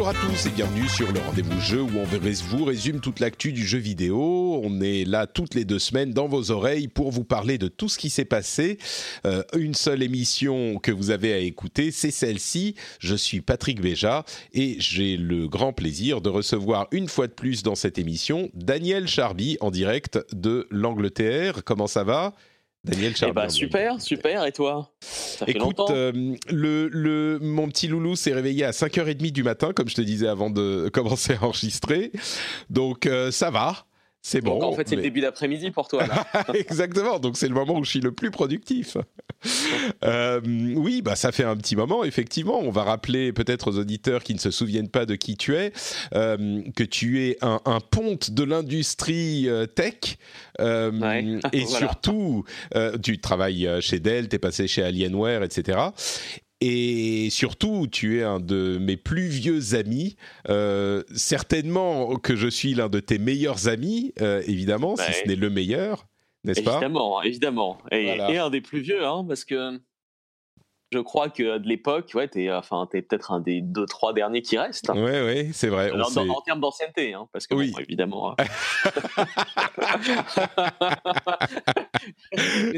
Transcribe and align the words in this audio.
Bonjour 0.00 0.16
à 0.16 0.26
tous 0.30 0.46
et 0.46 0.50
bienvenue 0.52 0.88
sur 0.88 1.12
le 1.12 1.20
rendez-vous 1.20 1.60
jeu 1.60 1.82
où 1.82 1.90
on 1.98 2.04
vous 2.04 2.64
résume 2.64 3.00
toute 3.00 3.20
l'actu 3.20 3.52
du 3.52 3.66
jeu 3.66 3.76
vidéo. 3.76 4.58
On 4.64 4.80
est 4.80 5.04
là 5.04 5.26
toutes 5.26 5.54
les 5.54 5.66
deux 5.66 5.78
semaines 5.78 6.14
dans 6.14 6.26
vos 6.26 6.50
oreilles 6.50 6.88
pour 6.88 7.10
vous 7.10 7.22
parler 7.22 7.58
de 7.58 7.68
tout 7.68 7.90
ce 7.90 7.98
qui 7.98 8.08
s'est 8.08 8.24
passé. 8.24 8.78
Euh, 9.26 9.42
une 9.54 9.74
seule 9.74 10.02
émission 10.02 10.78
que 10.78 10.90
vous 10.90 11.10
avez 11.10 11.34
à 11.34 11.38
écouter, 11.38 11.90
c'est 11.90 12.10
celle-ci. 12.10 12.76
Je 12.98 13.14
suis 13.14 13.42
Patrick 13.42 13.82
Béja 13.82 14.24
et 14.54 14.76
j'ai 14.78 15.18
le 15.18 15.48
grand 15.48 15.74
plaisir 15.74 16.22
de 16.22 16.30
recevoir 16.30 16.88
une 16.92 17.06
fois 17.06 17.26
de 17.26 17.34
plus 17.34 17.62
dans 17.62 17.74
cette 17.74 17.98
émission 17.98 18.48
Daniel 18.54 19.06
Charby 19.06 19.58
en 19.60 19.70
direct 19.70 20.18
de 20.32 20.66
l'Angleterre. 20.70 21.62
Comment 21.62 21.86
ça 21.86 22.04
va? 22.04 22.32
Daniel 22.84 23.12
Eh 23.26 23.32
bah, 23.32 23.48
super, 23.48 24.00
super. 24.00 24.44
Et 24.46 24.52
toi? 24.52 24.90
Ça 25.00 25.44
fait 25.44 25.52
Écoute, 25.52 25.80
euh, 25.90 26.34
le, 26.48 26.88
le, 26.88 27.38
mon 27.40 27.68
petit 27.68 27.88
loulou 27.88 28.16
s'est 28.16 28.32
réveillé 28.32 28.64
à 28.64 28.70
5h30 28.70 29.32
du 29.32 29.42
matin, 29.42 29.72
comme 29.74 29.88
je 29.88 29.94
te 29.94 30.00
disais 30.00 30.28
avant 30.28 30.48
de 30.50 30.88
commencer 30.92 31.34
à 31.34 31.44
enregistrer. 31.44 32.10
Donc 32.70 33.06
euh, 33.06 33.30
ça 33.30 33.50
va. 33.50 33.86
C'est 34.22 34.42
bon. 34.42 34.62
en 34.62 34.72
fait, 34.72 34.86
c'est 34.86 34.96
le 34.96 35.02
début 35.02 35.22
d'après-midi 35.22 35.70
pour 35.70 35.88
toi. 35.88 36.06
Là. 36.06 36.26
Exactement. 36.54 37.18
Donc, 37.18 37.38
c'est 37.38 37.48
le 37.48 37.54
moment 37.54 37.78
où 37.78 37.84
je 37.84 37.90
suis 37.90 38.00
le 38.00 38.12
plus 38.12 38.30
productif. 38.30 38.98
euh, 40.04 40.40
oui, 40.44 41.00
bah, 41.00 41.16
ça 41.16 41.32
fait 41.32 41.44
un 41.44 41.56
petit 41.56 41.74
moment, 41.74 42.04
effectivement. 42.04 42.60
On 42.60 42.70
va 42.70 42.84
rappeler 42.84 43.32
peut-être 43.32 43.70
aux 43.70 43.78
auditeurs 43.78 44.22
qui 44.22 44.34
ne 44.34 44.38
se 44.38 44.50
souviennent 44.50 44.90
pas 44.90 45.06
de 45.06 45.14
qui 45.14 45.36
tu 45.36 45.56
es, 45.56 45.72
euh, 46.14 46.60
que 46.76 46.84
tu 46.84 47.24
es 47.24 47.38
un, 47.40 47.60
un 47.64 47.80
ponte 47.80 48.30
de 48.30 48.44
l'industrie 48.44 49.48
euh, 49.48 49.64
tech. 49.66 50.18
Ouais. 50.58 51.38
et 51.52 51.60
voilà. 51.64 51.78
surtout, 51.78 52.44
tu 53.02 53.18
travailles 53.20 53.68
chez 53.80 54.00
Dell, 54.00 54.28
tu 54.28 54.36
es 54.36 54.38
passé 54.38 54.68
chez 54.68 54.82
Alienware, 54.82 55.42
etc. 55.42 55.78
Et 56.60 57.28
surtout, 57.30 57.86
tu 57.90 58.18
es 58.20 58.22
un 58.22 58.38
de 58.38 58.78
mes 58.78 58.96
plus 58.98 59.28
vieux 59.28 59.74
amis. 59.74 60.16
Euh, 60.48 61.02
certainement 61.14 62.16
que 62.16 62.36
je 62.36 62.48
suis 62.48 62.74
l'un 62.74 62.88
de 62.90 63.00
tes 63.00 63.18
meilleurs 63.18 63.68
amis, 63.68 64.12
euh, 64.20 64.42
évidemment, 64.46 64.94
si 64.96 65.10
ce 65.12 65.26
n'est 65.26 65.36
le 65.36 65.48
meilleur, 65.48 66.06
n'est-ce 66.44 66.60
pas? 66.60 66.72
Évidemment, 66.72 67.22
évidemment. 67.22 67.78
Et, 67.90 68.04
Voilà. 68.04 68.30
et 68.30 68.38
un 68.38 68.50
des 68.50 68.60
plus 68.60 68.80
vieux, 68.80 69.04
hein, 69.06 69.24
parce 69.26 69.44
que 69.44 69.80
je 70.92 70.98
crois 70.98 71.28
que 71.28 71.58
de 71.58 71.68
l'époque, 71.68 72.10
ouais, 72.14 72.28
t'es 72.28 72.50
enfin, 72.50 72.88
t'es 72.90 73.02
peut-être 73.02 73.32
un 73.32 73.40
des 73.40 73.60
deux, 73.60 73.86
trois 73.86 74.12
derniers 74.12 74.42
qui 74.42 74.58
restent. 74.58 74.90
Oui, 74.94 75.10
oui, 75.26 75.50
c'est 75.52 75.68
vrai. 75.68 75.90
Alors, 75.90 76.10
dans- 76.12 76.28
en 76.28 76.40
termes 76.40 76.60
d'ancienneté, 76.60 77.14
hein, 77.14 77.26
parce 77.32 77.46
que 77.46 77.54
Oui. 77.54 77.70
bon, 77.72 77.78
évidemment. 77.80 78.34
hein. 78.38 78.40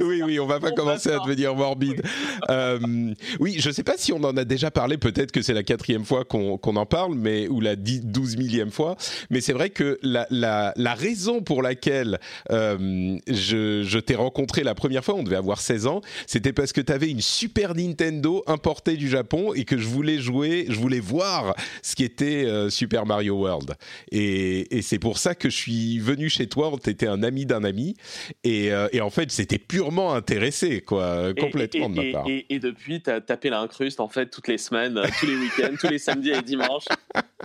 oui, 0.01 0.23
oui, 0.23 0.41
on 0.41 0.47
va 0.47 0.61
pas 0.61 0.71
On 0.71 0.75
commencer 0.75 1.11
à 1.11 1.19
passe 1.19 1.27
devenir 1.27 1.55
morbide. 1.55 2.03
Euh, 2.51 3.15
oui, 3.39 3.57
je 3.61 3.71
sais 3.71 3.85
pas 3.85 3.95
si 3.97 4.13
on 4.13 4.17
en 4.25 4.37
a 4.37 4.45
déjà 4.45 4.73
parlé, 4.73 4.99
peut-être 4.99 5.31
que 5.31 5.43
c'est 5.43 5.55
la 5.55 5.63
quatrième 5.63 6.05
fois 6.05 6.25
qu'on 6.25 6.59
en 6.59 6.87
parle, 6.87 7.15
mais 7.15 7.47
ou 7.47 7.61
la 7.61 7.77
dix- 7.77 8.05
douze 8.05 8.37
millième 8.37 8.73
fois. 8.73 8.97
Mais 9.31 9.41
c'est 9.41 9.53
vrai 9.53 9.71
que 9.71 9.99
la, 10.03 10.27
la, 10.31 10.73
la 10.77 10.95
raison 10.95 11.41
pour 11.41 11.63
laquelle 11.63 12.19
euh, 12.51 13.17
je, 13.29 13.85
je 13.85 13.99
t'ai 14.01 14.17
rencontré 14.17 14.65
la 14.65 14.75
première 14.75 15.05
fois, 15.05 15.15
on 15.15 15.23
devait 15.23 15.37
avoir 15.37 15.61
16 15.61 15.87
ans, 15.87 16.01
c'était 16.27 16.53
parce 16.53 16.73
que 16.73 16.81
tu 16.81 16.93
avais 16.93 17.11
une 17.11 17.21
Super 17.21 17.75
Nintendo 17.77 18.02
importée 18.47 18.97
du 18.97 19.09
Japon 19.09 19.53
et 19.55 19.65
que 19.65 19.79
je 19.79 19.87
voulais 19.87 20.19
jouer, 20.19 20.67
je 20.69 20.79
voulais 20.79 21.01
voir 21.01 21.55
ce 21.83 21.95
qui 21.95 22.05
était 22.05 22.45
euh, 22.45 22.71
Super 22.71 23.07
Mario 23.07 23.37
World. 23.37 23.75
Et, 24.11 24.77
et 24.77 24.83
c'est 24.83 24.99
pour 24.99 25.19
ça 25.19 25.35
que 25.35 25.51
je 25.51 25.57
suis 25.57 25.99
venu 25.99 26.29
chez 26.29 26.47
toi. 26.47 26.73
T'étais 26.83 27.07
un 27.07 27.23
ami 27.23 27.47
d'un 27.47 27.65
ami. 27.65 27.97
Et, 28.45 28.73
euh, 28.73 28.89
et 28.93 29.01
en 29.01 29.11
fait, 29.11 29.31
c'était 29.31 29.59
purement 29.59 30.15
intéressé, 30.15 30.81
quoi, 30.81 31.35
complètement 31.35 31.87
et, 31.87 31.89
de 31.89 31.95
ma 31.95 32.13
part. 32.13 32.27
Et, 32.29 32.59
depuis, 32.59 33.03
t'as 33.03 33.21
tapé 33.21 33.51
l'incruste 33.51 34.01
en 34.01 34.09
fait 34.09 34.27
toutes 34.27 34.49
les 34.49 34.59
semaines, 34.59 34.99
euh, 34.99 35.07
tous 35.19 35.27
les 35.27 35.37
week-ends, 35.37 35.75
tous 35.79 35.89
les 35.89 35.99
samedis 35.99 36.31
et 36.31 36.43
dimanches 36.43 36.85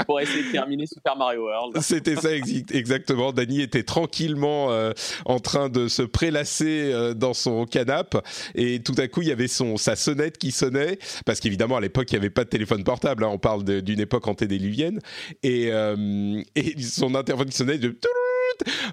pour 0.05 0.19
essayer 0.19 0.43
de 0.43 0.51
terminer 0.51 0.85
Super 0.85 1.15
Mario 1.15 1.45
World. 1.45 1.81
C'était 1.81 2.15
ça 2.15 2.29
exactement. 2.33 3.33
Dany 3.33 3.61
était 3.61 3.83
tranquillement 3.83 4.71
euh, 4.71 4.91
en 5.25 5.39
train 5.39 5.69
de 5.69 5.87
se 5.87 6.03
prélasser 6.03 6.93
dans 7.15 7.33
son 7.33 7.65
canapé 7.65 7.87
et 8.55 8.79
tout 8.81 8.95
à 8.97 9.07
coup 9.07 9.21
il 9.21 9.29
y 9.29 9.31
avait 9.31 9.47
son 9.47 9.77
sa 9.77 9.95
sonnette 9.95 10.37
qui 10.37 10.46
sonnait 10.51 10.99
parce 11.25 11.39
qu'évidemment 11.39 11.77
à 11.77 11.81
l'époque 11.81 12.11
il 12.11 12.15
n'y 12.15 12.19
avait 12.19 12.29
pas 12.29 12.43
de 12.43 12.49
téléphone 12.49 12.83
portable. 12.83 13.23
hein, 13.23 13.29
on 13.31 13.37
parle 13.37 13.63
d'une 13.63 13.99
époque 13.99 14.27
antédiluvienne 14.27 14.99
et, 15.43 15.71
euh, 15.71 16.41
et 16.55 16.81
son 16.81 17.15
interphone 17.15 17.49
qui 17.49 17.57
sonnait 17.57 17.77
de 17.77 17.97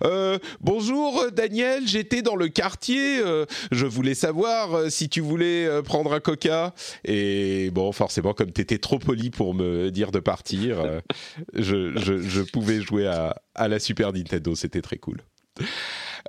euh, 0.04 0.38
bonjour 0.60 1.26
Daniel, 1.32 1.86
j'étais 1.86 2.22
dans 2.22 2.36
le 2.36 2.48
quartier, 2.48 3.20
euh, 3.20 3.46
je 3.72 3.86
voulais 3.86 4.14
savoir 4.14 4.74
euh, 4.74 4.88
si 4.90 5.08
tu 5.08 5.20
voulais 5.20 5.66
euh, 5.66 5.82
prendre 5.82 6.12
un 6.12 6.20
coca. 6.20 6.74
Et 7.04 7.70
bon, 7.72 7.92
forcément, 7.92 8.34
comme 8.34 8.52
tu 8.52 8.60
étais 8.60 8.78
trop 8.78 8.98
poli 8.98 9.30
pour 9.30 9.54
me 9.54 9.90
dire 9.90 10.10
de 10.10 10.20
partir, 10.20 10.80
euh, 10.80 11.00
je, 11.54 12.42
pouvais 12.52 12.80
jouer 12.80 13.06
à 13.06 13.68
la 13.68 13.78
Super 13.78 14.12
Nintendo, 14.12 14.54
c'était 14.54 14.82
très 14.82 14.98
cool. 14.98 15.22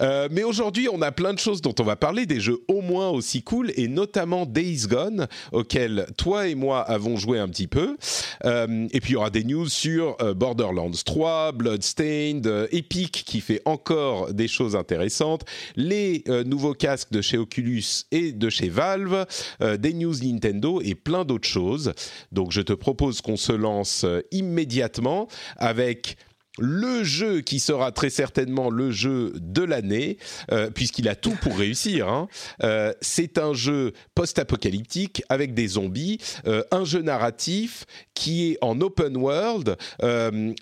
Euh, 0.02 0.28
mais 0.32 0.44
aujourd'hui, 0.44 0.88
on 0.92 1.02
a 1.02 1.12
plein 1.12 1.34
de 1.34 1.40
choses 1.40 1.62
dont 1.62 1.76
on 1.80 1.84
va 1.84 1.96
parler, 1.96 2.26
des 2.26 2.40
jeux 2.40 2.60
au 2.68 2.82
moins 2.82 3.10
aussi 3.10 3.44
cool, 3.44 3.72
et 3.76 3.88
notamment 3.88 4.46
Days 4.46 4.88
Gone, 4.88 5.28
auquel 5.52 6.08
toi 6.18 6.48
et 6.48 6.56
moi 6.56 6.82
avons 6.82 7.18
joué 7.18 7.40
un 7.40 7.48
petit 7.48 7.68
peu. 7.68 7.98
Euh, 8.46 8.88
et 8.92 9.00
puis 9.00 9.12
il 9.12 9.14
y 9.14 9.18
aura 9.18 9.30
des 9.30 9.44
news 9.44 9.68
sur 9.68 10.18
euh, 10.22 10.34
Borderlands 10.34 10.92
3, 11.06 11.54
Bloodstained, 11.54 12.68
Epic 12.72 13.24
qui 13.26 13.42
fait 13.42 13.62
encore 13.66 14.34
des 14.34 14.48
choses 14.48 14.76
intéressantes, 14.76 15.46
les 15.76 16.24
nouveaux 16.46 16.74
casques 16.74 17.12
de 17.12 17.22
chez 17.22 17.38
Oculus 17.38 17.84
et 18.12 18.32
de 18.32 18.50
chez 18.50 18.70
Valve, 18.70 19.26
des 19.62 19.94
news 19.94 20.16
Nintendo 20.22 20.82
et 20.82 20.96
plein 20.96 21.26
d'autres 21.26 21.48
choses. 21.48 21.94
Donc 22.32 22.52
je 22.52 22.62
te 22.62 22.74
propose 22.74 23.22
qu'on 23.22 23.38
se 23.38 23.52
lance 23.52 24.06
immédiatement 24.32 25.28
avec 25.58 26.18
le 26.58 27.04
jeu 27.04 27.42
qui 27.42 27.60
sera 27.60 27.92
très 27.92 28.10
certainement 28.10 28.70
le 28.70 28.92
jeu 28.92 29.34
de 29.36 29.64
l'année, 29.64 30.18
euh, 30.52 30.70
puisqu'il 30.70 31.08
a 31.10 31.16
tout 31.16 31.36
pour 31.42 31.58
réussir. 31.58 32.08
hein. 32.08 32.28
Euh, 32.64 32.94
c'est 33.02 33.38
un 33.38 33.54
jeu 33.54 33.94
post-apocalyptique 34.14 35.24
avec 35.30 35.54
des 35.54 35.68
zombies, 35.68 36.20
euh, 36.48 36.64
un 36.72 36.86
jeu 36.86 37.02
narratif 37.02 37.86
qui 38.14 38.52
est 38.52 38.58
en 38.62 38.80
open 38.82 39.18
world, 39.18 39.76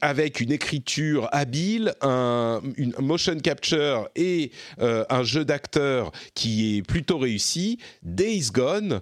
avec 0.02 0.40
une 0.40 0.52
écriture 0.52 1.30
habile, 1.32 1.94
un 2.02 2.62
une 2.78 2.94
motion 3.00 3.38
capture 3.40 4.10
et 4.16 4.52
un 4.80 5.24
jeu 5.24 5.46
d'acteur 5.46 6.12
qui 6.34 6.78
est 6.78 6.82
plutôt 6.82 7.18
réussi. 7.18 7.78
Days 8.02 8.50
Gone. 8.52 9.02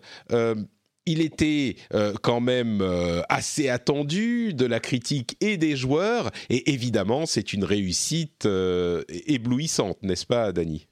Il 1.06 1.22
était 1.22 1.76
euh, 1.94 2.14
quand 2.22 2.40
même 2.42 2.82
euh, 2.82 3.22
assez 3.30 3.70
attendu 3.70 4.54
de 4.54 4.66
la 4.66 4.80
critique 4.80 5.36
et 5.42 5.58
des 5.58 5.76
joueurs, 5.76 6.32
et 6.50 6.72
évidemment, 6.72 7.26
c'est 7.26 7.54
une 7.54 7.64
réussite 7.64 8.46
euh, 8.46 9.04
éblouissante, 9.10 10.02
n'est-ce 10.04 10.26
pas, 10.26 10.52
Dany? 10.52 10.88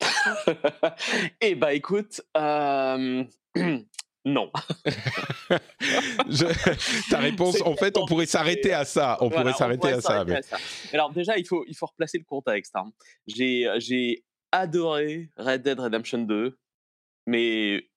Eh 1.40 1.54
bah 1.54 1.72
écoute, 1.74 2.20
non. 2.34 2.96
Je- 6.28 7.10
Ta 7.10 7.18
réponse, 7.18 7.60
en 7.62 7.76
fait, 7.76 7.96
on 7.96 8.06
pourrait 8.06 8.26
s'arrêter 8.26 8.72
à 8.72 8.84
ça. 8.84 9.16
On 9.20 9.28
Voilà, 9.28 9.42
pourrait 9.42 9.54
s'arrêter 9.58 9.88
à 9.88 10.00
ça. 10.00 10.08
s'arrêter 10.08 10.32
mais- 10.32 10.38
à 10.38 10.42
ça. 10.42 10.56
Alors 10.92 11.12
déjà, 11.12 11.38
il 11.38 11.46
faut, 11.46 11.64
il 11.68 11.74
faut 11.76 11.86
replacer 11.86 12.18
le 12.18 12.24
contexte. 12.24 12.74
hein. 12.76 12.92
J'ai, 13.26 13.66
j'ai 13.78 14.24
adoré 14.52 15.30
Red 15.36 15.62
Dead 15.62 15.78
Redemption 15.80 16.18
2, 16.18 16.58
mais 17.26 17.88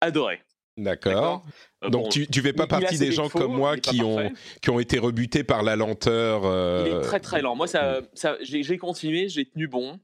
adoré. 0.00 0.40
D'accord. 0.78 1.44
Euh, 1.84 1.90
Donc 1.90 2.04
bon, 2.04 2.08
tu, 2.08 2.26
tu 2.28 2.40
fais 2.40 2.52
pas 2.52 2.66
partie 2.66 2.98
des 2.98 3.12
gens 3.12 3.28
comme 3.28 3.54
moi 3.54 3.76
qui 3.76 4.00
ont, 4.02 4.32
qui 4.62 4.70
ont 4.70 4.80
été 4.80 4.98
rebutés 4.98 5.44
par 5.44 5.62
la 5.62 5.76
lenteur. 5.76 6.42
euh, 6.44 6.84
Il 6.86 6.92
est 6.96 7.00
très 7.02 7.20
très 7.20 7.42
lent. 7.42 7.54
Moi, 7.56 7.66
ça, 7.66 8.00
ça, 8.14 8.36
j'ai, 8.40 8.78
continué, 8.78 9.28
j'ai 9.28 9.44
tenu 9.44 9.66
bon. 9.68 9.98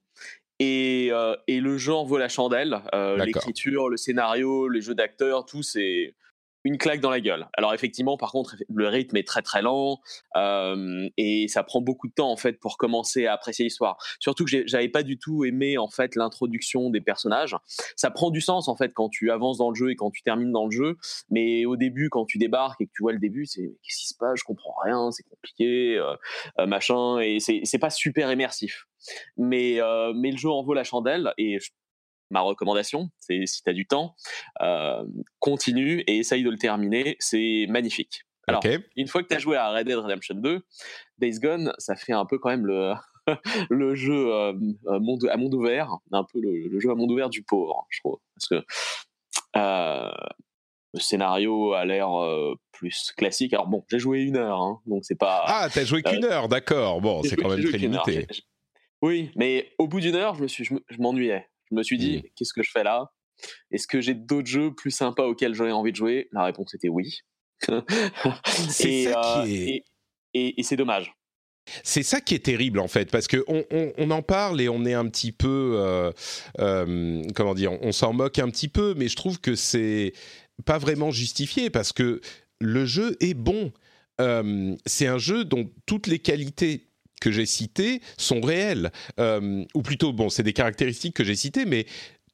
Et, 0.61 1.09
euh, 1.11 1.35
et 1.49 1.61
le 1.61 1.79
genre 1.79 2.05
vaut 2.07 2.19
la 2.19 2.29
chandelle. 2.29 2.81
L'écriture, 3.19 3.89
le 3.89 3.97
scénario, 3.97 4.69
les 4.69 4.81
jeux 4.81 4.95
d'acteurs, 4.95 5.47
tout, 5.47 5.63
c'est, 5.63 6.15
une 6.65 6.79
claque 6.79 7.01
dans 7.01 7.11
la 7.11 7.21
gueule. 7.21 7.47
Alors 7.53 7.75
effectivement, 7.75 8.17
par 8.17 8.33
contre, 8.33 8.57
le 8.69 8.89
rythme 8.89 9.17
est 9.19 9.27
très 9.27 9.43
très 9.43 9.63
lent 9.63 10.01
euh, 10.37 11.09
et 11.19 11.47
ça 11.49 11.63
prend 11.63 11.83
beaucoup 11.83 12.09
de 12.09 12.13
temps 12.15 12.31
en 12.31 12.37
fait 12.37 12.59
pour 12.59 12.79
commencer 12.79 13.27
à 13.27 13.35
apprécier 13.35 13.65
l'histoire. 13.65 13.99
Surtout 14.19 14.45
que 14.45 14.67
j'avais 14.67 14.89
pas 14.89 15.03
du 15.03 15.19
tout 15.19 15.45
aimé 15.45 15.77
en 15.77 15.89
fait 15.89 16.17
l'introduction 16.17 16.91
des 16.91 17.03
personnages. 17.03 17.55
Ça 17.97 18.11
prend 18.11 18.31
du 18.31 18.41
sens 18.41 18.69
en 18.69 18.77
fait 18.77 18.93
quand 18.95 19.11
tu 19.11 19.31
avances 19.31 19.59
dans 19.59 19.69
le 19.69 19.75
jeu 19.75 19.91
et 19.91 19.97
quand 19.97 20.11
tu 20.11 20.23
termines 20.23 20.53
dans 20.53 20.65
le 20.65 20.71
jeu, 20.71 20.97
mais 21.31 21.67
au 21.67 21.77
début 21.77 22.09
quand 22.09 22.25
tu 22.25 22.39
débarques 22.39 22.81
et 22.81 22.87
que 22.87 22.93
tu 22.95 23.03
vois 23.03 23.13
le 23.13 23.19
début, 23.19 23.45
c'est 23.45 23.75
qu'est-ce 23.83 23.99
qui 23.99 24.09
se 24.09 24.15
passe? 24.19 24.39
Je 24.39 24.45
comprends 24.45 24.75
rien, 24.85 25.11
c'est 25.11 25.25
compliqué, 25.25 25.97
euh, 25.99 26.15
euh, 26.59 26.67
machin, 26.67 27.19
et 27.21 27.39
c'est 27.41 27.79
pas 27.79 27.91
super 27.91 28.33
immersif. 28.33 28.87
Mais 29.37 29.81
mais 30.15 30.31
le 30.31 30.39
jeu 30.39 30.49
en 30.49 30.63
vaut 30.63 30.73
la 30.73 30.85
chandelle 30.85 31.35
et 31.37 31.59
ma 32.35 32.41
recommandation, 32.41 33.11
c'est 33.19 33.47
si 33.47 33.63
tu 33.63 33.71
as 33.71 33.73
du 33.73 33.87
temps, 33.87 34.17
euh, 34.61 35.05
continue 35.39 36.01
et 36.01 36.19
essaye 36.19 36.43
de 36.43 36.51
le 36.51 36.59
terminer, 36.59 37.17
c'est 37.21 37.67
magnifique. 37.71 38.25
Alors, 38.47 38.63
une 38.97 39.09
fois 39.09 39.23
que 39.23 39.29
tu 39.29 39.35
as 39.35 39.39
joué 39.39 39.57
à 39.57 39.71
Red 39.71 39.87
Dead 39.87 39.97
Redemption 39.97 40.35
2, 40.35 40.61
Days 41.19 41.39
Gone, 41.39 41.73
ça 41.79 41.97
fait 41.97 42.13
un 42.13 42.27
peu 42.27 42.39
quand 42.39 42.51
même 42.51 42.67
le, 42.67 42.93
le 43.71 43.95
jeu 43.95 44.35
euh, 44.35 44.53
à 44.87 44.99
monde 44.99 45.55
ouvert, 45.55 45.97
un 46.13 46.25
peu 46.25 46.41
le, 46.41 46.79
jeu 46.79 46.91
à 46.91 46.95
monde 46.95 47.11
ouvert 47.11 47.31
du 47.31 47.43
pauvre, 47.43 47.87
je 47.89 48.01
trouve. 48.01 48.19
Parce 48.35 48.49
que 48.49 48.67
euh, 49.57 50.11
le 50.93 51.01
scénario 51.01 51.73
a 51.73 51.87
l'air 51.87 52.11
plus 52.73 53.13
classique. 53.17 53.55
Alors 53.55 53.69
bon, 53.69 53.85
j'ai 53.89 53.99
joué 53.99 54.23
une 54.23 54.37
heure, 54.37 54.61
hein, 54.61 54.81
donc 54.87 55.05
c'est 55.05 55.19
pas. 55.19 55.45
Ah, 55.47 55.69
t'as 55.73 55.85
joué 55.85 56.03
qu'une 56.03 56.25
heure, 56.25 56.49
d'accord. 56.49 57.01
Bon, 57.01 57.23
c'est 57.23 57.37
quand 57.37 57.49
même 57.49 57.65
très 57.65 57.79
limité. 57.79 58.27
Oui, 59.01 59.31
mais 59.37 59.71
au 59.79 59.87
bout 59.87 60.01
d'une 60.01 60.17
heure, 60.17 60.35
je 60.35 60.43
me 60.43 60.49
suis, 60.49 60.65
je 60.65 60.99
m'ennuyais. 60.99 61.47
Je 61.75 61.79
me 61.79 61.83
suis 61.83 61.99
dit, 61.99 62.19
mmh. 62.19 62.23
qu'est-ce 62.37 62.53
que 62.53 62.63
je 62.63 62.71
fais 62.71 62.85
là? 62.85 63.11
Est-ce 63.73 63.89
que 63.89 64.01
j'ai 64.01 64.15
d'autres 64.15 64.47
jeux 64.47 64.73
plus 64.73 64.93
sympas 64.93 65.25
auxquels 65.25 65.55
j'aurais 65.55 65.73
envie 65.73 65.91
de 65.91 65.97
jouer? 65.97 66.29
La 66.33 66.45
réponse 66.45 66.73
était 66.75 66.89
oui. 66.89 67.19
c'est 68.69 69.05
ça 69.13 69.41
euh, 69.41 69.45
qui 69.45 69.71
est... 69.71 69.85
et, 70.35 70.63
c'est 70.63 70.77
dommage. 70.77 71.13
C'est 71.83 72.05
ça 72.05 72.21
qui 72.21 72.35
est 72.35 72.45
terrible 72.45 72.79
en 72.79 72.89
fait, 72.89 73.11
parce 73.11 73.27
que 73.27 73.43
on, 73.49 74.11
en 74.11 74.23
parle 74.23 74.61
et 74.61 74.69
on 74.69 74.85
est 74.85 74.93
un 74.93 75.09
petit 75.09 75.33
peu, 75.33 75.77
euh, 75.77 76.13
euh, 76.61 77.23
comment 77.35 77.55
dire, 77.55 77.73
on 77.83 77.91
s'en 77.91 78.13
moque 78.13 78.39
un 78.39 78.51
petit 78.51 78.69
peu, 78.69 78.95
mais 78.97 79.09
je 79.09 79.17
trouve 79.17 79.41
que 79.41 79.57
c'est 79.57 80.13
pas 80.67 80.79
vraiment 80.79 81.11
justifié 81.11 81.71
parce 81.71 81.93
que 81.93 82.21
le 82.61 82.85
jeu 82.85 83.17
est 83.21 83.35
bon. 83.35 83.73
c'est 84.87 85.07
un 85.07 85.19
jeu 85.19 85.45
dont 85.45 85.69
toutes 85.87 86.07
les 86.07 86.19
qualités 86.19 86.87
que 87.21 87.31
j'ai 87.31 87.47
cités 87.47 88.01
sont 88.19 88.41
réels. 88.41 88.93
Euh, 89.19 89.65
ou 89.75 89.83
plutôt, 89.83 90.13
bon, 90.13 90.29
c'est 90.29 90.43
des 90.43 90.53
caractéristiques 90.53 91.15
que 91.15 91.25
j'ai 91.25 91.37
citées, 91.37 91.65
mais 91.65 91.87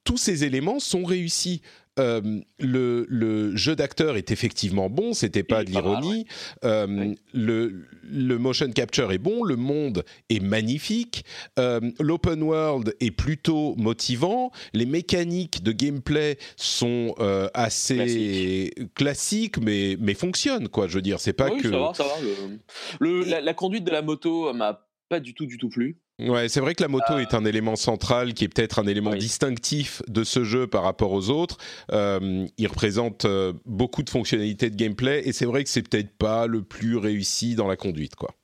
tous 0.05 0.17
ces 0.17 0.45
éléments 0.45 0.81
sont 0.81 1.05
réussis. 1.05 1.63
Euh, 1.99 2.41
le, 2.59 3.57
jeu 3.57 3.75
d'acteur 3.75 4.17
est 4.17 4.31
effectivement 4.31 4.89
bon, 4.89 5.13
c'était 5.13 5.43
pas 5.43 5.65
de 5.65 5.71
l'ironie. 5.71 6.27
Euh, 6.65 7.15
le, 7.35 7.85
le, 8.05 8.39
motion 8.39 8.71
capture 8.71 9.11
est 9.13 9.19
bon, 9.19 9.43
le 9.43 9.57
monde 9.57 10.05
est 10.29 10.41
magnifique, 10.41 11.25
euh, 11.59 11.81
l'open 11.99 12.43
world 12.43 12.95
est 13.01 13.11
plutôt 13.11 13.75
motivant, 13.77 14.53
les 14.73 14.87
mécaniques 14.87 15.63
de 15.63 15.73
gameplay 15.73 16.39
sont 16.57 17.15
assez 17.55 18.73
classiques, 18.95 19.59
mais, 19.59 19.97
mais 19.99 20.15
fonctionnent, 20.15 20.69
quoi. 20.69 20.87
Je 20.87 20.95
veux 20.95 21.03
dire, 21.03 21.21
c'est 21.21 21.33
pas 21.33 21.51
que. 21.51 21.71
Ça 21.71 21.79
va, 21.79 21.95
ça 21.95 22.05
va. 22.05 23.41
la, 23.41 23.55
conduite 23.55 23.85
de 23.85 23.91
la 23.91 24.03
moto 24.03 24.53
m'a 24.53 24.87
pas 25.09 25.21
du 25.21 25.35
tout, 25.35 25.47
du 25.47 25.59
tout 25.59 25.69
plu. 25.69 25.99
Ouais, 26.29 26.49
c'est 26.49 26.61
vrai 26.61 26.75
que 26.75 26.83
la 26.83 26.89
moto 26.89 27.19
est 27.19 27.35
un 27.35 27.45
élément 27.45 27.77
central 27.77 28.35
qui 28.35 28.45
est 28.45 28.49
peut-être 28.49 28.79
un 28.79 28.87
élément 28.87 29.15
distinctif 29.15 30.03
de 30.09 30.25
ce 30.25 30.45
jeu 30.45 30.67
par 30.67 30.83
rapport 30.83 31.13
aux 31.13 31.31
autres. 31.31 31.57
Euh, 31.93 32.47
il 32.59 32.67
représente 32.67 33.25
euh, 33.25 33.53
beaucoup 33.65 34.03
de 34.03 34.11
fonctionnalités 34.11 34.71
de 34.71 34.77
gameplay 34.77 35.23
et 35.27 35.33
c'est 35.33 35.47
vrai 35.47 35.65
que 35.65 35.71
c'est 35.71 35.83
peut-être 35.83 36.17
pas 36.17 36.47
le 36.47 36.63
plus 36.63 36.97
réussi 36.97 37.55
dans 37.55 37.67
la 37.67 37.77
conduite, 37.77 38.17
quoi. 38.17 38.35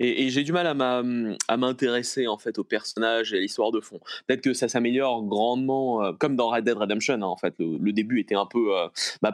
Et, 0.00 0.30
j'ai 0.30 0.42
du 0.42 0.52
mal 0.52 0.66
à 0.66 1.56
m'intéresser 1.56 2.26
en 2.26 2.38
fait 2.38 2.58
au 2.58 2.64
personnage 2.64 3.34
et 3.34 3.36
à 3.36 3.40
l'histoire 3.40 3.70
de 3.70 3.80
fond. 3.80 4.00
Peut-être 4.26 4.40
que 4.40 4.54
ça 4.54 4.68
s'améliore 4.68 5.22
grandement, 5.24 6.02
euh, 6.02 6.12
comme 6.12 6.36
dans 6.36 6.48
Red 6.48 6.64
Dead 6.64 6.76
Redemption. 6.76 7.14
Hein, 7.14 7.22
en 7.22 7.36
fait, 7.36 7.54
le, 7.58 7.92
début 7.92 8.18
était 8.18 8.34
un 8.34 8.46
peu, 8.46 8.78
euh, 8.78 8.88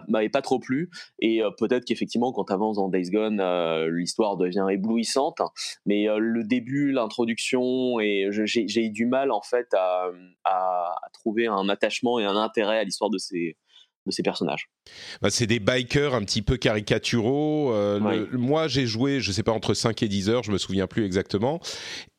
m'avait 0.09 0.29
pas 0.29 0.43
trop 0.43 0.59
plu. 0.59 0.91
Et 1.21 1.43
euh, 1.43 1.51
peut-être 1.57 1.85
qu'effectivement, 1.85 2.33
quand 2.33 2.51
avances 2.51 2.77
dans 2.77 2.89
Days 2.89 3.11
Gone, 3.11 3.41
l'histoire 3.89 4.37
devient 4.37 4.67
éblouissante. 4.71 5.41
Mais 5.87 6.07
le 6.19 6.43
début, 6.43 6.91
l'introduction, 6.91 8.01
et 8.01 8.29
j'ai 8.31 8.85
eu 8.85 8.91
du 8.91 9.07
mal 9.07 9.31
en 9.31 9.43
fait 9.43 9.73
à, 9.75 10.11
trouver 11.13 11.47
un 11.47 11.69
attachement 11.69 12.19
et 12.19 12.25
un 12.25 12.37
intérêt 12.37 12.79
à 12.79 12.85
l'histoire 12.85 13.11
de 13.11 13.19
ces 13.19 13.57
de 14.07 14.13
ces 14.13 14.23
personnages. 14.23 14.71
Bah, 15.21 15.31
c'est 15.31 15.47
des 15.47 15.59
bikers 15.59 16.15
un 16.15 16.23
petit 16.23 16.43
peu 16.43 16.57
caricaturaux. 16.57 17.73
Euh, 17.73 18.27
moi, 18.33 18.69
j'ai 18.69 18.87
joué, 18.87 19.21
je 19.21 19.33
sais 19.33 19.43
pas, 19.43 19.53
entre 19.53 19.75
5 19.75 20.03
et 20.03 20.09
10 20.09 20.29
heures, 20.29 20.43
je 20.43 20.53
me 20.53 20.59
souviens 20.59 20.87
plus 20.87 21.05
exactement. 21.05 21.61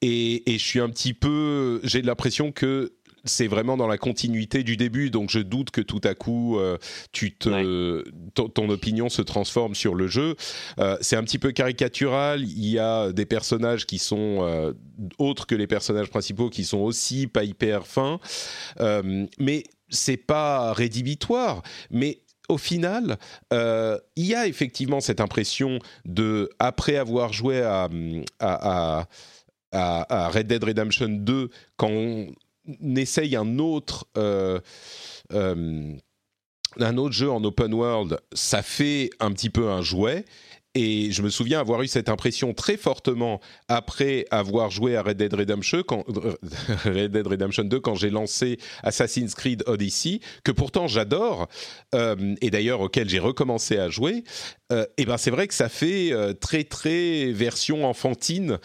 Et, 0.02 0.52
et 0.52 0.58
je 0.58 0.66
suis 0.66 0.80
un 0.80 0.90
petit 0.90 1.14
peu. 1.14 1.80
J'ai 1.84 2.02
l'impression 2.02 2.52
que 2.52 2.94
c'est 3.24 3.48
vraiment 3.48 3.76
dans 3.76 3.88
la 3.88 3.98
continuité 3.98 4.64
du 4.64 4.78
début, 4.78 5.10
donc 5.10 5.30
je 5.30 5.40
doute 5.40 5.72
que 5.72 5.82
tout 5.82 6.00
à 6.06 6.14
coup, 6.14 6.58
euh, 6.58 6.78
tu 7.12 7.36
te, 7.36 8.04
ton, 8.34 8.70
opinion 8.70 9.10
se 9.10 9.22
transforme 9.22 9.76
sur 9.76 9.96
le 9.96 10.08
jeu. 10.08 10.36
Euh, 10.80 10.98
c'est 11.02 11.18
un 11.18 11.24
petit 11.24 11.40
peu 11.40 11.52
caricatural. 11.52 12.44
Il 12.44 12.68
y 12.68 12.80
a 12.80 13.12
des 13.12 13.26
personnages 13.26 13.86
qui 13.86 13.98
sont 13.98 14.74
autres 15.18 15.46
que 15.46 15.56
les 15.56 15.68
personnages 15.68 16.10
principaux, 16.10 16.50
qui 16.50 16.64
sont 16.64 16.80
aussi 16.80 17.28
pas 17.28 17.44
hyper 17.44 17.86
fins. 17.86 18.20
mais 19.40 19.64
c'est 19.90 20.18
pas 20.18 20.74
rédhibitoire, 20.74 21.62
mais 21.92 22.22
au 22.50 22.58
final, 22.58 23.18
euh, 23.54 23.98
il 24.16 24.26
y 24.26 24.36
a 24.36 24.48
effectivement 24.48 25.02
cette 25.02 25.20
impression 25.20 25.80
de, 26.06 26.50
après 26.60 26.96
avoir 26.96 27.34
joué 27.34 27.62
à, 27.62 27.90
à, 28.40 29.08
Red 30.30 30.48
Dead 30.48 30.64
Redemption 30.64 31.10
2, 31.10 31.50
quand 31.76 31.90
on 31.90 32.28
essaye 32.96 33.36
un 33.36 33.60
autre, 33.60 34.08
euh, 34.18 34.60
euh, 35.34 35.94
un 36.80 36.98
autre 36.98 37.14
jeu 37.14 37.30
en 37.30 37.44
open 37.44 37.74
world, 37.74 38.20
ça 38.34 38.62
fait 38.62 39.10
un 39.20 39.32
petit 39.32 39.50
peu 39.50 39.70
un 39.70 39.82
jouet. 39.82 40.26
Et 40.80 41.12
je 41.12 41.24
me 41.24 41.32
souviens 41.32 41.60
avoir 41.60 41.82
eu 41.82 41.88
cette 41.88 42.08
impression 42.08 42.54
très 42.54 42.78
fortement 42.78 43.42
après 43.68 44.28
avoir 44.30 44.70
joué 44.70 44.96
à 44.96 45.02
Red 45.02 45.18
Dead 45.18 45.34
Redemption, 45.34 45.82
quand, 45.82 46.06
Red 46.86 47.14
Dead 47.14 47.26
Redemption 47.26 47.64
2 47.64 47.80
quand 47.80 47.96
j'ai 47.96 48.12
lancé 48.12 48.60
Assassin's 48.84 49.34
Creed 49.34 49.64
Odyssey, 49.66 50.20
que 50.44 50.52
pourtant 50.52 50.86
j'adore, 50.86 51.48
euh, 51.96 52.36
et 52.42 52.52
d'ailleurs 52.52 52.82
auquel 52.82 53.10
j'ai 53.10 53.18
recommencé 53.18 53.80
à 53.80 53.90
jouer. 53.90 54.24
Euh, 54.72 54.86
et 54.98 55.06
ben 55.06 55.18
c'est 55.18 55.32
vrai 55.32 55.48
que 55.48 55.54
ça 55.54 55.70
fait 55.70 56.12
euh, 56.12 56.34
très 56.34 56.66
très 56.66 57.32
version 57.32 57.86
enfantine 57.86 58.60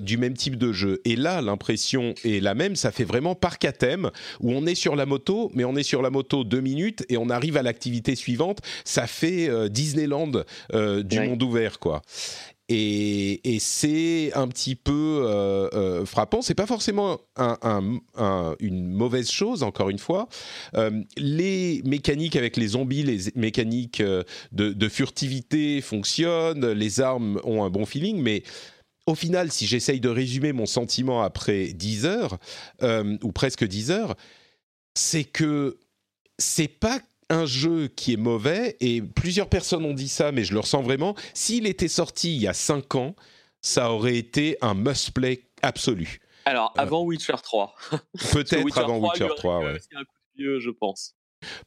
du 0.00 0.16
même 0.16 0.34
type 0.34 0.56
de 0.56 0.72
jeu. 0.72 1.00
Et 1.04 1.14
là, 1.14 1.42
l'impression 1.42 2.14
est 2.24 2.42
la 2.42 2.54
même. 2.54 2.74
Ça 2.74 2.90
fait 2.90 3.04
vraiment 3.04 3.34
parc 3.34 3.64
à 3.64 3.72
thème 3.72 4.10
où 4.40 4.50
on 4.50 4.66
est 4.66 4.74
sur 4.74 4.96
la 4.96 5.06
moto, 5.06 5.50
mais 5.54 5.64
on 5.64 5.76
est 5.76 5.82
sur 5.82 6.02
la 6.02 6.10
moto 6.10 6.42
deux 6.42 6.60
minutes 6.60 7.04
et 7.08 7.16
on 7.16 7.30
arrive 7.30 7.56
à 7.56 7.62
l'activité 7.62 8.16
suivante. 8.16 8.58
Ça 8.84 9.06
fait 9.06 9.48
Disneyland 9.70 10.32
du 10.72 11.20
monde 11.20 11.42
ouvert, 11.42 11.51
quoi. 11.78 12.02
Et, 12.74 13.58
c'est 13.60 14.32
un 14.34 14.48
petit 14.48 14.74
peu 14.74 15.22
euh, 15.24 15.68
euh, 15.74 16.06
frappant. 16.06 16.42
C'est 16.42 16.54
pas 16.54 16.66
forcément 16.66 17.20
une 17.38 18.88
mauvaise 18.88 19.30
chose, 19.30 19.62
encore 19.62 19.90
une 19.90 19.98
fois. 19.98 20.28
Euh, 20.74 21.02
les 21.16 21.82
mécaniques 21.84 22.36
avec 22.36 22.56
les 22.56 22.68
zombies, 22.68 23.02
les 23.02 23.32
mécaniques 23.34 24.02
de, 24.02 24.24
de, 24.52 24.88
furtivité 24.88 25.80
fonctionnent, 25.80 26.70
les 26.72 27.00
armes 27.00 27.40
ont 27.44 27.64
un 27.64 27.70
bon 27.70 27.84
feeling, 27.84 28.22
mais 28.22 28.42
au 29.06 29.14
final, 29.14 29.50
si 29.50 29.66
j'essaye 29.66 30.00
de 30.00 30.08
résumer 30.08 30.52
mon 30.52 30.66
sentiment 30.66 31.22
après 31.22 31.72
10 31.72 32.06
heures, 32.06 32.38
ou 32.82 33.32
presque 33.32 33.64
10 33.64 33.90
heures, 33.90 34.14
c'est 34.94 35.24
que 35.24 35.78
c'est 36.38 36.68
pas 36.68 37.00
un 37.32 37.46
jeu 37.46 37.88
qui 37.88 38.12
est 38.12 38.18
mauvais, 38.18 38.76
et 38.80 39.00
plusieurs 39.00 39.48
personnes 39.48 39.84
ont 39.84 39.94
dit 39.94 40.08
ça, 40.08 40.32
mais 40.32 40.44
je 40.44 40.52
le 40.52 40.60
ressens 40.60 40.82
vraiment, 40.82 41.14
s'il 41.34 41.66
était 41.66 41.88
sorti 41.88 42.36
il 42.36 42.42
y 42.42 42.46
a 42.46 42.52
5 42.52 42.94
ans, 42.94 43.16
ça 43.62 43.90
aurait 43.90 44.16
été 44.16 44.58
un 44.60 44.74
must-play 44.74 45.44
absolu. 45.62 46.20
Alors, 46.44 46.72
euh, 46.76 46.82
avant 46.82 47.02
Witcher 47.02 47.34
3. 47.42 47.74
Peut-être 48.32 48.78
avant 48.78 48.98
Witcher 48.98 49.28
3, 49.36 49.58
ouais. 49.60 49.78
un 49.94 50.04
coup 50.04 50.16
de 50.36 50.42
vieux, 50.42 50.60
je 50.60 50.70
pense. 50.70 51.14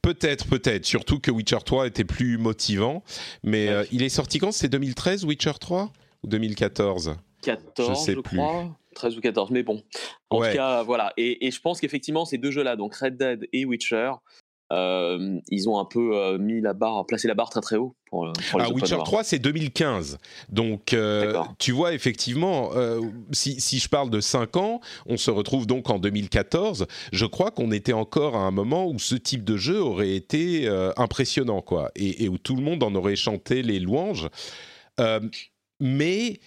Peut-être, 0.02 0.48
peut-être. 0.48 0.86
Surtout 0.86 1.20
que 1.20 1.32
Witcher 1.32 1.58
3 1.66 1.88
était 1.88 2.06
plus 2.06 2.38
motivant. 2.38 3.04
Mais 3.44 3.68
euh, 3.70 3.84
il 3.92 4.04
est 4.04 4.10
sorti 4.10 4.40
quand? 4.40 4.52
C'était 4.52 4.70
2013, 4.70 5.26
Witcher 5.26 5.54
3 5.60 5.92
Ou 6.24 6.28
2014 6.28 7.16
14, 7.42 7.90
je, 7.90 7.94
sais 8.06 8.14
je 8.14 8.20
plus. 8.20 8.38
crois. 8.38 8.76
13 8.96 9.18
ou 9.18 9.22
14, 9.22 9.52
mais 9.52 9.64
bon. 9.64 9.84
En 10.30 10.38
tout 10.38 10.54
cas, 10.54 10.84
voilà. 10.84 11.14
Et, 11.18 11.46
et 11.46 11.52
je 11.52 11.60
pense 11.60 11.82
qu'effectivement, 11.82 12.26
ces 12.26 12.38
deux 12.38 12.52
jeux-là, 12.52 12.76
donc 12.76 12.96
Red 12.96 13.18
Dead 13.18 13.48
et 13.52 13.66
Witcher, 13.66 14.12
euh, 14.74 15.40
ils 15.50 15.70
ont 15.70 15.80
un 15.80 15.86
peu 15.86 16.38
mis 16.38 16.62
la 16.62 16.74
barre, 16.74 17.06
placé 17.06 17.28
la 17.28 17.34
barre 17.36 17.50
très 17.50 17.62
très 17.62 17.76
haut 17.76 17.96
pour, 18.08 18.32
pour 18.50 18.60
les 18.60 18.66
ah, 18.66 18.74
Witcher 18.74 18.98
3, 19.04 19.24
c'est 19.24 19.40
2015. 19.40 20.18
Donc, 20.50 20.96
tu 21.60 21.72
vois, 21.72 21.94
effectivement, 21.94 22.72
si, 23.32 23.60
si, 23.62 23.80
je 23.80 23.90
parle 23.90 24.10
de 24.10 24.20
5 24.20 24.58
ans, 24.58 24.80
on 25.06 25.18
se 25.18 25.32
retrouve 25.32 25.68
donc 25.68 25.90
en 25.90 26.00
2014. 26.00 26.88
Je 27.12 27.26
crois 27.26 27.52
qu'on 27.52 27.72
était 27.72 27.94
encore 27.94 28.36
à 28.36 28.42
un 28.42 28.52
moment 28.52 28.88
où 28.88 29.00
ce 29.00 29.16
type 29.16 29.44
de 29.44 29.58
jeu 29.58 29.82
aurait 29.82 30.16
été 30.16 30.68
impressionnant, 30.98 31.62
quoi, 31.62 31.92
et, 31.96 32.24
et, 32.24 32.30
où 32.30 32.38
tout 32.38 32.56
le 32.56 32.64
monde 32.64 32.84
en 32.84 32.94
aurait 32.96 33.16
chanté 33.16 33.62
les 33.62 33.80
louanges. 33.80 34.30
mais 35.80 36.40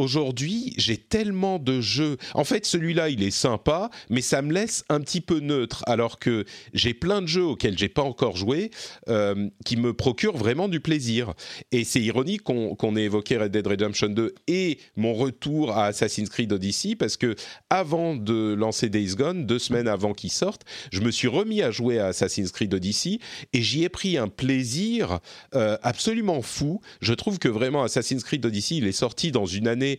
aujourd'hui, 0.00 0.74
j'ai 0.76 0.96
tellement 0.96 1.58
de 1.58 1.80
jeux. 1.80 2.16
En 2.34 2.44
fait, 2.44 2.66
celui-là, 2.66 3.08
il 3.08 3.22
est 3.22 3.30
sympa, 3.30 3.90
mais 4.08 4.20
ça 4.20 4.42
me 4.42 4.52
laisse 4.52 4.84
un 4.88 5.00
petit 5.00 5.20
peu 5.20 5.40
neutre, 5.40 5.82
alors 5.86 6.18
que 6.18 6.44
j'ai 6.74 6.94
plein 6.94 7.22
de 7.22 7.26
jeux 7.26 7.44
auxquels 7.44 7.78
j'ai 7.78 7.88
pas 7.88 8.02
encore 8.02 8.36
joué 8.36 8.70
euh, 9.08 9.48
qui 9.64 9.76
me 9.76 9.92
procurent 9.92 10.36
vraiment 10.36 10.68
du 10.68 10.80
plaisir. 10.80 11.34
Et 11.72 11.84
c'est 11.84 12.00
ironique 12.00 12.42
qu'on 12.42 12.96
ait 12.96 13.04
évoqué 13.04 13.36
Red 13.36 13.52
Dead 13.52 13.66
Redemption 13.66 14.08
2 14.08 14.34
et 14.48 14.78
mon 14.96 15.14
retour 15.14 15.72
à 15.76 15.86
Assassin's 15.86 16.28
Creed 16.28 16.52
Odyssey, 16.52 16.96
parce 16.96 17.16
que 17.16 17.34
avant 17.68 18.16
de 18.16 18.54
lancer 18.54 18.88
Days 18.88 19.14
Gone, 19.14 19.46
deux 19.46 19.58
semaines 19.58 19.88
avant 19.88 20.14
qu'il 20.14 20.30
sorte, 20.30 20.62
je 20.92 21.00
me 21.00 21.10
suis 21.10 21.28
remis 21.28 21.62
à 21.62 21.70
jouer 21.70 21.98
à 21.98 22.06
Assassin's 22.06 22.52
Creed 22.52 22.72
Odyssey 22.72 23.18
et 23.52 23.62
j'y 23.62 23.84
ai 23.84 23.88
pris 23.88 24.16
un 24.16 24.28
plaisir 24.28 25.20
euh, 25.54 25.76
absolument 25.82 26.42
fou. 26.42 26.80
Je 27.00 27.14
trouve 27.14 27.38
que 27.38 27.48
vraiment 27.48 27.82
Assassin's 27.82 28.24
Creed 28.24 28.44
Odyssey, 28.44 28.76
il 28.76 28.86
est 28.86 28.92
sorti 28.92 29.32
dans 29.32 29.46
une 29.46 29.68
année 29.68 29.89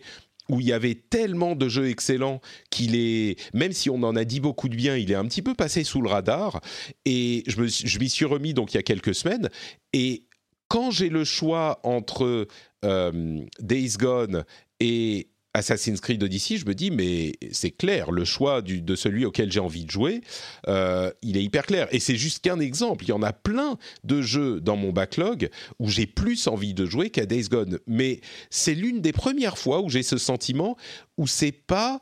où 0.48 0.60
il 0.60 0.66
y 0.66 0.72
avait 0.72 0.94
tellement 0.94 1.54
de 1.54 1.68
jeux 1.68 1.88
excellents 1.88 2.40
qu'il 2.70 2.96
est, 2.96 3.38
même 3.54 3.72
si 3.72 3.90
on 3.90 4.02
en 4.02 4.16
a 4.16 4.24
dit 4.24 4.40
beaucoup 4.40 4.68
de 4.68 4.76
bien, 4.76 4.96
il 4.96 5.10
est 5.10 5.16
un 5.16 5.24
petit 5.26 5.42
peu 5.42 5.54
passé 5.54 5.84
sous 5.84 6.02
le 6.02 6.08
radar. 6.08 6.60
Et 7.04 7.44
je, 7.46 7.98
m'y 7.98 8.08
suis 8.08 8.24
remis 8.24 8.54
donc 8.54 8.74
il 8.74 8.76
y 8.76 8.80
a 8.80 8.82
quelques 8.82 9.14
semaines. 9.14 9.48
Et 9.92 10.26
quand 10.68 10.90
j'ai 10.90 11.08
le 11.08 11.24
choix 11.24 11.80
entre 11.84 12.46
euh, 12.84 13.40
Days 13.60 13.96
Gone 13.98 14.44
et 14.80 15.31
Assassin's 15.54 16.00
Creed 16.00 16.22
Odyssey, 16.22 16.56
je 16.56 16.66
me 16.66 16.74
dis, 16.74 16.90
mais 16.90 17.34
c'est 17.50 17.70
clair, 17.70 18.10
le 18.10 18.24
choix 18.24 18.62
de 18.62 18.96
celui 18.96 19.26
auquel 19.26 19.52
j'ai 19.52 19.60
envie 19.60 19.84
de 19.84 19.90
jouer, 19.90 20.22
euh, 20.68 21.10
il 21.20 21.36
est 21.36 21.42
hyper 21.42 21.66
clair. 21.66 21.88
Et 21.90 22.00
c'est 22.00 22.16
juste 22.16 22.42
qu'un 22.42 22.58
exemple. 22.58 23.04
Il 23.04 23.08
y 23.08 23.12
en 23.12 23.22
a 23.22 23.32
plein 23.32 23.76
de 24.04 24.22
jeux 24.22 24.60
dans 24.60 24.76
mon 24.76 24.92
backlog 24.92 25.50
où 25.78 25.88
j'ai 25.88 26.06
plus 26.06 26.46
envie 26.46 26.72
de 26.72 26.86
jouer 26.86 27.10
qu'à 27.10 27.26
Days 27.26 27.48
Gone. 27.50 27.78
Mais 27.86 28.20
c'est 28.48 28.74
l'une 28.74 29.00
des 29.00 29.12
premières 29.12 29.58
fois 29.58 29.82
où 29.82 29.90
j'ai 29.90 30.02
ce 30.02 30.16
sentiment 30.16 30.76
où 31.18 31.26
c'est 31.26 31.52
pas 31.52 32.00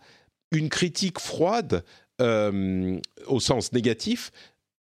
une 0.53 0.69
critique 0.69 1.19
froide 1.19 1.85
euh, 2.21 3.01
au 3.27 3.41
sens 3.41 3.73
négatif 3.73 4.31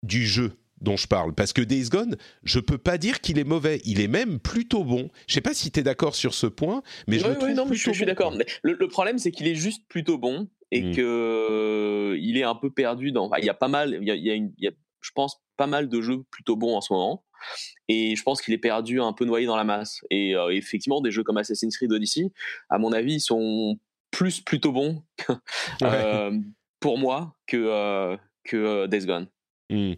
du 0.02 0.26
jeu 0.26 0.52
dont 0.80 0.96
je 0.96 1.06
parle. 1.06 1.34
Parce 1.34 1.52
que 1.52 1.62
Days 1.62 1.88
Gone, 1.88 2.16
je 2.44 2.58
peux 2.58 2.78
pas 2.78 2.98
dire 2.98 3.20
qu'il 3.20 3.38
est 3.38 3.44
mauvais. 3.44 3.80
Il 3.84 4.00
est 4.00 4.08
même 4.08 4.38
plutôt 4.38 4.84
bon. 4.84 5.08
Je 5.26 5.34
sais 5.34 5.40
pas 5.40 5.54
si 5.54 5.70
tu 5.70 5.80
es 5.80 5.82
d'accord 5.82 6.14
sur 6.14 6.34
ce 6.34 6.46
point, 6.46 6.82
mais 7.06 7.18
je 7.18 7.26
le 7.26 7.34
trouve 7.34 7.50
non, 7.50 7.66
je, 7.70 7.90
suis 7.90 8.06
d'accord. 8.06 8.34
Le, 8.62 8.88
problème, 8.88 9.18
c'est 9.18 9.30
qu'il 9.30 9.46
est 9.46 9.54
juste 9.54 9.86
plutôt 9.88 10.18
bon 10.18 10.48
et 10.70 10.80
qu'il 10.80 10.90
hmm. 10.90 10.96
que 10.96 11.02
euh, 11.02 12.18
il 12.20 12.36
est 12.36 12.44
un 12.44 12.54
peu 12.54 12.70
perdu 12.70 13.12
dans. 13.12 13.30
Il 13.36 13.44
y 13.44 13.50
a 13.50 13.54
pas 13.54 13.68
mal. 13.68 13.98
Il 14.00 14.52
y 14.58 14.66
a, 14.66 14.70
je 15.00 15.10
pense, 15.14 15.42
pas 15.56 15.66
mal 15.66 15.88
de 15.88 16.00
jeux 16.00 16.22
plutôt 16.30 16.56
bons 16.56 16.76
en 16.76 16.80
ce 16.80 16.92
moment. 16.92 17.24
Et 17.88 18.14
je 18.16 18.22
pense 18.22 18.42
qu'il 18.42 18.52
est 18.52 18.58
perdu, 18.58 19.00
un 19.00 19.12
peu 19.12 19.24
noyé 19.24 19.46
dans 19.46 19.56
la 19.56 19.64
masse. 19.64 20.02
Et 20.10 20.36
euh, 20.36 20.50
effectivement, 20.50 21.00
des 21.00 21.10
jeux 21.10 21.22
comme 21.22 21.38
Assassin's 21.38 21.76
Creed 21.76 21.92
Odyssey, 21.92 22.30
à 22.68 22.78
mon 22.78 22.92
avis, 22.92 23.14
ils 23.14 23.20
sont 23.20 23.78
plus 24.10 24.40
plutôt 24.40 24.72
bons 24.72 25.02
euh, 25.82 26.38
pour 26.80 26.98
moi 26.98 27.36
que, 27.46 28.16
que 28.44 28.86
Days 28.86 29.06
Gone. 29.06 29.28
Hmm. 29.70 29.92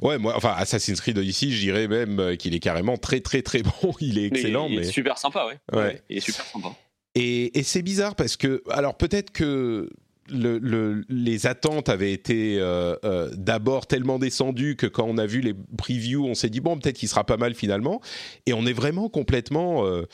Ouais, 0.00 0.18
moi, 0.18 0.34
enfin, 0.36 0.54
Assassin's 0.56 1.00
Creed 1.00 1.18
Odyssey, 1.18 1.50
je 1.50 1.60
dirais 1.60 1.86
même 1.86 2.18
euh, 2.18 2.36
qu'il 2.36 2.54
est 2.54 2.60
carrément 2.60 2.96
très, 2.96 3.20
très, 3.20 3.42
très 3.42 3.62
bon. 3.82 3.94
Il 4.00 4.18
est 4.18 4.26
excellent. 4.26 4.68
Mais, 4.68 4.76
il 4.76 4.80
est 4.80 4.92
super 4.92 5.18
sympa, 5.18 5.46
ouais. 5.46 5.78
ouais. 5.78 6.02
Il 6.08 6.16
est 6.16 6.20
super 6.20 6.44
sympa. 6.46 6.74
Et, 7.14 7.58
et 7.58 7.62
c'est 7.62 7.82
bizarre 7.82 8.16
parce 8.16 8.36
que, 8.36 8.62
alors 8.70 8.96
peut-être 8.96 9.30
que 9.30 9.90
le, 10.30 10.58
le, 10.58 11.04
les 11.08 11.46
attentes 11.46 11.88
avaient 11.88 12.12
été 12.12 12.58
euh, 12.58 12.96
euh, 13.04 13.30
d'abord 13.34 13.86
tellement 13.86 14.18
descendues 14.18 14.76
que 14.76 14.86
quand 14.86 15.04
on 15.04 15.18
a 15.18 15.26
vu 15.26 15.40
les 15.40 15.54
previews, 15.76 16.24
on 16.24 16.34
s'est 16.34 16.48
dit 16.48 16.60
bon, 16.60 16.78
peut-être 16.78 16.96
qu'il 16.96 17.08
sera 17.08 17.24
pas 17.24 17.36
mal 17.36 17.54
finalement. 17.54 18.00
Et 18.46 18.52
on 18.52 18.66
est 18.66 18.72
vraiment 18.72 19.08
complètement. 19.08 19.86
Euh, 19.86 20.06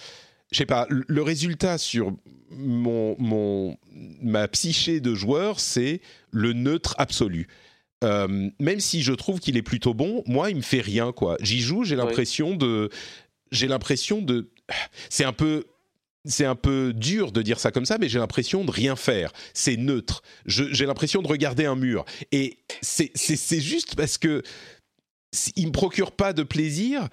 je 0.51 0.59
sais 0.59 0.67
pas, 0.67 0.87
le 0.89 1.23
résultat 1.23 1.77
sur 1.77 2.17
mon, 2.51 3.17
mon, 3.19 3.77
ma 4.23 4.49
psyché 4.49 5.01
de 5.01 5.15
joueur, 5.15 5.61
c'est 5.61 6.01
le 6.31 6.55
neutre 6.55 6.95
absolu. 6.97 7.49
Euh, 8.05 8.51
même 8.61 8.81
si 8.81 9.03
je 9.03 9.13
trouve 9.13 9.41
qu'il 9.41 9.57
est 9.57 9.63
plutôt 9.63 9.95
bon, 9.95 10.23
moi, 10.27 10.51
il 10.51 10.57
me 10.57 10.63
fait 10.63 10.81
rien, 10.81 11.13
quoi. 11.13 11.37
J'y 11.41 11.61
joue, 11.61 11.85
j'ai 11.85 11.97
l'impression 11.97 12.55
de, 12.55 12.91
j'ai 13.51 13.67
l'impression 13.67 14.23
de, 14.23 14.51
c'est 15.09 15.25
un 15.25 15.33
peu, 15.33 15.65
c'est 16.25 16.45
un 16.45 16.55
peu 16.55 16.93
dur 16.95 17.33
de 17.33 17.43
dire 17.43 17.59
ça 17.59 17.71
comme 17.73 17.87
ça, 17.87 17.99
mais 17.99 18.09
j'ai 18.09 18.19
l'impression 18.19 18.65
de 18.65 18.71
rien 18.71 18.97
faire. 18.97 19.33
C'est 19.53 19.77
neutre. 19.77 20.23
J'ai 20.47 20.87
l'impression 20.87 21.23
de 21.23 21.29
regarder 21.29 21.67
un 21.67 21.77
mur, 21.77 22.05
et 22.33 22.59
c'est 22.83 23.61
juste 23.61 23.97
parce 23.97 24.19
que 24.19 24.43
il 25.57 25.67
me 25.67 25.73
procure 25.73 26.13
pas 26.13 26.33
de 26.33 26.43
plaisir 26.43 27.09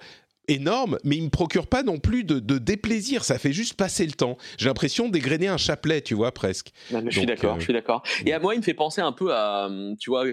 énorme, 0.48 0.98
mais 1.04 1.16
il 1.16 1.24
me 1.24 1.28
procure 1.28 1.66
pas 1.66 1.82
non 1.82 1.98
plus 1.98 2.24
de, 2.24 2.38
déplaisir. 2.58 3.24
Ça 3.24 3.38
fait 3.38 3.52
juste 3.52 3.74
passer 3.74 4.06
le 4.06 4.12
temps. 4.12 4.38
J'ai 4.58 4.66
l'impression 4.66 5.08
d'égrener 5.08 5.48
un 5.48 5.56
chapelet, 5.56 6.00
tu 6.00 6.14
vois, 6.14 6.32
presque. 6.32 6.70
je 6.90 7.10
suis 7.10 7.26
d'accord, 7.26 7.58
je 7.58 7.64
suis 7.64 7.72
d'accord. 7.72 8.02
Et 8.24 8.32
à 8.32 8.38
moi, 8.38 8.54
il 8.54 8.58
me 8.58 8.62
fait 8.62 8.74
penser 8.74 9.00
un 9.00 9.12
peu 9.12 9.34
à, 9.34 9.68
tu 9.98 10.10
vois, 10.10 10.24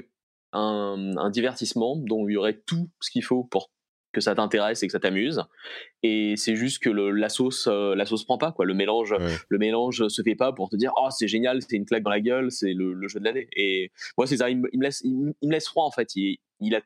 un, 0.54 1.30
divertissement 1.30 1.96
dont 1.98 2.28
il 2.28 2.34
y 2.34 2.38
aurait 2.38 2.62
tout 2.66 2.90
ce 3.00 3.12
qu'il 3.12 3.24
faut 3.24 3.44
pour 3.44 3.72
que 4.12 4.22
ça 4.22 4.36
t'intéresse 4.36 4.84
et 4.84 4.88
que 4.88 4.92
ça 4.92 5.00
t'amuse. 5.00 5.42
Et 6.04 6.36
c'est 6.38 6.56
juste 6.56 6.84
que 6.84 6.90
la 6.90 7.30
sauce 7.30 7.68
euh, 7.68 7.96
la 7.96 8.06
sauce 8.06 8.24
prend 8.26 8.38
pas 8.38 8.52
quoi. 8.52 8.66
Le 8.66 8.76
mélange 8.76 9.16
le 9.50 9.58
mélange 9.58 10.08
se 10.08 10.22
fait 10.22 10.36
pas 10.36 10.54
pour 10.54 10.70
te 10.70 10.76
dire 10.76 10.92
oh 10.98 11.08
c'est 11.10 11.28
génial 11.28 11.62
c'est 11.62 11.76
une 11.76 11.86
claque 11.86 12.04
dans 12.04 12.12
la 12.12 12.22
gueule 12.22 12.52
c'est 12.52 12.74
le, 12.74 13.08
jeu 13.08 13.20
de 13.20 13.26
l'année. 13.26 13.48
Et 13.56 13.92
moi 14.18 14.28
c'est 14.28 14.38
ça 14.38 14.50
il 14.52 14.60
me, 14.60 14.70
laisse 14.74 15.02
il, 15.04 15.16
me 15.16 15.52
laisse 15.52 15.68
froid 15.68 15.86
en 15.86 15.92
fait. 15.92 16.16
Il, 16.16 16.38
il 16.60 16.76
a 16.76 16.82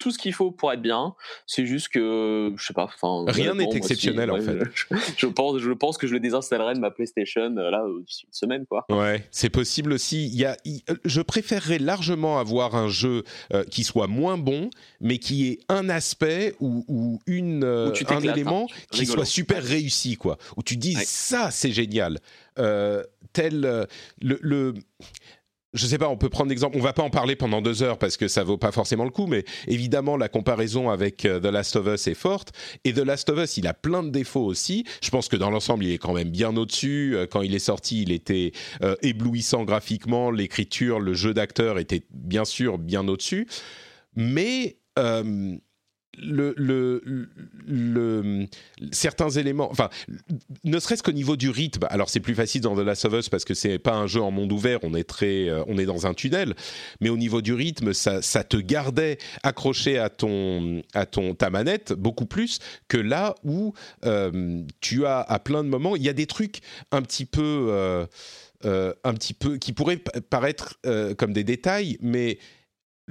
tout 0.00 0.10
ce 0.10 0.18
qu'il 0.18 0.32
faut 0.32 0.50
pour 0.50 0.72
être 0.72 0.82
bien. 0.82 1.14
C'est 1.46 1.66
juste 1.66 1.88
que, 1.88 2.52
je 2.56 2.64
sais 2.64 2.72
pas. 2.72 2.88
Rien 3.28 3.54
n'est 3.54 3.68
exceptionnel 3.72 4.30
en 4.30 4.40
fait. 4.40 4.58
Je, 5.16 5.26
pense, 5.26 5.58
je 5.58 5.70
pense 5.70 5.98
que 5.98 6.06
je 6.06 6.14
le 6.14 6.20
désinstallerai 6.20 6.74
de 6.74 6.80
ma 6.80 6.90
PlayStation 6.90 7.54
euh, 7.56 7.70
là 7.70 7.84
d'ici 8.04 8.24
une 8.26 8.32
semaine, 8.32 8.66
quoi. 8.66 8.86
Ouais, 8.90 9.28
c'est 9.30 9.50
possible 9.50 9.92
aussi. 9.92 10.26
Il 10.26 10.34
y 10.34 10.46
a, 10.46 10.56
euh, 10.66 10.94
je 11.04 11.20
préférerais 11.20 11.78
largement 11.78 12.38
avoir 12.38 12.74
un 12.74 12.88
jeu 12.88 13.22
euh, 13.52 13.62
qui 13.64 13.84
soit 13.84 14.06
moins 14.06 14.38
bon, 14.38 14.70
mais 15.00 15.18
qui 15.18 15.48
ait 15.48 15.58
un 15.68 15.88
aspect 15.90 16.54
ou, 16.60 17.20
une 17.26 17.64
un 17.64 18.20
élément 18.20 18.66
hein. 18.70 18.74
qui 18.90 19.04
soit 19.04 19.26
super 19.26 19.62
réussi, 19.62 20.16
quoi. 20.16 20.38
Où 20.56 20.62
tu 20.62 20.76
dis 20.76 20.94
ça, 20.94 21.50
c'est 21.50 21.72
génial. 21.72 22.18
tel 23.32 23.86
le, 24.20 24.38
le 24.40 24.74
je 25.72 25.86
sais 25.86 25.98
pas, 25.98 26.08
on 26.08 26.16
peut 26.16 26.28
prendre 26.28 26.50
l'exemple, 26.50 26.76
on 26.76 26.80
va 26.80 26.92
pas 26.92 27.02
en 27.02 27.10
parler 27.10 27.36
pendant 27.36 27.62
deux 27.62 27.82
heures 27.82 27.98
parce 27.98 28.16
que 28.16 28.26
ça 28.26 28.42
vaut 28.42 28.58
pas 28.58 28.72
forcément 28.72 29.04
le 29.04 29.10
coup, 29.10 29.26
mais 29.26 29.44
évidemment 29.68 30.16
la 30.16 30.28
comparaison 30.28 30.90
avec 30.90 31.24
euh, 31.24 31.38
The 31.38 31.44
Last 31.44 31.76
of 31.76 31.86
Us 31.86 32.06
est 32.08 32.14
forte 32.14 32.52
et 32.84 32.92
The 32.92 32.98
Last 32.98 33.28
of 33.30 33.38
Us 33.38 33.56
il 33.56 33.66
a 33.66 33.74
plein 33.74 34.02
de 34.02 34.10
défauts 34.10 34.44
aussi. 34.44 34.84
Je 35.02 35.10
pense 35.10 35.28
que 35.28 35.36
dans 35.36 35.50
l'ensemble 35.50 35.84
il 35.84 35.92
est 35.92 35.98
quand 35.98 36.12
même 36.12 36.30
bien 36.30 36.56
au-dessus. 36.56 37.14
Euh, 37.14 37.26
quand 37.30 37.42
il 37.42 37.54
est 37.54 37.60
sorti, 37.60 38.02
il 38.02 38.10
était 38.10 38.52
euh, 38.82 38.96
éblouissant 39.02 39.64
graphiquement, 39.64 40.30
l'écriture, 40.30 40.98
le 40.98 41.14
jeu 41.14 41.34
d'acteur 41.34 41.78
était 41.78 42.02
bien 42.10 42.44
sûr 42.44 42.78
bien 42.78 43.06
au-dessus, 43.06 43.46
mais 44.16 44.76
certains 48.92 49.30
éléments, 49.30 49.70
enfin, 49.70 49.88
ne 50.64 50.78
serait-ce 50.78 51.02
qu'au 51.02 51.12
niveau 51.12 51.36
du 51.36 51.50
rythme. 51.50 51.86
Alors, 51.90 52.10
c'est 52.10 52.20
plus 52.20 52.34
facile 52.34 52.60
dans 52.62 52.74
The 52.74 52.80
Last 52.80 53.04
of 53.04 53.14
Us 53.14 53.28
parce 53.28 53.44
que 53.44 53.54
c'est 53.54 53.78
pas 53.78 53.94
un 53.94 54.06
jeu 54.06 54.20
en 54.20 54.30
monde 54.30 54.52
ouvert, 54.52 54.80
on 54.82 54.94
est 54.94 55.04
très, 55.04 55.48
euh, 55.48 55.62
on 55.66 55.78
est 55.78 55.86
dans 55.86 56.06
un 56.06 56.14
tunnel. 56.14 56.54
Mais 57.00 57.08
au 57.08 57.16
niveau 57.16 57.40
du 57.42 57.54
rythme, 57.54 57.92
ça, 57.92 58.22
ça, 58.22 58.44
te 58.44 58.56
gardait 58.56 59.18
accroché 59.42 59.98
à 59.98 60.08
ton, 60.08 60.82
à 60.94 61.06
ton, 61.06 61.34
ta 61.34 61.50
manette 61.50 61.92
beaucoup 61.92 62.26
plus 62.26 62.58
que 62.88 62.96
là 62.96 63.34
où 63.44 63.72
euh, 64.04 64.62
tu 64.80 65.06
as 65.06 65.20
à 65.20 65.38
plein 65.38 65.62
de 65.62 65.68
moments, 65.68 65.96
il 65.96 66.02
y 66.02 66.08
a 66.08 66.14
des 66.14 66.26
trucs 66.26 66.60
un 66.90 67.02
petit 67.02 67.24
peu, 67.24 67.68
euh, 67.70 68.06
un 69.04 69.14
petit 69.14 69.34
peu, 69.34 69.58
qui 69.58 69.72
pourraient 69.72 70.02
paraître 70.28 70.78
comme 71.16 71.32
des 71.32 71.44
détails, 71.44 71.98
mais 72.00 72.38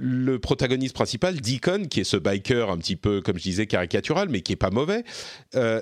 le 0.00 0.38
protagoniste 0.38 0.94
principal, 0.94 1.40
Deacon, 1.40 1.86
qui 1.88 2.00
est 2.00 2.04
ce 2.04 2.16
biker 2.16 2.70
un 2.70 2.78
petit 2.78 2.96
peu, 2.96 3.20
comme 3.20 3.36
je 3.36 3.42
disais, 3.42 3.66
caricatural, 3.66 4.28
mais 4.28 4.40
qui 4.40 4.52
est 4.52 4.56
pas 4.56 4.70
mauvais, 4.70 5.04
euh, 5.54 5.80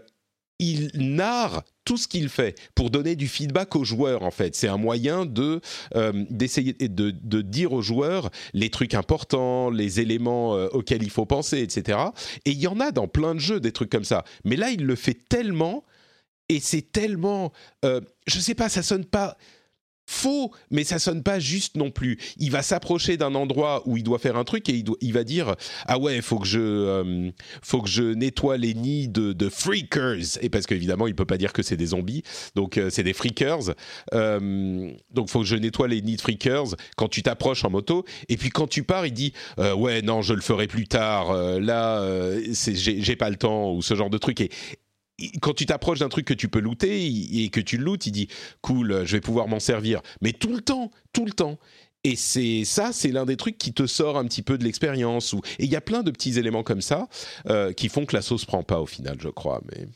il 0.58 0.90
narre 0.94 1.62
tout 1.84 1.96
ce 1.96 2.08
qu'il 2.08 2.28
fait 2.28 2.58
pour 2.75 2.90
donner 2.90 3.14
du 3.14 3.28
feedback 3.28 3.76
aux 3.76 3.84
joueurs 3.84 4.25
en 4.25 4.32
fait. 4.32 4.56
C'est 4.56 4.66
un 4.66 4.76
moyen 4.76 5.25
de 5.25 5.60
euh, 5.94 6.25
d'essayer 6.30 6.72
de, 6.72 7.40
dire 7.42 7.72
aux 7.72 7.80
joueurs 7.80 8.30
les 8.54 8.68
trucs 8.68 8.94
importants, 8.94 9.70
les 9.70 10.00
éléments 10.00 10.56
euh, 10.56 10.66
auxquels 10.72 11.04
il 11.04 11.10
faut 11.10 11.26
penser, 11.26 11.60
etc. 11.60 11.98
Et 12.44 12.50
il 12.50 12.58
y 12.58 12.66
en 12.66 12.80
a 12.80 12.90
dans 12.90 13.06
plein 13.06 13.37
de 13.37 13.40
jeux 13.40 13.60
des 13.60 13.70
trucs 13.70 13.90
comme 13.90 14.04
ça. 14.04 14.25
Mais 14.44 14.56
là, 14.56 14.70
il 14.70 14.84
le 14.84 14.96
fait 14.96 15.16
tellement 15.28 15.84
et 16.48 16.58
c'est 16.60 16.90
tellement, 16.92 17.52
je 17.84 18.40
sais 18.40 18.54
pas, 18.54 18.70
ça 18.70 18.82
sonne 18.82 19.04
pas 19.04 19.37
faux, 20.08 20.52
mais 20.70 20.84
ça 20.84 20.98
sonne 20.98 21.22
pas 21.22 21.38
juste 21.38 21.76
non 21.76 21.90
plus. 21.90 22.18
Il 22.38 22.50
va 22.50 22.62
s'approcher 22.62 23.18
d'un 23.18 23.34
endroit 23.34 23.82
où 23.84 23.98
il 23.98 24.02
doit 24.02 24.18
faire 24.18 24.36
un 24.36 24.44
truc 24.44 24.68
et 24.70 24.82
il, 25.02 25.12
va 25.12 25.22
dire 25.22 25.54
ah 25.86 25.98
ouais, 25.98 26.22
faut 26.22 26.38
que 26.38 26.46
je 26.46 26.58
euh, 26.58 27.30
faut 27.62 27.82
que 27.82 27.90
je 27.90 28.02
nettoie 28.02 28.56
les 28.56 28.72
nids 28.72 29.08
de, 29.08 29.48
freakers 29.50 30.38
et 30.40 30.48
parce 30.48 30.66
qu'évidemment 30.66 31.06
il 31.06 31.14
peut 31.14 31.26
pas 31.26 31.36
dire 31.36 31.52
que 31.52 31.62
c'est 31.62 31.76
des 31.76 31.88
zombies, 31.88 32.22
donc 32.54 32.78
euh, 32.78 32.88
c'est 32.90 33.02
des 33.02 33.12
freakers. 33.12 33.74
Euh, 34.14 34.90
donc 35.12 35.28
faut 35.28 35.40
que 35.40 35.46
je 35.46 35.56
nettoie 35.56 35.88
les 35.88 36.00
nids 36.00 36.16
de 36.16 36.22
freakers 36.22 36.74
quand 36.96 37.08
tu 37.08 37.22
t'approches 37.22 37.64
en 37.64 37.70
moto 37.70 38.06
et 38.30 38.38
puis 38.38 38.48
quand 38.48 38.66
tu 38.66 38.84
pars 38.84 39.04
il 39.04 39.12
dit 39.12 39.34
ouais 39.76 40.00
non 40.00 40.22
je 40.22 40.32
le 40.32 40.40
ferai 40.40 40.66
plus 40.66 40.88
tard. 40.88 41.34
là 41.60 42.02
j'ai 42.52 43.16
pas 43.16 43.28
le 43.28 43.36
temps 43.36 43.72
ou 43.72 43.82
ce 43.82 43.94
genre 43.94 44.10
de 44.10 44.18
truc 44.18 44.40
et 44.40 44.50
quand 45.40 45.54
tu 45.54 45.66
t'approches 45.66 45.98
d'un 45.98 46.08
truc 46.08 46.26
que 46.26 46.34
tu 46.34 46.48
peux 46.48 46.60
looter 46.60 47.06
et 47.06 47.48
que 47.50 47.60
tu 47.60 47.76
le 47.76 47.84
lootes, 47.84 48.06
il 48.06 48.12
dit 48.12 48.28
cool, 48.60 49.04
je 49.04 49.12
vais 49.16 49.20
pouvoir 49.20 49.48
m'en 49.48 49.60
servir. 49.60 50.00
Mais 50.20 50.32
tout 50.32 50.54
le 50.54 50.60
temps, 50.60 50.90
tout 51.12 51.25
le 51.25 51.32
temps. 51.32 51.58
Et 52.04 52.14
c'est 52.16 52.64
ça, 52.64 52.92
c'est 52.92 53.08
l'un 53.08 53.26
des 53.26 53.37
trucs 53.37 53.58
qui 53.58 53.72
te 53.72 53.87
sort 53.87 54.16
un 54.16 54.25
petit 54.25 54.42
peu 54.42 54.56
de 54.56 54.64
l'expérience. 54.64 55.34
Et 55.58 55.64
il 55.64 55.70
y 55.70 55.76
a 55.76 55.80
plein 55.80 56.02
de 56.02 56.10
petits 56.10 56.38
éléments 56.38 56.62
comme 56.62 56.80
ça 56.80 57.08
euh, 57.48 57.72
qui 57.72 57.88
font 57.88 58.06
que 58.06 58.14
la 58.14 58.22
sauce 58.22 58.44
prend 58.44 58.62
pas 58.62 58.80
au 58.80 58.87
final, 58.87 59.16
je 59.20 59.28
crois. 59.28 59.60
Mais 59.72 59.87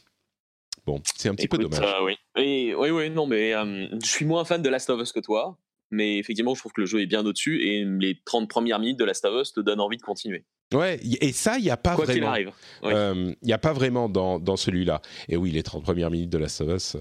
bon, 0.85 1.01
c'est 1.17 1.29
un 1.29 1.35
petit 1.35 1.49
peu 1.49 1.59
dommage. 1.59 1.81
Euh, 1.81 2.05
oui. 2.05 2.75
oui, 2.77 2.91
oui, 2.91 3.11
non, 3.11 3.27
mais 3.27 3.55
euh, 3.55 3.87
je 4.03 4.09
suis 4.09 4.25
moins 4.25 4.45
fan 4.45 4.63
de 4.63 4.69
Last 4.69 4.91
of 4.91 5.01
Us 5.01 5.13
que 5.13 5.21
toi. 5.21 5.59
Mais 5.91 6.19
effectivement, 6.19 6.55
je 6.55 6.61
trouve 6.61 6.73
que 6.73 6.81
le 6.81 6.87
jeu 6.87 7.03
est 7.03 7.07
bien 7.07 7.25
au-dessus 7.25 7.63
et 7.63 7.85
les 7.85 8.19
30 8.25 8.49
premières 8.49 8.79
minutes 8.79 8.99
de 8.99 9.05
Last 9.05 9.25
of 9.27 9.41
Us 9.41 9.53
te 9.53 9.61
donnent 9.61 9.81
envie 9.81 9.99
de 9.99 10.03
continuer. 10.03 10.45
Ouais, 10.73 11.01
et 11.03 11.33
ça, 11.33 11.59
il 11.59 11.65
n'y 11.65 11.71
a 11.71 11.77
pas 11.77 11.95
Quoi 11.95 12.05
vraiment. 12.05 12.29
arrive. 12.29 12.51
Il 12.85 13.37
n'y 13.43 13.53
a 13.53 13.59
pas 13.59 13.73
vraiment 13.73 14.09
dans, 14.09 14.39
dans 14.39 14.57
celui-là. 14.57 15.01
Et 15.29 15.37
oui, 15.37 15.51
les 15.51 15.63
30 15.63 15.83
premières 15.83 16.11
minutes 16.11 16.31
de 16.31 16.39
of 16.43 16.69
Us. 16.69 16.97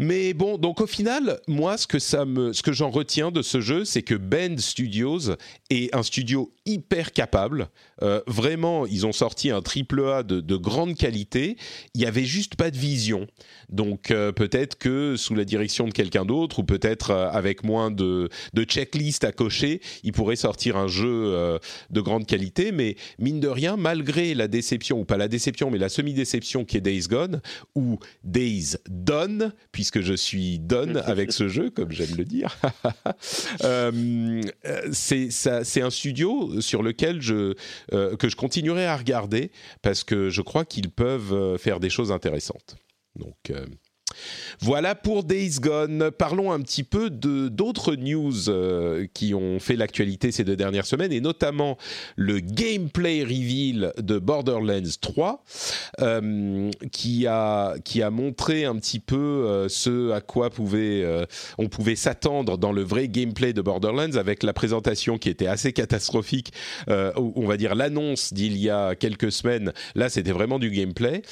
Mais 0.00 0.32
bon, 0.32 0.58
donc 0.58 0.80
au 0.80 0.86
final, 0.86 1.40
moi, 1.48 1.76
ce 1.76 1.88
que 1.88 2.72
j'en 2.72 2.88
retiens 2.88 3.32
de 3.32 3.42
ce 3.42 3.60
jeu, 3.60 3.84
c'est 3.84 4.02
que 4.02 4.14
Bend 4.14 4.58
Studios 4.58 5.32
est 5.70 5.92
un 5.92 6.04
studio 6.04 6.52
hyper 6.66 7.12
capable. 7.12 7.68
Euh, 8.02 8.20
vraiment, 8.28 8.86
ils 8.86 9.06
ont 9.06 9.12
sorti 9.12 9.50
un 9.50 9.60
triple 9.60 10.04
A 10.04 10.22
de, 10.22 10.40
de, 10.40 10.56
grande 10.56 10.94
qualité. 10.94 11.56
Il 11.94 12.00
y 12.00 12.06
avait 12.06 12.24
juste 12.24 12.54
pas 12.54 12.70
de 12.70 12.76
vision. 12.76 13.26
Donc 13.70 14.12
euh, 14.12 14.30
peut-être 14.30 14.78
que 14.78 15.16
sous 15.16 15.34
la 15.34 15.44
direction 15.44 15.88
de 15.88 15.92
quelqu'un 15.92 16.24
d'autre, 16.24 16.60
ou 16.60 16.64
peut-être 16.64 17.10
euh, 17.10 17.28
avec 17.30 17.64
moins 17.64 17.90
de, 17.90 18.28
de 18.54 18.62
checklist 18.62 19.24
à 19.24 19.32
cocher, 19.32 19.80
ils 20.04 20.12
pourraient 20.12 20.36
sortir 20.36 20.76
un 20.76 20.86
jeu 20.86 21.58
de 21.90 22.00
grande 22.00 22.24
qualité. 22.26 22.70
Mais 22.70 22.94
mine 23.18 23.40
de 23.40 23.48
rien, 23.48 23.76
malgré 23.76 24.34
la 24.34 24.46
déception 24.46 25.00
ou 25.00 25.04
pas 25.04 25.16
la 25.16 25.26
déception, 25.26 25.72
mais 25.72 25.78
la 25.78 25.88
semi-déception 25.88 26.64
qui 26.64 26.76
est 26.76 26.80
Days 26.80 27.08
Gone 27.08 27.40
ou 27.74 27.98
Days 28.22 28.76
Done, 28.88 29.52
puisque 29.72 29.87
que 29.90 30.02
je 30.02 30.14
suis 30.14 30.58
done 30.58 30.96
avec 31.06 31.32
ce 31.32 31.48
jeu, 31.48 31.70
comme 31.70 31.92
j'aime 31.92 32.16
le 32.16 32.24
dire. 32.24 32.56
euh, 33.64 34.42
c'est 34.92 35.82
un 35.82 35.90
studio 35.90 36.60
sur 36.60 36.82
lequel 36.82 37.20
je, 37.20 37.54
euh, 37.92 38.16
que 38.16 38.28
je 38.28 38.36
continuerai 38.36 38.86
à 38.86 38.96
regarder 38.96 39.50
parce 39.82 40.04
que 40.04 40.30
je 40.30 40.42
crois 40.42 40.64
qu'ils 40.64 40.90
peuvent 40.90 41.32
euh, 41.32 41.58
faire 41.58 41.80
des 41.80 41.90
choses 41.90 42.12
intéressantes. 42.12 42.76
Donc, 43.16 43.52
voilà 44.60 44.94
pour 44.94 45.24
Days 45.24 45.60
Gone. 45.60 46.10
Parlons 46.10 46.52
un 46.52 46.60
petit 46.60 46.82
peu 46.82 47.10
de 47.10 47.48
d'autres 47.48 47.94
news 47.94 48.48
euh, 48.48 49.06
qui 49.14 49.34
ont 49.34 49.60
fait 49.60 49.76
l'actualité 49.76 50.32
ces 50.32 50.44
deux 50.44 50.56
dernières 50.56 50.86
semaines 50.86 51.12
et 51.12 51.20
notamment 51.20 51.78
le 52.16 52.40
gameplay 52.40 53.22
reveal 53.22 53.92
de 53.98 54.18
Borderlands 54.18 54.82
3 55.00 55.44
euh, 56.00 56.70
qui 56.92 57.26
a 57.26 57.74
qui 57.84 58.02
a 58.02 58.10
montré 58.10 58.64
un 58.64 58.76
petit 58.76 59.00
peu 59.00 59.16
euh, 59.16 59.68
ce 59.68 60.10
à 60.12 60.20
quoi 60.20 60.50
on 61.58 61.68
pouvait 61.68 61.96
s'attendre 61.96 62.58
dans 62.58 62.72
le 62.72 62.82
vrai 62.82 63.08
gameplay 63.08 63.52
de 63.52 63.62
Borderlands 63.62 64.16
avec 64.16 64.42
la 64.42 64.52
présentation 64.52 65.18
qui 65.18 65.28
était 65.28 65.46
assez 65.46 65.72
catastrophique 65.72 66.52
on 66.88 67.46
va 67.46 67.56
dire 67.56 67.74
l'annonce 67.74 68.32
d'il 68.32 68.56
y 68.56 68.70
a 68.70 68.94
quelques 68.94 69.30
semaines 69.30 69.72
là 69.94 70.08
c'était 70.08 70.32
vraiment 70.32 70.58
du 70.58 70.70
gameplay 70.70 71.22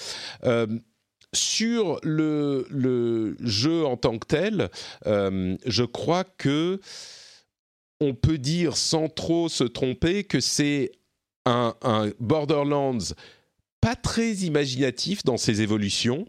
sur 1.37 2.01
le, 2.03 3.37
jeu 3.41 3.85
en 3.85 3.97
tant 3.97 4.19
que 4.19 4.27
tel, 4.27 4.71
euh, 5.07 5.57
je 5.67 5.85
crois 5.85 6.25
que 6.25 6.81
on 8.01 8.15
peut 8.15 8.39
dire 8.39 8.77
sans 8.77 9.09
trop 9.09 9.49
se 9.49 9.65
tromper 9.65 10.25
que 10.25 10.41
c'est 10.41 10.93
un, 11.47 11.75
Borderlands 12.19 13.15
pas 13.81 13.95
très 13.95 14.33
imaginatif 14.33 15.23
dans 15.23 15.37
ses 15.37 15.63
évolutions, 15.63 16.27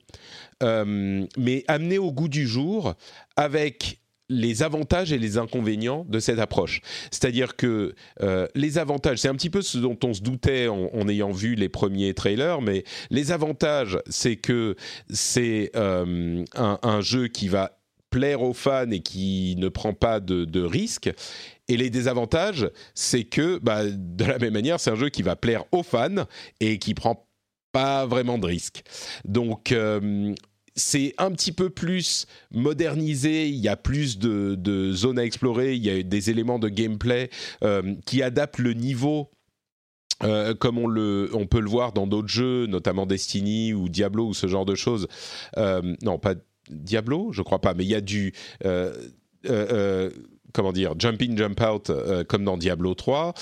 euh, 0.61 1.25
mais 1.37 1.63
amené 1.67 1.97
au 1.97 2.11
goût 2.11 2.29
du 2.29 2.47
jour 2.47 2.93
avec 3.35 3.99
les 4.29 4.63
avantages 4.63 5.11
et 5.11 5.17
les 5.17 5.37
inconvénients 5.37 6.05
de 6.09 6.19
cette 6.19 6.39
approche. 6.39 6.81
C'est-à-dire 7.11 7.55
que 7.55 7.95
euh, 8.21 8.47
les 8.55 8.77
avantages, 8.77 9.19
c'est 9.19 9.29
un 9.29 9.35
petit 9.35 9.49
peu 9.49 9.61
ce 9.61 9.77
dont 9.77 9.97
on 10.03 10.13
se 10.13 10.21
doutait 10.21 10.67
en, 10.67 11.07
ayant 11.07 11.31
vu 11.31 11.55
les 11.55 11.69
premiers 11.69 12.13
trailers, 12.13 12.61
mais 12.61 12.83
les 13.09 13.31
avantages, 13.31 13.97
c'est 14.09 14.35
que 14.35 14.75
c'est 15.09 15.71
euh, 15.75 16.43
un, 16.55 17.01
jeu 17.01 17.27
qui 17.27 17.47
va 17.47 17.77
plaire 18.09 18.41
aux 18.41 18.53
fans 18.53 18.89
et 18.91 18.99
qui 18.99 19.55
ne 19.57 19.69
prend 19.69 19.93
pas 19.93 20.19
de, 20.19 20.61
risques. 20.63 21.11
Et 21.69 21.77
les 21.77 21.89
désavantages, 21.89 22.69
c'est 22.95 23.23
que, 23.23 23.59
bah, 23.59 23.83
de 23.85 24.25
la 24.25 24.39
même 24.39 24.53
manière, 24.53 24.79
c'est 24.79 24.91
un 24.91 24.95
jeu 24.95 25.09
qui 25.09 25.21
va 25.21 25.35
plaire 25.35 25.63
aux 25.71 25.83
fans 25.83 26.25
et 26.59 26.79
qui 26.79 26.93
prend 26.93 27.27
pas 27.71 28.05
vraiment 28.05 28.37
de 28.37 28.45
risques. 28.45 28.83
Donc, 29.25 29.71
euh, 29.71 30.33
c'est 30.77 31.15
un 31.17 31.31
petit 31.31 31.51
peu 31.51 31.69
plus 31.69 32.27
modernisé, 32.51 33.49
il 33.49 33.55
y 33.55 33.67
a 33.67 33.75
plus 33.75 34.19
de, 34.19 34.91
zones 34.93 35.19
à 35.19 35.25
explorer, 35.25 35.75
il 35.75 35.83
y 35.83 35.89
a 35.89 36.01
des 36.03 36.29
éléments 36.29 36.59
de 36.59 36.69
gameplay 36.69 37.29
euh, 37.63 37.95
qui 38.05 38.21
adaptent 38.21 38.59
le 38.59 38.73
niveau 38.73 39.29
euh, 40.23 40.55
comme 40.55 40.79
on, 40.79 41.45
peut 41.45 41.59
le 41.59 41.69
voir 41.69 41.93
dans 41.93 42.07
d'autres 42.07 42.27
jeux, 42.27 42.65
notamment 42.65 43.05
Destiny 43.05 43.73
ou 43.73 43.89
Diablo 43.89 44.29
ou 44.29 44.33
ce 44.33 44.47
genre 44.47 44.65
de 44.65 44.73
choses. 44.73 45.07
Euh, 45.57 45.95
non, 46.01 46.17
pas 46.17 46.33
Diablo, 46.69 47.31
je 47.33 47.41
crois 47.43 47.59
pas, 47.59 47.73
mais 47.73 47.83
il 47.83 47.89
y 47.89 47.95
a 47.95 48.01
du 48.01 48.33
comment 50.53 50.71
dire, 50.71 50.93
jump 50.97 51.21
in, 51.21 51.35
jump 51.35 51.61
out, 51.61 51.91
comme 52.27 52.43
dans 52.43 52.57
Diablo 52.57 52.93
3. 52.93 53.33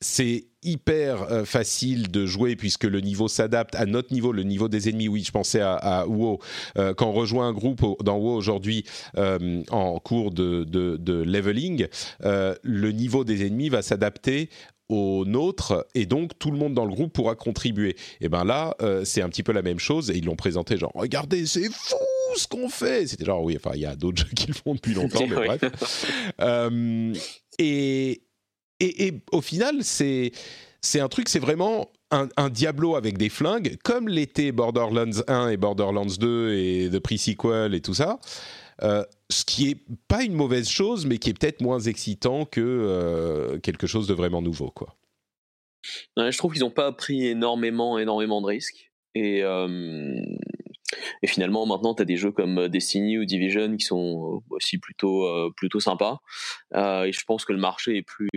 c'est 0.00 0.46
hyper 0.66 1.22
euh, 1.30 1.44
facile 1.44 2.10
de 2.10 2.26
jouer 2.26 2.56
puisque 2.56 2.84
le 2.84 3.00
niveau 3.00 3.28
s'adapte 3.28 3.74
à 3.76 3.86
notre 3.86 4.12
niveau, 4.12 4.32
le 4.32 4.42
niveau 4.42 4.68
des 4.68 4.88
ennemis. 4.88 5.08
Oui, 5.08 5.22
je 5.24 5.30
pensais 5.30 5.60
à, 5.60 6.06
WoW. 6.06 6.40
Euh, 6.76 6.92
quand 6.92 7.08
on 7.08 7.12
rejoint 7.12 7.46
un 7.48 7.52
groupe 7.52 7.82
dans 8.02 8.18
WoW 8.18 8.34
aujourd'hui 8.34 8.84
euh, 9.16 9.62
en 9.70 9.98
cours 9.98 10.32
de, 10.32 10.64
de 10.64 11.22
leveling, 11.22 11.86
le 12.20 12.90
niveau 12.90 13.24
des 13.24 13.46
ennemis 13.46 13.68
va 13.68 13.82
s'adapter 13.82 14.50
au 14.88 15.24
nôtre 15.24 15.86
et 15.94 16.06
donc 16.06 16.38
tout 16.38 16.50
le 16.50 16.58
monde 16.58 16.74
dans 16.74 16.84
le 16.84 16.94
groupe 16.94 17.12
pourra 17.12 17.34
contribuer. 17.34 17.96
Et 18.20 18.28
ben 18.28 18.44
là, 18.44 18.76
c'est 19.04 19.22
un 19.22 19.28
petit 19.28 19.42
peu 19.42 19.52
la 19.52 19.62
même 19.62 19.78
chose 19.78 20.10
et 20.10 20.16
ils 20.16 20.24
l'ont 20.24 20.36
présenté 20.36 20.76
genre 20.76 20.92
regardez, 20.94 21.46
c'est 21.46 21.70
fou 21.72 21.96
ce 22.36 22.46
qu'on 22.46 22.68
fait. 22.68 23.06
C'était 23.06 23.24
genre 23.24 23.42
oui, 23.42 23.56
enfin 23.56 23.72
il 23.74 23.80
y 23.80 23.86
a 23.86 23.96
d'autres 23.96 24.18
jeux 24.26 24.34
qui 24.34 24.48
le 24.48 24.54
font 24.54 24.74
depuis 24.74 24.94
longtemps, 24.94 25.26
mais 25.28 25.58
bref. 25.58 26.06
et, 27.58 28.25
et, 28.80 29.14
au 29.32 29.40
final, 29.40 29.82
c'est 29.82 30.32
un 30.94 31.08
truc, 31.08 31.28
c'est 31.28 31.38
vraiment 31.38 31.90
un, 32.10 32.50
Diablo 32.50 32.96
avec 32.96 33.18
des 33.18 33.28
flingues, 33.28 33.76
comme 33.82 34.08
l'était 34.08 34.52
Borderlands 34.52 35.22
1 35.28 35.48
et 35.48 35.56
Borderlands 35.56 36.06
2 36.18 36.54
et 36.54 36.90
The 36.90 36.98
Pre-Sequel 36.98 37.74
et 37.74 37.80
tout 37.80 37.94
ça. 37.94 38.18
Euh, 38.82 39.04
ce 39.30 39.44
qui 39.44 39.70
est 39.70 39.78
pas 40.06 40.22
une 40.22 40.34
mauvaise 40.34 40.68
chose, 40.68 41.06
mais 41.06 41.18
qui 41.18 41.30
est 41.30 41.34
peut-être 41.34 41.62
moins 41.62 41.80
excitant 41.80 42.44
que 42.44 42.60
euh, 42.60 43.58
quelque 43.58 43.86
chose 43.86 44.06
de 44.06 44.14
vraiment 44.14 44.42
nouveau, 44.42 44.70
quoi. 44.70 44.94
je 46.16 46.36
trouve 46.36 46.52
qu'ils 46.52 46.62
n'ont 46.62 46.70
pas 46.70 46.92
pris 46.92 47.26
énormément, 47.26 47.98
énormément 47.98 48.42
de 48.42 48.46
risques. 48.46 48.92
Et, 49.14 49.42
euh, 49.42 50.20
et 51.22 51.26
finalement, 51.26 51.66
maintenant, 51.66 51.94
tu 51.94 52.02
as 52.02 52.04
des 52.04 52.16
jeux 52.16 52.32
comme 52.32 52.68
Destiny 52.68 53.18
ou 53.18 53.24
Division 53.24 53.76
qui 53.76 53.84
sont 53.84 54.42
aussi 54.50 54.78
plutôt, 54.78 55.26
plutôt 55.56 55.80
sympas. 55.80 56.20
et 56.74 57.10
je 57.12 57.24
pense 57.26 57.44
que 57.44 57.52
le 57.52 57.58
marché 57.58 57.98
est 57.98 58.02
plus, 58.02 58.28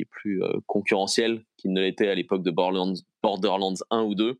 est 0.00 0.08
plus 0.10 0.42
euh, 0.42 0.52
concurrentiel 0.66 1.44
qu'il 1.56 1.72
ne 1.72 1.80
l'était 1.80 2.08
à 2.08 2.14
l'époque 2.14 2.42
de 2.42 2.50
Borderlands, 2.50 2.94
Borderlands 3.22 3.74
1 3.90 4.02
ou 4.02 4.14
2. 4.14 4.38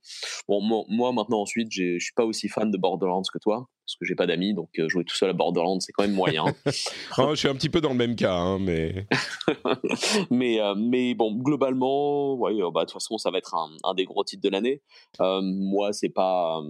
Bon, 0.48 0.60
moi, 0.88 1.12
maintenant 1.12 1.40
ensuite, 1.40 1.68
je 1.72 1.98
suis 1.98 2.14
pas 2.14 2.24
aussi 2.24 2.48
fan 2.48 2.70
de 2.70 2.78
Borderlands 2.78 3.22
que 3.32 3.38
toi 3.38 3.68
parce 3.86 3.96
que 4.00 4.04
j'ai 4.04 4.16
pas 4.16 4.26
d'amis, 4.26 4.52
donc 4.52 4.68
euh, 4.80 4.88
jouer 4.88 5.04
tout 5.04 5.14
seul 5.14 5.30
à 5.30 5.32
Borderlands 5.32 5.78
c'est 5.78 5.92
quand 5.92 6.02
même 6.02 6.14
moyen. 6.14 6.44
je 6.66 7.34
suis 7.36 7.48
un 7.48 7.54
petit 7.54 7.68
peu 7.68 7.80
dans 7.80 7.90
le 7.90 7.94
même 7.94 8.16
cas, 8.16 8.34
hein, 8.34 8.58
mais 8.58 9.06
mais 10.30 10.60
euh, 10.60 10.74
mais 10.76 11.14
bon, 11.14 11.32
globalement, 11.36 12.34
ouais, 12.34 12.52
bah, 12.74 12.80
de 12.80 12.86
toute 12.86 12.94
façon, 12.94 13.16
ça 13.16 13.30
va 13.30 13.38
être 13.38 13.54
un, 13.54 13.94
des 13.94 14.04
gros 14.04 14.24
titres 14.24 14.42
de 14.42 14.48
l'année. 14.48 14.82
moi, 15.20 15.92
c'est 15.92 16.08
pas 16.08 16.60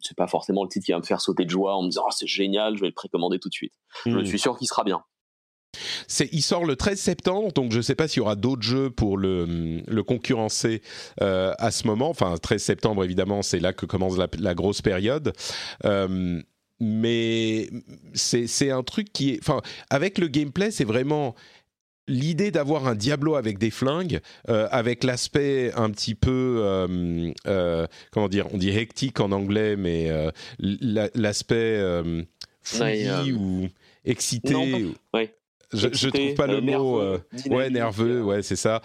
c'est 0.00 0.16
pas 0.16 0.26
forcément 0.26 0.62
le 0.62 0.70
titre 0.70 0.86
qui 0.86 0.92
va 0.92 0.98
me 0.98 1.04
faire 1.04 1.20
sauter 1.20 1.44
de 1.44 1.50
joie 1.50 1.76
en 1.76 1.82
me 1.82 1.88
disant 1.88 2.04
oh, 2.06 2.10
c'est 2.10 2.26
génial, 2.26 2.76
je 2.76 2.80
vais 2.80 2.88
le 2.88 2.94
précommander 2.94 3.38
tout 3.38 3.50
de 3.50 3.54
suite. 3.54 3.74
Je 4.06 4.10
hmm. 4.10 4.24
suis 4.24 4.38
sûr 4.38 4.56
qu'il 4.56 4.66
sera 4.66 4.82
bien 4.82 5.04
il 6.32 6.42
sort 6.42 6.64
le 6.64 6.76
13 6.76 6.98
septembre, 6.98 7.52
donc 7.52 7.72
je 7.72 7.78
ne 7.78 7.82
sais 7.82 7.94
pas 7.94 8.08
s'il 8.08 8.18
y 8.18 8.20
aura 8.20 8.36
d'autres 8.36 8.62
jeux 8.62 8.90
pour 8.90 9.16
le, 9.16 9.82
le 9.86 10.02
concurrencer 10.02 10.82
euh, 11.20 11.52
à 11.58 11.70
ce 11.70 11.86
moment. 11.86 12.10
Enfin, 12.10 12.34
13 12.40 12.62
septembre, 12.62 13.04
évidemment, 13.04 13.42
c'est 13.42 13.60
là 13.60 13.72
que 13.72 13.86
commence 13.86 14.16
la, 14.16 14.54
grosse 14.54 14.82
période. 14.82 15.32
Euh, 15.84 16.40
mais 16.80 17.70
c'est 18.14 18.70
un 18.70 18.82
truc 18.82 19.12
qui 19.12 19.30
est, 19.30 19.38
enfin, 19.40 19.60
avec 19.88 20.18
le 20.18 20.26
gameplay, 20.26 20.70
c'est 20.70 20.84
vraiment 20.84 21.36
l'idée 22.08 22.50
d'avoir 22.50 22.86
un 22.86 22.94
Diablo 22.94 23.36
avec 23.36 23.58
des 23.58 23.70
flingues, 23.70 24.20
euh, 24.48 24.68
avec 24.70 25.04
l'aspect 25.04 25.72
un 25.74 25.90
petit 25.90 26.14
peu, 26.14 26.58
euh, 26.60 27.32
euh, 27.46 27.86
comment 28.10 28.28
dire, 28.28 28.46
on 28.52 28.58
dit 28.58 28.70
hectique 28.70 29.20
en 29.20 29.32
anglais, 29.32 29.76
mais 29.76 30.10
l'aspect 30.58 31.80
fouillis 32.62 33.32
ou 33.32 33.68
excité. 34.04 34.94
Je, 35.72 35.88
je 35.92 36.08
trouve 36.08 36.34
pas 36.34 36.46
le 36.46 36.60
mot. 36.60 37.02
ouais, 37.50 37.70
nerveux, 37.70 38.22
ouais, 38.22 38.42
c'est 38.42 38.56
ça 38.56 38.80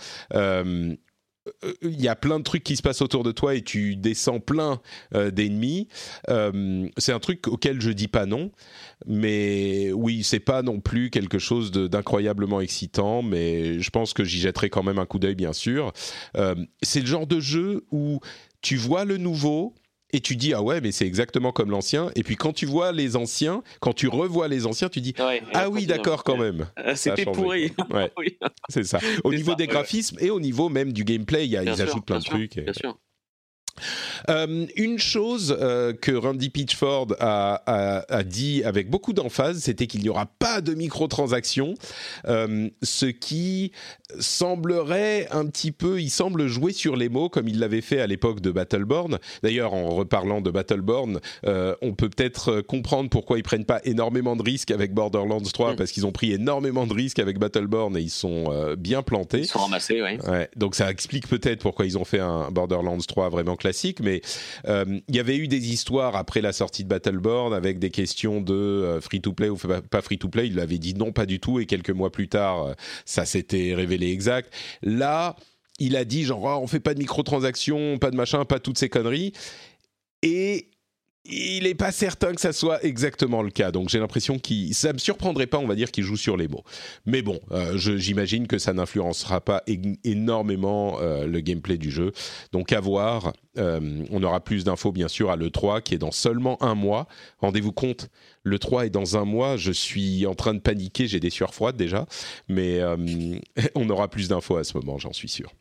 il 1.82 2.02
y 2.02 2.10
a 2.10 2.16
plein 2.18 2.40
de 2.40 2.44
trucs 2.44 2.66
qui 2.66 2.76
se 2.76 2.82
passent 2.82 3.02
autour 3.02 3.24
de 3.24 3.32
toi 3.32 3.56
et 3.56 3.62
tu 3.62 3.96
descends 3.96 4.42
plein 4.42 4.82
d'ennemis. 5.14 5.88
c'est 6.98 7.14
un 7.14 7.20
truc 7.20 7.48
auquel 7.48 7.80
je 7.80 7.90
dis 7.90 8.10
pas 8.10 8.26
non. 8.26 8.52
Mais 9.06 9.92
oui, 9.94 10.24
c'est 10.24 10.40
pas 10.40 10.62
non 10.64 10.80
plus 10.80 11.10
quelque 11.10 11.40
chose 11.40 11.72
d'incroyablement 11.72 12.62
excitant, 12.62 13.22
mais 13.22 13.80
je 13.80 13.90
pense 13.90 14.14
que 14.14 14.24
j'y 14.24 14.40
jetterai 14.40 14.70
quand 14.70 14.84
même 14.84 15.00
un 15.00 15.06
coup 15.06 15.20
d'œil, 15.20 15.36
bien 15.36 15.54
sûr. 15.54 15.94
Euh, 16.36 16.56
c'est 16.82 17.02
le 17.02 17.06
genre 17.06 17.28
de 17.28 17.40
jeu 17.40 17.86
où 17.92 18.20
tu 18.62 18.76
vois 18.76 19.06
le 19.06 19.18
nouveau, 19.18 19.76
et 20.14 20.20
tu 20.22 20.36
dis 20.36 20.54
ah 20.54 20.62
ouais 20.62 20.82
mais 20.82 20.92
c'est 20.92 21.06
exactement 21.06 21.52
comme 21.52 21.70
l'ancien. 21.72 22.12
Et 22.16 22.24
puis 22.24 22.36
quand 22.36 22.54
tu 22.54 22.66
vois 22.66 22.92
les 22.92 23.16
anciens 23.16 23.62
quand 23.80 23.94
tu 23.94 24.08
revois 24.08 24.48
les 24.48 24.66
anciens 24.66 24.90
tu 24.90 25.02
dis 25.02 25.14
ah 25.54 25.70
oui 25.70 25.86
d'accord 25.86 26.24
quand 26.24 26.38
même. 26.38 26.68
euh, 26.80 26.96
c'était 26.96 27.26
pourri. 27.26 27.74
C'est 28.70 28.84
ça. 28.84 29.00
Au 29.24 29.34
niveau 29.34 29.56
des 29.56 29.68
graphismes 29.68 30.18
et 30.20 30.30
au 30.30 30.40
niveau 30.40 30.70
même 30.70 30.94
du 30.94 31.04
gameplay 31.04 31.46
il 31.46 31.52
y 31.52 31.58
a, 31.58 31.64
ils 31.64 31.82
ajoutent 31.82 32.06
plein 32.06 32.20
de 32.20 32.24
trucs 32.24 32.56
bien 32.60 32.74
sûr 32.74 32.98
euh, 34.30 34.66
une 34.76 35.00
chose 35.00 35.56
euh, 35.60 35.94
que 35.94 36.12
Randy 36.12 36.50
Pitchford 36.50 37.16
a, 37.20 38.04
a, 38.10 38.24
dit 38.24 38.64
avec 38.64 38.90
beaucoup 38.90 39.14
d'emphase, 39.14 39.60
c'était 39.60 39.88
qu'il 39.88 40.02
n'y 40.02 40.10
aura 40.10 40.26
pas 40.26 40.62
de 40.62 40.74
microtransactions, 40.74 41.76
euh, 42.28 42.70
ce 42.82 43.06
qui 43.06 43.72
semblerait 44.20 45.28
un 45.32 45.46
petit 45.46 45.72
peu, 45.72 46.02
il 46.02 46.10
semble 46.10 46.48
jouer 46.48 46.74
sur 46.74 46.96
les 46.96 47.10
mots 47.10 47.30
comme 47.30 47.48
il 47.48 47.60
l'avait 47.60 47.82
fait 47.82 48.00
à 48.00 48.08
l'époque 48.08 48.42
de 48.42 48.52
Battleborn. 48.52 49.20
D'ailleurs, 49.44 49.74
en 49.74 49.90
reparlant 49.90 50.42
de 50.42 50.52
Battleborn, 50.52 51.20
on 51.46 51.94
peut 51.94 52.10
peut-être 52.10 52.62
comprendre 52.62 53.10
pourquoi 53.10 53.38
ils 53.38 53.44
prennent 53.44 53.66
pas 53.66 53.82
énormément 53.84 54.36
de 54.36 54.44
risques 54.44 54.72
avec 54.72 54.94
Borderlands 54.94 55.42
3, 55.42 55.74
mm. 55.74 55.76
parce 55.76 55.92
qu'ils 55.92 56.06
ont 56.06 56.12
pris 56.12 56.32
énormément 56.32 56.88
de 56.88 56.94
risques 56.94 57.20
avec 57.20 57.38
Battleborn 57.38 57.96
et 57.98 58.02
ils 58.02 58.10
sont 58.10 58.76
bien 58.78 59.04
plantés. 59.04 59.40
Ils 59.40 59.48
sont 59.48 59.60
ramassés, 59.60 60.02
oui. 60.02 60.18
Ouais, 60.28 60.50
donc 60.56 60.76
ça 60.76 60.90
explique 60.90 61.28
peut-être 61.28 61.62
pourquoi 61.62 61.86
ils 61.86 61.98
ont 61.98 62.06
fait 62.06 62.20
un 62.20 62.50
Borderlands 62.52 62.98
3 62.98 63.30
vraiment 63.30 63.56
clair 63.56 63.67
classique, 63.68 64.00
mais 64.00 64.22
euh, 64.68 64.86
il 65.10 65.16
y 65.16 65.20
avait 65.20 65.36
eu 65.36 65.50
des 65.50 65.74
histoires 65.74 66.16
après 66.16 66.40
la 66.40 66.54
sortie 66.54 66.86
de 66.86 66.90
Battleborn 66.90 67.54
avec 67.54 67.80
des 67.80 67.90
questions 67.90 68.40
de 68.40 68.54
euh, 68.54 69.02
free-to-play 69.02 69.50
ou 69.50 69.58
pas 69.58 70.02
free-to-play. 70.02 70.48
Il 70.48 70.60
avait 70.62 70.78
dit 70.78 70.94
non, 70.94 71.12
pas 71.12 71.26
du 71.26 71.42
tout, 71.42 71.60
et 71.60 71.66
quelques 71.66 71.90
mois 71.90 72.10
plus 72.10 72.30
tard, 72.30 72.64
euh, 72.64 72.74
ça 73.04 73.26
s'était 73.26 73.74
révélé 73.76 74.10
exact. 74.12 74.54
Là, 74.82 75.36
il 75.80 75.98
a 75.98 76.06
dit 76.06 76.24
genre, 76.24 76.44
oh, 76.44 76.64
on 76.64 76.68
fait 76.68 76.80
pas 76.80 76.94
de 76.94 77.00
microtransactions, 77.00 77.98
pas 77.98 78.10
de 78.10 78.16
machin, 78.16 78.46
pas 78.46 78.60
toutes 78.60 78.78
ces 78.78 78.88
conneries. 78.88 79.34
Et 80.24 80.70
il 81.30 81.64
n'est 81.64 81.76
pas 81.76 81.92
certain 81.92 82.34
que 82.34 82.42
ça 82.42 82.54
soit 82.54 82.84
exactement 82.84 83.42
le 83.42 83.50
cas. 83.50 83.72
Donc 83.72 83.90
j'ai 83.90 84.00
l'impression 84.00 84.40
qu'il, 84.40 84.74
ça 84.74 84.94
me 84.94 84.98
surprendrait 84.98 85.48
pas, 85.48 85.58
on 85.58 85.68
va 85.68 85.76
dire, 85.76 85.92
qu'il 85.92 86.04
joue 86.04 86.18
sur 86.18 86.38
les 86.38 86.48
mots. 86.48 86.64
Mais 87.06 87.22
bon, 87.22 87.40
euh, 87.52 87.78
j'imagine 87.78 88.48
que 88.48 88.58
ça 88.58 88.74
n'influencera 88.74 89.42
pas 89.42 89.64
énormément 90.04 91.00
euh, 91.02 91.28
le 91.28 91.40
gameplay 91.42 91.78
du 91.78 91.92
jeu. 91.92 92.12
Donc 92.52 92.72
à 92.72 92.80
voir. 92.80 93.34
Euh, 93.58 94.06
on 94.12 94.22
aura 94.22 94.40
plus 94.40 94.64
d'infos 94.64 94.92
bien 94.92 95.08
sûr 95.08 95.32
à 95.32 95.36
le 95.36 95.50
3 95.50 95.82
qui 95.82 95.96
est 95.96 95.98
dans 95.98 96.12
seulement 96.12 96.62
un 96.62 96.76
mois. 96.76 97.08
Rendez-vous 97.40 97.72
compte, 97.72 98.08
le 98.44 98.60
3 98.60 98.86
est 98.86 98.92
dans 98.92 99.18
un 99.18 99.26
mois. 99.26 99.58
Je 99.58 99.72
suis 99.72 100.28
en 100.28 100.36
train 100.36 100.54
de 100.54 100.60
paniquer, 100.60 101.08
j'ai 101.08 101.20
des 101.20 101.32
sueurs 101.32 101.56
froides 101.56 101.76
déjà, 101.76 102.06
mais 102.48 102.82
on 103.76 103.90
aura 103.90 104.10
plus 104.10 104.28
d'infos 104.28 104.58
à 104.58 104.64
ce 104.64 104.78
moment, 104.78 105.00
j'en 105.00 105.12
suis 105.12 105.28
sûr. 105.28 105.52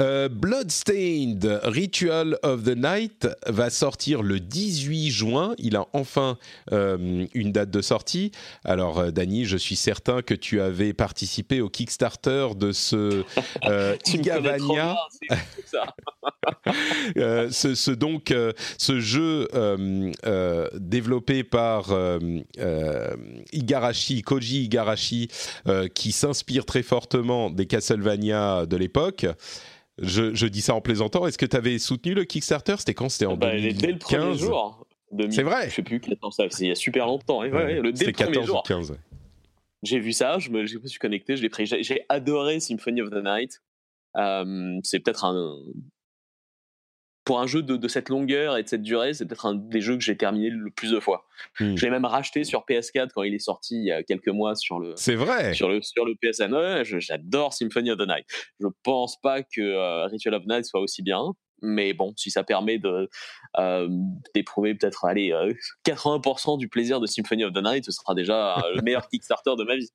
Euh, 0.00 0.28
Bloodstained 0.28 1.60
Ritual 1.64 2.38
of 2.42 2.64
the 2.64 2.76
Night 2.76 3.28
va 3.46 3.70
sortir 3.70 4.22
le 4.22 4.40
18 4.40 5.10
juin. 5.10 5.54
Il 5.58 5.76
a 5.76 5.86
enfin 5.92 6.38
euh, 6.72 7.26
une 7.34 7.52
date 7.52 7.70
de 7.70 7.80
sortie. 7.80 8.32
Alors, 8.64 8.98
euh, 8.98 9.10
Dany, 9.10 9.44
je 9.44 9.56
suis 9.56 9.76
certain 9.76 10.22
que 10.22 10.34
tu 10.34 10.60
avais 10.60 10.92
participé 10.92 11.60
au 11.60 11.68
Kickstarter 11.68 12.48
de 12.56 12.72
ce 12.72 13.24
Igavania. 14.06 14.96
ce, 17.16 17.74
ce, 17.74 17.90
donc 17.90 18.34
ce 18.78 19.00
jeu 19.00 19.48
développé 20.74 21.44
par 21.44 21.94
Igarashi, 23.52 24.22
Koji 24.22 24.64
Igarashi, 24.64 25.28
qui 25.94 26.12
s'inspire 26.12 26.64
très 26.64 26.82
fortement 26.82 27.50
des 27.50 27.66
Castlevania 27.66 28.66
de 28.66 28.76
l'époque. 28.76 29.26
Je, 29.98 30.46
dis 30.46 30.60
ça 30.60 30.74
en 30.74 30.80
plaisantant. 30.80 31.26
Est-ce 31.26 31.38
que 31.38 31.46
tu 31.46 31.56
avais 31.56 31.78
soutenu 31.78 32.14
le 32.14 32.24
Kickstarter? 32.24 32.76
C'était 32.78 32.94
quand? 32.94 33.08
C'était 33.08 33.26
en 33.26 33.36
bah, 33.36 33.52
2015 33.52 33.80
Dès 33.80 33.92
le 33.92 33.98
premier 33.98 34.38
jour. 34.38 34.86
C'est 35.30 35.42
vrai. 35.42 35.70
Je 35.70 35.74
sais 35.74 35.82
plus. 35.82 36.00
C'est 36.30 36.60
il 36.60 36.68
y 36.68 36.70
a 36.70 36.74
super 36.74 37.06
longtemps. 37.06 37.42
Hein. 37.42 37.48
le, 37.48 37.92
dès 37.92 38.06
le 38.06 38.12
14 38.12 38.46
jour. 38.46 38.62
15. 38.62 38.98
J'ai 39.82 39.98
vu 39.98 40.12
ça. 40.12 40.38
Je 40.38 40.50
me, 40.50 40.66
je 40.66 40.78
me 40.78 40.86
suis 40.86 40.98
connecté. 40.98 41.36
Je 41.36 41.42
l'ai 41.42 41.48
pris. 41.48 41.66
J'ai 41.66 42.04
adoré 42.08 42.60
Symphony 42.60 43.00
of 43.00 43.10
the 43.10 43.22
Night. 43.24 43.62
Euh, 44.16 44.78
c'est 44.82 45.00
peut-être 45.00 45.24
un, 45.24 45.56
pour 47.26 47.40
un 47.40 47.46
jeu 47.48 47.62
de, 47.62 47.88
cette 47.88 48.08
longueur 48.08 48.56
et 48.56 48.62
de 48.62 48.68
cette 48.68 48.82
durée, 48.82 49.12
c'est 49.12 49.26
peut-être 49.26 49.46
un 49.46 49.54
des 49.56 49.80
jeux 49.80 49.96
que 49.96 50.02
j'ai 50.02 50.16
terminé 50.16 50.48
le 50.48 50.70
plus 50.70 50.92
de 50.92 51.00
fois. 51.00 51.26
Hmm. 51.58 51.76
J'ai 51.76 51.90
même 51.90 52.04
racheté 52.04 52.44
sur 52.44 52.64
PS4 52.64 53.08
quand 53.12 53.24
il 53.24 53.34
est 53.34 53.40
sorti 53.40 53.74
il 53.74 53.84
y 53.84 53.90
a 53.90 54.04
quelques 54.04 54.28
mois 54.28 54.54
sur 54.54 54.78
le. 54.78 54.94
C'est 54.96 55.16
vrai. 55.16 55.52
Sur 55.52 55.68
le 55.68 55.82
sur 55.82 56.06
le 56.06 56.14
PSN. 56.14 56.84
j'adore 57.00 57.52
Symphony 57.52 57.90
of 57.90 57.98
the 57.98 58.06
Night. 58.06 58.26
Je 58.60 58.68
pense 58.84 59.20
pas 59.20 59.42
que 59.42 59.60
euh, 59.60 60.06
Ritual 60.06 60.34
of 60.34 60.44
Night 60.46 60.66
soit 60.66 60.80
aussi 60.80 61.02
bien, 61.02 61.32
mais 61.62 61.94
bon, 61.94 62.14
si 62.16 62.30
ça 62.30 62.44
permet 62.44 62.78
de 62.78 63.10
euh, 63.58 63.88
d'éprouver 64.32 64.76
peut-être 64.76 65.04
aller 65.04 65.32
80% 65.84 66.54
euh, 66.54 66.56
du 66.58 66.68
plaisir 66.68 67.00
de 67.00 67.06
Symphony 67.06 67.44
of 67.44 67.52
the 67.52 67.62
Night, 67.62 67.84
ce 67.86 67.90
sera 67.90 68.14
déjà 68.14 68.62
le 68.72 68.82
meilleur 68.82 69.08
Kickstarter 69.08 69.54
de 69.58 69.64
ma 69.64 69.74
vie. 69.74 69.90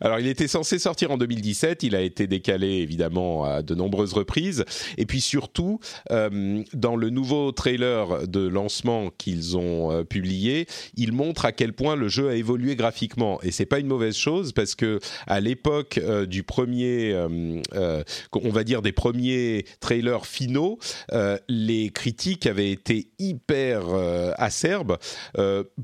Alors, 0.00 0.20
il 0.20 0.26
était 0.26 0.48
censé 0.48 0.78
sortir 0.78 1.10
en 1.10 1.16
2017. 1.16 1.82
Il 1.82 1.94
a 1.94 2.00
été 2.00 2.26
décalé 2.26 2.68
évidemment 2.68 3.44
à 3.44 3.62
de 3.62 3.74
nombreuses 3.74 4.12
reprises. 4.12 4.64
Et 4.98 5.06
puis 5.06 5.20
surtout, 5.20 5.80
euh, 6.10 6.62
dans 6.72 6.96
le 6.96 7.10
nouveau 7.10 7.52
trailer 7.52 8.28
de 8.28 8.46
lancement 8.46 9.10
qu'ils 9.16 9.56
ont 9.56 9.90
euh, 9.92 10.04
publié, 10.04 10.66
il 10.96 11.12
montre 11.12 11.44
à 11.44 11.52
quel 11.52 11.72
point 11.72 11.96
le 11.96 12.08
jeu 12.08 12.28
a 12.28 12.34
évolué 12.34 12.76
graphiquement. 12.76 13.40
Et 13.42 13.50
c'est 13.50 13.66
pas 13.66 13.78
une 13.78 13.86
mauvaise 13.86 14.16
chose 14.16 14.52
parce 14.52 14.74
que 14.74 15.00
à 15.26 15.40
l'époque 15.40 15.98
euh, 15.98 16.26
du 16.26 16.42
premier, 16.42 17.14
on 18.32 18.50
va 18.50 18.64
dire 18.64 18.82
des 18.82 18.92
premiers 18.92 19.64
trailers 19.80 20.26
finaux, 20.26 20.78
les 21.48 21.90
critiques 21.90 22.46
avaient 22.46 22.70
été 22.70 23.08
hyper 23.18 23.84
acerbes, 24.36 24.96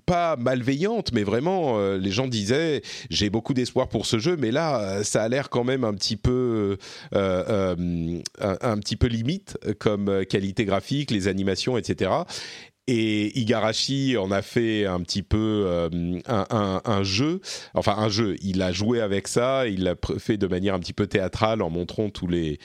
pas 0.06 0.36
malveillantes, 0.36 1.12
mais 1.12 1.22
vraiment, 1.22 1.78
les 1.94 2.10
gens 2.10 2.28
disaient 2.28 2.82
j'ai 3.10 3.30
beaucoup 3.30 3.54
d'espoir 3.54 3.69
pour 3.72 4.06
ce 4.06 4.18
jeu, 4.18 4.36
mais 4.36 4.50
là, 4.50 4.80
euh, 4.80 5.02
ça 5.02 5.22
a 5.22 5.28
l'air 5.28 5.50
quand 5.50 5.64
même 5.64 5.84
un 5.84 5.94
petit 5.94 6.16
peu, 6.16 6.76
euh, 7.14 7.76
euh, 7.76 8.20
un, 8.40 8.78
petit 8.78 8.96
peu 8.96 9.06
limite 9.06 9.58
comme 9.78 10.24
qualité 10.26 10.64
graphique, 10.64 11.10
les 11.10 11.28
animations, 11.28 11.76
etc. 11.76 12.10
Et 12.86 13.38
Igarashi 13.38 14.16
en 14.16 14.30
a 14.30 14.42
fait 14.42 14.86
un 14.86 15.00
petit 15.00 15.22
peu 15.22 15.88
un, 16.26 16.80
un, 16.84 17.02
jeu, 17.04 17.40
enfin 17.74 17.94
un 17.96 18.08
jeu. 18.08 18.36
Il 18.42 18.62
a 18.62 18.72
joué 18.72 19.00
avec 19.00 19.28
ça, 19.28 19.68
il 19.68 19.84
l'a 19.84 19.94
fait 20.18 20.38
de 20.38 20.48
manière 20.48 20.74
un 20.74 20.80
petit 20.80 20.92
peu 20.92 21.06
théâtrale 21.06 21.62
en 21.62 21.70
montrant 21.70 22.10
tous 22.10 22.26
les 22.26 22.58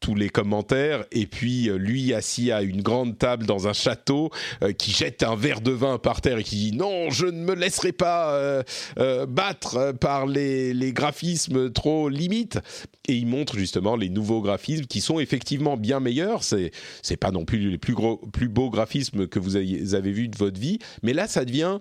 tous 0.00 0.14
les 0.14 0.28
commentaires, 0.28 1.04
et 1.10 1.26
puis 1.26 1.68
euh, 1.68 1.76
lui 1.76 2.12
assis 2.12 2.52
à 2.52 2.62
une 2.62 2.82
grande 2.82 3.18
table 3.18 3.46
dans 3.46 3.66
un 3.66 3.72
château, 3.72 4.30
euh, 4.62 4.72
qui 4.72 4.92
jette 4.92 5.22
un 5.22 5.36
verre 5.36 5.60
de 5.60 5.72
vin 5.72 5.98
par 5.98 6.20
terre 6.20 6.38
et 6.38 6.44
qui 6.44 6.56
dit 6.56 6.76
non, 6.76 7.10
je 7.10 7.26
ne 7.26 7.42
me 7.42 7.54
laisserai 7.54 7.92
pas 7.92 8.32
euh, 8.32 8.62
battre 9.26 9.92
par 9.92 10.26
les, 10.26 10.74
les, 10.74 10.92
graphismes 10.92 11.72
trop 11.72 12.08
limites. 12.08 12.58
Et 13.08 13.14
il 13.14 13.26
montre 13.26 13.56
justement 13.56 13.96
les 13.96 14.08
nouveaux 14.08 14.42
graphismes 14.42 14.86
qui 14.86 15.00
sont 15.00 15.18
effectivement 15.18 15.76
bien 15.76 16.00
meilleurs. 16.00 16.42
C'est 16.42 16.72
c'est 17.02 17.16
pas 17.16 17.30
non 17.30 17.44
plus 17.44 17.70
les 17.70 17.78
plus 17.78 17.94
gros, 17.94 18.18
plus 18.32 18.48
beaux 18.48 18.70
graphismes 18.70 19.26
que 19.26 19.38
vous 19.38 19.56
avez, 19.56 19.94
avez 19.94 20.12
vus 20.12 20.28
de 20.28 20.36
votre 20.36 20.60
vie, 20.60 20.78
mais 21.02 21.12
là 21.12 21.26
ça 21.26 21.44
devient 21.44 21.78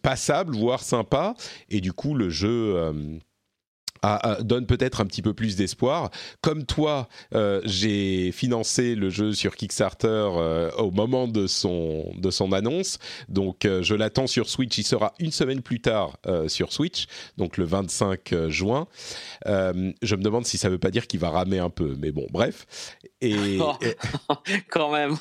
passable, 0.00 0.56
voire 0.56 0.82
sympa, 0.82 1.34
et 1.68 1.82
du 1.82 1.92
coup 1.92 2.14
le 2.14 2.30
jeu 2.30 2.92
donne 4.40 4.66
peut-être 4.66 5.00
un 5.00 5.06
petit 5.06 5.22
peu 5.22 5.34
plus 5.34 5.56
d'espoir. 5.56 6.10
Comme 6.40 6.64
toi, 6.64 7.08
euh, 7.34 7.60
j'ai 7.64 8.32
financé 8.32 8.94
le 8.94 9.10
jeu 9.10 9.32
sur 9.32 9.56
Kickstarter 9.56 10.06
euh, 10.08 10.70
au 10.72 10.90
moment 10.90 11.28
de 11.28 11.46
son, 11.46 12.12
de 12.16 12.30
son 12.30 12.52
annonce, 12.52 12.98
donc 13.28 13.64
euh, 13.64 13.82
je 13.82 13.94
l'attends 13.94 14.26
sur 14.26 14.48
Switch. 14.48 14.76
Il 14.78 14.84
sera 14.84 15.12
une 15.18 15.32
semaine 15.32 15.62
plus 15.62 15.80
tard 15.80 16.16
sur 16.48 16.72
Switch, 16.72 17.06
donc 17.36 17.56
le 17.56 17.64
25 17.64 18.48
juin. 18.48 18.86
je 19.46 20.14
me 20.16 20.22
demande 20.22 20.46
si 20.46 20.58
ça 20.58 20.68
ne 20.68 20.72
veut 20.72 20.78
pas 20.78 20.90
dire 20.90 21.06
qu'il 21.06 21.20
va 21.20 21.30
ramer 21.30 21.58
un 21.58 21.70
peu, 21.70 21.96
mais 21.98 22.12
bon, 22.12 22.26
bref. 22.30 22.66
Et, 23.20 23.58
quand 24.70 24.92
même. 24.92 25.16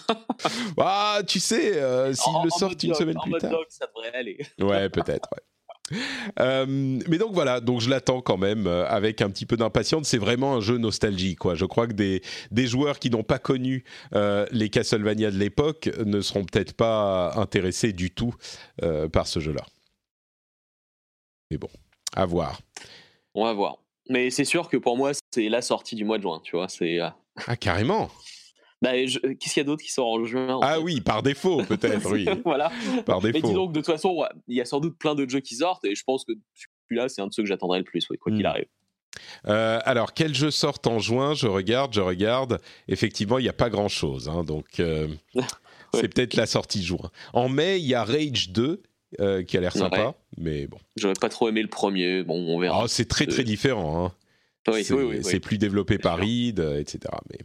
ah, 0.77 1.19
tu 1.27 1.39
sais, 1.39 1.73
s'il 2.13 2.33
le 2.43 2.49
sort 2.49 2.71
une 2.83 2.93
semaine 2.93 3.17
plus 3.23 3.33
tard. 3.39 3.51
ça 3.69 3.87
devrait 3.87 4.17
aller. 4.17 4.37
ouais, 4.59 4.89
peut-être. 4.89 5.29
Ouais. 5.33 5.43
Euh, 6.39 6.65
mais 6.67 7.17
donc 7.17 7.33
voilà, 7.33 7.59
donc 7.59 7.81
je 7.81 7.89
l'attends 7.89 8.21
quand 8.21 8.37
même 8.37 8.67
euh, 8.67 8.87
avec 8.87 9.21
un 9.21 9.29
petit 9.29 9.45
peu 9.45 9.57
d'impatience. 9.57 10.07
C'est 10.07 10.17
vraiment 10.17 10.55
un 10.55 10.61
jeu 10.61 10.77
nostalgique, 10.77 11.39
quoi. 11.39 11.55
Je 11.55 11.65
crois 11.65 11.87
que 11.87 11.93
des, 11.93 12.21
des 12.51 12.67
joueurs 12.67 12.99
qui 12.99 13.09
n'ont 13.09 13.23
pas 13.23 13.39
connu 13.39 13.83
euh, 14.13 14.45
les 14.51 14.69
Castlevania 14.69 15.31
de 15.31 15.37
l'époque 15.37 15.89
ne 16.05 16.21
seront 16.21 16.45
peut-être 16.45 16.73
pas 16.73 17.33
intéressés 17.35 17.93
du 17.93 18.11
tout 18.11 18.33
par 19.11 19.27
ce 19.27 19.39
jeu-là. 19.39 19.65
Mais 21.51 21.57
bon, 21.57 21.69
à 22.15 22.25
voir. 22.25 22.61
On 23.33 23.43
va 23.43 23.53
voir. 23.53 23.77
Mais 24.07 24.29
c'est 24.29 24.45
sûr 24.45 24.69
que 24.69 24.77
pour 24.77 24.95
moi, 24.95 25.11
c'est 25.33 25.49
la 25.49 25.61
sortie 25.61 25.95
du 25.95 26.05
mois 26.05 26.17
de 26.17 26.23
juin, 26.23 26.39
tu 26.43 26.55
vois. 26.55 26.69
C'est 26.69 26.99
ah 26.99 27.55
carrément. 27.57 28.09
Bah, 28.81 28.91
Qu'est-ce 28.93 29.53
qu'il 29.53 29.57
y 29.57 29.59
a 29.59 29.63
d'autre 29.65 29.83
qui 29.83 29.91
sort 29.91 30.07
en 30.07 30.23
juin 30.23 30.59
Ah 30.61 30.79
oui, 30.79 31.01
par 31.01 31.21
défaut 31.21 31.63
peut-être, 31.67 32.11
oui. 32.11 32.25
voilà. 32.45 32.71
Par 33.05 33.21
défaut. 33.21 33.39
Mais 33.41 33.41
disons 33.41 33.67
que 33.67 33.73
de 33.73 33.79
toute 33.79 33.85
façon, 33.85 34.23
il 34.47 34.55
y 34.55 34.61
a 34.61 34.65
sans 34.65 34.79
doute 34.79 34.97
plein 34.97 35.15
de 35.15 35.27
jeux 35.29 35.41
qui 35.41 35.55
sortent 35.55 35.85
et 35.85 35.95
je 35.95 36.03
pense 36.03 36.23
que 36.23 36.33
celui-là, 36.87 37.09
c'est 37.09 37.21
un 37.21 37.27
de 37.27 37.33
ceux 37.33 37.43
que 37.43 37.49
j'attendrai 37.49 37.79
le 37.79 37.83
plus, 37.83 38.05
quoi 38.05 38.31
qu'il 38.31 38.43
hmm. 38.43 38.45
arrive. 38.45 38.65
Euh, 39.47 39.79
alors, 39.83 40.13
quels 40.13 40.33
jeux 40.33 40.51
sortent 40.51 40.87
en 40.87 40.99
juin? 40.99 41.33
Je 41.33 41.47
regarde, 41.47 41.93
je 41.93 42.01
regarde. 42.01 42.59
Effectivement, 42.87 43.37
il 43.37 43.43
n'y 43.43 43.49
a 43.49 43.53
pas 43.53 43.69
grand-chose. 43.69 44.29
Hein, 44.29 44.43
donc, 44.43 44.79
euh, 44.79 45.07
c'est 45.93 46.13
peut-être 46.13 46.35
la 46.35 46.45
sortie 46.45 46.83
juin. 46.83 47.11
En 47.33 47.49
mai, 47.49 47.79
il 47.79 47.85
y 47.85 47.95
a 47.95 48.03
Rage 48.03 48.51
2 48.51 48.81
euh, 49.19 49.43
qui 49.43 49.57
a 49.57 49.61
l'air 49.61 49.73
sympa, 49.73 50.15
mais 50.37 50.67
bon. 50.67 50.77
J'aurais 50.95 51.13
pas 51.19 51.29
trop 51.29 51.49
aimé 51.49 51.61
le 51.61 51.67
premier. 51.67 52.23
Bon, 52.23 52.35
on 52.35 52.59
verra. 52.59 52.83
Oh, 52.83 52.87
c'est 52.87 53.07
très 53.07 53.25
très 53.25 53.43
différent. 53.43 54.05
Hein. 54.05 54.13
Oui, 54.67 54.83
c'est 55.23 55.39
plus 55.39 55.57
développé 55.57 55.97
par 55.97 56.23
id, 56.23 56.59
etc. 56.59 56.99
Mais 57.31 57.39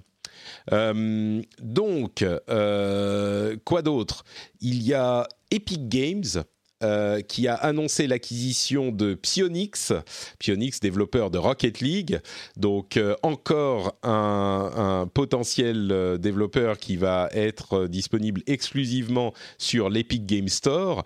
euh, 0.73 1.43
donc, 1.61 2.23
euh, 2.23 3.57
quoi 3.65 3.83
d'autre? 3.83 4.25
Il 4.61 4.83
y 4.83 4.95
a 4.95 5.27
Epic 5.51 5.89
Games. 5.89 6.45
Euh, 6.83 7.23
qui 7.23 7.49
a 7.49 7.55
annoncé 7.55 8.07
l'acquisition 8.07 8.91
de 8.91 9.15
Pionix, 9.15 9.93
Pionix 10.39 10.81
développeur 10.81 11.31
de 11.31 11.39
Rocket 11.39 11.81
League, 11.81 12.21
donc 12.57 13.01
encore 13.23 13.97
un, 14.03 15.09
potentiel 15.15 16.19
développeur 16.19 16.77
qui 16.77 16.97
va 16.97 17.31
être 17.33 17.87
disponible 17.87 18.43
exclusivement 18.47 19.33
sur 19.57 19.89
l'Epic 19.89 20.27
Game 20.27 20.49
Store 20.49 21.05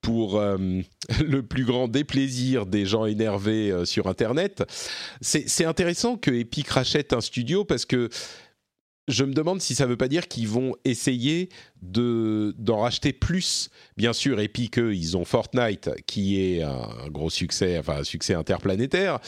pour 0.00 0.38
le 0.38 1.42
plus 1.42 1.64
grand 1.64 1.88
déplaisir 1.88 2.66
des 2.66 2.86
gens 2.86 3.06
énervés 3.06 3.72
sur 3.86 4.06
Internet. 4.06 4.62
C'est 5.22 5.64
intéressant 5.64 6.16
que 6.16 6.30
Epic 6.30 6.68
rachète 6.68 7.14
un 7.14 7.22
studio 7.22 7.64
parce 7.64 7.86
que 7.86 8.10
je 9.08 9.24
me 9.24 9.34
demande 9.34 9.60
si 9.60 9.74
ça 9.74 9.84
ne 9.84 9.90
veut 9.90 9.96
pas 9.96 10.08
dire 10.08 10.28
qu'ils 10.28 10.48
vont 10.48 10.74
essayer 10.84 11.48
de 11.82 12.54
d'en 12.58 12.80
racheter 12.80 13.12
plus. 13.12 13.70
Bien 13.96 14.12
sûr, 14.12 14.40
Epic, 14.40 14.78
eux, 14.78 14.94
ils 14.94 15.16
ont 15.16 15.24
Fortnite, 15.24 15.90
qui 16.06 16.40
est 16.40 16.62
un 16.62 17.08
gros 17.10 17.30
succès, 17.30 17.78
enfin 17.78 17.98
un 17.98 18.04
succès 18.04 18.34
interplanétaire. 18.34 19.20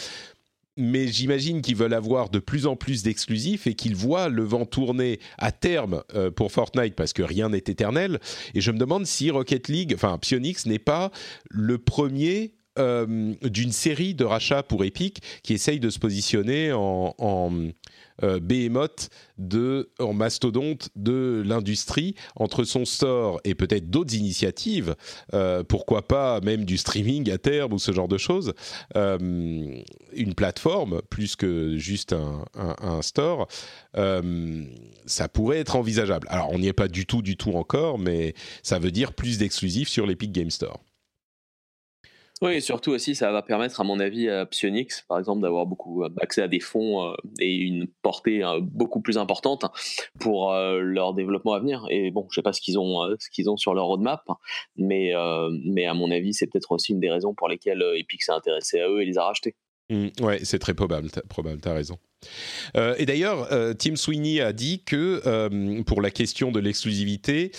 Mais 0.79 1.09
j'imagine 1.09 1.63
qu'ils 1.63 1.77
veulent 1.77 1.95
avoir 1.95 2.29
de 2.29 2.39
plus 2.39 2.67
en 2.67 2.77
plus 2.77 3.03
d'exclusifs 3.03 3.67
et 3.67 3.75
qu'ils 3.75 3.97
voient 3.97 4.29
le 4.29 4.43
vent 4.43 4.67
tourner 4.67 5.21
à 5.39 5.51
terme 5.51 6.03
euh, 6.15 6.31
pour 6.31 6.53
Fortnite 6.53 6.95
parce 6.95 7.15
que 7.15 7.23
rien 7.23 7.49
n'est 7.49 7.59
éternel. 7.59 8.21
Et 8.55 8.61
je 8.61 8.71
me 8.71 8.79
demande 8.79 9.07
si 9.07 9.31
Rocket 9.31 9.69
League, 9.69 9.93
enfin 9.95 10.19
Pionix, 10.19 10.67
n'est 10.67 10.79
pas 10.79 11.11
le 11.49 11.79
premier 11.79 12.53
euh, 12.79 13.33
d'une 13.43 13.73
série 13.73 14.13
de 14.13 14.25
rachats 14.25 14.63
pour 14.63 14.85
Epic 14.85 15.23
qui 15.43 15.55
essaye 15.55 15.81
de 15.81 15.89
se 15.89 15.99
positionner 15.99 16.73
en, 16.75 17.15
euh, 18.23 18.41
behemoth 18.41 19.11
de, 19.39 19.91
en 19.99 20.13
mastodonte 20.13 20.89
de 20.97 21.43
l'industrie 21.45 22.15
entre 22.35 22.65
son 22.65 22.85
store 22.85 23.41
et 23.45 23.55
peut-être 23.55 23.91
d'autres 23.91 24.15
initiatives, 24.15 24.95
euh, 25.35 25.63
pourquoi 25.63 26.07
pas 26.07 26.41
même 26.41 26.65
du 26.65 26.79
streaming 26.79 27.31
à 27.31 27.39
terme 27.39 27.75
ou 27.75 27.79
ce 27.79 27.93
genre 27.93 28.09
de 28.09 28.19
choses, 28.19 28.55
euh, 28.97 29.83
une 30.13 30.35
plateforme 30.35 31.03
plus 31.11 31.37
que 31.37 31.77
juste 31.77 32.13
un, 32.13 32.45
un 32.55 33.03
store, 33.03 33.49
ça 35.07 35.29
pourrait 35.29 35.59
être 35.59 35.77
envisageable. 35.77 36.27
Alors 36.31 36.51
on 36.53 36.59
n'y 36.59 36.69
est 36.69 36.73
pas 36.73 36.89
du 36.89 37.07
tout, 37.07 37.23
du 37.23 37.37
tout 37.37 37.53
encore, 37.53 37.99
mais 37.99 38.35
ça 38.63 38.79
veut 38.79 38.91
dire 38.91 39.13
plus 39.13 39.39
d'exclusifs 39.39 39.89
sur 39.89 40.07
l'Epic 40.07 40.33
Game 40.33 40.51
Store. 40.51 40.81
Oui, 42.43 42.53
et 42.53 42.61
surtout 42.61 42.91
aussi, 42.91 43.15
ça 43.15 43.33
va 43.33 43.41
permettre, 43.41 43.81
à 43.81 43.85
mon 43.85 43.99
avis, 43.99 44.29
à 44.29 44.45
Psionix, 44.45 45.07
par 45.09 45.19
exemple, 45.19 45.41
d'avoir 45.41 45.65
beaucoup 45.65 46.03
euh, 46.05 46.11
accès 46.21 46.43
à 46.43 46.49
des 46.49 46.61
fonds 46.61 47.03
euh, 47.11 47.15
et 47.41 47.55
une 47.55 47.87
portée 48.03 48.45
euh, 48.45 48.61
beaucoup 48.61 49.01
plus 49.01 49.17
importante 49.17 49.65
pour 50.21 50.53
leur 50.53 51.15
développement 51.15 51.55
à 51.55 51.61
venir. 51.61 51.87
Et 51.89 52.11
bon, 52.11 52.27
je 52.31 52.35
sais 52.35 52.43
pas 52.43 52.53
ce 52.53 52.61
qu'ils 52.61 52.79
ont, 52.79 53.17
ce 53.19 53.31
qu'ils 53.31 53.49
ont 53.49 53.57
sur 53.57 53.73
leur 53.73 53.87
roadmap, 53.87 54.23
mais, 54.77 55.13
mais 55.65 55.87
à 55.87 55.95
mon 55.95 56.11
avis, 56.11 56.35
c'est 56.35 56.47
peut-être 56.47 56.73
aussi 56.73 56.93
une 56.93 57.01
des 57.01 57.11
raisons 57.11 57.35
pour 57.35 57.49
lesquelles 57.49 57.83
Epic 57.97 58.23
s'est 58.23 58.33
intéressé 58.33 58.81
à 58.81 58.89
eux 58.89 59.03
et 59.03 59.07
les 59.07 59.19
a 59.19 59.25
rachetés. 59.25 59.57
Mmh, 59.89 60.09
ouais, 60.21 60.41
c'est 60.43 60.59
très 60.59 60.75
probable, 60.75 61.09
probable, 61.29 61.61
as 61.65 61.73
raison. 61.73 61.99
Euh, 62.77 62.95
et 62.99 63.07
d'ailleurs, 63.07 63.53
euh, 63.53 63.73
Tim 63.73 63.95
Sweeney 63.95 64.41
a 64.41 64.53
dit 64.53 64.83
que 64.85 65.23
euh, 65.27 65.83
pour 65.85 66.03
la 66.03 66.11
question 66.11 66.51
de 66.51 66.59
l'exclusivité, 66.59 67.53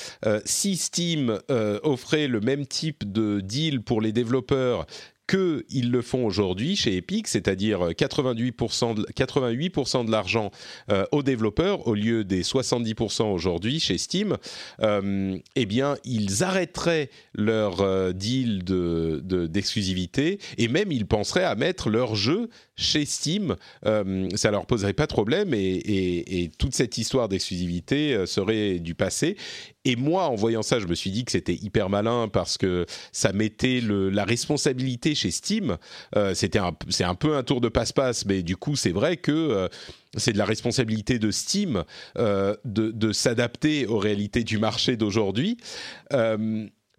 si 0.45 0.75
Steam 0.75 1.39
offrait 1.83 2.27
le 2.27 2.41
même 2.41 2.65
type 2.65 3.09
de 3.09 3.39
deal 3.39 3.81
pour 3.81 4.01
les 4.01 4.11
développeurs 4.11 4.85
qu'ils 5.27 5.91
le 5.91 6.01
font 6.01 6.25
aujourd'hui 6.25 6.75
chez 6.75 6.95
Epic, 6.95 7.27
c'est-à-dire 7.27 7.89
88%, 7.89 8.95
de, 8.95 9.05
88 9.15 10.05
de 10.05 10.11
l'argent 10.11 10.51
euh, 10.89 11.05
aux 11.11 11.23
développeurs 11.23 11.87
au 11.87 11.93
lieu 11.93 12.23
des 12.23 12.43
70% 12.43 13.23
aujourd'hui 13.31 13.79
chez 13.79 13.97
Steam, 13.97 14.37
euh, 14.81 15.37
eh 15.55 15.65
bien, 15.65 15.97
ils 16.05 16.43
arrêteraient 16.43 17.09
leur 17.33 17.81
euh, 17.81 18.13
deal 18.13 18.63
de, 18.63 19.21
d'exclusivité 19.47 20.39
et 20.57 20.67
même 20.67 20.91
ils 20.91 21.05
penseraient 21.05 21.43
à 21.43 21.55
mettre 21.55 21.89
leur 21.89 22.15
jeu 22.15 22.49
chez 22.75 23.05
Steam. 23.05 23.55
ça 23.83 24.51
leur 24.51 24.65
poserait 24.65 24.93
pas 24.93 25.07
de 25.07 25.13
problème 25.13 25.53
et, 25.53 25.57
et, 25.57 26.43
et 26.43 26.49
toute 26.49 26.75
cette 26.75 26.97
histoire 26.97 27.27
d'exclusivité 27.27 28.25
serait 28.27 28.79
du 28.79 28.93
passé. 28.93 29.35
Et 29.87 29.95
moi, 29.95 30.27
en 30.27 30.35
voyant 30.35 30.63
ça, 30.63 30.79
je 30.79 30.85
me 30.85 30.95
suis 30.95 31.11
dit 31.11 31.23
que 31.23 31.31
c'était 31.31 31.55
hyper 31.55 31.89
malin 31.89 32.27
parce 32.27 32.57
que 32.57 32.85
ça 33.13 33.31
mettait 33.31 33.79
la 33.81 34.25
responsabilité 34.25 35.15
chez 35.15 35.31
Steam. 35.31 35.77
Euh, 36.17 36.33
c'était 36.33 36.59
c'est 36.89 37.05
un 37.05 37.15
peu 37.15 37.37
un 37.37 37.43
tour 37.43 37.61
de 37.61 37.69
passe-passe, 37.69 38.25
mais 38.25 38.43
du 38.43 38.57
coup, 38.57 38.75
c'est 38.75 38.91
vrai 38.91 39.15
que 39.15 39.31
euh, 39.31 39.69
c'est 40.17 40.33
de 40.33 40.37
la 40.37 40.43
responsabilité 40.43 41.19
de 41.19 41.31
Steam 41.31 41.85
euh, 42.17 42.53
de, 42.65 42.91
de 42.91 43.13
s'adapter 43.13 43.87
aux 43.87 43.97
réalités 43.97 44.43
du 44.43 44.57
marché 44.57 44.97
d'aujourd'hui. 44.97 45.55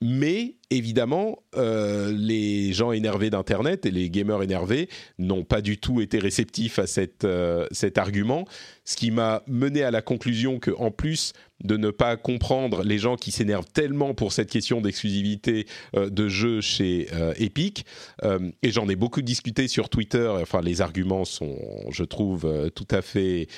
mais 0.00 0.54
évidemment, 0.70 1.38
les 1.56 2.72
gens 2.72 2.92
énervés 2.92 3.30
d'Internet 3.30 3.86
et 3.86 3.90
les 3.90 4.10
gamers 4.10 4.42
énervés 4.42 4.88
n'ont 5.18 5.44
pas 5.44 5.60
du 5.60 5.78
tout 5.78 6.00
été 6.00 6.18
réceptifs 6.18 6.78
à 6.78 6.86
cette, 6.86 7.26
cet 7.70 7.98
argument, 7.98 8.44
ce 8.84 8.96
qui 8.96 9.10
m'a 9.10 9.42
mené 9.46 9.82
à 9.82 9.90
la 9.90 10.02
conclusion 10.02 10.58
que, 10.58 10.70
en 10.70 10.90
plus, 10.90 11.32
de 11.64 11.76
ne 11.76 11.90
pas 11.90 12.16
comprendre 12.16 12.82
les 12.82 12.98
gens 12.98 13.16
qui 13.16 13.32
s'énervent 13.32 13.70
tellement 13.72 14.14
pour 14.14 14.32
cette 14.32 14.50
question 14.50 14.80
d'exclusivité 14.80 15.66
euh, 15.96 16.08
de 16.08 16.28
jeux 16.28 16.60
chez 16.60 17.08
euh, 17.12 17.34
Epic. 17.36 17.84
Euh, 18.24 18.50
et 18.62 18.70
j'en 18.70 18.88
ai 18.88 18.96
beaucoup 18.96 19.22
discuté 19.22 19.68
sur 19.68 19.88
Twitter. 19.88 20.28
Enfin, 20.40 20.60
les 20.60 20.80
arguments 20.80 21.24
sont, 21.24 21.56
je 21.90 22.04
trouve, 22.04 22.70
tout 22.74 22.86
à 22.90 23.02
fait 23.02 23.48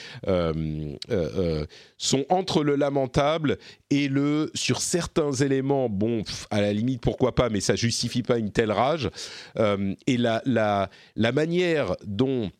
sont 1.98 2.24
entre 2.28 2.64
le 2.64 2.76
lamentable 2.76 3.58
et 3.90 4.08
le 4.08 4.50
sur 4.54 4.80
certains 4.80 5.32
éléments. 5.32 5.88
Bon, 5.88 6.22
à 6.50 6.60
la 6.60 6.72
limite, 6.72 6.99
pourquoi 7.00 7.34
pas, 7.34 7.48
mais 7.48 7.60
ça 7.60 7.76
justifie 7.76 8.22
pas 8.22 8.38
une 8.38 8.52
telle 8.52 8.72
rage. 8.72 9.10
et 9.56 10.16
la, 10.16 10.42
la, 10.44 10.90
la 11.16 11.32
manière 11.32 11.96
dont 12.04 12.50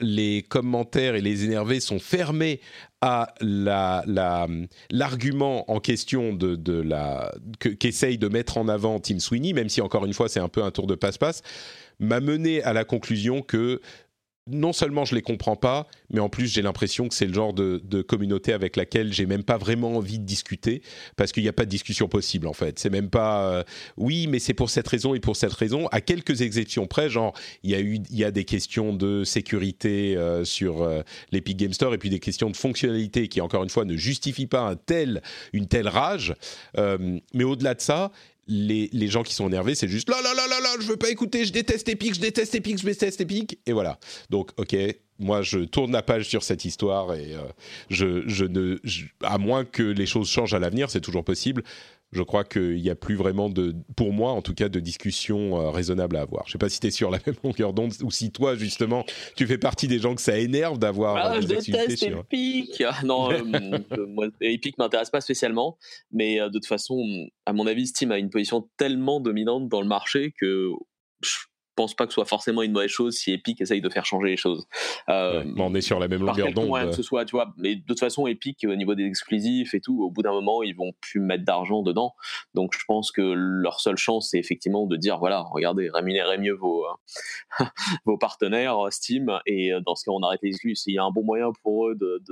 les 0.00 0.44
commentaires 0.48 1.14
et 1.16 1.20
les 1.20 1.44
énervés 1.44 1.80
sont 1.80 1.98
fermés 1.98 2.60
à 3.00 3.34
l'argument 4.90 5.64
la, 5.68 5.74
en 5.74 5.80
question 5.80 6.32
de, 6.32 6.54
de 6.56 6.80
la 6.80 7.34
qu'essaye 7.78 8.18
de 8.18 8.28
mettre 8.28 8.58
en 8.58 8.68
avant 8.68 9.00
Tim 9.00 9.18
Sweeney, 9.18 9.52
même 9.52 9.68
si 9.68 9.80
encore 9.80 10.06
une 10.06 10.14
fois 10.14 10.28
c'est 10.28 10.40
un 10.40 10.48
peu 10.48 10.62
un 10.62 10.70
tour 10.70 10.86
de 10.86 10.94
passe-passe, 10.94 11.42
m'a 11.98 12.20
mené 12.20 12.62
à 12.62 12.72
la 12.72 12.84
conclusion 12.84 13.42
que 13.42 13.80
non 14.48 14.72
seulement 14.72 15.04
je 15.04 15.14
les 15.14 15.22
comprends 15.22 15.56
pas, 15.56 15.88
mais 16.10 16.20
en 16.20 16.28
plus 16.28 16.46
j'ai 16.46 16.62
l'impression 16.62 17.08
que 17.08 17.14
c'est 17.14 17.26
le 17.26 17.34
genre 17.34 17.52
de, 17.52 18.02
communauté 18.02 18.52
avec 18.52 18.76
laquelle 18.76 19.12
j'ai 19.12 19.26
même 19.26 19.42
pas 19.42 19.56
vraiment 19.56 19.96
envie 19.96 20.18
de 20.18 20.24
discuter 20.24 20.82
parce 21.16 21.32
qu'il 21.32 21.42
n'y 21.42 21.48
a 21.48 21.52
pas 21.52 21.64
de 21.64 21.70
discussion 21.70 22.08
possible 22.08 22.46
en 22.46 22.52
fait. 22.52 22.78
C'est 22.78 22.90
même 22.90 23.10
pas 23.10 23.50
euh, 23.50 23.64
oui, 23.96 24.26
mais 24.28 24.38
c'est 24.38 24.54
pour 24.54 24.70
cette 24.70 24.86
raison 24.86 25.14
et 25.14 25.20
pour 25.20 25.36
cette 25.36 25.52
raison. 25.52 25.88
À 25.88 26.00
quelques 26.00 26.42
exceptions 26.42 26.86
près, 26.86 27.10
genre 27.10 27.34
il 27.62 27.70
y 27.70 27.74
a 27.74 27.80
eu 27.80 27.98
il 28.10 28.16
y 28.16 28.24
a 28.24 28.30
des 28.30 28.44
questions 28.44 28.92
de 28.92 29.24
sécurité 29.24 30.16
euh, 30.16 30.44
sur 30.44 30.82
euh, 30.82 31.02
l'Epic 31.32 31.56
Game 31.56 31.72
Store 31.72 31.94
et 31.94 31.98
puis 31.98 32.10
des 32.10 32.20
questions 32.20 32.50
de 32.50 32.56
fonctionnalité 32.56 33.28
qui 33.28 33.40
encore 33.40 33.64
une 33.64 33.70
fois 33.70 33.84
ne 33.84 33.96
justifient 33.96 34.46
pas 34.46 34.76
une 35.52 35.66
telle 35.66 35.88
rage. 35.88 36.34
mais 36.76 37.44
au-delà 37.44 37.74
de 37.74 37.80
ça, 37.80 38.12
les, 38.46 39.08
gens 39.08 39.22
qui 39.22 39.34
sont 39.34 39.48
énervés, 39.48 39.74
c'est 39.74 39.88
juste 39.88 40.08
là, 40.08 40.20
là, 40.22 40.34
là, 40.34 40.46
là, 40.48 40.60
là, 40.60 40.68
je 40.80 40.86
veux 40.86 40.96
pas 40.96 41.10
écouter, 41.10 41.44
je 41.44 41.52
déteste 41.52 41.88
Epic, 41.88 42.14
je 42.14 42.20
déteste 42.20 42.54
Epic, 42.54 42.78
je 42.78 42.84
déteste 42.84 43.20
Epic, 43.20 43.58
et 43.66 43.72
voilà. 43.72 43.98
Donc, 44.30 44.50
ok, 44.56 44.76
moi, 45.18 45.42
je 45.42 45.60
tourne 45.60 45.92
la 45.92 46.02
page 46.02 46.28
sur 46.28 46.42
cette 46.42 46.64
histoire 46.64 47.14
et 47.14 47.34
euh, 47.34 47.40
je, 47.88 48.44
ne, 48.44 48.78
à 49.22 49.38
moins 49.38 49.64
que 49.64 49.82
les 49.82 50.06
choses 50.06 50.28
changent 50.28 50.54
à 50.54 50.58
l'avenir, 50.58 50.90
c'est 50.90 51.00
toujours 51.00 51.24
possible 51.24 51.62
je 52.16 52.22
crois 52.22 52.44
qu'il 52.44 52.80
n'y 52.82 52.90
a 52.90 52.94
plus 52.94 53.14
vraiment 53.14 53.48
de, 53.48 53.74
pour 53.94 54.12
moi 54.12 54.32
en 54.32 54.42
tout 54.42 54.54
cas, 54.54 54.68
de 54.68 54.80
discussion 54.80 55.60
euh, 55.60 55.70
raisonnable 55.70 56.16
à 56.16 56.22
avoir. 56.22 56.44
Je 56.46 56.50
ne 56.50 56.52
sais 56.52 56.58
pas 56.58 56.68
si 56.68 56.80
tu 56.80 56.86
es 56.88 56.90
sur 56.90 57.10
la 57.10 57.18
même 57.26 57.36
longueur 57.44 57.72
d'onde 57.72 57.92
ou 58.02 58.10
si 58.10 58.32
toi 58.32 58.56
justement 58.56 59.04
tu 59.36 59.46
fais 59.46 59.58
partie 59.58 59.88
des 59.88 59.98
gens 59.98 60.14
que 60.14 60.20
ça 60.20 60.38
énerve 60.38 60.78
d'avoir. 60.78 61.16
Ah, 61.16 61.40
je 61.40 61.46
déteste 61.46 62.02
Epic. 62.02 62.82
Non, 63.04 63.30
euh, 63.32 64.06
moi, 64.08 64.26
Epic 64.40 64.78
m'intéresse 64.78 65.10
pas 65.10 65.20
spécialement, 65.20 65.78
mais 66.10 66.40
euh, 66.40 66.48
de 66.48 66.54
toute 66.54 66.66
façon, 66.66 66.98
à 67.44 67.52
mon 67.52 67.66
avis, 67.66 67.86
Steam 67.86 68.10
a 68.10 68.18
une 68.18 68.30
position 68.30 68.68
tellement 68.76 69.20
dominante 69.20 69.68
dans 69.68 69.80
le 69.80 69.88
marché 69.88 70.32
que 70.40 70.70
pense 71.76 71.94
pas 71.94 72.06
que 72.06 72.12
ce 72.12 72.16
soit 72.16 72.24
forcément 72.24 72.62
une 72.62 72.72
mauvaise 72.72 72.90
chose 72.90 73.14
si 73.14 73.32
Epic 73.32 73.60
essaye 73.60 73.80
de 73.80 73.88
faire 73.88 74.04
changer 74.04 74.30
les 74.30 74.36
choses. 74.36 74.66
Euh, 75.08 75.44
on 75.56 75.74
est 75.74 75.80
sur 75.80 76.00
la 76.00 76.08
même 76.08 76.24
longueur 76.24 76.52
d'onde. 76.52 76.92
ce 76.92 77.02
soit, 77.02 77.24
tu 77.24 77.36
vois. 77.36 77.54
Mais 77.58 77.76
de 77.76 77.84
toute 77.86 78.00
façon, 78.00 78.26
Epic, 78.26 78.66
au 78.68 78.74
niveau 78.74 78.94
des 78.94 79.04
exclusifs 79.04 79.74
et 79.74 79.80
tout, 79.80 80.02
au 80.02 80.10
bout 80.10 80.22
d'un 80.22 80.32
moment, 80.32 80.62
ils 80.62 80.74
vont 80.74 80.92
plus 81.00 81.20
mettre 81.20 81.44
d'argent 81.44 81.82
dedans. 81.82 82.14
Donc, 82.54 82.72
je 82.76 82.84
pense 82.86 83.12
que 83.12 83.22
leur 83.22 83.80
seule 83.80 83.98
chance, 83.98 84.30
c'est 84.30 84.38
effectivement 84.38 84.86
de 84.86 84.96
dire, 84.96 85.18
voilà, 85.18 85.42
regardez, 85.42 85.90
rémunérez 85.92 86.38
mieux 86.38 86.54
vos, 86.54 86.84
vos 88.04 88.18
partenaires 88.18 88.78
Steam. 88.90 89.38
Et 89.46 89.72
dans 89.84 89.94
ce 89.94 90.04
cas, 90.04 90.12
on 90.12 90.22
arrête 90.22 90.40
les 90.42 90.50
exclus. 90.50 90.76
Il 90.86 90.94
y 90.94 90.98
a 90.98 91.04
un 91.04 91.10
bon 91.10 91.22
moyen 91.22 91.52
pour 91.62 91.88
eux 91.88 91.94
de, 91.94 92.22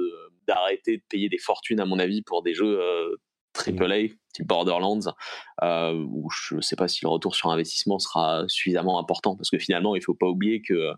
d'arrêter 0.47 0.97
de, 0.97 1.03
payer 1.09 1.29
des 1.29 1.39
fortunes, 1.39 1.81
à 1.81 1.85
mon 1.85 1.99
avis, 1.99 2.23
pour 2.23 2.43
des 2.43 2.55
jeux 2.55 2.81
euh, 2.81 3.17
triple 3.53 3.91
A, 3.93 4.09
Borderlands, 4.43 5.15
euh, 5.63 5.93
où 5.93 6.29
je 6.31 6.57
ne 6.57 6.61
sais 6.61 6.77
pas 6.77 6.89
si 6.89 7.05
le 7.05 7.09
retour 7.09 7.35
sur 7.35 7.51
investissement 7.51 7.99
sera 7.99 8.45
suffisamment 8.49 8.99
important, 8.99 9.37
parce 9.37 9.51
que 9.51 9.59
finalement, 9.59 9.95
il 9.95 10.01
ne 10.01 10.05
faut 10.05 10.15
pas 10.15 10.27
oublier 10.27 10.63
que 10.63 10.93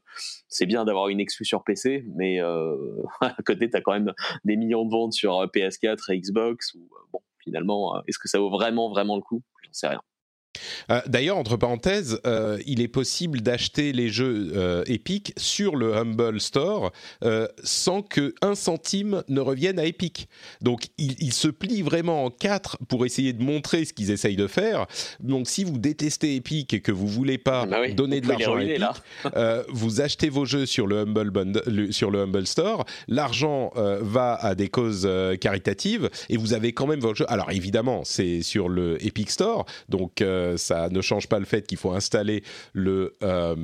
c'est 0.48 0.66
bien 0.66 0.84
d'avoir 0.84 1.08
une 1.08 1.20
exclu 1.20 1.44
sur 1.44 1.64
PC, 1.64 2.04
mais 2.16 2.40
euh, 2.40 2.76
à 3.20 3.42
côté, 3.44 3.68
tu 3.68 3.76
as 3.76 3.80
quand 3.80 3.92
même 3.92 4.12
des 4.44 4.56
millions 4.56 4.84
de 4.84 4.90
ventes 4.90 5.12
sur 5.12 5.32
PS4 5.46 6.12
et 6.12 6.20
Xbox, 6.20 6.76
finalement, 7.42 8.02
est-ce 8.06 8.18
que 8.18 8.28
ça 8.28 8.38
vaut 8.38 8.50
vraiment, 8.50 8.88
vraiment 8.90 9.16
le 9.16 9.22
coup? 9.22 9.42
J'en 9.62 9.72
sais 9.72 9.88
rien. 9.88 10.00
Euh, 10.90 11.00
d'ailleurs, 11.06 11.36
entre 11.36 11.56
parenthèses, 11.56 12.20
euh, 12.26 12.58
il 12.66 12.80
est 12.80 12.88
possible 12.88 13.40
d'acheter 13.40 13.92
les 13.92 14.08
jeux 14.08 14.52
euh, 14.54 14.84
Epic 14.86 15.32
sur 15.36 15.76
le 15.76 15.94
Humble 15.96 16.40
Store 16.40 16.92
sans 17.62 18.02
que 18.02 18.34
un 18.42 18.54
centime 18.54 19.22
ne 19.28 19.40
revienne 19.40 19.78
à 19.78 19.84
Epic. 19.84 20.28
Donc, 20.60 20.86
il, 20.98 21.32
se 21.32 21.48
plie 21.48 21.82
vraiment 21.82 22.24
en 22.24 22.30
quatre 22.30 22.78
pour 22.88 23.04
essayer 23.04 23.32
de 23.32 23.42
montrer 23.42 23.84
ce 23.84 23.92
qu'ils 23.92 24.10
essayent 24.10 24.36
de 24.36 24.46
faire. 24.46 24.86
Donc, 25.20 25.48
si 25.48 25.64
vous 25.64 25.78
détestez 25.78 26.36
Epic 26.36 26.72
et 26.72 26.80
que 26.80 26.92
vous 26.92 27.06
voulez 27.06 27.38
pas 27.38 27.62
ah 27.62 27.66
bah 27.66 27.88
donner 27.90 28.20
de 28.20 28.28
l'argent 28.28 28.56
à 28.56 28.62
Epic, 28.62 28.86
vous 29.68 30.00
achetez 30.00 30.28
vos 30.28 30.44
jeux 30.44 30.66
sur 30.66 30.86
le 30.86 31.00
Humble, 31.00 31.92
sur 31.92 32.10
le 32.10 32.20
Humble 32.20 32.46
Store. 32.46 32.84
L'argent 33.08 33.72
va 33.74 34.34
à 34.34 34.54
des 34.54 34.68
causes 34.68 35.08
caritatives 35.40 36.08
et 36.28 36.36
vous 36.36 36.52
avez 36.52 36.72
quand 36.72 36.86
même 36.86 37.00
vos 37.00 37.14
jeux. 37.14 37.26
Alors, 37.28 37.50
évidemment, 37.50 38.02
c'est 38.04 38.42
sur 38.42 38.68
le 38.68 39.04
Epic 39.04 39.30
Store, 39.30 39.66
donc 39.88 40.22
ça 40.56 40.88
ne 40.88 41.00
change 41.00 41.28
pas 41.28 41.38
le 41.38 41.44
fait 41.44 41.66
qu'il 41.66 41.78
faut 41.78 41.92
installer 41.92 42.42
le, 42.72 43.14
euh, 43.22 43.54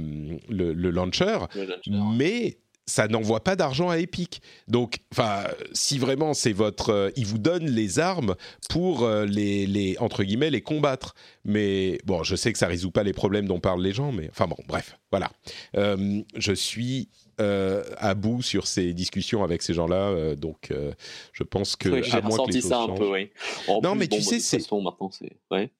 le, 0.48 0.90
launcher, 0.90 1.38
mais 1.86 2.58
ça 2.84 3.06
n'envoie 3.06 3.44
pas 3.44 3.54
d'argent 3.54 3.90
à 3.90 3.98
Epic. 3.98 4.42
Donc, 4.66 4.98
enfin, 5.12 5.44
si 5.72 5.98
vraiment 5.98 6.34
c'est 6.34 6.52
votre, 6.52 6.90
euh, 6.90 7.10
il 7.16 7.26
vous 7.26 7.38
donne 7.38 7.66
les 7.66 8.00
armes 8.00 8.34
pour 8.68 9.04
euh, 9.04 9.24
les, 9.24 9.66
les, 9.66 9.96
entre 9.98 10.24
guillemets 10.24 10.50
les 10.50 10.62
combattre. 10.62 11.14
Mais 11.44 11.98
bon, 12.04 12.24
je 12.24 12.34
sais 12.34 12.52
que 12.52 12.58
ça 12.58 12.66
résout 12.66 12.90
pas 12.90 13.04
les 13.04 13.12
problèmes 13.12 13.46
dont 13.46 13.60
parlent 13.60 13.82
les 13.82 13.92
gens, 13.92 14.10
mais 14.10 14.28
enfin 14.30 14.46
bon, 14.46 14.56
bref, 14.66 14.98
voilà. 15.10 15.30
je 15.74 16.52
suis 16.52 17.08
à 17.38 18.14
bout 18.14 18.40
sur 18.42 18.68
ces 18.68 18.92
discussions 18.94 19.42
avec 19.42 19.62
ces 19.62 19.74
gens-là, 19.74 20.36
donc 20.36 20.72
je 21.32 21.42
pense 21.42 21.74
que 21.74 21.88
oui, 21.88 22.00
que 22.02 22.52
les 22.52 22.60
ça 22.60 22.78
un 22.78 22.94
peu, 22.94 23.10
oui. 23.10 23.30
non, 23.82 23.96
mais 23.96 24.06
tu 24.06 24.22
sais, 24.22 24.38
c'est 24.38 24.58
maintenant, 24.70 25.10
c'est 25.10 25.36
ouais. 25.50 25.70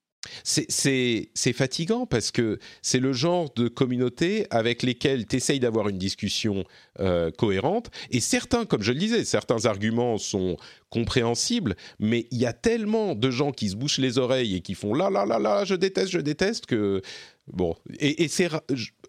C'est 0.43 1.53
fatigant 1.53 2.05
parce 2.05 2.31
que 2.31 2.59
c'est 2.81 2.99
le 2.99 3.13
genre 3.13 3.53
de 3.55 3.67
communauté 3.67 4.47
avec 4.49 4.83
lesquelles 4.83 5.25
tu 5.25 5.35
essayes 5.35 5.59
d'avoir 5.59 5.89
une 5.89 5.97
discussion 5.97 6.63
euh, 6.99 7.31
cohérente. 7.31 7.89
Et 8.09 8.19
certains, 8.19 8.65
comme 8.65 8.81
je 8.81 8.91
le 8.91 8.99
disais, 8.99 9.25
certains 9.25 9.65
arguments 9.65 10.17
sont 10.17 10.57
compréhensibles, 10.89 11.75
mais 11.99 12.27
il 12.31 12.39
y 12.39 12.45
a 12.45 12.53
tellement 12.53 13.15
de 13.15 13.31
gens 13.31 13.51
qui 13.51 13.69
se 13.69 13.75
bouchent 13.75 13.97
les 13.97 14.17
oreilles 14.17 14.55
et 14.55 14.61
qui 14.61 14.75
font 14.75 14.93
là, 14.93 15.09
là, 15.09 15.25
là, 15.25 15.39
là, 15.39 15.65
je 15.65 15.75
déteste, 15.75 16.11
je 16.11 16.19
déteste 16.19 16.65
que. 16.65 17.01
Bon. 17.47 17.75
Et, 17.99 18.27
c'est 18.29 18.49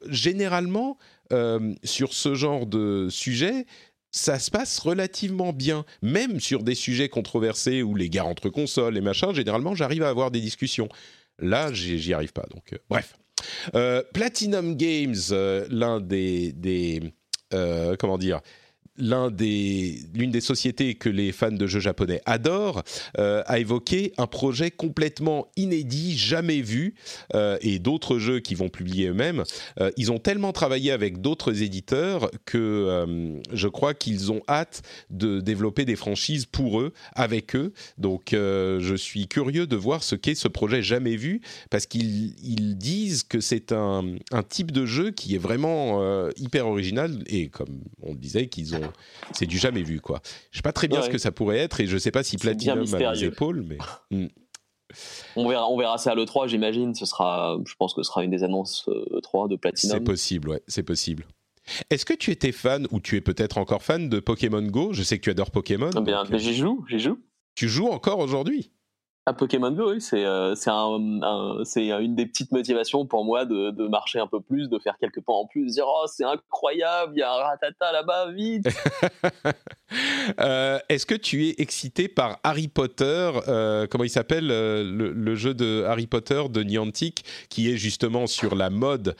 généralement 0.08 0.98
euh, 1.32 1.74
sur 1.84 2.12
ce 2.12 2.34
genre 2.34 2.66
de 2.66 3.06
sujet, 3.08 3.66
ça 4.14 4.38
se 4.38 4.48
passe 4.48 4.78
relativement 4.78 5.52
bien, 5.52 5.84
même 6.00 6.38
sur 6.38 6.62
des 6.62 6.76
sujets 6.76 7.08
controversés 7.08 7.82
ou 7.82 7.96
les 7.96 8.08
guerres 8.08 8.28
entre 8.28 8.48
consoles 8.48 8.96
et 8.96 9.00
machin. 9.00 9.34
Généralement, 9.34 9.74
j'arrive 9.74 10.04
à 10.04 10.08
avoir 10.08 10.30
des 10.30 10.40
discussions. 10.40 10.88
Là, 11.40 11.72
j'y 11.72 12.14
arrive 12.14 12.32
pas. 12.32 12.46
Donc, 12.54 12.72
euh, 12.72 12.78
bref. 12.88 13.16
Euh, 13.74 14.04
Platinum 14.14 14.76
Games, 14.76 15.16
euh, 15.32 15.66
l'un 15.68 16.00
des, 16.00 16.52
des 16.52 17.12
comment 17.98 18.18
dire, 18.18 18.40
l'un 18.96 19.30
des, 19.30 19.98
l'une 20.14 20.30
des 20.30 20.40
sociétés 20.40 20.94
que 20.94 21.08
les 21.08 21.32
fans 21.32 21.50
de 21.50 21.66
jeux 21.66 21.80
japonais 21.80 22.20
adorent, 22.26 22.82
euh, 23.18 23.42
a 23.46 23.58
évoqué 23.58 24.12
un 24.18 24.26
projet 24.26 24.70
complètement 24.70 25.48
inédit, 25.56 26.16
jamais 26.16 26.60
vu, 26.60 26.94
euh, 27.34 27.56
et 27.60 27.78
d'autres 27.78 28.18
jeux 28.18 28.40
qui 28.40 28.54
vont 28.54 28.68
publier 28.68 29.08
eux-mêmes. 29.08 29.44
Euh, 29.80 29.90
ils 29.96 30.12
ont 30.12 30.18
tellement 30.18 30.52
travaillé 30.52 30.92
avec 30.92 31.20
d'autres 31.20 31.62
éditeurs 31.62 32.30
que 32.44 33.40
je 33.52 33.68
crois 33.68 33.94
qu'ils 33.94 34.30
ont 34.32 34.42
hâte 34.48 34.82
de 35.10 35.40
développer 35.40 35.84
des 35.84 35.96
franchises 35.96 36.46
pour 36.46 36.80
eux, 36.80 36.92
avec 37.14 37.56
eux. 37.56 37.72
Donc 37.98 38.30
je 38.32 38.94
suis 38.96 39.26
curieux 39.28 39.66
de 39.66 39.76
voir 39.76 40.02
ce 40.02 40.14
qu'est 40.14 40.34
ce 40.34 40.48
projet 40.48 40.82
jamais 40.82 41.16
vu, 41.16 41.40
parce 41.70 41.86
qu'ils 41.86 42.34
ils 42.44 42.76
disent 42.76 43.22
que 43.22 43.40
c'est 43.40 43.72
un, 43.72 44.16
un, 44.32 44.42
type 44.42 44.70
de 44.70 44.86
jeu 44.86 45.10
qui 45.10 45.34
est 45.34 45.38
vraiment 45.38 46.28
hyper 46.36 46.66
original, 46.66 47.22
et 47.26 47.48
comme 47.48 47.80
on 48.02 48.12
le 48.12 48.18
disait, 48.18 48.46
qu'ils 48.46 48.74
ont 48.76 48.83
c'est 49.32 49.46
du 49.46 49.58
jamais 49.58 49.82
vu, 49.82 50.00
quoi. 50.00 50.20
Je 50.50 50.58
sais 50.58 50.62
pas 50.62 50.72
très 50.72 50.88
bien 50.88 51.02
ce 51.02 51.08
que 51.08 51.18
ça 51.18 51.32
pourrait 51.32 51.58
être 51.58 51.80
et 51.80 51.86
je 51.86 51.98
sais 51.98 52.10
pas 52.10 52.22
si 52.22 52.36
Platinum 52.36 52.94
a 52.94 53.12
les 53.12 53.24
épaules, 53.24 53.64
mais. 53.66 53.78
Hmm. 54.10 54.26
On 55.34 55.48
verra, 55.48 55.68
on 55.68 55.76
verra 55.76 55.98
ça 55.98 56.12
à 56.12 56.14
l'E3, 56.14 56.46
j'imagine. 56.46 56.94
Ce 56.94 57.06
sera, 57.06 57.58
je 57.66 57.74
pense 57.74 57.94
que 57.94 58.02
ce 58.02 58.08
sera 58.08 58.22
une 58.22 58.30
des 58.30 58.44
annonces 58.44 58.86
E3 58.86 59.48
de 59.48 59.56
Platinum. 59.56 59.96
C'est 59.98 60.04
possible, 60.04 60.50
ouais, 60.50 60.62
c'est 60.68 60.84
possible. 60.84 61.26
Est-ce 61.90 62.04
que 62.04 62.14
tu 62.14 62.30
étais 62.30 62.52
fan, 62.52 62.86
ou 62.90 63.00
tu 63.00 63.16
es 63.16 63.20
peut-être 63.20 63.58
encore 63.58 63.82
fan 63.82 64.08
de 64.08 64.20
Pokémon 64.20 64.62
Go? 64.62 64.92
Je 64.92 65.02
sais 65.02 65.18
que 65.18 65.24
tu 65.24 65.30
adores 65.30 65.50
Pokémon. 65.50 65.90
Eh 65.96 66.00
bien, 66.00 66.24
euh, 66.24 66.38
j'y 66.38 66.54
joue, 66.54 66.84
j'y 66.88 66.98
joue. 66.98 67.18
Tu 67.54 67.68
joues 67.68 67.88
encore 67.88 68.18
aujourd'hui? 68.18 68.70
À 69.26 69.32
Pokémon 69.32 69.70
Go, 69.70 69.92
oui, 69.92 70.00
c'est 70.02 70.24
euh, 70.24 70.54
c'est 71.64 71.88
une 71.88 72.14
des 72.14 72.26
petites 72.26 72.52
motivations 72.52 73.06
pour 73.06 73.24
moi 73.24 73.46
de, 73.46 73.88
marcher 73.88 74.18
un 74.18 74.26
peu 74.26 74.40
plus, 74.40 74.68
de 74.68 74.78
faire 74.78 74.96
quelques 74.98 75.22
pas 75.22 75.32
en 75.32 75.46
plus, 75.46 75.64
de 75.64 75.70
dire 75.70 75.86
oh 75.86 76.04
c'est 76.06 76.24
incroyable, 76.24 77.12
il 77.16 77.20
y 77.20 77.22
a 77.22 77.32
un 77.32 77.36
ratata 77.36 77.92
là-bas, 77.92 78.32
vite. 78.32 78.68
euh, 80.40 80.78
Est-ce 80.90 81.06
que 81.06 81.14
tu 81.14 81.48
es 81.48 81.54
excité 81.58 82.08
par 82.08 82.38
Harry 82.42 82.68
Potter 82.68 83.30
euh, 83.48 83.86
Comment 83.88 84.04
il 84.04 84.10
s'appelle 84.10 84.46
le, 84.46 85.34
jeu 85.34 85.54
de 85.54 85.84
Harry 85.84 86.06
Potter 86.06 86.42
de 86.50 86.62
Niantic 86.62 87.24
qui 87.48 87.70
est 87.70 87.76
justement 87.76 88.26
sur 88.26 88.54
la 88.54 88.68
mode 88.68 89.16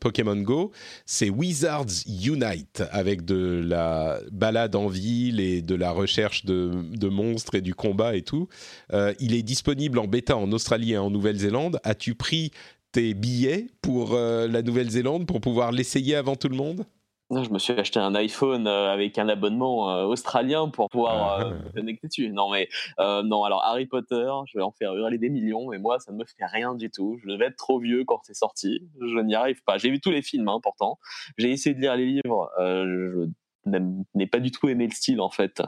Pokémon 0.00 0.36
Go? 0.36 0.72
C'est 1.04 1.28
Wizards 1.28 2.06
Unite 2.06 2.82
avec 2.90 3.24
de 3.24 3.62
la 3.62 4.18
balade 4.30 4.76
en 4.76 4.86
ville 4.86 5.40
et 5.40 5.60
de 5.60 5.74
la 5.74 5.90
recherche 5.90 6.44
de, 6.44 7.08
monstres 7.08 7.56
et 7.56 7.60
du 7.60 7.74
combat 7.82 8.14
et 8.14 8.22
tout. 8.22 8.48
Euh, 8.92 9.12
il 9.18 9.34
est 9.34 9.42
disponible 9.42 9.98
en 9.98 10.06
bêta 10.06 10.36
en 10.36 10.50
Australie 10.52 10.92
et 10.92 10.98
en 10.98 11.10
Nouvelle-Zélande. 11.10 11.80
As-tu 11.82 12.14
pris 12.14 12.52
tes 12.92 13.14
billets 13.14 13.66
pour 13.80 14.14
euh, 14.14 14.46
la 14.46 14.62
Nouvelle-Zélande 14.62 15.26
pour 15.26 15.40
pouvoir 15.40 15.72
l'essayer 15.72 16.14
avant 16.14 16.36
tout 16.36 16.48
le 16.48 16.56
monde? 16.56 16.84
Je 17.30 17.48
me 17.48 17.58
suis 17.58 17.72
acheté 17.72 17.98
un 17.98 18.14
iPhone 18.14 18.66
euh, 18.66 18.92
avec 18.92 19.18
un 19.18 19.26
abonnement 19.26 20.04
australien 20.04 20.68
pour 20.68 20.90
pouvoir 20.90 21.38
ah, 21.40 21.44
euh, 21.46 21.58
connecter 21.74 22.06
dessus. 22.06 22.28
Non, 22.28 22.50
mais 22.50 22.68
non, 22.98 23.44
alors 23.44 23.64
Harry 23.64 23.86
Potter, 23.86 24.30
je 24.46 24.58
vais 24.58 24.62
en 24.62 24.70
faire 24.70 24.94
hurler 24.94 25.16
des 25.16 25.30
millions, 25.30 25.70
mais 25.70 25.78
moi, 25.78 25.98
ça 25.98 26.12
ne 26.12 26.18
me 26.18 26.24
fait 26.24 26.44
rien 26.44 26.74
du 26.74 26.90
tout. 26.90 27.18
Je 27.22 27.28
devais 27.32 27.46
être 27.46 27.56
trop 27.56 27.80
vieux 27.80 28.04
quand 28.04 28.20
c'est 28.24 28.34
sorti. 28.36 28.86
Je 29.00 29.18
n'y 29.20 29.34
arrive 29.34 29.62
pas. 29.64 29.78
J'ai 29.78 29.88
vu 29.88 29.98
tous 29.98 30.10
les 30.10 30.20
films, 30.20 30.48
hein, 30.48 30.60
pourtant. 30.62 30.98
J'ai 31.38 31.50
essayé 31.50 31.74
de 31.74 31.80
lire 31.80 31.96
les 31.96 32.06
livres. 32.06 32.50
je 32.58 33.26
n'ai 33.66 34.26
pas 34.26 34.40
du 34.40 34.50
tout 34.50 34.68
aimé 34.68 34.86
le 34.86 34.92
style 34.92 35.20
en 35.20 35.30
fait 35.30 35.62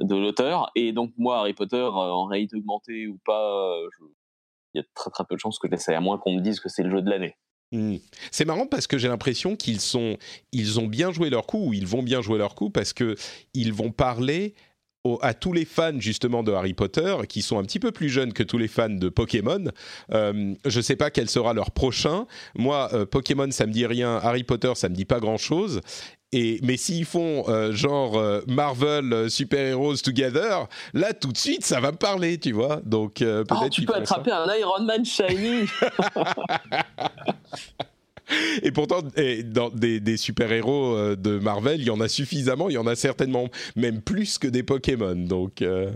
de 0.00 0.16
l'auteur 0.16 0.70
et 0.74 0.92
donc 0.92 1.12
moi 1.16 1.38
Harry 1.38 1.54
Potter 1.54 1.82
en 1.82 2.24
réalité 2.24 2.56
augmentée 2.56 3.06
ou 3.06 3.18
pas 3.24 3.74
il 4.74 4.78
y 4.78 4.80
a 4.80 4.84
très 4.94 5.10
très 5.10 5.24
peu 5.24 5.34
de 5.34 5.40
chances 5.40 5.58
que 5.58 5.68
j'essaie 5.70 5.94
à 5.94 6.00
moins 6.00 6.18
qu'on 6.18 6.34
me 6.34 6.40
dise 6.40 6.60
que 6.60 6.68
c'est 6.68 6.82
le 6.82 6.90
jeu 6.90 7.02
de 7.02 7.10
l'année 7.10 7.36
Hmm. 7.72 7.96
C'est 8.30 8.44
marrant 8.44 8.66
parce 8.66 8.86
que 8.86 8.98
j'ai 8.98 9.08
l'impression 9.08 9.56
qu'ils 9.56 9.80
sont, 9.80 10.18
ils 10.52 10.78
ont 10.78 10.86
bien 10.86 11.10
joué 11.10 11.30
leur 11.30 11.46
coup 11.46 11.68
ou 11.68 11.72
ils 11.72 11.86
vont 11.86 12.02
bien 12.02 12.20
jouer 12.20 12.36
leur 12.36 12.54
coup 12.54 12.68
parce 12.68 12.92
que 12.92 13.16
ils 13.54 13.72
vont 13.72 13.90
parler 13.90 14.54
à 15.20 15.34
tous 15.34 15.52
les 15.52 15.64
fans 15.64 15.98
justement 15.98 16.44
de 16.44 16.52
Harry 16.52 16.74
Potter 16.74 17.16
qui 17.28 17.42
sont 17.42 17.58
un 17.58 17.64
petit 17.64 17.80
peu 17.80 17.90
plus 17.90 18.08
jeunes 18.08 18.32
que 18.32 18.42
tous 18.42 18.58
les 18.58 18.68
fans 18.68 18.88
de 18.88 19.08
Pokémon. 19.08 19.64
Euh, 20.12 20.54
je 20.64 20.78
ne 20.78 20.82
sais 20.82 20.96
pas 20.96 21.10
quel 21.10 21.28
sera 21.28 21.54
leur 21.54 21.72
prochain. 21.72 22.26
Moi, 22.54 22.88
euh, 22.92 23.04
Pokémon, 23.04 23.50
ça 23.50 23.66
me 23.66 23.72
dit 23.72 23.86
rien. 23.86 24.20
Harry 24.22 24.44
Potter, 24.44 24.72
ça 24.76 24.88
me 24.88 24.94
dit 24.94 25.06
pas 25.06 25.18
grand 25.18 25.38
chose. 25.38 25.80
Et, 26.32 26.60
mais 26.62 26.76
s'ils 26.76 27.04
font 27.04 27.44
euh, 27.48 27.72
genre 27.72 28.22
Marvel 28.46 29.30
Super 29.30 29.66
Heroes 29.66 29.96
Together, 29.96 30.66
là 30.94 31.12
tout 31.12 31.32
de 31.32 31.38
suite 31.38 31.64
ça 31.64 31.80
va 31.80 31.92
me 31.92 31.96
parler, 31.96 32.38
tu 32.38 32.52
vois. 32.52 32.80
Donc 32.84 33.14
peut-être 33.16 33.62
oh, 33.64 33.68
tu 33.68 33.82
peux 33.82 33.94
attraper 33.94 34.32
un 34.32 34.46
Iron 34.54 34.82
Man 34.84 35.04
shiny. 35.04 35.66
Et 38.62 38.70
pourtant, 38.70 39.00
dans 39.46 39.70
des, 39.70 40.16
super-héros 40.16 40.96
euh, 40.96 41.16
de 41.16 41.38
Marvel, 41.38 41.80
il 41.80 41.86
y 41.86 41.90
en 41.90 42.00
a 42.00 42.08
suffisamment, 42.08 42.68
il 42.68 42.74
y 42.74 42.78
en 42.78 42.86
a 42.86 42.96
certainement 42.96 43.48
même 43.76 44.00
plus 44.00 44.38
que 44.38 44.48
des 44.48 44.62
Pokémon. 44.62 45.14
Donc, 45.14 45.62
euh, 45.62 45.90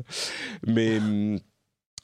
mais. 0.67 1.01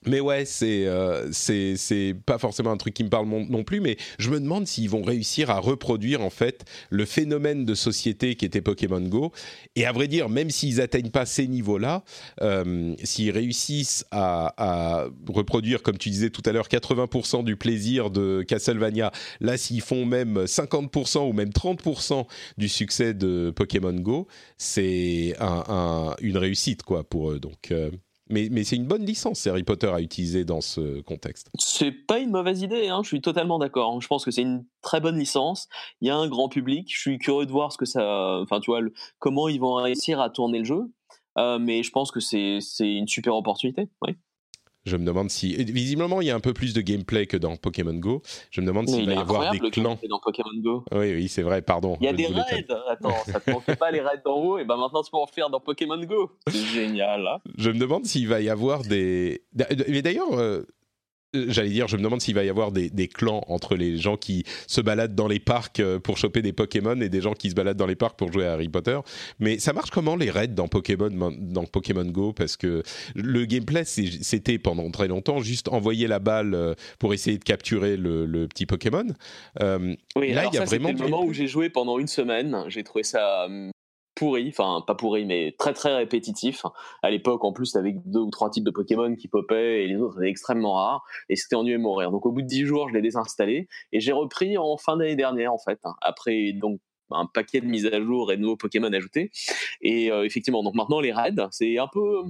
Mais 0.07 0.21
ouais, 0.21 0.45
c'est 0.45 0.87
euh, 0.87 1.31
c'est 1.33 2.15
pas 2.27 2.39
forcément 2.39 2.73
un 2.73 2.77
truc 2.77 2.95
qui 2.95 3.05
me 3.05 3.09
parle 3.09 3.29
non 3.29 3.63
plus, 3.65 3.81
mais 3.81 3.97
je 4.19 4.31
me 4.31 4.41
demande 4.41 4.67
s'ils 4.67 4.91
vont 4.91 5.03
réussir 5.03 5.51
à 5.51 5.61
reproduire 5.61 6.23
en 6.23 6.31
fait 6.31 6.65
le 6.91 7.05
phénomène 7.05 7.65
de 7.65 7.75
société 7.75 8.35
qui 8.35 8.45
était 8.45 8.61
Pokémon 8.61 9.01
Go. 9.01 9.33
Et 9.77 9.87
à 9.87 9.93
vrai 9.93 10.09
dire, 10.09 10.29
même 10.29 10.51
s'ils 10.51 10.81
atteignent 10.81 11.11
pas 11.11 11.27
ces 11.27 11.47
niveaux-là, 11.47 12.05
euh, 12.41 12.95
s'ils 13.05 13.31
réussissent 13.31 14.05
à, 14.11 14.55
à, 14.57 15.07
reproduire, 15.29 15.83
comme 15.83 15.99
tu 15.99 16.11
disais 16.11 16.31
tout 16.31 16.43
à 16.47 16.53
l'heure, 16.53 16.69
80% 16.69 17.45
du 17.45 17.57
plaisir 17.57 18.11
de 18.11 18.43
Castlevania, 18.43 19.13
là 19.41 19.57
s'ils 19.57 19.83
font 19.83 20.05
même 20.05 20.45
50% 20.45 21.29
ou 21.29 21.33
même 21.33 21.51
30% 21.51 22.27
du 22.59 22.69
succès 22.69 23.15
de 23.15 23.53
Pokémon 23.55 23.93
Go, 23.93 24.27
c'est 24.59 25.35
un, 25.39 25.65
un, 25.69 26.17
une 26.21 26.37
réussite 26.37 26.83
quoi 26.83 27.05
pour 27.05 27.31
eux. 27.31 27.39
Donc 27.39 27.71
euh, 27.71 27.91
mais, 28.33 28.65
c'est 28.65 28.77
une 28.77 28.87
bonne 28.87 29.05
licence, 29.05 29.47
Harry 29.47 29.63
Potter 29.63 29.89
à 29.89 30.01
utiliser 30.01 30.45
dans 30.45 30.61
ce 30.61 31.01
contexte. 31.03 31.51
C'est 31.59 31.93
pas 31.93 32.19
une 32.19 32.31
mauvaise 32.31 32.63
idée, 32.63 32.89
hein, 32.89 33.01
je 33.03 33.09
suis 33.09 33.21
totalement 33.21 33.59
d'accord. 33.59 34.01
Je 34.01 34.09
pense 34.09 34.25
que 34.25 34.31
c'est 34.31 34.43
une 34.43 34.65
très 34.81 35.01
bonne 35.01 35.19
licence. 35.19 35.69
Il 36.01 36.09
y 36.09 36.11
a 36.11 36.17
un 36.17 36.29
grand 36.29 36.49
public. 36.49 36.93
Je 36.93 37.01
suis 37.01 37.19
curieux 37.19 37.47
de 37.47 37.53
voir 37.53 37.73
ce 37.73 37.79
que 37.79 37.85
ça, 37.85 38.41
enfin, 38.41 38.61
tu 38.61 38.71
vois, 38.71 38.81
comment 39.19 39.49
ils 39.49 39.61
vont 39.61 39.75
réussir 39.75 40.21
à 40.21 40.31
tourner 40.31 40.59
le 40.59 40.65
jeu. 40.65 40.91
Euh, 41.39 41.59
mais 41.59 41.83
je 41.83 41.91
pense 41.91 42.11
que 42.11 42.21
c'est 42.21 42.61
une 42.81 43.09
super 43.09 43.35
opportunité. 43.35 43.89
Je 44.85 44.97
me 44.97 45.05
demande 45.05 45.31
si. 45.31 45.55
Visiblement, 45.65 46.21
il 46.21 46.27
y 46.27 46.31
a 46.31 46.35
un 46.35 46.41
peu 46.41 46.53
plus 46.53 46.75
de 46.75 46.81
gameplay 46.81 47.27
que 47.27 47.37
dans 47.37 47.57
Pokémon 47.57 47.95
Go. 47.95 48.23
Je 48.51 48.61
me 48.61 48.67
demande 48.67 48.89
s'il 48.89 49.07
va 49.07 49.15
y 49.15 49.17
avoir 49.17 49.53
des 49.53 49.71
clans. 49.71 49.99
dans 50.09 50.19
Pokémon 50.19 50.51
Go. 50.61 50.85
Oui, 50.93 51.15
oui, 51.15 51.29
c'est 51.29 51.43
vrai, 51.43 51.63
pardon. 51.63 51.97
Il 52.01 52.05
y 52.05 52.09
a 52.09 52.13
des 52.13 52.27
raids. 52.27 52.67
Attends, 52.89 53.15
ça 53.27 53.41
te 53.41 53.51
manquait 53.51 53.77
pas 53.77 53.91
les 53.91 54.01
raids 54.01 54.23
d'en 54.25 54.37
haut, 54.37 54.59
et 54.59 54.65
ben 54.65 54.77
maintenant 54.77 55.03
tu 55.03 55.11
peux 55.11 55.19
en 55.19 55.27
faire 55.27 55.51
dans 55.51 55.61
Pokémon 55.61 56.03
Go. 56.05 56.33
C'est 56.49 56.65
génial. 56.65 57.27
Hein. 57.27 57.39
Je 57.59 57.71
me 57.71 57.79
demande 57.79 58.05
s'il 58.07 58.29
va 58.29 58.41
y 58.41 58.49
avoir 58.49 58.83
des. 58.83 59.43
Mais 59.89 60.03
d'ailleurs. 60.03 60.33
Euh, 60.33 60.67
J'allais 61.35 61.71
dire, 61.71 61.89
je 61.89 61.97
me 61.97 62.03
demande 62.03 62.21
s'il 62.21 62.35
va 62.35 62.45
y 62.45 62.51
avoir 62.51 62.73
des, 62.73 63.09
clans 63.09 63.43
entre 63.49 63.75
les 63.75 63.97
gens 63.97 64.19
qui 64.19 64.45
se 64.67 64.83
baladent 64.83 65.15
dans 65.15 65.29
les 65.29 65.39
parcs 65.39 65.81
euh, 65.81 65.99
pour 65.99 66.19
choper 66.19 66.43
des 66.43 66.53
Pokémon 66.53 67.01
et 67.01 67.09
des 67.09 67.23
gens 67.23 67.33
qui 67.33 67.49
se 67.49 67.55
baladent 67.55 67.79
dans 67.79 67.87
les 67.87 67.97
parcs 67.97 68.19
pour 68.19 68.31
jouer 68.31 68.47
à 68.47 68.53
Harry 68.53 68.69
Potter. 68.69 68.99
Mais 69.41 69.59
ça 69.59 69.73
marche 69.73 69.91
comment 69.91 70.15
les 70.15 70.31
raids 70.31 70.49
dans 70.49 70.69
Pokémon, 70.69 71.11
dans 71.11 71.65
Pokémon 71.65 72.05
Go? 72.05 72.35
Parce 72.35 72.59
que 72.59 72.83
le 73.15 73.47
gameplay, 73.47 73.85
c'était 73.85 74.59
pendant 74.59 74.91
très 74.91 75.09
longtemps 75.09 75.41
juste 75.41 75.69
envoyer 75.69 76.07
la 76.07 76.19
balle 76.19 76.55
euh, 76.55 76.75
pour 76.99 77.15
essayer 77.15 77.39
de 77.39 77.45
capturer 77.45 77.97
le, 77.97 78.47
petit 78.47 78.67
Pokémon. 78.67 79.07
Euh, 79.63 79.95
oui, 80.17 80.33
là, 80.33 80.45
il 80.53 80.55
y 80.55 80.59
a 80.59 80.65
vraiment. 80.65 80.91
le 80.91 80.99
moment 80.99 81.25
où 81.25 81.33
j'ai 81.33 81.47
joué 81.47 81.71
pendant 81.71 81.99
une 81.99 82.09
semaine. 82.09 82.65
J'ai 82.69 82.85
trouvé 82.85 83.05
ça 83.05 83.47
hum, 83.47 83.72
pourri, 84.23 84.49
enfin 84.51 84.85
pas 84.87 84.95
pourri, 84.95 85.25
mais 85.25 85.53
très 85.59 85.73
très 85.73 85.97
répétitif. 85.97 86.65
À 87.03 87.11
l'époque, 87.11 87.45
en 87.45 87.53
plus, 87.53 87.75
avec 87.75 87.97
deux 88.09 88.21
ou 88.21 88.31
trois 88.31 88.51
types 88.51 88.63
de 88.63 88.71
Pokémon 88.71 89.17
qui 89.17 89.27
popaient 89.27 89.83
et 89.83 89.89
les 89.89 89.97
autres 89.97 90.19
étaient 90.23 90.31
extrêmement 90.31 90.75
rares, 90.75 91.05
et 91.29 91.35
c'était 91.35 91.57
ennuyeux 91.57 91.79
mourir. 91.79 92.13
Donc 92.13 92.25
au 92.25 92.31
bout 92.31 92.43
de 92.43 92.47
dix 92.47 92.65
jours, 92.65 92.89
je 92.89 92.95
l'ai 92.95 93.03
désinstallé 93.03 93.67
et 93.91 93.99
j'ai 93.99 94.13
repris 94.13 94.57
en 94.57 94.77
fin 94.77 94.97
d'année 94.97 95.17
dernière 95.17 95.53
en 95.53 95.59
fait, 95.59 95.81
hein. 95.85 95.95
après 96.03 96.53
donc 96.53 96.81
un 97.11 97.27
paquet 97.27 97.61
de 97.61 97.67
mises 97.67 97.87
à 97.87 98.01
jour 98.01 98.31
et 98.31 98.37
de 98.37 98.43
nouveaux 98.43 98.57
Pokémon 98.57 98.93
ajoutés. 98.93 99.33
Et 99.81 100.13
euh, 100.13 100.25
effectivement, 100.25 100.63
donc 100.63 100.75
maintenant 100.75 101.01
les 101.01 101.13
raids, 101.13 101.35
c'est 101.51 101.79
un 101.79 101.89
peu, 101.89 102.23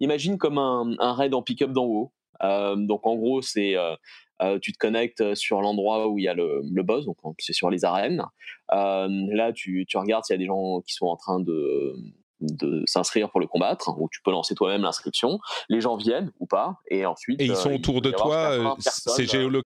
imagine 0.00 0.38
comme 0.38 0.58
un, 0.58 0.96
un 0.98 1.12
raid 1.12 1.34
en 1.34 1.42
pick-up 1.42 1.70
d'en 1.70 1.84
haut. 1.84 2.12
Euh, 2.42 2.74
donc 2.76 3.06
en 3.06 3.14
gros, 3.14 3.42
c'est 3.42 3.76
euh, 3.76 3.94
euh, 4.42 4.58
tu 4.58 4.72
te 4.72 4.78
connectes 4.78 5.34
sur 5.34 5.60
l'endroit 5.60 6.08
où 6.08 6.18
il 6.18 6.24
y 6.24 6.28
a 6.28 6.34
le, 6.34 6.62
le 6.70 6.82
boss, 6.82 7.04
donc 7.04 7.16
c'est 7.38 7.52
sur 7.52 7.70
les 7.70 7.84
arènes. 7.84 8.24
Euh, 8.72 9.08
là, 9.32 9.52
tu, 9.52 9.84
tu 9.86 9.96
regardes 9.96 10.24
s'il 10.24 10.34
y 10.34 10.38
a 10.38 10.38
des 10.38 10.46
gens 10.46 10.80
qui 10.80 10.94
sont 10.94 11.06
en 11.06 11.16
train 11.16 11.40
de, 11.40 11.96
de 12.40 12.82
s'inscrire 12.86 13.30
pour 13.30 13.40
le 13.40 13.46
combattre, 13.46 13.90
ou 13.98 14.08
tu 14.10 14.20
peux 14.22 14.30
lancer 14.30 14.54
toi-même 14.54 14.82
l'inscription. 14.82 15.40
Les 15.68 15.80
gens 15.80 15.96
viennent 15.96 16.32
ou 16.38 16.46
pas, 16.46 16.76
et 16.88 17.06
ensuite. 17.06 17.40
Et 17.40 17.46
ils 17.46 17.56
sont 17.56 17.70
euh, 17.70 17.76
autour 17.76 18.00
de 18.00 18.10
toi, 18.10 18.76
c'est 18.78 19.26
géologique. 19.26 19.64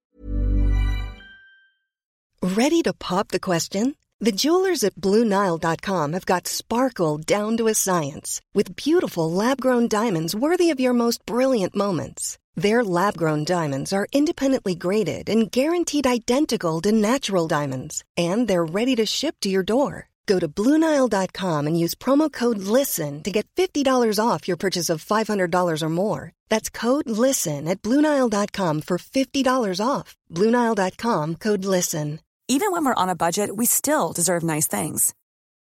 Ready 2.43 2.83
to 2.83 2.93
pop 2.93 3.29
the 3.29 3.39
question? 3.39 3.95
The 4.21 4.33
jewelers 4.33 4.85
at 4.85 4.95
BlueNile.com 4.97 6.13
have 6.13 6.27
got 6.27 6.47
sparkle 6.47 7.19
down 7.19 7.57
to 7.57 7.67
a 7.67 7.75
science, 7.75 8.41
with 8.55 8.77
beautiful 8.77 9.31
lab-grown 9.31 9.89
diamonds 9.89 10.35
worthy 10.35 10.71
of 10.71 10.79
your 10.79 10.93
most 10.93 11.25
brilliant 11.27 11.75
moments. 11.75 12.39
Their 12.55 12.85
lab 12.85 13.17
grown 13.17 13.45
diamonds 13.45 13.93
are 13.93 14.07
independently 14.13 14.75
graded 14.75 15.29
and 15.31 15.51
guaranteed 15.51 16.07
identical 16.07 16.81
to 16.83 16.93
natural 16.93 17.49
diamonds, 17.49 18.05
and 18.17 18.47
they're 18.47 18.65
ready 18.65 18.95
to 18.97 19.07
ship 19.07 19.37
to 19.41 19.49
your 19.49 19.63
door. 19.63 20.11
Go 20.27 20.39
to 20.39 20.49
Bluenile.com 20.49 21.67
and 21.67 21.79
use 21.79 21.95
promo 21.95 22.31
code 22.31 22.59
LISTEN 22.59 23.23
to 23.23 23.31
get 23.31 23.47
$50 23.57 24.19
off 24.25 24.47
your 24.47 24.57
purchase 24.57 24.89
of 24.91 25.05
$500 25.05 25.83
or 25.83 25.89
more. 25.89 26.33
That's 26.49 26.71
code 26.71 27.09
LISTEN 27.09 27.67
at 27.67 27.83
Bluenile.com 27.83 28.83
for 28.83 28.99
$50 28.99 29.81
off. 29.85 30.17
Bluenile.com 30.31 31.37
code 31.37 31.65
LISTEN. 31.65 32.21
Even 32.49 32.71
when 32.73 32.85
we're 32.85 33.03
on 33.03 33.09
a 33.09 33.15
budget, 33.15 33.57
we 33.57 33.67
still 33.67 34.13
deserve 34.13 34.43
nice 34.43 34.67
things. 34.67 35.15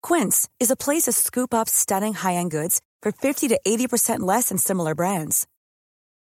Quince 0.03 0.49
is 0.61 0.71
a 0.71 0.77
place 0.77 1.05
to 1.05 1.13
scoop 1.13 1.53
up 1.53 1.69
stunning 1.69 2.15
high 2.15 2.35
end 2.35 2.53
goods 2.53 2.81
for 3.03 3.11
50 3.11 3.49
to 3.49 3.61
80% 3.67 4.21
less 4.21 4.51
than 4.51 4.59
similar 4.59 4.95
brands. 4.95 5.47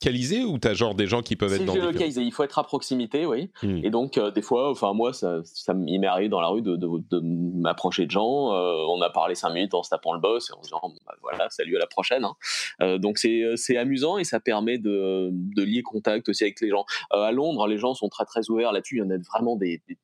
Localisé 0.00 0.44
ou 0.44 0.58
t'as 0.58 0.74
genre 0.74 0.94
des 0.94 1.06
gens 1.06 1.22
qui 1.22 1.36
peuvent 1.36 1.52
être 1.52 1.64
dans 1.64 1.74
il 1.74 2.32
faut 2.32 2.44
être 2.44 2.58
à 2.58 2.64
proximité, 2.64 3.26
oui. 3.26 3.50
Hmm. 3.62 3.80
Et 3.82 3.90
donc 3.90 4.16
euh, 4.16 4.30
des 4.30 4.42
fois, 4.42 4.70
enfin 4.70 4.92
moi, 4.92 5.12
ça, 5.12 5.40
ça 5.44 5.74
il 5.86 6.00
m'est 6.00 6.06
arrivé 6.06 6.28
dans 6.28 6.40
la 6.40 6.48
rue 6.48 6.62
de, 6.62 6.76
de, 6.76 6.86
de 7.10 7.20
m'approcher 7.22 8.06
de 8.06 8.10
gens. 8.10 8.52
Euh, 8.52 8.84
on 8.88 9.00
a 9.02 9.10
parlé 9.10 9.34
cinq 9.34 9.50
minutes 9.50 9.74
en 9.74 9.82
se 9.82 9.90
tapant 9.90 10.12
le 10.12 10.20
boss 10.20 10.50
et 10.50 10.52
en 10.52 10.62
se 10.62 10.68
disant 10.68 10.80
bah, 11.06 11.14
voilà, 11.22 11.48
salut 11.50 11.76
à 11.76 11.80
la 11.80 11.86
prochaine. 11.86 12.24
Hein. 12.24 12.34
Euh, 12.80 12.98
donc 12.98 13.18
c'est 13.18 13.42
c'est 13.56 13.76
amusant 13.76 14.18
et 14.18 14.24
ça 14.24 14.40
permet 14.40 14.78
de, 14.78 15.30
de 15.32 15.62
lier 15.62 15.82
contact 15.82 16.28
aussi 16.28 16.44
avec 16.44 16.60
les 16.60 16.68
gens. 16.68 16.84
Euh, 17.12 17.22
à 17.22 17.32
Londres, 17.32 17.66
les 17.66 17.78
gens 17.78 17.94
sont 17.94 18.08
très 18.08 18.24
très 18.24 18.50
ouverts 18.50 18.72
là-dessus. 18.72 18.96
Il 18.96 19.00
y 19.00 19.02
en 19.02 19.10
a 19.10 19.18
vraiment 19.32 19.56
des, 19.56 19.82
des 19.88 19.96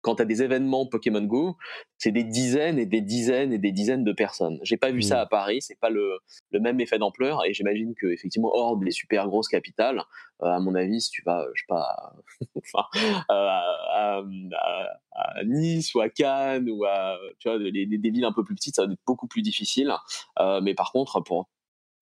quand 0.00 0.16
tu 0.16 0.22
as 0.22 0.24
des 0.24 0.42
événements 0.42 0.86
Pokémon 0.86 1.22
Go, 1.22 1.56
c'est 1.96 2.12
des 2.12 2.24
dizaines 2.24 2.78
et 2.78 2.86
des 2.86 3.00
dizaines 3.00 3.52
et 3.52 3.58
des 3.58 3.72
dizaines 3.72 4.04
de 4.04 4.12
personnes. 4.12 4.58
J'ai 4.62 4.76
pas 4.76 4.90
vu 4.90 5.02
ça 5.02 5.16
mmh. 5.16 5.20
à 5.20 5.26
Paris, 5.26 5.58
c'est 5.60 5.78
pas 5.78 5.90
le, 5.90 6.18
le, 6.50 6.60
même 6.60 6.80
effet 6.80 6.98
d'ampleur 6.98 7.44
et 7.44 7.52
j'imagine 7.52 7.94
que 7.94 8.06
effectivement 8.06 8.50
hors 8.54 8.76
des 8.76 8.90
super 8.90 9.26
grosses 9.26 9.48
capitales, 9.48 10.02
euh, 10.42 10.46
à 10.46 10.60
mon 10.60 10.74
avis, 10.74 11.00
si 11.00 11.10
tu 11.10 11.22
vas, 11.24 11.44
je 11.54 11.62
sais 11.62 11.66
pas, 11.68 12.14
enfin, 12.56 12.84
à, 13.28 14.22
Nice 15.44 15.94
ou 15.94 16.00
à 16.00 16.08
Cannes 16.08 16.70
ou 16.70 16.84
à 16.84 17.18
tu 17.38 17.48
vois 17.48 17.58
des, 17.58 17.86
des, 17.86 18.10
villes 18.10 18.24
un 18.24 18.32
peu 18.32 18.44
plus 18.44 18.54
petites, 18.54 18.76
ça 18.76 18.86
va 18.86 18.92
être 18.92 19.00
beaucoup 19.06 19.26
plus 19.26 19.42
difficile. 19.42 19.92
Euh, 20.38 20.60
mais 20.60 20.74
par 20.74 20.92
contre, 20.92 21.20
pour 21.20 21.48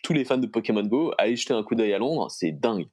tous 0.02 0.12
les 0.12 0.24
fans 0.24 0.38
de 0.38 0.46
Pokémon 0.46 0.82
Go, 0.82 1.12
allez 1.18 1.36
jeter 1.36 1.54
un 1.54 1.62
coup 1.62 1.74
d'œil 1.74 1.92
à 1.94 1.98
Londres, 1.98 2.30
c'est 2.30 2.52
dingue. 2.52 2.86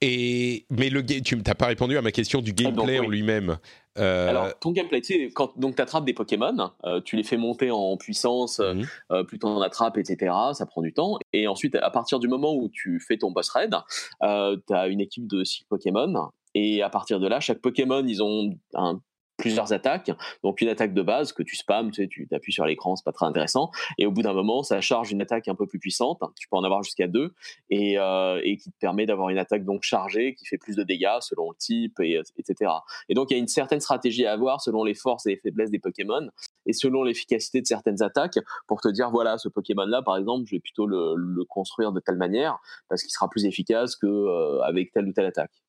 Et 0.00 0.66
mais 0.68 0.90
le 0.90 1.04
tu 1.04 1.36
n'as 1.36 1.54
pas 1.54 1.66
répondu 1.66 1.96
à 1.96 2.02
ma 2.02 2.10
question 2.10 2.40
du 2.42 2.50
ah, 2.50 2.62
gameplay 2.62 2.98
en 2.98 3.08
lui-même. 3.08 3.58
Euh, 3.98 4.28
Alors 4.28 4.58
ton 4.58 4.72
gameplay, 4.72 5.00
tu 5.00 5.14
sais, 5.14 5.30
quand 5.32 5.58
donc 5.58 5.78
attrapes 5.78 6.04
des 6.04 6.14
Pokémon, 6.14 6.70
euh, 6.84 7.00
tu 7.02 7.16
les 7.16 7.22
fais 7.22 7.36
monter 7.36 7.70
en 7.70 7.96
puissance, 7.96 8.60
euh, 8.60 8.74
mhm. 8.74 9.26
plus 9.26 9.38
tu 9.38 9.46
en 9.46 9.60
attrapes, 9.60 9.98
etc. 9.98 10.32
Ça 10.52 10.66
prend 10.66 10.82
du 10.82 10.92
temps. 10.92 11.18
Et 11.32 11.46
ensuite, 11.46 11.74
à 11.74 11.90
partir 11.90 12.18
du 12.18 12.28
moment 12.28 12.54
où 12.54 12.68
tu 12.72 13.00
fais 13.00 13.18
ton 13.18 13.30
boss 13.30 13.50
raid, 13.50 13.74
tu 14.20 14.74
as 14.74 14.86
une 14.88 15.00
équipe 15.00 15.26
de 15.26 15.44
6 15.44 15.64
Pokémon. 15.68 16.30
Et 16.54 16.82
à 16.82 16.90
partir 16.90 17.18
de 17.18 17.26
là, 17.26 17.40
chaque 17.40 17.60
Pokémon, 17.60 18.04
ils 18.06 18.22
ont 18.22 18.50
un 18.74 19.00
plusieurs 19.36 19.72
attaques. 19.72 20.10
Donc 20.42 20.60
une 20.60 20.68
attaque 20.68 20.94
de 20.94 21.02
base 21.02 21.32
que 21.32 21.42
tu 21.42 21.56
spams, 21.56 21.90
tu 21.90 22.02
sais, 22.02 22.08
tu 22.08 22.28
appuies 22.32 22.52
sur 22.52 22.64
l'écran, 22.64 22.96
c'est 22.96 23.04
pas 23.04 23.12
très 23.12 23.26
intéressant. 23.26 23.70
Et 23.98 24.06
au 24.06 24.12
bout 24.12 24.22
d'un 24.22 24.32
moment, 24.32 24.62
ça 24.62 24.80
charge 24.80 25.10
une 25.12 25.20
attaque 25.20 25.48
un 25.48 25.54
peu 25.54 25.66
plus 25.66 25.78
puissante. 25.78 26.22
Tu 26.38 26.48
peux 26.48 26.56
en 26.56 26.64
avoir 26.64 26.82
jusqu'à 26.82 27.08
deux 27.08 27.34
et, 27.70 27.98
euh, 27.98 28.40
qui 28.42 28.70
te 28.70 28.78
permet 28.78 29.06
d'avoir 29.06 29.30
une 29.30 29.38
attaque 29.38 29.64
donc 29.64 29.82
chargée 29.82 30.34
qui 30.34 30.46
fait 30.46 30.58
plus 30.58 30.76
de 30.76 30.82
dégâts 30.82 31.18
selon 31.20 31.50
le 31.50 31.56
type 31.56 31.98
et 32.00 32.20
etc. 32.38 32.70
Et 33.08 33.14
donc 33.14 33.30
il 33.30 33.34
y 33.34 33.36
a 33.36 33.40
une 33.40 33.48
certaine 33.48 33.80
stratégie 33.80 34.26
à 34.26 34.32
avoir 34.32 34.60
selon 34.60 34.84
les 34.84 34.94
forces 34.94 35.26
et 35.26 35.30
les 35.30 35.36
faiblesses 35.36 35.70
des 35.70 35.78
Pokémon 35.78 36.28
et 36.66 36.72
selon 36.72 37.02
l'efficacité 37.02 37.60
de 37.60 37.66
certaines 37.66 38.02
attaques 38.02 38.38
pour 38.66 38.80
te 38.80 38.88
dire 38.88 39.10
voilà 39.10 39.38
ce 39.38 39.48
Pokémon 39.48 39.86
là 39.86 40.02
par 40.02 40.16
exemple 40.16 40.44
je 40.46 40.56
vais 40.56 40.60
plutôt 40.60 40.86
le, 40.86 41.14
le 41.16 41.44
construire 41.44 41.92
de 41.92 42.00
telle 42.00 42.16
manière 42.16 42.58
parce 42.88 43.02
qu'il 43.02 43.10
sera 43.10 43.28
plus 43.28 43.44
efficace 43.44 43.96
que 43.96 44.06
euh, 44.06 44.60
avec 44.62 44.92
telle 44.92 45.08
ou 45.08 45.12
telle 45.12 45.26
attaque. 45.26 45.61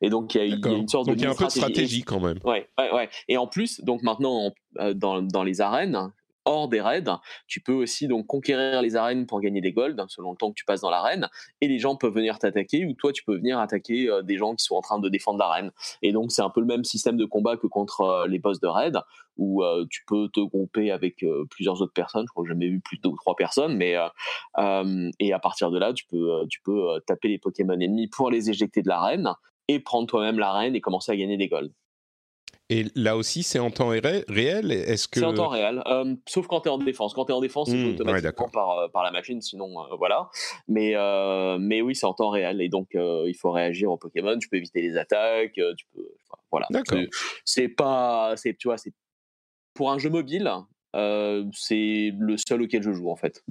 Et 0.00 0.10
donc, 0.10 0.34
il 0.34 0.48
y, 0.48 0.52
a, 0.52 0.72
une 0.72 0.88
sorte 0.88 1.06
donc, 1.06 1.16
de. 1.16 1.20
il 1.20 1.24
y 1.24 1.26
a 1.26 1.30
un 1.30 1.34
peu 1.34 1.46
de 1.46 1.50
stratégie 1.50 2.02
quand 2.02 2.20
même. 2.20 2.38
Ouais, 2.44 2.68
ouais, 2.78 2.92
ouais. 2.92 3.08
Et 3.28 3.36
en 3.36 3.46
plus, 3.46 3.80
donc 3.80 4.02
maintenant, 4.02 4.52
euh, 4.78 4.94
dans, 4.94 5.22
dans 5.22 5.42
les 5.42 5.60
arènes, 5.60 6.12
hors 6.44 6.68
des 6.68 6.80
raids, 6.80 7.04
tu 7.46 7.60
peux 7.60 7.72
aussi 7.72 8.06
donc 8.06 8.26
conquérir 8.26 8.82
les 8.82 8.96
arènes 8.96 9.26
pour 9.26 9.40
gagner 9.40 9.60
des 9.60 9.72
golds 9.72 10.04
selon 10.08 10.32
le 10.32 10.36
temps 10.36 10.50
que 10.50 10.56
tu 10.56 10.64
passes 10.64 10.82
dans 10.82 10.90
l'arène 10.90 11.28
et 11.60 11.68
les 11.68 11.78
gens 11.78 11.96
peuvent 11.96 12.12
venir 12.12 12.38
t'attaquer 12.38 12.84
ou 12.84 12.92
toi 12.92 13.12
tu 13.12 13.24
peux 13.24 13.36
venir 13.36 13.58
attaquer 13.58 14.10
euh, 14.10 14.22
des 14.22 14.36
gens 14.36 14.54
qui 14.54 14.64
sont 14.64 14.74
en 14.74 14.82
train 14.82 14.98
de 14.98 15.08
défendre 15.08 15.38
l'arène. 15.38 15.70
Et 16.02 16.12
donc 16.12 16.32
c'est 16.32 16.42
un 16.42 16.50
peu 16.50 16.60
le 16.60 16.66
même 16.66 16.84
système 16.84 17.16
de 17.16 17.24
combat 17.24 17.56
que 17.56 17.66
contre 17.66 18.02
euh, 18.02 18.26
les 18.26 18.38
boss 18.38 18.60
de 18.60 18.66
raid 18.66 18.98
où 19.36 19.64
tu 19.90 20.04
peux 20.06 20.28
te 20.28 20.38
grouper 20.38 20.92
avec 20.92 21.24
plusieurs 21.50 21.82
autres 21.82 21.92
personnes, 21.92 22.24
je 22.24 22.30
crois 22.30 22.44
que 22.44 22.48
j'ai 22.48 22.54
jamais 22.54 22.68
vu 22.68 22.78
plus 22.78 22.98
de 22.98 23.10
trois 23.16 23.34
personnes 23.34 23.76
mais 23.76 23.96
et 25.18 25.32
à 25.32 25.38
partir 25.40 25.72
de 25.72 25.78
là, 25.80 25.92
tu 25.92 26.04
peux 26.06 26.46
tu 26.48 26.60
peux 26.62 27.00
taper 27.04 27.26
les 27.26 27.38
Pokémon 27.38 27.74
ennemis 27.74 28.06
pour 28.06 28.30
les 28.30 28.48
éjecter 28.48 28.80
de 28.82 28.88
l'arène 28.88 29.34
et 29.68 29.80
prendre 29.80 30.06
toi-même 30.06 30.38
l'arène 30.38 30.74
et 30.74 30.80
commencer 30.80 31.12
à 31.12 31.16
gagner 31.16 31.36
des 31.36 31.48
golds. 31.48 31.72
Et 32.70 32.86
là 32.94 33.16
aussi, 33.18 33.42
c'est 33.42 33.58
en 33.58 33.70
temps 33.70 33.88
réel? 33.88 34.24
Est-ce 34.72 35.06
que 35.06 35.20
c'est 35.20 35.26
en 35.26 35.34
temps 35.34 35.48
réel, 35.48 35.82
euh, 35.86 36.14
sauf 36.26 36.46
quand 36.46 36.62
tu 36.62 36.68
es 36.68 36.72
en 36.72 36.78
défense. 36.78 37.12
Quand 37.12 37.26
tu 37.26 37.32
es 37.32 37.34
en 37.34 37.42
défense, 37.42 37.68
c'est 37.68 37.76
mmh, 37.76 37.94
automatiquement 37.94 38.48
par, 38.48 38.78
euh, 38.78 38.88
par 38.88 39.02
la 39.02 39.10
machine, 39.10 39.42
sinon 39.42 39.68
euh, 39.78 39.96
voilà. 39.98 40.30
Mais 40.66 40.94
mais 41.58 41.82
oui, 41.82 41.94
c'est 41.94 42.06
en 42.06 42.14
temps 42.14 42.30
réel 42.30 42.62
et 42.62 42.70
donc 42.70 42.88
il 42.94 43.36
faut 43.38 43.50
réagir 43.50 43.90
au 43.90 43.98
Pokémon. 43.98 44.38
Tu 44.38 44.48
peux 44.48 44.56
éviter 44.56 44.80
les 44.80 44.96
attaques, 44.96 45.52
tu 45.52 45.86
peux 45.94 46.08
voilà. 46.50 46.66
D'accord. 46.70 46.98
C'est 47.44 47.68
pas, 47.68 48.34
tu 48.42 48.54
vois, 48.64 48.78
c'est 48.78 48.94
pour 49.74 49.90
un 49.90 49.98
jeu 49.98 50.08
mobile, 50.08 50.50
c'est 50.94 52.12
le 52.18 52.36
seul 52.38 52.62
auquel 52.62 52.82
je 52.82 52.92
joue 52.92 53.10
en 53.10 53.16
fait. 53.16 53.44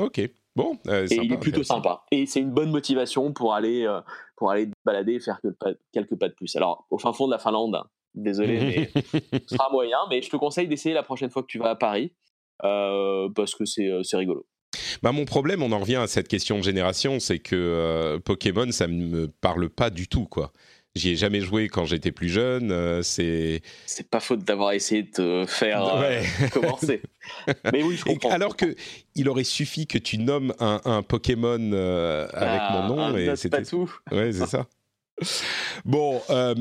Ok. 0.00 0.22
Bon, 0.56 0.78
et 0.88 1.14
il 1.16 1.32
est 1.32 1.38
plutôt 1.38 1.64
sympa. 1.64 2.04
Et 2.10 2.26
c'est 2.26 2.40
une 2.40 2.52
bonne 2.52 2.70
motivation 2.70 3.32
pour 3.32 3.54
aller, 3.54 3.86
pour 4.36 4.50
aller 4.50 4.68
balader 4.84 5.14
et 5.14 5.20
faire 5.20 5.40
quelques 5.92 6.16
pas 6.16 6.28
de 6.28 6.34
plus. 6.34 6.54
Alors, 6.56 6.86
au 6.90 6.98
fin 6.98 7.12
fond 7.12 7.26
de 7.26 7.32
la 7.32 7.38
Finlande, 7.38 7.82
désolé, 8.14 8.60
mais 8.60 9.02
ce 9.48 9.56
sera 9.56 9.68
moyen. 9.70 9.98
Mais 10.10 10.22
je 10.22 10.30
te 10.30 10.36
conseille 10.36 10.68
d'essayer 10.68 10.94
la 10.94 11.02
prochaine 11.02 11.30
fois 11.30 11.42
que 11.42 11.48
tu 11.48 11.58
vas 11.58 11.70
à 11.70 11.76
Paris, 11.76 12.12
parce 12.60 13.54
que 13.54 13.64
c'est 13.64 14.16
rigolo. 14.16 14.46
Bah, 15.02 15.12
mon 15.12 15.24
problème, 15.24 15.62
on 15.62 15.72
en 15.72 15.80
revient 15.80 15.96
à 15.96 16.06
cette 16.06 16.28
question 16.28 16.58
de 16.58 16.62
génération, 16.62 17.18
c'est 17.18 17.40
que 17.40 18.18
Pokémon, 18.24 18.70
ça 18.70 18.86
ne 18.86 19.06
me 19.06 19.28
parle 19.28 19.68
pas 19.68 19.90
du 19.90 20.08
tout, 20.08 20.26
quoi. 20.26 20.52
J'y 20.96 21.10
ai 21.10 21.16
jamais 21.16 21.40
joué 21.40 21.68
quand 21.68 21.86
j'étais 21.86 22.12
plus 22.12 22.28
jeune. 22.28 22.70
Euh, 22.70 23.02
c'est. 23.02 23.62
C'est 23.84 24.08
pas 24.08 24.20
faute 24.20 24.44
d'avoir 24.44 24.72
essayé 24.72 25.02
de 25.02 25.10
te 25.10 25.44
faire 25.44 25.84
euh, 25.84 26.22
commencer. 26.52 27.02
Mais 27.72 27.82
oui, 27.82 27.96
je 27.96 28.04
comprends. 28.04 28.30
alors 28.30 28.56
que 28.56 28.76
il 29.16 29.28
aurait 29.28 29.42
suffi 29.42 29.88
que 29.88 29.98
tu 29.98 30.18
nommes 30.18 30.54
un, 30.60 31.02
Pokémon 31.02 31.58
euh, 31.72 32.28
avec 32.32 32.60
mon 32.70 32.82
ah, 32.82 32.88
nom 32.88 33.16
et 33.16 33.34
c'était 33.34 33.64
tout. 33.64 33.92
Ouais, 34.12 34.32
c'est 34.32 34.46
ça. 34.46 34.68
Bon, 35.84 36.20
euh, 36.30 36.54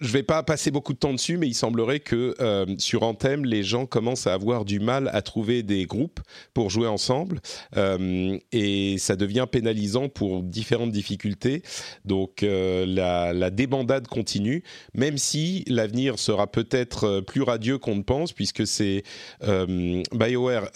je 0.00 0.12
vais 0.12 0.22
pas 0.22 0.42
passer 0.42 0.70
beaucoup 0.70 0.92
de 0.92 0.98
temps 0.98 1.12
dessus, 1.12 1.38
mais 1.38 1.48
il 1.48 1.54
semblerait 1.54 2.00
que 2.00 2.34
euh, 2.40 2.66
sur 2.78 3.02
Anthem, 3.02 3.44
les 3.44 3.62
gens 3.64 3.86
commencent 3.86 4.26
à 4.26 4.34
avoir 4.34 4.64
du 4.64 4.78
mal 4.78 5.10
à 5.12 5.22
trouver 5.22 5.62
des 5.62 5.86
groupes 5.86 6.20
pour 6.54 6.70
jouer 6.70 6.86
ensemble, 6.86 7.40
euh, 7.76 8.38
et 8.52 8.96
ça 8.98 9.16
devient 9.16 9.46
pénalisant 9.50 10.08
pour 10.08 10.42
différentes 10.42 10.92
difficultés. 10.92 11.62
Donc 12.04 12.42
la, 12.42 13.32
la, 13.32 13.50
débandade 13.50 14.06
continue, 14.06 14.62
même 14.94 15.18
si 15.18 15.64
l'avenir 15.66 16.18
sera 16.18 16.46
peut-être 16.46 17.20
plus 17.20 17.42
radieux 17.42 17.78
qu'on 17.78 17.96
ne 17.96 18.02
pense, 18.02 18.32
puisque 18.32 18.66
c'est 18.66 19.02
BioWare 19.40 20.70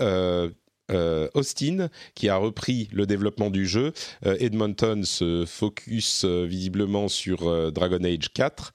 euh, 0.91 1.28
Austin 1.34 1.89
qui 2.14 2.28
a 2.28 2.37
repris 2.37 2.89
le 2.93 3.07
développement 3.07 3.51
du 3.51 3.66
jeu. 3.66 3.93
Euh, 4.24 4.37
Edmonton 4.39 5.05
se 5.05 5.45
focus 5.45 6.24
euh, 6.24 6.47
visiblement 6.47 7.09
sur 7.09 7.72
Dragon 7.72 8.03
Age 8.05 8.32
4 8.32 8.72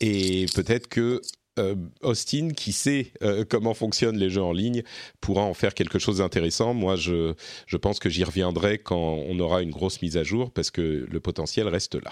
et 0.00 0.46
peut-être 0.54 0.88
que 0.88 1.20
Austin, 2.00 2.48
qui 2.56 2.72
sait 2.72 3.12
comment 3.50 3.74
fonctionnent 3.74 4.16
les 4.16 4.30
jeux 4.30 4.42
en 4.42 4.54
ligne, 4.54 4.82
pourra 5.20 5.42
en 5.42 5.52
faire 5.52 5.74
quelque 5.74 5.98
chose 5.98 6.18
d'intéressant. 6.18 6.72
Moi, 6.72 6.96
je, 6.96 7.34
je 7.66 7.76
pense 7.76 7.98
que 7.98 8.08
j'y 8.08 8.24
reviendrai 8.24 8.78
quand 8.78 8.96
on 8.96 9.38
aura 9.38 9.60
une 9.60 9.70
grosse 9.70 10.00
mise 10.00 10.16
à 10.16 10.24
jour 10.24 10.50
parce 10.50 10.70
que 10.70 11.06
le 11.06 11.20
potentiel 11.20 11.68
reste 11.68 11.96
là. 11.96 12.10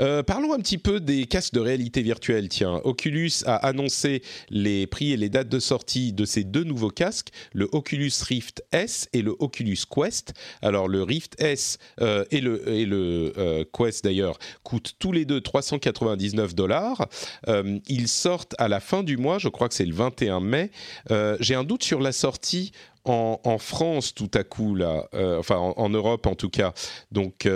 Euh, 0.00 0.22
parlons 0.22 0.52
un 0.52 0.58
petit 0.58 0.78
peu 0.78 1.00
des 1.00 1.26
casques 1.26 1.54
de 1.54 1.60
réalité 1.60 2.02
virtuelle. 2.02 2.48
Tiens, 2.48 2.80
Oculus 2.84 3.32
a 3.46 3.56
annoncé 3.56 4.22
les 4.50 4.86
prix 4.86 5.12
et 5.12 5.16
les 5.16 5.28
dates 5.28 5.48
de 5.48 5.58
sortie 5.58 6.12
de 6.12 6.24
ces 6.24 6.44
deux 6.44 6.64
nouveaux 6.64 6.90
casques, 6.90 7.30
le 7.52 7.68
Oculus 7.72 8.12
Rift 8.22 8.64
S 8.72 9.08
et 9.12 9.22
le 9.22 9.34
Oculus 9.38 9.78
Quest. 9.88 10.34
Alors 10.62 10.88
le 10.88 11.02
Rift 11.02 11.40
S 11.40 11.78
euh, 12.00 12.24
et 12.30 12.40
le, 12.40 12.68
et 12.68 12.84
le 12.84 13.32
euh, 13.38 13.64
Quest 13.72 14.04
d'ailleurs 14.04 14.38
coûtent 14.62 14.94
tous 14.98 15.12
les 15.12 15.24
deux 15.24 15.40
399 15.40 16.54
dollars. 16.54 17.08
ils 17.88 18.08
sortent 18.08 18.54
à 18.58 18.68
la 18.68 18.80
fin 18.80 19.02
du 19.02 19.16
mois, 19.16 19.38
je 19.38 19.48
crois 19.48 19.68
que 19.68 19.74
c'est 19.74 19.84
le 19.84 19.94
21 19.94 20.40
mai. 20.40 20.70
J'ai 21.40 21.54
un 21.54 21.64
doute 21.64 21.82
sur 21.82 22.00
la 22.00 22.12
sortie 22.12 22.72
en, 23.04 23.58
France 23.58 24.14
tout 24.14 24.30
à 24.34 24.42
coup 24.42 24.74
là, 24.74 25.08
enfin 25.38 25.56
en, 25.56 25.74
en, 25.76 25.88
Europe 25.88 26.26
en 26.26 26.34
tout 26.34 26.50
cas. 26.50 26.72
Donc 27.12 27.46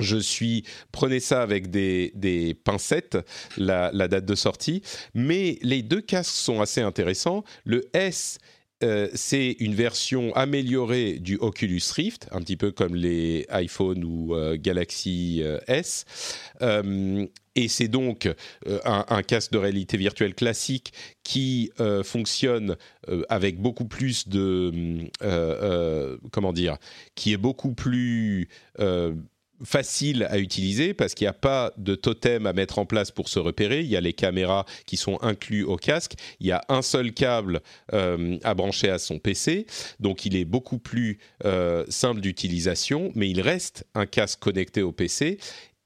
je 0.00 0.16
suis 0.16 0.64
prenez 0.92 1.20
ça 1.20 1.42
avec 1.42 1.70
des, 1.70 2.56
pincettes 2.64 3.18
la, 3.56 3.90
date 3.90 4.24
de 4.24 4.34
sortie 4.34 4.82
mais 5.14 5.58
les 5.62 5.82
deux 5.82 6.00
casques 6.00 6.34
sont 6.34 6.60
assez 6.60 6.80
intéressants 6.80 7.44
le 7.64 7.88
S 7.92 8.38
euh, 8.84 9.08
c'est 9.14 9.56
une 9.58 9.74
version 9.74 10.34
améliorée 10.36 11.18
du 11.18 11.36
Oculus 11.36 11.82
Rift, 11.94 12.28
un 12.30 12.40
petit 12.40 12.56
peu 12.56 12.70
comme 12.70 12.94
les 12.94 13.44
iPhone 13.48 14.04
ou 14.04 14.34
euh, 14.34 14.56
Galaxy 14.56 15.40
euh, 15.42 15.58
S. 15.66 16.04
et 17.56 17.68
c'est 17.68 17.88
donc 17.88 18.28
un, 18.84 19.22
casque 19.22 19.50
de 19.50 19.58
réalité 19.58 19.96
virtuelle 19.96 20.34
classique 20.34 20.92
qui 21.24 21.72
fonctionne 22.04 22.76
avec 23.28 23.60
beaucoup 23.60 23.86
plus 23.86 24.28
de... 24.28 25.08
comment 26.30 26.52
dire 26.52 26.76
Qui 27.16 27.32
est 27.32 27.36
beaucoup 27.36 27.74
plus 27.74 28.48
facile 29.64 30.26
à 30.30 30.38
utiliser 30.38 30.94
parce 30.94 31.14
qu'il 31.14 31.24
n'y 31.24 31.30
a 31.30 31.34
pas 31.34 31.72
de 31.76 31.94
totem 31.94 32.46
à 32.46 32.52
mettre 32.52 32.78
en 32.78 32.86
place 32.86 33.10
pour 33.10 33.28
se 33.28 33.38
repérer. 33.38 33.80
Il 33.80 33.86
y 33.86 33.96
a 33.96 34.00
les 34.00 34.12
caméras 34.12 34.64
qui 34.86 34.96
sont 34.96 35.18
inclus 35.22 35.64
au 35.64 35.76
casque. 35.76 36.14
Il 36.40 36.46
y 36.46 36.52
a 36.52 36.62
un 36.68 36.82
seul 36.82 37.12
câble 37.12 37.60
euh, 37.92 38.38
à 38.44 38.54
brancher 38.54 38.90
à 38.90 38.98
son 38.98 39.18
PC. 39.18 39.66
Donc 40.00 40.26
il 40.26 40.36
est 40.36 40.44
beaucoup 40.44 40.78
plus 40.78 41.18
euh, 41.44 41.84
simple 41.88 42.20
d'utilisation, 42.20 43.12
mais 43.14 43.28
il 43.28 43.40
reste 43.40 43.86
un 43.94 44.06
casque 44.06 44.40
connecté 44.40 44.82
au 44.82 44.92
PC. 44.92 45.38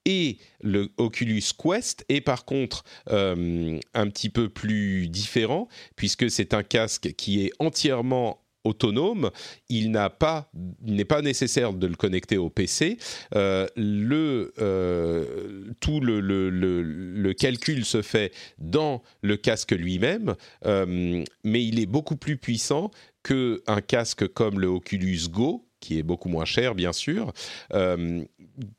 Et 0.04 0.38
le 0.60 0.90
Oculus 0.96 1.42
Quest 1.56 2.04
est 2.08 2.20
par 2.20 2.44
contre 2.44 2.82
euh, 3.10 3.78
un 3.94 4.08
petit 4.08 4.30
peu 4.30 4.48
plus 4.48 5.08
différent 5.08 5.68
puisque 5.94 6.28
c'est 6.28 6.54
un 6.54 6.64
casque 6.64 7.12
qui 7.14 7.44
est 7.44 7.52
entièrement 7.60 8.41
autonome, 8.64 9.30
il 9.68 9.90
n'est 9.90 11.04
pas 11.04 11.22
nécessaire 11.22 11.72
de 11.72 11.86
le 11.86 11.94
connecter 11.94 12.38
au 12.38 12.50
PC. 12.50 12.98
Euh, 13.34 13.66
euh, 13.78 15.64
tout 15.80 16.00
le, 16.00 17.32
calcul 17.32 17.84
se 17.84 18.02
fait 18.02 18.32
dans 18.58 19.02
le 19.22 19.36
casque 19.36 19.72
lui-même, 19.72 20.34
euh, 20.66 21.24
mais 21.44 21.64
il 21.64 21.80
est 21.80 21.86
beaucoup 21.86 22.16
plus 22.16 22.36
puissant 22.36 22.90
qu'un 23.24 23.80
casque 23.86 24.26
comme 24.28 24.60
le 24.60 24.66
Oculus 24.66 25.28
Go, 25.28 25.66
qui 25.80 25.98
est 25.98 26.02
beaucoup 26.02 26.28
moins 26.28 26.44
cher, 26.44 26.74
bien 26.74 26.92
sûr. 26.92 27.32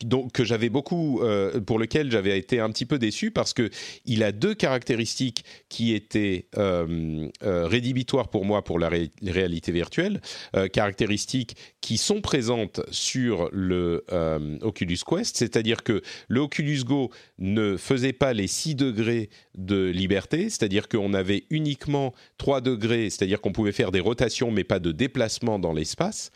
Donc 0.03 0.31
que 0.31 0.43
j'avais 0.43 0.69
beaucoup, 0.69 1.21
pour 1.65 1.79
lequel 1.79 2.11
j'avais 2.11 2.37
été 2.37 2.59
un 2.59 2.69
petit 2.69 2.85
peu 2.85 2.99
déçu 2.99 3.31
parce 3.31 3.53
que 3.53 3.69
il 4.05 4.23
a 4.23 4.31
deux 4.31 4.53
caractéristiques 4.53 5.43
qui 5.69 5.93
étaient 5.93 6.47
rédhibitoires 7.41 8.29
pour 8.29 8.45
moi 8.45 8.63
pour 8.63 8.79
la 8.79 8.89
réalité 9.21 9.71
virtuelle, 9.71 10.21
caractéristiques 10.71 11.55
qui 11.81 11.97
sont 11.97 12.21
présentes 12.21 12.81
sur 12.91 13.49
le 13.51 14.05
Oculus 14.61 14.99
Quest, 15.05 15.37
c'est-à-dire 15.37 15.83
que 15.83 16.01
le 16.27 16.41
Oculus 16.41 16.83
Go 16.83 17.11
ne 17.39 17.77
faisait 17.77 18.13
pas 18.13 18.33
les 18.33 18.47
6 18.47 18.75
degrés 18.75 19.29
de 19.55 19.89
liberté, 19.89 20.49
c'est-à-dire 20.49 20.87
qu'on 20.87 21.13
avait 21.13 21.43
uniquement 21.49 22.13
3 22.37 22.61
degrés, 22.61 23.09
c'est-à-dire 23.09 23.41
qu'on 23.41 23.51
pouvait 23.51 23.71
faire 23.71 23.91
des 23.91 23.99
rotations 23.99 24.51
mais 24.51 24.63
pas 24.63 24.79
de 24.79 24.91
déplacement 24.91 25.59
dans 25.59 25.73
l'espace. 25.73 26.31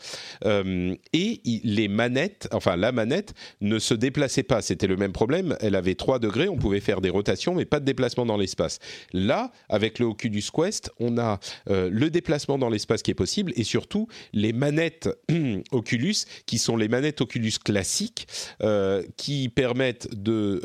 Euh, 0.45 0.95
et 1.13 1.41
les 1.63 1.87
manettes, 1.87 2.47
enfin 2.51 2.75
la 2.75 2.91
manette 2.91 3.26
ne 3.61 3.79
se 3.79 3.93
déplaçait 3.93 4.43
pas, 4.43 4.61
c'était 4.61 4.87
le 4.87 4.97
même 4.97 5.13
problème, 5.13 5.57
elle 5.61 5.75
avait 5.75 5.95
3 5.95 6.19
degrés, 6.19 6.47
on 6.47 6.57
pouvait 6.57 6.79
faire 6.79 7.01
des 7.01 7.09
rotations 7.09 7.55
mais 7.55 7.65
pas 7.65 7.79
de 7.79 7.85
déplacement 7.85 8.25
dans 8.25 8.37
l'espace. 8.37 8.79
Là, 9.13 9.51
avec 9.69 9.99
le 9.99 10.05
Oculus 10.05 10.43
Quest, 10.53 10.91
on 10.99 11.17
a 11.17 11.39
euh, 11.69 11.89
le 11.91 12.09
déplacement 12.09 12.57
dans 12.57 12.69
l'espace 12.69 13.01
qui 13.01 13.11
est 13.11 13.15
possible 13.15 13.53
et 13.55 13.63
surtout 13.63 14.07
les 14.33 14.53
manettes 14.53 15.09
Oculus 15.71 16.15
qui 16.45 16.57
sont 16.57 16.77
les 16.77 16.87
manettes 16.87 17.21
Oculus 17.21 17.53
classiques 17.63 18.27
euh, 18.61 19.03
qui 19.17 19.49
permettent 19.49 20.09
de 20.13 20.61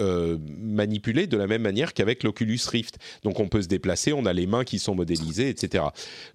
manipuler 0.61 1.27
de 1.27 1.37
la 1.37 1.47
même 1.47 1.63
manière 1.63 1.95
qu'avec 1.95 2.23
l'Oculus 2.23 2.61
Rift. 2.69 2.99
Donc 3.23 3.41
on 3.41 3.49
peut 3.49 3.63
se 3.63 3.69
déplacer, 3.69 4.13
on 4.13 4.27
a 4.27 4.33
les 4.33 4.47
mains 4.47 4.65
qui 4.65 4.79
sont 4.79 4.95
modélisées, 4.95 5.49
etc. 5.49 5.85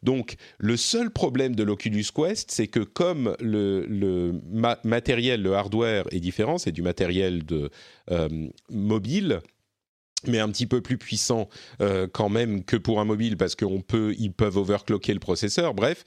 Donc 0.04 0.36
le 0.58 0.78
seul 0.78 1.12
problème 1.12 1.56
de 1.56 1.64
l'Oculus 1.64 2.06
Quest, 2.14 2.52
c'est 2.52 2.68
que 2.68 2.80
comme 2.80 3.36
le, 3.40 4.34
matériel, 4.84 5.42
le 5.42 5.54
hardware 5.54 6.06
est 6.18 6.22
différent, 6.22 6.58
c'est 6.58 6.72
du 6.72 6.82
matériel 6.82 7.46
de 7.46 7.70
euh, 8.12 8.48
mobile 8.70 9.42
mais 10.26 10.40
un 10.40 10.50
petit 10.50 10.66
peu 10.66 10.82
plus 10.82 10.98
puissant 10.98 11.48
euh, 11.82 12.08
quand 12.12 12.30
même 12.30 12.64
que 12.64 12.76
pour 12.76 13.00
un 13.00 13.06
mobile 13.06 13.38
parce 13.38 13.56
qu'ils 13.56 13.84
peut, 13.84 14.16
ils 14.18 14.34
peuvent 14.34 14.58
overclocker 14.58 15.14
le 15.14 15.20
processeur. 15.20 15.74
Bref, 15.74 16.04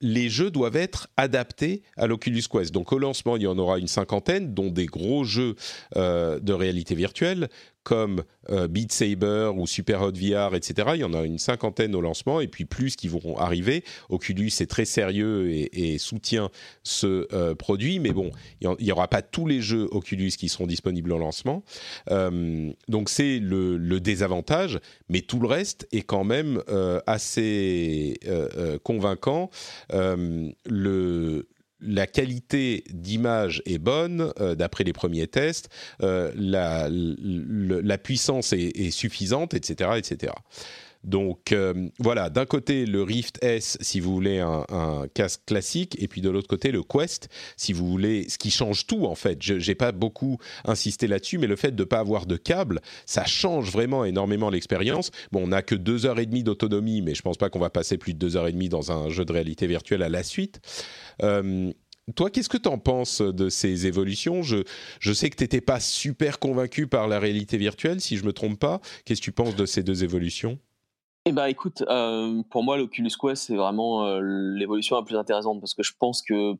les 0.00 0.28
jeux 0.28 0.50
doivent 0.50 0.76
être 0.76 1.08
adaptés 1.16 1.82
à 1.96 2.06
l'Oculus 2.06 2.42
Quest. 2.50 2.72
Donc 2.72 2.92
au 2.92 2.98
lancement, 2.98 3.36
il 3.36 3.42
y 3.42 3.46
en 3.46 3.58
aura 3.58 3.78
une 3.78 3.88
cinquantaine, 3.88 4.52
dont 4.52 4.68
des 4.68 4.86
gros 4.86 5.22
jeux 5.22 5.54
euh, 5.96 6.40
de 6.40 6.52
réalité 6.52 6.94
virtuelle 6.94 7.48
comme 7.84 8.24
euh, 8.50 8.68
Beat 8.68 8.92
Saber 8.92 9.50
ou 9.56 9.66
Super 9.66 10.02
Hot 10.02 10.12
VR, 10.12 10.54
etc. 10.54 10.90
Il 10.94 11.00
y 11.00 11.04
en 11.04 11.14
a 11.14 11.22
une 11.22 11.38
cinquantaine 11.38 11.94
au 11.94 12.00
lancement 12.00 12.40
et 12.40 12.48
puis 12.48 12.64
plus 12.64 12.96
qui 12.96 13.08
vont 13.08 13.38
arriver. 13.38 13.84
Oculus 14.08 14.50
est 14.60 14.70
très 14.70 14.84
sérieux 14.84 15.50
et, 15.50 15.98
soutient 15.98 16.50
ce 16.82 17.26
euh, 17.32 17.54
produit, 17.54 17.98
mais 17.98 18.10
bon, 18.10 18.30
il 18.60 18.74
n'y 18.80 18.92
aura 18.92 19.08
pas 19.08 19.22
tous 19.22 19.46
les 19.46 19.60
jeux 19.60 19.88
Oculus 19.90 20.30
qui 20.30 20.48
seront 20.48 20.66
disponibles 20.66 21.12
au 21.12 21.18
lancement. 21.18 21.62
donc 22.08 23.08
c'est 23.08 23.38
le, 23.38 23.76
le, 23.76 24.00
désavantage, 24.00 24.80
mais 25.08 25.20
tout 25.20 25.38
le 25.38 25.46
reste 25.46 25.86
est 25.92 26.02
quand 26.02 26.24
même 26.24 26.62
assez 27.06 28.18
convaincant. 28.82 29.50
Euh, 29.92 30.50
le, 30.66 31.46
la 31.82 32.06
qualité 32.06 32.84
d'image 32.90 33.62
est 33.66 33.78
bonne 33.78 34.32
euh, 34.40 34.54
d'après 34.54 34.84
les 34.84 34.92
premiers 34.92 35.26
tests, 35.26 35.68
euh, 36.02 36.32
la, 36.34 36.88
la, 36.90 37.98
puissance 37.98 38.52
est, 38.52 38.72
est, 38.76 38.90
suffisante, 38.90 39.54
etc., 39.54 39.90
etc. 39.96 40.32
Donc 41.04 41.52
euh, 41.52 41.88
voilà, 41.98 42.30
d'un 42.30 42.46
côté 42.46 42.86
le 42.86 43.02
Rift 43.02 43.38
S 43.42 43.76
si 43.80 44.00
vous 44.00 44.12
voulez 44.12 44.38
un, 44.38 45.06
casque 45.14 45.42
classique, 45.46 45.96
et 46.00 46.08
puis 46.08 46.20
de 46.20 46.30
l'autre 46.30 46.48
côté 46.48 46.70
le 46.70 46.82
Quest 46.82 47.28
si 47.56 47.72
vous 47.72 47.86
voulez, 47.86 48.28
ce 48.28 48.38
qui 48.38 48.50
change 48.50 48.86
tout 48.86 49.06
en 49.06 49.14
fait. 49.14 49.42
Je 49.42 49.54
n'ai 49.54 49.74
pas 49.74 49.92
beaucoup 49.92 50.38
insisté 50.64 51.06
là-dessus, 51.06 51.38
mais 51.38 51.46
le 51.46 51.56
fait 51.56 51.74
de 51.74 51.82
ne 51.82 51.84
pas 51.84 51.98
avoir 51.98 52.26
de 52.26 52.36
câble, 52.36 52.80
ça 53.06 53.24
change 53.24 53.70
vraiment 53.70 54.04
énormément 54.04 54.50
l'expérience. 54.50 55.10
Bon, 55.32 55.44
on 55.44 55.48
n'a 55.48 55.62
que 55.62 55.74
deux 55.74 56.06
heures 56.06 56.18
et 56.18 56.26
demie 56.26 56.44
d'autonomie, 56.44 57.02
mais 57.02 57.14
je 57.14 57.22
pense 57.22 57.36
pas 57.36 57.50
qu'on 57.50 57.58
va 57.58 57.70
passer 57.70 57.98
plus 57.98 58.14
de 58.14 58.18
deux 58.18 58.36
heures 58.36 58.48
et 58.48 58.52
demie 58.52 58.68
dans 58.68 58.92
un 58.92 59.08
jeu 59.08 59.24
de 59.24 59.32
réalité 59.32 59.66
virtuelle 59.66 60.02
à 60.02 60.08
la 60.08 60.22
suite. 60.22 60.60
Euh, 61.22 61.72
toi, 62.16 62.30
qu'est-ce 62.30 62.48
que 62.48 62.58
tu 62.58 62.68
en 62.68 62.78
penses 62.78 63.20
de 63.20 63.48
ces 63.48 63.86
évolutions? 63.86 64.42
Je, 64.42 64.64
sais 65.12 65.30
que 65.30 65.36
tu 65.36 65.44
n'étais 65.44 65.60
pas 65.60 65.80
super 65.80 66.38
convaincu 66.38 66.86
par 66.86 67.06
la 67.06 67.18
réalité 67.18 67.56
virtuelle, 67.56 68.00
si 68.00 68.16
je 68.16 68.24
me 68.24 68.32
trompe 68.32 68.58
pas. 68.58 68.80
Qu'est-ce 69.04 69.20
que 69.20 69.24
tu 69.24 69.32
penses 69.32 69.54
de 69.54 69.66
ces 69.66 69.82
deux 69.82 70.02
évolutions? 70.02 70.58
Eh 71.24 71.32
ben 71.32 71.46
écoute, 71.46 71.82
euh, 71.88 72.42
pour 72.50 72.64
moi 72.64 72.76
l'Oculus 72.76 73.12
Quest 73.20 73.44
c'est 73.44 73.54
vraiment 73.54 74.04
euh, 74.06 74.20
l'évolution 74.20 74.96
la 74.96 75.02
plus 75.02 75.16
intéressante 75.16 75.60
parce 75.60 75.72
que 75.72 75.84
je 75.84 75.92
pense 75.96 76.20
que 76.20 76.54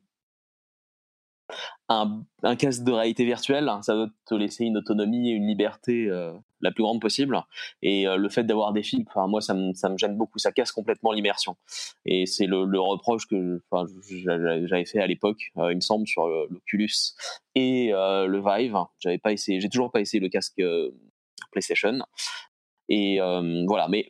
un, 1.89 2.23
casque 2.57 2.83
de 2.83 2.91
réalité 2.91 3.25
virtuelle, 3.25 3.67
hein, 3.67 3.81
ça 3.81 3.93
va 3.93 4.07
te 4.25 4.33
laisser 4.33 4.63
une 4.63 4.77
autonomie 4.77 5.29
et 5.29 5.33
une 5.33 5.45
liberté 5.45 6.07
euh, 6.09 6.33
la 6.61 6.71
plus 6.71 6.81
grande 6.81 7.01
possible. 7.01 7.39
Et 7.81 8.05
le 8.05 8.29
fait 8.29 8.45
d'avoir 8.45 8.71
des 8.71 8.83
enfin 9.05 9.27
moi 9.27 9.41
ça 9.41 9.53
me, 9.53 9.73
ça 9.73 9.89
me 9.89 9.97
gêne 9.97 10.17
beaucoup, 10.17 10.39
ça 10.39 10.53
casse 10.53 10.71
complètement 10.71 11.11
l'immersion. 11.11 11.57
Et 12.05 12.25
c'est 12.25 12.47
le, 12.47 12.79
reproche 12.79 13.27
que 13.27 13.61
j'avais 14.09 14.85
fait 14.85 15.01
à 15.01 15.07
l'époque, 15.07 15.51
il 15.57 15.75
me 15.75 15.81
semble, 15.81 16.07
sur 16.07 16.25
l'Oculus 16.27 17.13
et 17.53 17.89
le 17.91 18.39
Vive. 18.39 18.77
J'avais 18.99 19.19
pas 19.19 19.33
essayé, 19.33 19.59
j'ai 19.59 19.69
toujours 19.69 19.91
pas 19.91 19.99
essayé 19.99 20.21
le 20.21 20.29
casque 20.29 20.61
PlayStation. 21.51 21.99
Et 22.89 23.19
voilà, 23.67 23.87
mais 23.89 24.07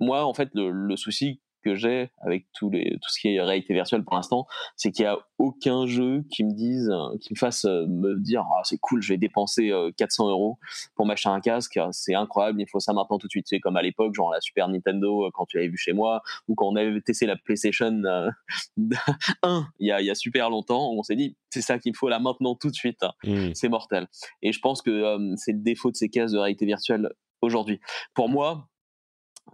moi, 0.00 0.24
en 0.24 0.34
fait, 0.34 0.50
le, 0.54 0.96
souci 0.96 1.40
que 1.64 1.74
j'ai 1.74 2.10
avec 2.20 2.46
tout, 2.54 2.70
les, 2.70 2.92
tout 3.02 3.08
ce 3.08 3.18
qui 3.18 3.34
est 3.34 3.40
réalité 3.42 3.74
virtuelle 3.74 4.04
pour 4.04 4.14
l'instant, 4.14 4.46
c'est 4.76 4.92
qu'il 4.92 5.04
n'y 5.04 5.10
a 5.10 5.18
aucun 5.38 5.86
jeu 5.86 6.24
qui 6.30 6.44
me 6.44 6.52
dise, 6.52 6.88
qui 7.20 7.32
me 7.32 7.36
fasse 7.36 7.64
me 7.64 8.20
dire 8.20 8.44
ah, 8.56 8.60
c'est 8.62 8.78
cool, 8.78 9.02
je 9.02 9.12
vais 9.12 9.18
dépenser 9.18 9.72
400 9.96 10.30
euros 10.30 10.58
pour 10.94 11.06
m'acheter 11.06 11.28
un 11.28 11.40
casque, 11.40 11.78
c'est 11.90 12.14
incroyable, 12.14 12.60
il 12.60 12.68
faut 12.70 12.78
ça 12.78 12.92
maintenant 12.92 13.18
tout 13.18 13.26
de 13.26 13.32
suite. 13.32 13.46
C'est 13.48 13.58
comme 13.58 13.76
à 13.76 13.82
l'époque, 13.82 14.14
genre 14.14 14.30
la 14.30 14.40
Super 14.40 14.68
Nintendo 14.68 15.28
quand 15.34 15.44
tu 15.46 15.56
l'avais 15.56 15.68
vu 15.68 15.76
chez 15.76 15.92
moi, 15.92 16.22
ou 16.46 16.54
quand 16.54 16.68
on 16.68 16.76
avait 16.76 17.00
testé 17.00 17.26
la 17.26 17.36
PlayStation 17.36 18.00
1 19.42 19.66
il 19.80 19.88
y, 19.88 19.90
a, 19.90 20.00
il 20.00 20.06
y 20.06 20.10
a 20.10 20.14
super 20.14 20.50
longtemps, 20.50 20.92
on 20.92 21.02
s'est 21.02 21.16
dit 21.16 21.36
c'est 21.50 21.62
ça 21.62 21.78
qu'il 21.80 21.96
faut 21.96 22.08
là 22.08 22.20
maintenant 22.20 22.54
tout 22.54 22.70
de 22.70 22.76
suite, 22.76 23.04
mmh. 23.24 23.54
c'est 23.54 23.68
mortel. 23.68 24.06
Et 24.42 24.52
je 24.52 24.60
pense 24.60 24.82
que 24.82 25.18
c'est 25.36 25.52
le 25.52 25.62
défaut 25.62 25.90
de 25.90 25.96
ces 25.96 26.08
cases 26.08 26.30
de 26.30 26.38
réalité 26.38 26.64
virtuelle 26.64 27.08
aujourd'hui. 27.42 27.80
Pour 28.14 28.28
moi, 28.28 28.68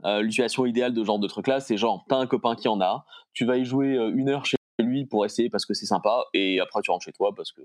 euh, 0.05 0.21
l'utilisation 0.21 0.67
idéale 0.67 0.95
de 0.95 1.05
genre 1.05 1.19
de 1.19 1.29
truc 1.29 1.47
là, 1.47 1.61
c'est 1.61 1.77
genre, 1.77 2.05
t'as 2.09 2.17
un 2.17 2.27
copain 2.27 2.57
qui 2.57 2.69
en 2.69 2.81
a, 2.81 3.05
tu 3.33 3.45
vas 3.45 3.57
y 3.57 3.65
jouer 3.65 3.97
euh, 3.97 4.13
une 4.15 4.29
heure 4.29 4.45
chez 4.47 4.57
lui 4.79 5.07
pour 5.07 5.25
essayer 5.25 5.49
parce 5.49 5.65
que 5.65 5.75
c'est 5.75 5.87
sympa, 5.87 6.25
et 6.35 6.61
après 6.61 6.81
tu 6.83 6.91
rentres 6.91 7.05
chez 7.05 7.13
toi 7.13 7.33
parce 7.35 7.53
que 7.53 7.63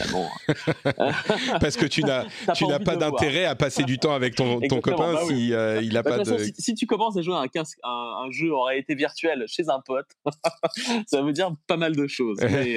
hein. 0.00 0.28
parce 1.60 1.76
que 1.76 1.86
tu 1.86 2.02
n'as 2.04 2.26
tu 2.54 2.66
n'as 2.66 2.80
pas 2.80 2.96
d'intérêt 2.96 3.46
à 3.46 3.54
passer 3.54 3.84
du 3.84 3.98
temps 3.98 4.12
avec 4.12 4.34
ton, 4.34 4.60
ton 4.60 4.80
copain 4.80 5.14
bah 5.14 5.22
si 5.26 5.54
euh, 5.54 5.80
il 5.82 5.96
a 5.96 6.02
bah, 6.02 6.18
pas 6.18 6.24
de, 6.24 6.38
si, 6.58 6.74
tu 6.74 6.86
commences 6.86 7.16
à 7.16 7.22
jouer 7.22 7.34
à 7.34 7.38
un, 7.38 7.48
casque, 7.48 7.78
un, 7.82 8.30
jeu 8.30 8.54
en 8.54 8.64
réalité 8.64 8.94
virtuelle 8.94 9.44
chez 9.46 9.70
un 9.70 9.80
pote 9.80 10.08
ça 11.06 11.22
veut 11.22 11.32
dire 11.32 11.52
pas 11.66 11.76
mal 11.76 11.96
de 11.96 12.06
choses 12.06 12.38
mais, 12.42 12.74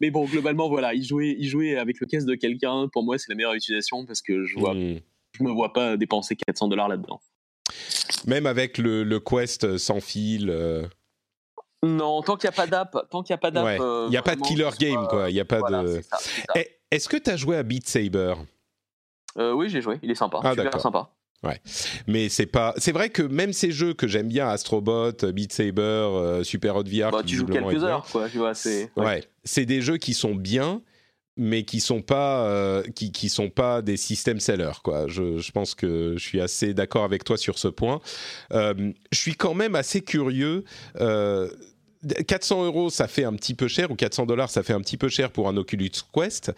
mais 0.00 0.10
bon 0.10 0.24
globalement 0.24 0.68
voilà 0.68 0.94
il 0.94 1.04
jouait 1.04 1.36
il 1.38 1.46
jouait 1.46 1.76
avec 1.76 2.00
le 2.00 2.06
casque 2.06 2.26
de 2.26 2.34
quelqu'un. 2.34 2.88
Pour 2.92 3.04
moi 3.04 3.18
c'est 3.18 3.28
la 3.28 3.34
meilleure 3.34 3.54
utilisation 3.54 4.06
parce 4.06 4.22
que 4.22 4.44
je 4.44 4.58
vois 4.58 4.74
hmm 4.74 5.00
je 5.38 5.44
me 5.44 5.50
vois 5.50 5.72
pas 5.72 5.96
dépenser 5.96 6.36
400 6.36 6.68
dollars 6.68 6.88
là-dedans. 6.88 7.20
Même 8.26 8.46
avec 8.46 8.78
le, 8.78 9.04
le 9.04 9.20
Quest 9.20 9.78
sans 9.78 10.00
fil. 10.00 10.50
Euh, 10.50 10.86
non, 11.82 12.22
tant 12.22 12.36
qu'il 12.36 12.48
n'y 12.48 12.54
a 12.54 12.56
pas 12.56 12.66
d'app, 12.66 12.96
tant 13.10 13.22
qu'il 13.22 13.32
n'y 13.32 13.38
a 13.38 13.38
pas 13.38 13.50
d'app. 13.50 13.80
Euh, 13.80 14.06
il 14.08 14.10
n'y 14.10 14.16
a 14.16 14.22
pas 14.22 14.36
de 14.36 14.42
killer 14.42 14.68
game, 14.78 15.06
quoi. 15.08 15.30
Il 15.30 15.36
y 15.36 15.40
a 15.40 15.44
pas 15.44 15.60
de. 15.62 16.00
Eh, 16.56 16.68
est-ce 16.90 17.08
que 17.08 17.16
tu 17.16 17.30
as 17.30 17.36
joué 17.36 17.56
à 17.56 17.62
Beat 17.62 17.88
Saber? 17.88 18.34
Euh, 19.36 19.52
Oui, 19.52 19.68
j'ai 19.68 19.80
joué. 19.80 19.98
Il 20.02 20.10
est 20.10 20.16
sympa. 20.16 20.40
Ah, 20.42 20.54
super 20.54 20.80
sympa. 20.80 21.10
Ouais, 21.44 21.60
mais 22.08 22.28
c'est 22.28 22.46
pas. 22.46 22.74
C'est 22.78 22.90
vrai 22.90 23.10
que 23.10 23.22
même 23.22 23.52
ces 23.52 23.70
jeux 23.70 23.94
que 23.94 24.08
j'aime 24.08 24.26
bien, 24.26 24.48
Astrobot, 24.48 25.12
Beat 25.32 25.52
Saber, 25.52 26.40
Super 26.42 26.74
Hot 26.74 26.82
VR, 26.82 27.12
bah, 27.12 27.22
tu 27.24 27.36
joues 27.36 27.46
quelques 27.46 27.84
heures, 27.84 28.04
quoi. 28.10 28.28
Tu 28.28 28.38
vois, 28.38 28.54
c'est. 28.54 28.90
Ouais, 28.96 29.22
c'est 29.44 29.64
des 29.66 29.80
jeux 29.80 29.98
qui 29.98 30.14
sont 30.14 30.34
bien, 30.34 30.82
mais 31.38 31.62
qui 31.62 31.80
sont 31.80 32.02
pas 32.02 32.44
euh, 32.46 32.82
qui, 32.94 33.12
qui 33.12 33.28
sont 33.28 33.48
pas 33.48 33.80
des 33.80 33.96
systèmes 33.96 34.40
sellers 34.40 34.82
quoi. 34.82 35.06
Je, 35.06 35.38
je, 35.38 35.52
pense 35.52 35.74
que 35.74 36.14
je 36.18 36.22
suis 36.22 36.40
assez 36.40 36.74
d'accord 36.74 37.04
avec 37.04 37.24
toi 37.24 37.38
sur 37.38 37.58
ce 37.58 37.68
point. 37.68 38.00
Euh, 38.52 38.92
je 39.12 39.18
suis 39.18 39.34
quand 39.34 39.54
même 39.54 39.74
assez 39.74 40.02
curieux. 40.02 40.64
Euh, 41.00 41.48
400 42.26 42.64
euros, 42.64 42.90
ça 42.90 43.08
fait 43.08 43.24
un 43.24 43.34
petit 43.34 43.54
peu 43.54 43.66
cher, 43.68 43.90
ou 43.90 43.96
400 43.96 44.26
dollars, 44.26 44.50
ça 44.50 44.62
fait 44.62 44.72
un 44.72 44.80
petit 44.80 44.96
peu 44.96 45.08
cher 45.08 45.30
pour 45.30 45.48
un 45.48 45.56
Oculus 45.56 45.90
Quest, 46.12 46.52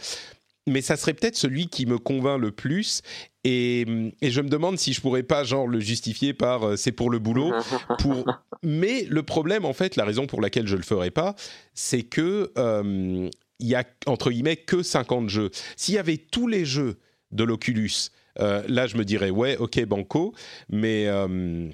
mais 0.67 0.83
ça 0.83 0.97
serait 0.97 1.15
peut-être 1.15 1.37
celui 1.37 1.69
qui 1.69 1.87
me 1.87 1.99
convainc 1.99 2.41
le 2.41 2.51
plus. 2.51 3.03
Et, 3.45 3.87
et, 4.21 4.31
je 4.31 4.41
me 4.43 4.51
demande 4.51 4.79
si 4.79 4.93
je 4.93 5.01
pourrais 5.01 5.23
pas 5.23 5.45
genre 5.45 5.67
le 5.67 5.81
justifier 5.81 6.35
par 6.35 6.63
euh, 6.63 6.77
c'est 6.77 6.93
pour 6.93 7.09
le 7.09 7.19
boulot. 7.19 7.53
Pour... 7.99 8.27
Mais 8.63 9.07
le 9.09 9.23
problème, 9.23 9.65
en 9.65 9.73
fait, 9.73 9.97
la 9.97 10.05
raison 10.05 10.27
pour 10.27 10.43
laquelle 10.43 10.67
je 10.67 10.77
le 10.77 10.83
ferais 10.83 11.11
pas, 11.11 11.35
c'est 11.73 12.03
que 12.03 12.53
euh, 12.59 13.31
il 13.61 13.69
y 13.69 13.75
a 13.75 13.85
entre 14.07 14.31
guillemets 14.31 14.57
que 14.57 14.83
50 14.83 15.29
jeux. 15.29 15.51
S'il 15.77 15.95
y 15.95 15.99
avait 15.99 16.17
tous 16.17 16.49
les 16.49 16.65
jeux 16.65 16.99
de 17.31 17.45
l'Oculus, 17.45 18.11
euh, 18.39 18.63
là 18.69 18.87
je 18.87 18.97
me 18.97 19.05
dirais 19.05 19.31
ouais, 19.31 19.57
ok 19.57 19.85
banco, 19.85 20.35
mais 20.69 21.07
euh, 21.07 21.71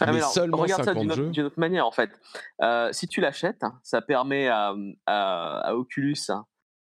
ah, 0.00 0.12
mais 0.12 0.20
seulement 0.22 0.58
regarde 0.58 0.84
ça 0.84 0.94
d'une 0.94 1.10
autre, 1.10 1.58
manière 1.58 1.86
en 1.86 1.92
fait. 1.92 2.10
si 2.92 3.08
tu 3.08 3.20
l'achètes, 3.20 3.62
ça 3.82 4.02
permet 4.02 4.48
à, 4.48 4.74
à 5.06 5.74
Oculus 5.74 6.16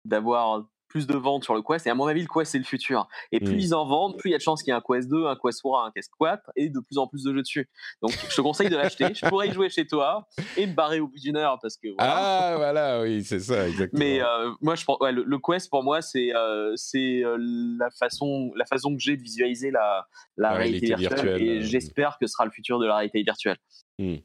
d'avoir 0.06 0.66
plus 0.96 1.08
de 1.08 1.18
ventes 1.18 1.44
sur 1.44 1.54
le 1.54 1.62
Quest. 1.62 1.86
Et 1.88 1.90
à 1.90 1.94
mon 1.94 2.08
avis, 2.08 2.22
le 2.22 2.28
Quest, 2.34 2.54
c'est 2.54 2.58
le 2.58 2.64
futur. 2.64 3.10
Et 3.34 3.42
plus 3.42 3.56
mmh. 3.56 3.60
ils 3.60 3.76
en 3.76 3.86
vendent, 3.86 4.18
plus 4.18 4.30
il 4.30 4.32
y 4.32 4.36
a 4.36 4.38
de 4.38 4.42
chances 4.42 4.64
qu'il 4.64 4.72
y 4.72 4.74
ait 4.74 4.78
un 4.78 4.82
Quest 4.82 5.10
2, 5.10 5.26
un 5.26 5.36
Quest 5.36 5.60
3, 5.60 5.88
un 5.88 5.92
Quest 5.92 6.10
4 6.18 6.52
et 6.56 6.70
de 6.70 6.80
plus 6.80 6.98
en 6.98 7.06
plus 7.06 7.22
de 7.26 7.34
jeux 7.34 7.42
dessus. 7.42 7.70
Donc, 8.02 8.12
je 8.30 8.34
te 8.34 8.40
conseille 8.40 8.70
de 8.70 8.78
l'acheter. 8.78 9.08
je 9.14 9.26
pourrais 9.28 9.50
y 9.50 9.52
jouer 9.52 9.70
chez 9.70 9.86
toi 9.86 10.26
et 10.56 10.66
me 10.66 10.74
barrer 10.74 11.02
au 11.02 11.10
bout 11.10 11.20
d'une 11.20 11.36
heure 11.36 11.60
parce 11.62 11.76
que. 11.76 11.90
Voilà. 11.98 12.14
Ah, 12.16 12.54
voilà, 12.56 13.02
oui, 13.02 13.26
c'est 13.26 13.42
ça, 13.42 13.68
exactement. 13.68 14.00
Mais 14.00 14.22
euh, 14.22 14.54
moi, 14.62 14.76
je 14.76 14.86
pense, 14.86 14.98
le, 15.02 15.38
Quest, 15.40 15.70
pour 15.70 15.84
moi, 15.84 16.02
c'est 16.02 16.34
euh, 16.34 16.72
c'est 16.78 17.26
euh, 17.26 17.36
la, 17.78 17.90
façon, 17.92 18.54
la 18.56 18.66
façon 18.66 18.96
que 18.96 19.02
j'ai 19.02 19.18
de 19.18 19.22
visualiser 19.22 19.72
la, 19.72 20.08
la, 20.38 20.54
réalité, 20.54 20.96
virtuelle. 20.96 21.42
Et 21.42 21.62
j'espère 21.62 22.18
que 22.22 22.26
ce 22.26 22.32
sera 22.32 22.46
le 22.46 22.52
futur 22.52 22.80
de 22.80 22.86
la 22.86 22.96
réalité 22.96 23.22
virtuelle. 23.22 23.58
Mmh. 24.00 24.16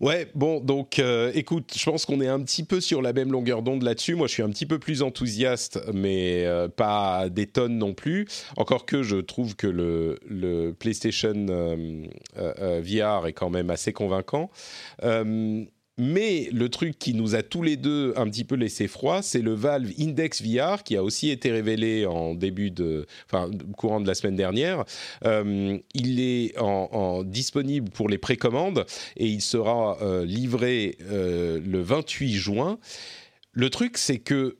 Ouais, 0.00 0.28
bon, 0.34 0.60
donc 0.60 0.98
euh, 0.98 1.30
écoute, 1.34 1.72
je 1.76 1.84
pense 1.84 2.06
qu'on 2.06 2.20
est 2.20 2.28
un 2.28 2.40
petit 2.40 2.64
peu 2.64 2.80
sur 2.80 3.02
la 3.02 3.12
même 3.12 3.30
longueur 3.30 3.62
d'onde 3.62 3.82
là-dessus. 3.82 4.14
Moi, 4.14 4.26
je 4.26 4.32
suis 4.32 4.42
un 4.42 4.50
petit 4.50 4.66
peu 4.66 4.78
plus 4.78 5.02
enthousiaste, 5.02 5.80
mais 5.92 6.44
euh, 6.44 6.68
pas 6.68 7.28
des 7.28 7.46
tonnes 7.46 7.78
non 7.78 7.94
plus. 7.94 8.26
Encore 8.56 8.86
que 8.86 9.02
je 9.02 9.16
trouve 9.16 9.56
que 9.56 9.66
le, 9.66 10.74
PlayStation 10.78 11.46
euh, 11.48 12.80
VR 12.82 13.26
est 13.26 13.32
quand 13.32 13.50
même 13.50 13.70
assez 13.70 13.92
convaincant. 13.92 14.50
Mais 15.98 16.50
le 16.52 16.68
truc 16.68 16.98
qui 16.98 17.14
nous 17.14 17.34
a 17.34 17.42
tous 17.42 17.62
les 17.62 17.78
deux 17.78 18.12
un 18.16 18.28
petit 18.28 18.44
peu 18.44 18.54
laissé 18.54 18.86
froid, 18.86 19.22
c'est 19.22 19.40
le 19.40 19.54
Valve 19.54 19.90
Index 19.98 20.42
VR 20.42 20.82
qui 20.82 20.94
a 20.94 21.02
aussi 21.02 21.30
été 21.30 21.50
révélé 21.50 22.04
en 22.04 22.34
début 22.34 22.70
de, 22.70 23.06
enfin, 23.24 23.50
courant 23.78 24.02
de 24.02 24.06
la 24.06 24.14
semaine 24.14 24.36
dernière. 24.36 24.84
Euh, 25.24 25.78
il 25.94 26.20
est 26.20 26.54
disponible 27.24 27.90
pour 27.90 28.10
les 28.10 28.18
précommandes 28.18 28.84
et 29.16 29.26
il 29.26 29.40
sera 29.40 29.96
euh, 30.02 30.26
livré 30.26 30.98
euh, 31.10 31.60
le 31.64 31.80
28 31.80 32.34
juin. 32.34 32.78
Le 33.52 33.70
truc, 33.70 33.96
c'est 33.96 34.18
que 34.18 34.58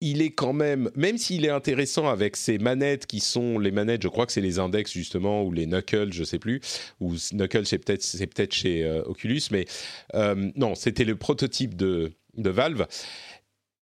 il 0.00 0.22
est 0.22 0.30
quand 0.30 0.52
même, 0.52 0.90
même 0.94 1.18
s'il 1.18 1.44
est 1.44 1.50
intéressant 1.50 2.08
avec 2.08 2.36
ces 2.36 2.58
manettes 2.58 3.06
qui 3.06 3.20
sont 3.20 3.58
les 3.58 3.72
manettes, 3.72 4.02
je 4.02 4.08
crois 4.08 4.26
que 4.26 4.32
c'est 4.32 4.40
les 4.40 4.58
index 4.58 4.92
justement, 4.92 5.42
ou 5.42 5.52
les 5.52 5.66
knuckles, 5.66 6.12
je 6.12 6.24
sais 6.24 6.38
plus, 6.38 6.60
ou 7.00 7.14
knuckles 7.32 7.66
c'est 7.66 7.78
peut-être 7.78 8.02
c'est 8.02 8.26
peut-être 8.26 8.54
chez 8.54 8.84
euh, 8.84 9.02
Oculus, 9.02 9.42
mais 9.50 9.66
euh, 10.14 10.50
non, 10.54 10.74
c'était 10.74 11.04
le 11.04 11.16
prototype 11.16 11.74
de, 11.74 12.12
de 12.36 12.50
Valve. 12.50 12.86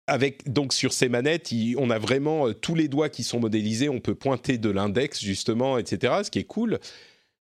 Avec, 0.07 0.51
donc 0.51 0.73
sur 0.73 0.91
ces 0.91 1.07
manettes, 1.07 1.53
on 1.77 1.89
a 1.91 1.99
vraiment 1.99 2.47
euh, 2.47 2.53
tous 2.53 2.75
les 2.75 2.87
doigts 2.87 3.09
qui 3.09 3.23
sont 3.23 3.39
modélisés, 3.39 3.87
on 3.87 3.99
peut 3.99 4.15
pointer 4.15 4.57
de 4.57 4.69
l'index 4.69 5.21
justement, 5.21 5.77
etc. 5.77 6.13
Ce 6.23 6.31
qui 6.31 6.39
est 6.39 6.45
cool. 6.45 6.79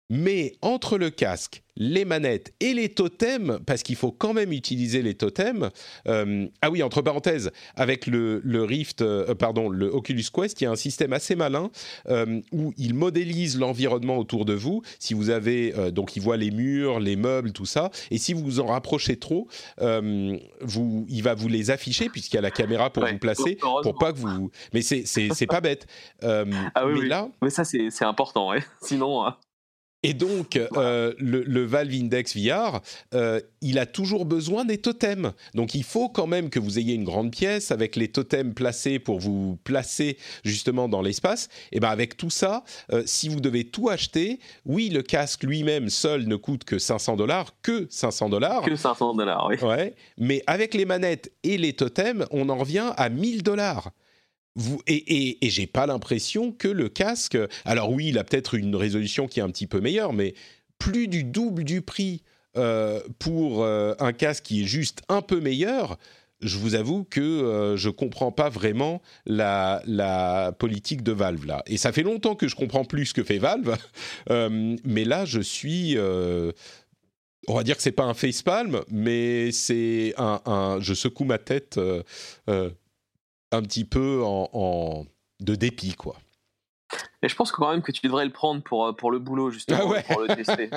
Mais 0.10 0.54
entre 0.62 0.98
le 0.98 1.10
casque, 1.10 1.64
les 1.78 2.06
manettes 2.06 2.54
et 2.60 2.74
les 2.74 2.90
totems, 2.90 3.60
parce 3.66 3.84
qu'il 3.84 3.96
faut 3.96 4.12
quand 4.12 4.34
même 4.34 4.52
utiliser 4.52 5.02
les 5.02 5.16
totems. 5.16 5.70
Euh, 6.08 6.48
ah 6.62 6.70
oui, 6.70 6.84
entre 6.84 7.02
parenthèses, 7.02 7.52
avec 7.76 8.08
le, 8.08 8.42
Rift, 8.64 9.02
euh, 9.02 9.36
pardon, 9.36 9.70
le 9.70 9.88
Oculus 9.88 10.26
Quest, 10.34 10.62
il 10.62 10.66
y 10.66 10.68
a 10.68 10.72
un 10.72 10.76
système 10.76 11.12
assez 11.12 11.36
malin 11.36 11.70
euh, 12.08 12.40
où 12.52 12.74
il 12.78 12.94
modélise 12.94 13.60
l'environnement 13.60 14.18
autour 14.18 14.46
de 14.46 14.54
vous. 14.54 14.84
Si 15.00 15.14
vous 15.14 15.30
avez, 15.30 15.74
donc 15.92 16.16
il 16.16 16.22
voit 16.22 16.38
les 16.38 16.52
murs, 16.52 17.00
les 17.00 17.16
meubles, 17.16 17.52
tout 17.52 17.66
ça, 17.66 17.90
et 18.12 18.18
si 18.18 18.34
vous 18.34 18.44
vous 18.44 18.60
en 18.60 18.68
rapprochez 18.68 19.18
trop, 19.18 19.48
vous, 19.80 21.06
il 21.10 21.24
va 21.24 21.34
vous 21.34 21.48
les 21.48 21.72
afficher 21.72 22.10
puisqu'il 22.10 22.36
y 22.36 22.40
a 22.40 22.42
la 22.42 22.52
caméra 22.52 22.90
pour 22.90 23.06
vous 23.06 23.18
placer, 23.18 23.58
pour 23.84 23.98
pas 23.98 24.14
que 24.14 24.18
vous. 24.18 24.52
Mais 24.74 24.82
c'est 24.82 25.48
pas 25.48 25.62
bête. 25.62 25.88
ah 26.22 26.44
oui, 26.86 27.02
mais 27.02 27.08
là, 27.08 27.30
mais 27.42 27.50
ça 27.50 27.64
c'est 27.64 28.06
important, 28.06 28.50
ouais. 28.50 28.64
sinon. 28.82 29.26
Hein. 29.26 29.36
Et 30.04 30.14
donc, 30.14 30.56
euh, 30.56 31.14
le, 31.18 31.66
Valve 31.66 31.92
Index 31.92 32.38
VR, 32.38 32.80
euh, 33.16 33.40
il 33.62 33.80
a 33.80 33.88
toujours 33.88 34.26
besoin 34.26 34.64
des 34.64 34.78
totems. 34.78 35.34
Donc, 35.56 35.74
il 35.74 35.84
faut 35.84 36.10
quand 36.10 36.28
même 36.28 36.52
que 36.52 36.60
vous 36.60 36.78
ayez 36.78 36.94
une 36.94 37.06
grande 37.06 37.32
pièce 37.32 37.72
avec 37.72 37.96
les 37.96 38.10
totems 38.10 38.54
placés 38.54 39.00
pour 39.00 39.20
vous 39.20 39.58
placer 39.64 40.18
justement 40.44 40.88
dans 40.88 41.02
l'espace. 41.02 41.50
Et 41.72 41.80
bien, 41.80 41.90
avec 41.90 42.18
tout 42.18 42.30
ça, 42.30 42.64
euh, 42.94 43.02
si 43.08 43.30
vous 43.30 43.40
devez 43.40 43.64
tout 43.64 43.90
acheter, 43.90 44.40
oui, 44.66 44.90
le 44.90 45.02
casque 45.02 45.44
lui-même 45.44 45.90
seul 45.90 46.28
ne 46.28 46.36
coûte 46.36 46.66
que 46.66 46.78
500 46.78 47.16
dollars, 47.16 47.56
que 47.64 47.88
500 47.90 48.30
dollars. 48.30 48.62
Que 48.62 48.76
500 48.76 49.16
dollars, 49.16 49.48
oui. 49.50 49.56
Ouais. 49.68 49.96
Mais 50.20 50.44
avec 50.46 50.76
les 50.76 50.86
manettes 50.86 51.32
et 51.42 51.58
les 51.58 51.74
totems, 51.74 52.28
on 52.30 52.50
en 52.50 52.58
revient 52.58 52.92
à 52.96 53.10
1000 53.10 53.42
dollars 53.42 53.92
et, 54.88 55.46
et, 55.46 55.50
j'ai 55.50 55.68
pas 55.68 55.86
l'impression 55.86 56.52
que 56.52 56.68
le 56.68 56.90
casque. 56.90 57.38
Alors 57.66 57.92
oui, 57.92 58.08
il 58.10 58.18
a 58.18 58.24
peut-être 58.24 58.56
une 58.56 58.76
résolution 58.76 59.28
qui 59.28 59.40
est 59.40 59.44
un 59.44 59.50
petit 59.50 59.68
peu 59.68 59.82
meilleure, 59.82 60.14
mais 60.14 60.34
plus 60.80 61.08
du 61.08 61.24
double 61.24 61.64
du 61.64 61.82
prix 61.82 62.22
euh, 62.58 63.02
pour 63.20 63.64
euh, 63.64 63.94
un 64.00 64.14
casque 64.14 64.46
qui 64.46 64.62
est 64.62 64.66
juste 64.66 65.02
un 65.10 65.22
peu 65.22 65.42
meilleur. 65.42 65.98
Je 66.42 66.58
vous 66.58 66.76
avoue 66.76 67.04
que 67.04 67.20
euh, 67.20 67.76
je 67.76 67.90
comprends 67.90 68.32
pas 68.32 68.48
vraiment 68.48 69.02
la, 69.26 70.54
politique 70.58 71.04
de 71.04 71.12
Valve 71.12 71.46
là. 71.46 71.64
Et 71.66 71.76
ça 71.76 71.92
fait 71.92 72.04
longtemps 72.04 72.36
que 72.36 72.48
je 72.48 72.56
comprends 72.56 72.86
plus 72.86 73.08
ce 73.08 73.14
que 73.14 73.24
fait 73.24 73.40
Valve, 73.40 73.78
mais 74.86 75.04
là 75.04 75.26
je 75.26 75.42
suis 75.42 75.98
on 77.48 77.54
va 77.54 77.64
dire 77.64 77.76
que 77.76 77.84
c'est 77.84 77.92
pas 77.92 78.06
un 78.06 78.14
facepalm, 78.14 78.82
mais 78.90 79.52
c'est 79.52 80.14
un, 80.18 80.78
je 80.80 80.94
secoue 80.94 81.26
ma 81.26 81.38
tête 81.38 81.80
un 83.56 83.62
petit 83.62 83.86
peu 83.86 84.22
en, 84.24 85.06
de 85.40 85.56
dépit, 85.56 85.94
quoi. 85.94 86.18
Et 87.22 87.30
je 87.30 87.36
pense 87.36 87.52
quand 87.52 87.72
même 87.72 87.82
que 87.82 87.92
tu 87.92 88.02
devrais 88.06 88.26
le 88.26 88.32
prendre 88.32 88.62
pour, 88.62 88.86
euh, 88.86 88.94
pour 88.94 89.12
le 89.12 89.20
boulot, 89.20 89.50
justement, 89.50 89.94
ah 89.96 90.02
pour 90.04 90.22
le 90.22 90.36
tester. 90.36 90.70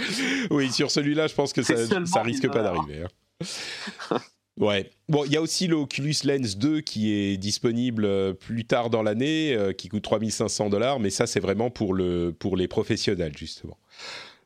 oui, 0.50 0.70
sur 0.70 0.90
celui-là, 0.90 1.26
je 1.26 1.34
pense 1.34 1.52
que 1.52 1.62
ça, 1.64 2.06
ça 2.06 2.22
risque 2.22 2.48
pas 2.48 2.62
d'arriver. 2.62 3.04
Hein. 3.04 4.18
Ouais. 4.60 4.90
Bon, 5.08 5.24
il 5.24 5.32
y 5.32 5.36
a 5.38 5.40
aussi 5.40 5.66
le 5.68 5.76
Oculus 5.76 6.16
Lens 6.24 6.58
2 6.58 6.82
qui 6.82 7.12
est 7.12 7.38
disponible 7.38 8.04
euh, 8.04 8.34
plus 8.34 8.66
tard 8.66 8.90
dans 8.90 9.02
l'année, 9.02 9.54
euh, 9.54 9.72
qui 9.72 9.88
coûte 9.88 10.02
3500 10.02 10.68
dollars, 10.68 11.00
mais 11.00 11.08
ça, 11.08 11.26
c'est 11.26 11.40
vraiment 11.40 11.70
pour, 11.70 11.94
le, 11.94 12.34
pour 12.38 12.58
les 12.58 12.68
professionnels, 12.68 13.32
justement. 13.36 13.78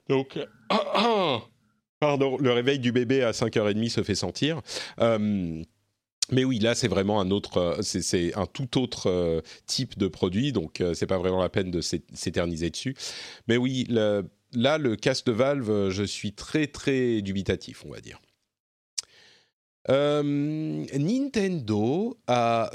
Donc, 0.09 0.39
pardon, 2.01 2.39
le 2.39 2.53
réveil 2.53 2.79
du 2.79 2.93
bébé 2.93 3.25
à 3.25 3.33
5h30 3.33 3.89
se 3.89 4.05
fait 4.05 4.15
sentir. 4.15 4.61
Mais 6.31 6.45
oui, 6.45 6.59
là, 6.59 6.75
c'est 6.75 6.89
vraiment 6.89 7.21
un 7.21 7.31
autre, 7.31 7.59
euh, 7.59 7.83
c'est 7.83 8.35
un 8.35 8.47
tout 8.47 8.81
autre 8.81 9.11
euh, 9.11 9.43
type 9.67 9.99
de 9.99 10.09
produit, 10.09 10.53
donc 10.53 10.81
euh, 10.81 10.95
c'est 10.95 11.07
pas 11.07 11.19
vraiment 11.19 11.43
la 11.43 11.51
peine 11.51 11.71
de 11.71 11.83
s'éterniser 11.83 12.71
dessus. 12.71 12.97
Mais 13.47 13.59
oui, 13.59 13.87
là, 13.91 14.23
le 14.79 14.97
casque 14.97 15.27
de 15.27 15.33
Valve, 15.33 15.91
je 15.91 16.03
suis 16.03 16.33
très 16.33 16.67
très 16.67 17.21
dubitatif, 17.21 17.85
on 17.85 17.91
va 17.91 18.01
dire. 18.01 18.21
Nintendo 20.97 22.17
a 22.27 22.71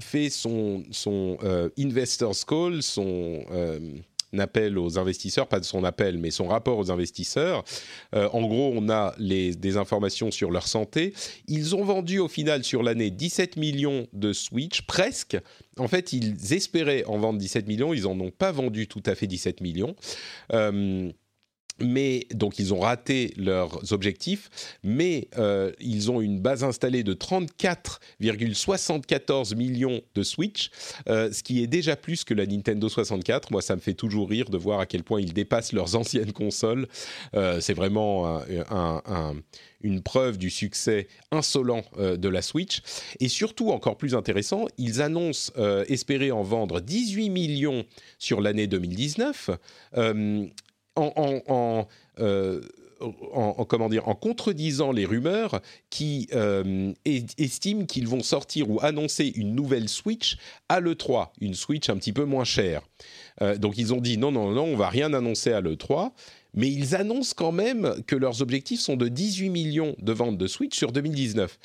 fait 0.00 0.30
son, 0.30 0.84
son 0.90 1.36
Investors 1.76 2.46
Call, 2.46 2.82
son 2.82 3.44
appel 4.38 4.78
aux 4.78 4.98
investisseurs, 4.98 5.48
pas 5.48 5.60
de 5.60 5.64
son 5.64 5.84
appel, 5.84 6.18
mais 6.18 6.30
son 6.30 6.46
rapport 6.46 6.78
aux 6.78 6.90
investisseurs. 6.90 7.64
Euh, 8.14 8.28
en 8.32 8.42
gros, 8.42 8.72
on 8.74 8.88
a 8.88 9.14
les, 9.18 9.54
des 9.54 9.76
informations 9.76 10.30
sur 10.30 10.50
leur 10.50 10.66
santé. 10.66 11.14
Ils 11.48 11.74
ont 11.74 11.84
vendu 11.84 12.18
au 12.18 12.28
final 12.28 12.64
sur 12.64 12.82
l'année 12.82 13.10
17 13.10 13.56
millions 13.56 14.06
de 14.12 14.32
Switch, 14.32 14.82
presque. 14.82 15.36
En 15.78 15.88
fait, 15.88 16.12
ils 16.12 16.52
espéraient 16.52 17.04
en 17.06 17.18
vendre 17.18 17.38
17 17.38 17.66
millions, 17.66 17.92
ils 17.92 18.02
n'en 18.02 18.18
ont 18.20 18.30
pas 18.30 18.52
vendu 18.52 18.86
tout 18.86 19.02
à 19.06 19.14
fait 19.14 19.26
17 19.26 19.60
millions. 19.60 19.96
Euh, 20.52 21.10
mais 21.80 22.26
donc 22.32 22.58
ils 22.58 22.74
ont 22.74 22.80
raté 22.80 23.32
leurs 23.36 23.92
objectifs, 23.92 24.50
mais 24.82 25.28
euh, 25.38 25.70
ils 25.80 26.10
ont 26.10 26.20
une 26.20 26.40
base 26.40 26.64
installée 26.64 27.02
de 27.02 27.14
34,74 27.14 29.56
millions 29.56 30.02
de 30.14 30.22
Switch, 30.22 30.70
euh, 31.08 31.32
ce 31.32 31.42
qui 31.42 31.62
est 31.62 31.66
déjà 31.66 31.96
plus 31.96 32.24
que 32.24 32.34
la 32.34 32.44
Nintendo 32.46 32.88
64. 32.88 33.50
Moi, 33.50 33.62
ça 33.62 33.74
me 33.74 33.80
fait 33.80 33.94
toujours 33.94 34.28
rire 34.28 34.50
de 34.50 34.58
voir 34.58 34.78
à 34.80 34.86
quel 34.86 35.02
point 35.02 35.20
ils 35.20 35.32
dépassent 35.32 35.72
leurs 35.72 35.96
anciennes 35.96 36.32
consoles. 36.32 36.86
Euh, 37.34 37.60
c'est 37.60 37.74
vraiment 37.74 38.40
une 39.82 40.02
preuve 40.02 40.38
du 40.38 40.50
succès 40.50 41.08
insolent 41.30 41.84
de 41.98 42.28
la 42.28 42.42
Switch. 42.42 42.80
Et 43.20 43.28
surtout, 43.28 43.70
encore 43.70 43.96
plus 43.96 44.14
intéressant, 44.14 44.66
ils 44.78 45.02
annoncent 45.02 45.52
espérer 45.88 46.30
en 46.30 46.42
vendre 46.42 46.80
18 46.80 47.30
millions 47.30 47.84
sur 48.18 48.40
l'année 48.40 48.66
2019 48.66 49.50
euh, 50.96 52.60
en, 53.32 53.64
comment 53.64 53.88
dire, 53.88 54.08
en 54.08 54.14
contredisant 54.14 54.92
les 54.92 55.04
rumeurs 55.04 55.60
qui 55.90 56.28
euh, 56.32 56.92
estiment 57.04 57.84
qu'ils 57.84 58.08
vont 58.08 58.22
sortir 58.22 58.70
ou 58.70 58.78
annoncer 58.82 59.32
une 59.34 59.54
nouvelle 59.54 59.88
Switch 59.88 60.36
à 60.68 60.80
l'E3, 60.80 61.30
une 61.40 61.54
Switch 61.54 61.90
un 61.90 61.96
petit 61.96 62.12
peu 62.12 62.24
moins 62.24 62.44
chère. 62.44 62.82
Euh, 63.42 63.56
donc 63.56 63.76
ils 63.76 63.92
ont 63.92 64.00
dit 64.00 64.16
non, 64.16 64.32
non, 64.32 64.52
non, 64.52 64.64
on 64.64 64.76
va 64.76 64.88
rien 64.88 65.12
annoncer 65.12 65.52
à 65.52 65.60
l'E3, 65.60 66.12
mais 66.54 66.70
ils 66.70 66.94
annoncent 66.94 67.34
quand 67.36 67.52
même 67.52 67.94
que 68.06 68.16
leurs 68.16 68.42
objectifs 68.42 68.80
sont 68.80 68.96
de 68.96 69.08
18 69.08 69.50
millions 69.50 69.96
de 69.98 70.12
ventes 70.12 70.38
de 70.38 70.46
Switch 70.46 70.76
sur 70.76 70.92
2019. 70.92 71.58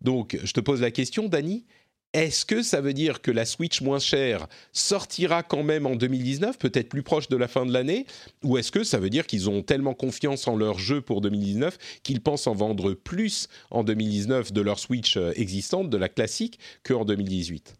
Donc 0.00 0.38
je 0.42 0.52
te 0.52 0.60
pose 0.60 0.80
la 0.80 0.90
question, 0.90 1.28
Dani, 1.28 1.64
est-ce 2.12 2.44
que 2.44 2.62
ça 2.62 2.80
veut 2.80 2.92
dire 2.92 3.22
que 3.22 3.30
la 3.30 3.46
Switch 3.46 3.80
moins 3.80 3.98
chère 3.98 4.46
sortira 4.72 5.42
quand 5.42 5.62
même 5.62 5.86
en 5.86 5.96
2019, 5.96 6.58
peut-être 6.58 6.88
plus 6.88 7.02
proche 7.02 7.28
de 7.28 7.36
la 7.36 7.48
fin 7.48 7.64
de 7.64 7.72
l'année? 7.72 8.06
Ou 8.44 8.58
est-ce 8.58 8.70
que 8.70 8.84
ça 8.84 8.98
veut 8.98 9.08
dire 9.08 9.26
qu'ils 9.26 9.48
ont 9.48 9.62
tellement 9.62 9.94
confiance 9.94 10.46
en 10.46 10.56
leur 10.56 10.78
jeu 10.78 11.00
pour 11.00 11.22
2019 11.22 11.78
qu'ils 12.02 12.20
pensent 12.20 12.46
en 12.46 12.54
vendre 12.54 12.92
plus 12.92 13.48
en 13.70 13.82
2019 13.82 14.52
de 14.52 14.60
leur 14.60 14.78
Switch 14.78 15.16
euh, 15.16 15.32
existante, 15.36 15.88
de 15.88 15.96
la 15.96 16.10
classique, 16.10 16.58
qu'en 16.84 17.06
2018 17.06 17.76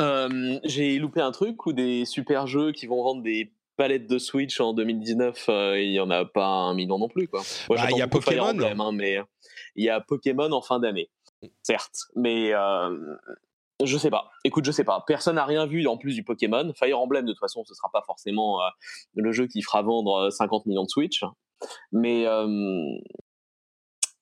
euh, 0.00 0.58
J'ai 0.64 0.98
loupé 0.98 1.20
un 1.20 1.32
truc 1.32 1.66
ou 1.66 1.72
des 1.72 2.04
super 2.04 2.46
jeux 2.46 2.70
qui 2.70 2.86
vont 2.86 3.02
vendre 3.02 3.22
des 3.22 3.52
palettes 3.76 4.06
de 4.06 4.18
Switch 4.18 4.60
en 4.60 4.72
2019, 4.74 5.46
euh, 5.48 5.80
il 5.80 5.90
n'y 5.90 5.98
en 5.98 6.10
a 6.10 6.24
pas 6.24 6.46
un 6.46 6.74
million 6.74 6.98
non 7.00 7.08
plus. 7.08 7.26
Quoi. 7.26 7.42
Bah, 7.68 7.88
il 7.90 7.98
y 7.98 8.02
a 8.02 8.06
Pokémon. 8.06 8.56
Hein, 8.60 8.92
mais 8.92 9.18
il 9.74 9.84
y 9.84 9.88
a 9.88 10.00
Pokémon 10.00 10.52
en 10.52 10.62
fin 10.62 10.78
d'année 10.78 11.08
certes, 11.62 12.06
mais 12.16 12.52
euh, 12.52 13.16
je 13.84 13.98
sais 13.98 14.10
pas. 14.10 14.30
Écoute, 14.44 14.64
je 14.64 14.70
sais 14.70 14.84
pas. 14.84 15.04
Personne 15.06 15.36
n'a 15.36 15.44
rien 15.44 15.66
vu 15.66 15.86
en 15.86 15.96
plus 15.96 16.14
du 16.14 16.24
Pokémon. 16.24 16.72
Fire 16.74 16.98
Emblem, 16.98 17.24
de 17.24 17.32
toute 17.32 17.40
façon, 17.40 17.64
ce 17.64 17.74
sera 17.74 17.90
pas 17.92 18.02
forcément 18.06 18.62
euh, 18.62 18.68
le 19.14 19.32
jeu 19.32 19.46
qui 19.46 19.62
fera 19.62 19.82
vendre 19.82 20.30
50 20.30 20.62
euh, 20.62 20.68
millions 20.68 20.84
de 20.84 20.88
Switch, 20.88 21.22
mais 21.92 22.26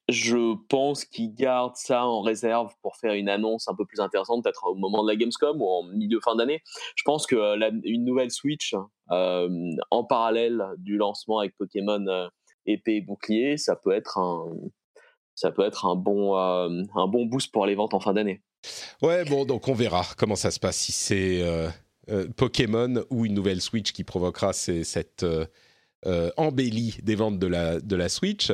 je 0.08 0.56
pense 0.68 1.04
qu'ils 1.04 1.32
gardent 1.32 1.76
ça 1.76 2.04
en 2.04 2.20
réserve 2.20 2.74
pour 2.82 2.96
faire 2.96 3.14
une 3.14 3.28
annonce 3.28 3.68
un 3.68 3.74
peu 3.74 3.86
plus 3.86 4.00
intéressante, 4.00 4.42
peut-être 4.42 4.66
au 4.66 4.74
moment 4.74 5.02
de 5.04 5.08
la 5.08 5.16
Gamescom 5.16 5.62
ou 5.62 5.66
en 5.66 5.84
milieu 5.84 6.20
fin 6.20 6.34
d'année. 6.34 6.60
Je 6.96 7.02
pense 7.04 7.26
que 7.26 7.36
une 7.86 8.04
nouvelle 8.04 8.30
Switch 8.30 8.74
en 9.08 10.04
parallèle 10.04 10.64
du 10.78 10.96
lancement 10.96 11.38
avec 11.38 11.56
Pokémon 11.56 12.28
épée 12.66 12.96
et 12.96 13.00
bouclier, 13.00 13.56
ça 13.56 13.76
peut 13.76 13.92
être 13.92 14.18
un 14.18 14.44
ça 15.42 15.50
peut 15.50 15.66
être 15.66 15.86
un 15.86 15.96
bon, 15.96 16.38
euh, 16.38 16.84
un 16.94 17.06
bon 17.08 17.26
boost 17.26 17.50
pour 17.50 17.66
les 17.66 17.74
ventes 17.74 17.94
en 17.94 18.00
fin 18.00 18.14
d'année. 18.14 18.40
Ouais, 19.02 19.24
bon, 19.24 19.44
donc 19.44 19.66
on 19.66 19.74
verra 19.74 20.04
comment 20.16 20.36
ça 20.36 20.52
se 20.52 20.60
passe, 20.60 20.76
si 20.76 20.92
c'est 20.92 21.42
euh, 21.42 21.68
euh, 22.10 22.28
Pokémon 22.36 23.02
ou 23.10 23.26
une 23.26 23.34
nouvelle 23.34 23.60
Switch 23.60 23.90
qui 23.92 24.04
provoquera 24.04 24.52
cette 24.52 25.26
euh, 26.04 26.30
embellie 26.36 26.96
des 27.04 27.14
ventes 27.14 27.38
de 27.38 27.46
la, 27.46 27.78
de 27.78 27.94
la 27.94 28.08
Switch. 28.08 28.50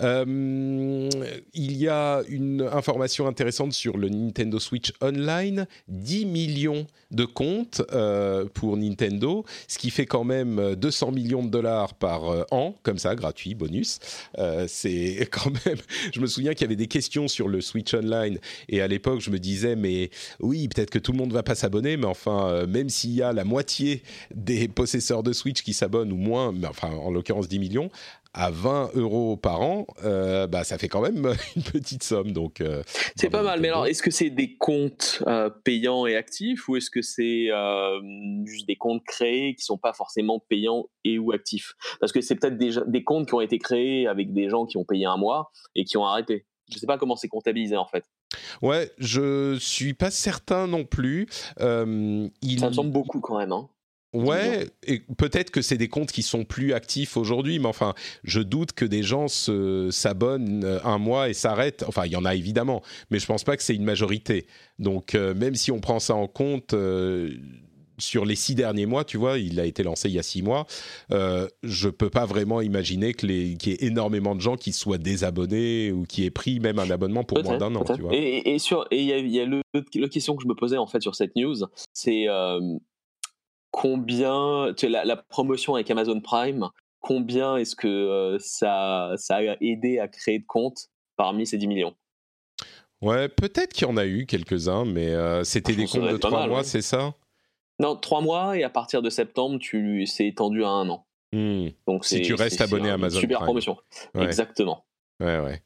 Euh, 0.00 1.10
il 1.52 1.76
y 1.76 1.88
a 1.88 2.22
une 2.26 2.62
information 2.72 3.26
intéressante 3.26 3.74
sur 3.74 3.98
le 3.98 4.08
Nintendo 4.08 4.58
Switch 4.58 4.94
Online. 5.02 5.66
10 5.88 6.24
millions 6.24 6.86
de 7.10 7.26
comptes 7.26 7.82
euh, 7.92 8.46
pour 8.54 8.78
Nintendo, 8.78 9.44
ce 9.68 9.76
qui 9.76 9.90
fait 9.90 10.06
quand 10.06 10.24
même 10.24 10.74
200 10.74 11.12
millions 11.12 11.44
de 11.44 11.50
dollars 11.50 11.92
par 11.94 12.46
an, 12.50 12.74
comme 12.82 12.98
ça, 12.98 13.14
gratuit, 13.14 13.54
bonus. 13.54 13.98
c'est 14.66 15.28
quand 15.30 15.50
même... 15.66 15.78
Je 16.14 16.20
me 16.20 16.26
souviens 16.26 16.54
qu'il 16.54 16.62
y 16.62 16.64
avait 16.64 16.76
des 16.76 16.88
questions 16.88 17.28
sur 17.28 17.48
le 17.48 17.60
Switch 17.60 17.92
Online, 17.92 18.38
et 18.68 18.80
à 18.80 18.88
l'époque, 18.88 19.20
je 19.20 19.30
me 19.30 19.38
disais, 19.38 19.76
mais 19.76 20.10
oui, 20.40 20.68
peut-être 20.68 20.90
que 20.90 20.98
tout 20.98 21.12
le 21.12 21.18
monde 21.18 21.28
ne 21.28 21.34
va 21.34 21.42
pas 21.42 21.54
s'abonner, 21.54 21.96
mais 21.96 22.06
enfin, 22.06 22.66
même 22.66 22.88
s'il 22.88 23.12
y 23.12 23.22
a 23.22 23.32
la 23.32 23.44
moitié 23.44 24.02
des 24.34 24.68
possesseurs 24.68 25.22
de 25.22 25.32
Switch 25.32 25.62
qui 25.62 25.72
s'abonnent, 25.74 26.12
ou 26.12 26.16
moins, 26.16 26.52
mais 26.52 26.66
enfin, 26.66 26.85
en 26.86 27.10
l'occurrence 27.10 27.48
10 27.48 27.58
millions, 27.58 27.90
à 28.36 28.50
20 28.50 28.90
euros 28.94 29.36
par 29.36 29.62
an, 29.62 29.86
euh, 30.04 30.46
bah, 30.46 30.62
ça 30.62 30.76
fait 30.76 30.88
quand 30.88 31.00
même 31.00 31.34
une 31.56 31.62
petite 31.62 32.02
somme. 32.02 32.32
Donc, 32.32 32.60
euh, 32.60 32.82
c'est 33.16 33.30
pas 33.30 33.42
mal. 33.42 33.60
Mais 33.60 33.68
alors, 33.68 33.86
est-ce 33.86 34.02
que 34.02 34.10
c'est 34.10 34.30
des 34.30 34.56
comptes 34.56 35.22
euh, 35.26 35.48
payants 35.64 36.06
et 36.06 36.16
actifs 36.16 36.68
ou 36.68 36.76
est-ce 36.76 36.90
que 36.90 37.02
c'est 37.02 37.48
juste 38.44 38.66
des 38.68 38.76
comptes 38.76 39.02
créés 39.04 39.54
qui 39.54 39.64
sont 39.64 39.78
pas 39.78 39.94
forcément 39.94 40.38
payants 40.38 40.84
et 41.04 41.18
ou 41.18 41.32
actifs? 41.32 41.74
Parce 41.98 42.12
que 42.12 42.20
c'est 42.20 42.36
peut-être 42.36 42.58
des, 42.58 42.72
des 42.86 43.02
comptes 43.02 43.26
qui 43.26 43.34
ont 43.34 43.40
été 43.40 43.58
créés 43.58 44.06
avec 44.06 44.32
des 44.32 44.50
gens 44.50 44.66
qui 44.66 44.76
ont 44.76 44.84
payé 44.84 45.06
un 45.06 45.16
mois 45.16 45.50
et 45.74 45.84
qui 45.84 45.96
ont 45.96 46.04
arrêté. 46.04 46.44
Je 46.70 46.78
sais 46.78 46.86
pas 46.86 46.98
comment 46.98 47.16
c'est 47.16 47.28
comptabilisé 47.28 47.76
en 47.76 47.86
fait. 47.86 48.04
Ouais, 48.60 48.90
je 48.98 49.56
suis 49.58 49.94
pas 49.94 50.10
certain 50.10 50.66
non 50.66 50.84
plus. 50.84 51.26
il... 51.58 52.60
Ça 52.60 52.68
me 52.68 52.72
semble 52.74 52.90
beaucoup 52.90 53.20
quand 53.20 53.38
même. 53.38 53.52
Hein. 53.52 53.68
Ouais, 54.16 54.66
et 54.86 55.00
peut-être 55.18 55.50
que 55.50 55.60
c'est 55.60 55.76
des 55.76 55.88
comptes 55.88 56.10
qui 56.10 56.22
sont 56.22 56.44
plus 56.44 56.72
actifs 56.72 57.18
aujourd'hui, 57.18 57.58
mais 57.58 57.66
enfin, 57.66 57.94
je 58.24 58.40
doute 58.40 58.72
que 58.72 58.86
des 58.86 59.02
gens 59.02 59.28
s'abonnent 59.28 60.64
euh, 60.64 60.78
un 60.84 60.96
mois 60.96 61.28
et 61.28 61.34
s'arrêtent. 61.34 61.84
Enfin, 61.86 62.06
il 62.06 62.12
y 62.12 62.16
en 62.16 62.24
a 62.24 62.34
évidemment, 62.34 62.82
mais 63.10 63.18
je 63.18 63.26
pense 63.26 63.44
pas 63.44 63.58
que 63.58 63.62
c'est 63.62 63.74
une 63.74 63.84
majorité. 63.84 64.46
Donc, 64.78 65.14
euh, 65.14 65.34
même 65.34 65.54
si 65.54 65.70
on 65.70 65.80
prend 65.80 65.98
ça 65.98 66.14
en 66.14 66.28
compte. 66.28 66.72
Euh, 66.72 67.30
sur 67.98 68.26
les 68.26 68.34
six 68.34 68.54
derniers 68.54 68.84
mois, 68.84 69.04
tu 69.04 69.16
vois, 69.16 69.38
il 69.38 69.58
a 69.58 69.64
été 69.64 69.82
lancé 69.82 70.10
il 70.10 70.14
y 70.14 70.18
a 70.18 70.22
six 70.22 70.42
mois. 70.42 70.66
Euh, 71.12 71.48
je 71.62 71.88
peux 71.88 72.10
pas 72.10 72.26
vraiment 72.26 72.60
imaginer 72.60 73.14
que 73.14 73.26
les, 73.26 73.56
qu'il 73.56 73.72
y 73.72 73.74
ait 73.74 73.86
énormément 73.86 74.34
de 74.34 74.40
gens 74.42 74.56
qui 74.56 74.72
soient 74.72 74.98
désabonnés 74.98 75.92
ou 75.92 76.04
qui 76.04 76.26
aient 76.26 76.30
pris 76.30 76.60
même 76.60 76.78
un 76.78 76.90
abonnement 76.90 77.24
pour 77.24 77.42
moins 77.42 77.56
d'un 77.56 77.74
an. 77.74 77.84
Tu 77.84 78.02
vois. 78.02 78.14
Et, 78.14 78.54
et, 78.54 78.58
sur, 78.58 78.86
et 78.90 79.00
il 79.00 79.06
y 79.06 79.12
a, 79.14 79.18
y 79.18 79.46
le, 79.46 80.08
question 80.08 80.36
que 80.36 80.42
je 80.42 80.48
me 80.48 80.54
posais 80.54 80.76
en 80.76 80.86
fait 80.86 81.00
sur 81.00 81.14
cette 81.14 81.36
news, 81.36 81.56
c'est 81.94 82.26
combien, 83.76 84.72
tu 84.74 84.88
la, 84.88 85.04
la, 85.04 85.16
promotion 85.16 85.74
avec 85.74 85.90
Amazon 85.90 86.18
Prime, 86.20 86.70
combien 87.00 87.58
est-ce 87.58 87.76
que 87.76 87.86
euh, 87.86 88.38
ça, 88.40 89.12
ça 89.16 89.36
a 89.36 89.56
aidé 89.60 89.98
à 89.98 90.08
créer 90.08 90.38
de 90.38 90.46
comptes 90.46 90.88
parmi 91.16 91.46
ces 91.46 91.58
10 91.58 91.66
millions? 91.66 91.94
Ouais, 93.02 93.28
peut-être 93.28 93.74
qu'il 93.74 93.86
y 93.86 93.90
en 93.90 93.98
a 93.98 94.06
eu 94.06 94.24
quelques-uns, 94.24 94.86
mais 94.86 95.08
euh, 95.08 95.44
c'était 95.44 95.76
des 95.76 95.86
comptes 95.86 96.10
de 96.10 96.16
3 96.16 96.46
mois, 96.46 96.64
c'est 96.64 96.80
ça? 96.80 97.14
Non, 97.78 97.96
3 97.96 98.22
mois 98.22 98.56
et 98.56 98.64
à 98.64 98.70
partir 98.70 99.02
de 99.02 99.10
septembre, 99.10 99.58
tu 99.60 100.06
c'est 100.06 100.26
étendu 100.26 100.64
à 100.64 100.68
un 100.68 100.88
an. 100.88 101.06
Mmh. 101.32 101.68
Donc 101.86 102.06
si 102.06 102.22
tu 102.22 102.32
restes 102.32 102.62
abonné 102.62 102.88
à 102.88 102.94
Amazon 102.94 103.20
super 103.20 103.40
Prime. 103.40 103.46
promotion. 103.46 103.76
Exactement. 104.18 104.86
Ouais, 105.20 105.38
ouais. 105.38 105.62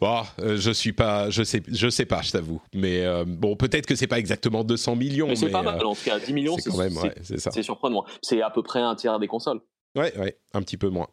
Oh, 0.00 0.22
je 0.38 0.70
suis 0.70 0.92
pas, 0.92 1.30
je 1.30 1.42
sais, 1.42 1.62
je 1.68 1.88
sais 1.88 2.06
pas, 2.06 2.22
je 2.22 2.32
t'avoue. 2.32 2.60
Mais 2.74 3.04
euh, 3.04 3.24
bon, 3.26 3.56
peut-être 3.56 3.86
que 3.86 3.94
c'est 3.94 4.06
pas 4.06 4.18
exactement 4.18 4.64
200 4.64 4.96
millions. 4.96 5.28
Mais 5.28 5.36
c'est 5.36 5.50
pas 5.50 5.62
mal. 5.62 5.84
En 5.84 5.94
tout 5.94 6.04
cas, 6.04 6.18
10 6.18 6.32
millions, 6.32 6.56
c'est 6.58 7.62
surprenant. 7.62 8.04
C'est 8.22 8.42
à 8.42 8.50
peu 8.50 8.62
près 8.62 8.80
un 8.80 8.94
tiers 8.94 9.18
des 9.18 9.28
consoles. 9.28 9.60
Ouais, 9.94 10.16
ouais, 10.18 10.36
un 10.54 10.62
petit 10.62 10.76
peu 10.76 10.88
moins. 10.88 11.08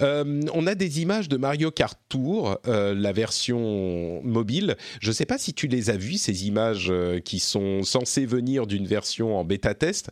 Euh, 0.00 0.40
on 0.54 0.66
a 0.66 0.74
des 0.76 1.02
images 1.02 1.28
de 1.28 1.36
Mario 1.36 1.70
Kart 1.72 1.98
Tour, 2.08 2.56
euh, 2.66 2.94
la 2.94 3.12
version 3.12 4.22
mobile. 4.22 4.76
Je 5.00 5.08
ne 5.08 5.12
sais 5.12 5.26
pas 5.26 5.38
si 5.38 5.54
tu 5.54 5.66
les 5.66 5.90
as 5.90 5.96
vues, 5.96 6.18
ces 6.18 6.46
images 6.46 6.92
qui 7.24 7.40
sont 7.40 7.82
censées 7.82 8.26
venir 8.26 8.66
d'une 8.66 8.86
version 8.86 9.36
en 9.36 9.44
bêta 9.44 9.74
test. 9.74 10.10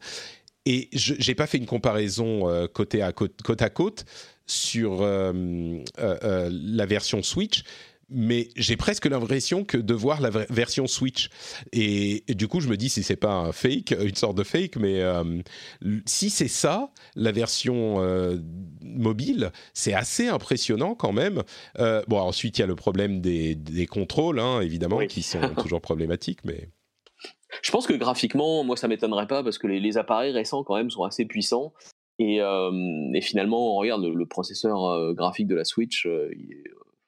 Et 0.67 0.91
je 0.93 1.15
n'ai 1.27 1.35
pas 1.35 1.47
fait 1.47 1.57
une 1.59 1.67
comparaison 1.67 2.69
côté 2.75 3.01
à 3.01 3.13
côte, 3.13 3.41
côte 3.43 3.63
à 3.63 3.71
côte 3.71 4.05
sur 4.49 5.03
euh, 5.03 5.33
euh, 5.99 6.17
euh, 6.25 6.51
la 6.53 6.87
version 6.87 7.23
Switch 7.23 7.63
mais 8.11 8.49
j'ai 8.57 8.79
presque 8.79 9.05
l'impression 9.05 9.65
que 9.65 9.77
de 9.77 9.93
voir 9.93 10.23
la 10.23 10.31
version 10.31 10.87
Switch. 10.87 11.29
Et, 11.75 12.25
du 12.31 12.49
coup, 12.49 12.61
je 12.61 12.69
me 12.71 12.79
dis 12.79 12.89
si 12.89 13.03
c'est 13.03 13.17
pas 13.17 13.35
un 13.35 13.53
fake, 13.53 13.95
une 14.01 14.15
sorte 14.15 14.35
de 14.35 14.45
fake, 14.45 14.77
mais 14.77 15.03
si 16.07 16.31
c'est 16.31 16.49
ça, 16.49 16.91
la 17.17 17.33
version 17.33 18.03
mobile, 18.81 19.53
c'est 19.75 19.93
assez 19.93 20.27
impressionnant 20.27 20.95
quand 20.95 21.13
même. 21.13 21.43
bon, 21.77 22.17
ensuite 22.17 22.57
il 22.57 22.63
y 22.63 22.65
a 22.65 22.67
le 22.67 22.77
problème 22.77 23.21
des, 23.21 23.55
des 23.55 23.85
contrôles, 23.85 24.41
hein, 24.41 24.63
évidemment, 24.63 25.05
qui 25.07 25.23
sont 25.23 25.41
toujours 25.59 25.83
problématiques, 25.83 26.41
mais. 26.45 26.71
Je 27.61 27.71
pense 27.71 27.87
que 27.87 27.93
graphiquement, 27.93 28.65
moi, 28.65 28.79
ça 28.79 28.89
m'étonnerait 28.89 29.27
pas 29.27 29.45
parce 29.45 29.59
que 29.59 29.67
les, 29.67 29.81
les, 29.81 29.99
appareils 29.99 30.33
récents 30.33 30.65
quand 30.65 30.77
même 30.77 30.91
sont 30.91 31.05
assez 31.05 31.27
puissants 31.27 31.75
et, 32.19 32.41
euh, 32.41 33.11
et, 33.15 33.21
finalement, 33.21 33.75
on 33.75 33.79
regarde 33.79 34.05
le, 34.05 34.27
processeur 34.27 34.85
euh, 34.85 35.13
graphique 35.13 35.47
de 35.47 35.55
la 35.55 35.65
Switch. 35.65 36.07
Euh, 36.07 36.31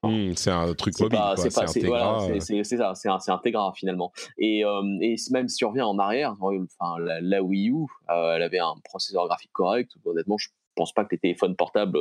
mmh, 0.02 0.32
c'est 0.36 0.50
un 0.50 0.72
truc 0.74 0.98
mobile, 1.00 1.18
c'est 1.36 1.50
ça, 1.50 1.66
c'est 1.66 3.08
c'est 3.20 3.30
Integra 3.30 3.72
finalement. 3.74 4.12
Et, 4.38 4.60
et, 5.00 5.16
même 5.30 5.48
si 5.48 5.64
on 5.64 5.70
revient 5.70 5.82
en 5.82 5.98
arrière, 5.98 6.36
enfin 6.40 6.98
la, 7.00 7.20
la 7.20 7.42
Wii 7.42 7.70
U, 7.70 7.86
elle 8.08 8.42
avait 8.42 8.58
un 8.58 8.74
processeur 8.84 9.26
graphique 9.26 9.52
correct. 9.52 9.90
Honnêtement, 10.04 10.38
je 10.38 10.48
pense 10.76 10.92
pas 10.92 11.04
que 11.04 11.10
les 11.12 11.18
téléphones 11.18 11.56
portables 11.56 11.98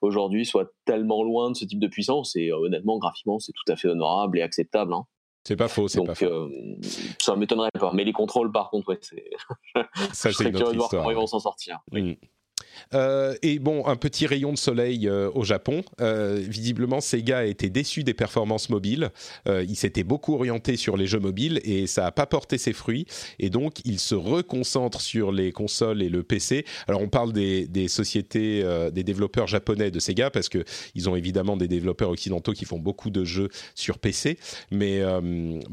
aujourd'hui 0.00 0.46
soient 0.46 0.70
tellement 0.84 1.24
loin 1.24 1.50
de 1.50 1.56
ce 1.56 1.64
type 1.64 1.80
de 1.80 1.88
puissance. 1.88 2.36
Et 2.36 2.52
honnêtement, 2.52 2.98
graphiquement, 2.98 3.38
c'est 3.38 3.52
tout 3.52 3.70
à 3.70 3.76
fait 3.76 3.88
honorable 3.88 4.38
et 4.38 4.42
acceptable. 4.42 4.94
Hein. 4.94 5.04
C'est 5.44 5.56
pas 5.56 5.68
faux, 5.68 5.88
c'est 5.88 6.02
pas 6.04 6.14
faux. 6.14 6.26
Euh, 6.26 6.76
ça 7.18 7.34
m'étonnerait 7.34 7.70
pas. 7.78 7.92
Mais 7.92 8.04
les 8.04 8.12
contrôles, 8.12 8.52
par 8.52 8.70
contre, 8.70 8.90
ouais, 8.90 8.98
c'est. 9.00 9.24
ça, 10.12 10.32
c'est 10.32 10.48
une 10.48 10.56
autre 10.56 10.72
de 10.72 10.76
voir 10.76 10.88
comment 10.88 11.10
ils 11.10 11.16
vont 11.16 11.26
s'en 11.26 11.40
sortir. 11.40 11.80
Oui. 11.90 12.02
Mmh. 12.02 12.16
Euh, 12.94 13.34
et 13.42 13.58
bon, 13.58 13.86
un 13.86 13.96
petit 13.96 14.26
rayon 14.26 14.52
de 14.52 14.58
soleil 14.58 15.08
euh, 15.08 15.30
au 15.34 15.44
Japon. 15.44 15.82
Euh, 16.00 16.42
visiblement, 16.46 17.00
Sega 17.00 17.44
été 17.44 17.70
déçu 17.70 18.04
des 18.04 18.14
performances 18.14 18.68
mobiles. 18.70 19.10
il 19.46 19.76
s'était 19.76 20.04
beaucoup 20.04 20.34
orienté 20.34 20.76
sur 20.76 20.96
les 20.96 21.06
jeux 21.06 21.18
mobiles 21.18 21.60
et 21.64 21.86
ça 21.86 22.02
n'a 22.02 22.12
pas 22.12 22.26
porté 22.26 22.58
ses 22.58 22.72
fruits. 22.72 23.06
Et 23.38 23.50
donc, 23.50 23.80
il 23.84 23.98
se 23.98 24.14
reconcentre 24.14 25.00
sur 25.00 25.32
les 25.32 25.52
consoles 25.52 26.02
et 26.02 26.08
le 26.08 26.22
PC. 26.22 26.64
Alors, 26.86 27.00
on 27.00 27.08
parle 27.08 27.32
des, 27.32 27.66
des 27.66 27.88
sociétés, 27.88 28.62
des 28.92 29.04
développeurs 29.04 29.46
japonais 29.46 29.90
de 29.90 29.98
Sega 29.98 30.30
parce 30.30 30.48
que 30.48 30.64
ils 30.94 31.08
ont 31.08 31.16
évidemment 31.16 31.56
des 31.56 31.68
développeurs 31.68 32.10
occidentaux 32.10 32.52
qui 32.52 32.64
font 32.64 32.78
beaucoup 32.78 33.10
de 33.10 33.24
jeux 33.24 33.48
sur 33.74 33.98
PC. 33.98 34.38
Mais 34.70 35.02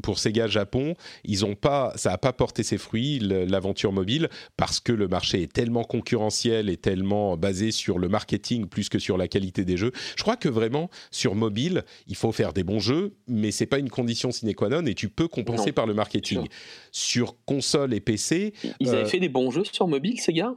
pour 0.02 0.20
Sega 0.20 0.48
Japon, 0.48 0.96
ils 1.24 1.46
ont 1.46 1.56
pas, 1.56 1.94
ça 1.96 2.12
n'a 2.12 2.18
pas 2.18 2.34
porté 2.34 2.64
ses 2.64 2.78
fruits 2.78 3.20
l'aventure 3.20 3.92
mobile 3.92 4.30
parce 4.58 4.80
que 4.80 4.92
le 4.92 5.08
marché 5.08 5.44
est 5.44 5.52
tellement 5.52 5.84
concurrentiel 5.84 6.70
et 6.70 6.78
tellement 6.78 6.89
basé 7.38 7.72
sur 7.72 8.00
le 8.00 8.10
marketing 8.10 8.66
plus 8.66 8.90
que 8.90 9.00
sur 9.00 9.18
la 9.18 9.28
qualité 9.28 9.66
des 9.66 9.78
jeux. 9.78 9.92
Je 10.16 10.22
crois 10.22 10.36
que 10.36 10.50
vraiment 10.50 10.90
sur 11.12 11.36
mobile, 11.36 11.84
il 12.08 12.16
faut 12.16 12.32
faire 12.32 12.54
des 12.54 12.64
bons 12.64 12.80
jeux, 12.80 13.16
mais 13.28 13.52
c'est 13.52 13.66
pas 13.66 13.80
une 13.80 13.90
condition 13.90 14.32
sine 14.32 14.54
qua 14.54 14.70
non 14.70 14.86
et 14.86 14.94
tu 14.94 15.10
peux 15.10 15.28
compenser 15.28 15.72
par 15.72 15.86
le 15.86 15.94
marketing. 15.94 16.48
Sur 16.92 17.36
console 17.46 17.94
et 17.94 18.00
PC, 18.00 18.54
ils 18.80 18.90
avaient 18.90 19.06
fait 19.06 19.20
des 19.20 19.30
bons 19.30 19.52
jeux 19.52 19.64
sur 19.64 19.88
mobile, 19.88 20.20
ces 20.20 20.34
gars 20.34 20.56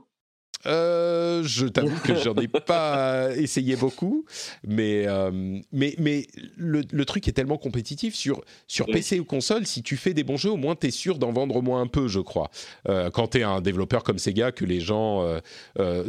euh, 0.67 1.43
je 1.45 1.67
t'avoue 1.67 1.99
que 2.01 2.15
j'en 2.15 2.35
ai 2.37 2.49
pas 2.49 3.31
essayé 3.37 3.77
beaucoup, 3.77 4.25
mais, 4.67 5.07
euh, 5.07 5.61
mais, 5.73 5.95
mais 5.99 6.27
le, 6.57 6.83
le, 6.91 7.05
truc 7.05 7.27
est 7.27 7.33
tellement 7.33 7.59
compétitif 7.59 8.15
sur, 8.15 8.43
sur 8.69 8.87
PC 8.87 9.19
ou 9.19 9.25
console, 9.25 9.67
si 9.67 9.83
tu 9.83 9.97
fais 9.97 10.15
des 10.15 10.25
bons 10.25 10.37
jeux, 10.37 10.51
au 10.51 10.57
moins 10.57 10.77
tu 10.77 10.87
es 10.87 10.91
sûr 10.91 11.19
d'en 11.19 11.33
vendre 11.33 11.57
au 11.57 11.63
moins 11.63 11.81
un 11.81 11.87
peu, 11.87 12.09
je 12.09 12.21
crois. 12.21 12.51
Euh, 12.89 13.11
quand 13.11 13.29
tu 13.29 13.39
es 13.39 13.43
un 13.43 13.61
développeur 13.61 14.05
comme 14.05 14.19
Sega, 14.19 14.53
que 14.53 14.65
les 14.65 14.81
gens, 14.81 15.23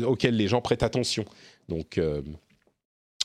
auxquels 0.06 0.36
les 0.36 0.48
gens 0.48 0.62
prêtent 0.62 0.84
attention. 0.84 1.26
Donc, 1.70 2.00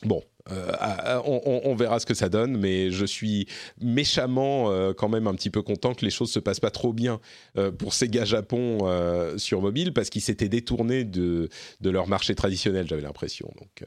bon, 0.04 0.22
euh, 0.50 1.20
on, 1.24 1.74
verra 1.74 2.00
ce 2.00 2.06
que 2.06 2.14
ça 2.14 2.28
donne, 2.28 2.56
mais 2.56 2.90
je 2.90 3.04
suis 3.04 3.46
méchamment 3.80 4.70
euh, 4.70 4.92
quand 4.92 5.08
même 5.08 5.26
un 5.26 5.34
petit 5.34 5.50
peu 5.50 5.62
content 5.62 5.94
que 5.94 6.04
les 6.04 6.10
choses 6.10 6.30
se 6.30 6.38
passent 6.38 6.60
pas 6.60 6.70
trop 6.70 6.92
bien 6.92 7.20
euh, 7.56 7.70
pour 7.70 7.94
Sega 7.94 8.24
Japon 8.24 8.78
sur 9.36 9.60
mobile 9.60 9.92
parce 9.92 10.10
qu'ils 10.10 10.22
s'étaient 10.22 10.48
détournés 10.48 11.04
de, 11.04 11.48
de 11.80 11.90
leur 11.90 12.08
marché 12.08 12.34
traditionnel, 12.34 12.86
j'avais 12.88 13.02
l'impression. 13.02 13.50
Donc. 13.58 13.84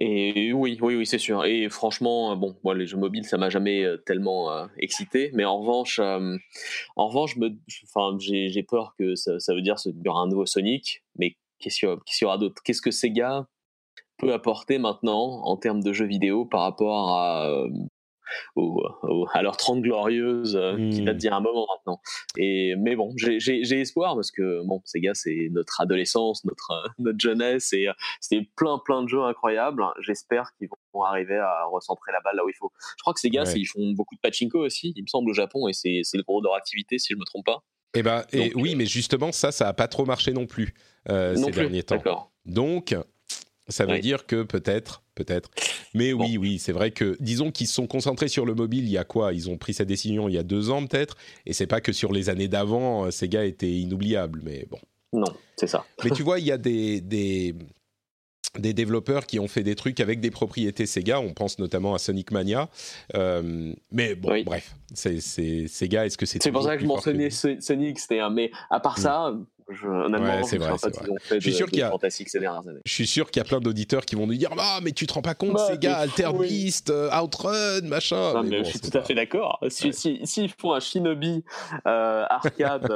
Et 0.00 0.52
oui, 0.52 0.78
oui, 0.80 0.94
oui, 0.94 1.06
c'est 1.06 1.18
sûr. 1.18 1.44
Et 1.44 1.68
franchement, 1.68 2.36
bon, 2.36 2.56
moi, 2.62 2.74
les 2.74 2.86
jeux 2.86 2.96
mobiles, 2.96 3.24
ça 3.24 3.36
m'a 3.36 3.50
jamais 3.50 3.84
tellement 4.06 4.68
excité. 4.78 5.30
Mais 5.34 5.44
en 5.44 5.60
revanche, 5.60 5.98
en 5.98 7.08
revanche, 7.08 7.36
enfin, 7.84 8.16
j'ai 8.18 8.62
peur 8.62 8.94
que 8.98 9.14
ça, 9.14 9.40
ça 9.40 9.54
veut 9.54 9.62
dire 9.62 9.76
qu'il 9.76 9.94
y 10.04 10.08
aura 10.08 10.20
un 10.20 10.28
nouveau 10.28 10.46
Sonic. 10.46 11.02
Mais 11.18 11.36
qu'est-ce 11.58 11.80
qu'il 11.80 11.88
y 12.22 12.24
aura 12.24 12.38
d'autre? 12.38 12.62
Qu'est-ce 12.62 12.82
que 12.82 12.90
Sega 12.90 13.46
peut 14.18 14.32
apporter 14.32 14.78
maintenant 14.78 15.42
en 15.44 15.56
termes 15.56 15.82
de 15.82 15.92
jeux 15.92 16.06
vidéo 16.06 16.44
par 16.44 16.62
rapport 16.62 17.16
à, 17.18 17.48
euh, 18.56 19.24
à 19.32 19.42
leur 19.42 19.56
30 19.56 19.82
glorieuses 19.82 20.56
euh, 20.56 20.90
qui 20.90 21.02
date 21.02 21.16
hmm. 21.16 21.18
d'il 21.18 21.26
y 21.26 21.30
a 21.30 21.36
un 21.36 21.40
moment 21.40 21.66
maintenant. 21.74 22.00
Et, 22.36 22.74
mais 22.76 22.96
bon, 22.96 23.12
j'ai 23.16 23.80
espoir 23.80 24.14
parce 24.14 24.30
que 24.30 24.62
bon, 24.64 24.82
ces 24.84 25.00
gars, 25.00 25.14
c'est 25.14 25.48
notre 25.52 25.80
adolescence, 25.80 26.44
notre, 26.44 26.70
euh, 26.72 26.88
notre 26.98 27.18
jeunesse 27.20 27.72
et 27.72 27.88
c'était 28.20 28.48
plein 28.56 28.78
plein 28.84 29.02
de 29.02 29.08
jeux 29.08 29.22
incroyables. 29.22 29.84
J'espère 30.00 30.50
qu'ils 30.58 30.68
vont 30.92 31.02
arriver 31.02 31.36
à 31.36 31.64
recentrer 31.70 32.12
la 32.12 32.20
balle 32.20 32.36
là 32.36 32.44
où 32.44 32.48
il 32.48 32.54
faut. 32.54 32.72
Je 32.96 33.02
crois 33.02 33.14
que 33.14 33.20
ces 33.20 33.30
gars, 33.30 33.44
ils 33.54 33.66
font 33.66 33.92
beaucoup 33.92 34.14
de 34.14 34.20
pachinko 34.20 34.64
aussi, 34.64 34.92
il 34.96 35.02
me 35.02 35.08
semble, 35.08 35.30
au 35.30 35.34
Japon 35.34 35.68
et 35.68 35.72
c'est 35.72 36.02
le 36.14 36.22
gros 36.22 36.40
de 36.40 36.46
leur 36.46 36.54
activité 36.54 36.98
si 36.98 37.12
je 37.12 37.18
me 37.18 37.24
trompe 37.24 37.46
pas. 37.46 37.62
Eh 37.94 38.02
ben, 38.02 38.24
et 38.32 38.52
oui, 38.54 38.74
mais 38.74 38.84
justement, 38.84 39.32
ça, 39.32 39.50
ça 39.50 39.68
a 39.68 39.72
pas 39.72 39.88
trop 39.88 40.04
marché 40.04 40.32
non 40.32 40.46
plus 40.46 40.74
ces 41.06 41.50
derniers 41.50 41.82
temps. 41.82 42.30
Donc, 42.44 42.94
ça 43.68 43.86
veut 43.86 43.98
dire 43.98 44.26
que 44.26 44.42
peut-être, 44.42 45.02
peut-être. 45.14 45.50
Mais 45.94 46.12
oui, 46.12 46.38
oui, 46.38 46.58
c'est 46.58 46.72
vrai 46.72 46.90
que, 46.90 47.16
disons 47.20 47.50
qu'ils 47.50 47.66
se 47.66 47.74
sont 47.74 47.86
concentrés 47.86 48.28
sur 48.28 48.46
le 48.46 48.54
mobile 48.54 48.84
il 48.84 48.90
y 48.90 48.98
a 48.98 49.04
quoi? 49.04 49.32
Ils 49.32 49.50
ont 49.50 49.58
pris 49.58 49.74
cette 49.74 49.88
décision 49.88 50.28
il 50.28 50.34
y 50.34 50.38
a 50.38 50.42
deux 50.42 50.70
ans 50.70 50.84
peut-être, 50.86 51.16
et 51.46 51.52
c'est 51.52 51.66
pas 51.66 51.80
que 51.80 51.92
sur 51.92 52.12
les 52.12 52.30
années 52.30 52.48
d'avant, 52.48 53.04
euh, 53.04 53.10
Sega 53.10 53.44
était 53.44 53.70
inoubliable, 53.70 54.40
mais 54.42 54.66
bon. 54.70 54.78
Non, 55.12 55.32
c'est 55.56 55.66
ça. 55.66 55.84
Mais 56.04 56.10
tu 56.10 56.22
vois, 56.24 56.38
il 56.38 56.46
y 56.46 56.52
a 56.52 56.58
des, 56.58 57.00
des, 57.00 57.54
des, 58.58 58.74
développeurs 58.74 59.26
qui 59.26 59.38
ont 59.38 59.48
fait 59.48 59.62
des 59.62 59.74
trucs 59.74 60.00
avec 60.00 60.20
des 60.20 60.30
propriétés 60.30 60.86
Sega, 60.86 61.20
on 61.20 61.32
pense 61.32 61.58
notamment 61.58 61.94
à 61.94 61.98
Sonic 61.98 62.30
Mania, 62.30 62.68
euh, 63.14 63.72
mais 63.90 64.14
bon, 64.14 64.42
bref, 64.44 64.74
c'est 64.94 65.20
Sega, 65.20 66.06
est-ce 66.06 66.16
que 66.16 66.26
c'est... 66.26 66.42
C'est 66.42 66.52
pour 66.52 66.62
ça 66.62 66.76
que 66.76 66.82
je 66.82 66.86
mentionnais 66.86 67.30
Sonic, 67.30 67.98
c'était 67.98 68.20
un... 68.20 68.30
Mais 68.30 68.50
à 68.70 68.80
part 68.80 68.98
mm. 68.98 69.02
ça, 69.02 69.34
je, 69.70 70.44
c'est 70.44 70.56
vrai, 70.56 70.72
Je 71.32 71.38
suis 71.40 71.52
sûr 71.52 71.66
qu'il 71.68 71.80
y 71.80 71.82
a, 71.82 71.92
je 72.84 72.92
suis 72.92 73.06
sûr 73.06 73.30
qu'il 73.30 73.40
y 73.40 73.44
a 73.44 73.48
plein 73.48 73.60
d'auditeurs 73.60 74.04
qui 74.06 74.14
vont 74.14 74.26
nous 74.26 74.34
dire 74.34 74.50
ah 74.58 74.80
mais 74.82 74.92
tu 74.92 75.06
te 75.06 75.12
rends 75.12 75.22
pas 75.22 75.34
compte, 75.34 75.54
bah, 75.54 75.68
Sega, 75.68 75.96
Alter 75.98 76.30
Beast, 76.38 76.90
euh, 76.90 77.10
Outrun, 77.20 77.82
machin. 77.82 78.42
mais 78.44 78.64
je 78.64 78.70
suis 78.70 78.80
tout 78.80 78.96
à 78.96 79.02
fait 79.02 79.14
d'accord. 79.14 79.60
S'ils 79.68 79.94
si, 79.94 80.48
font 80.58 80.72
un 80.72 80.80
Shinobi 80.80 81.44
euh, 81.86 82.24
arcade. 82.28 82.90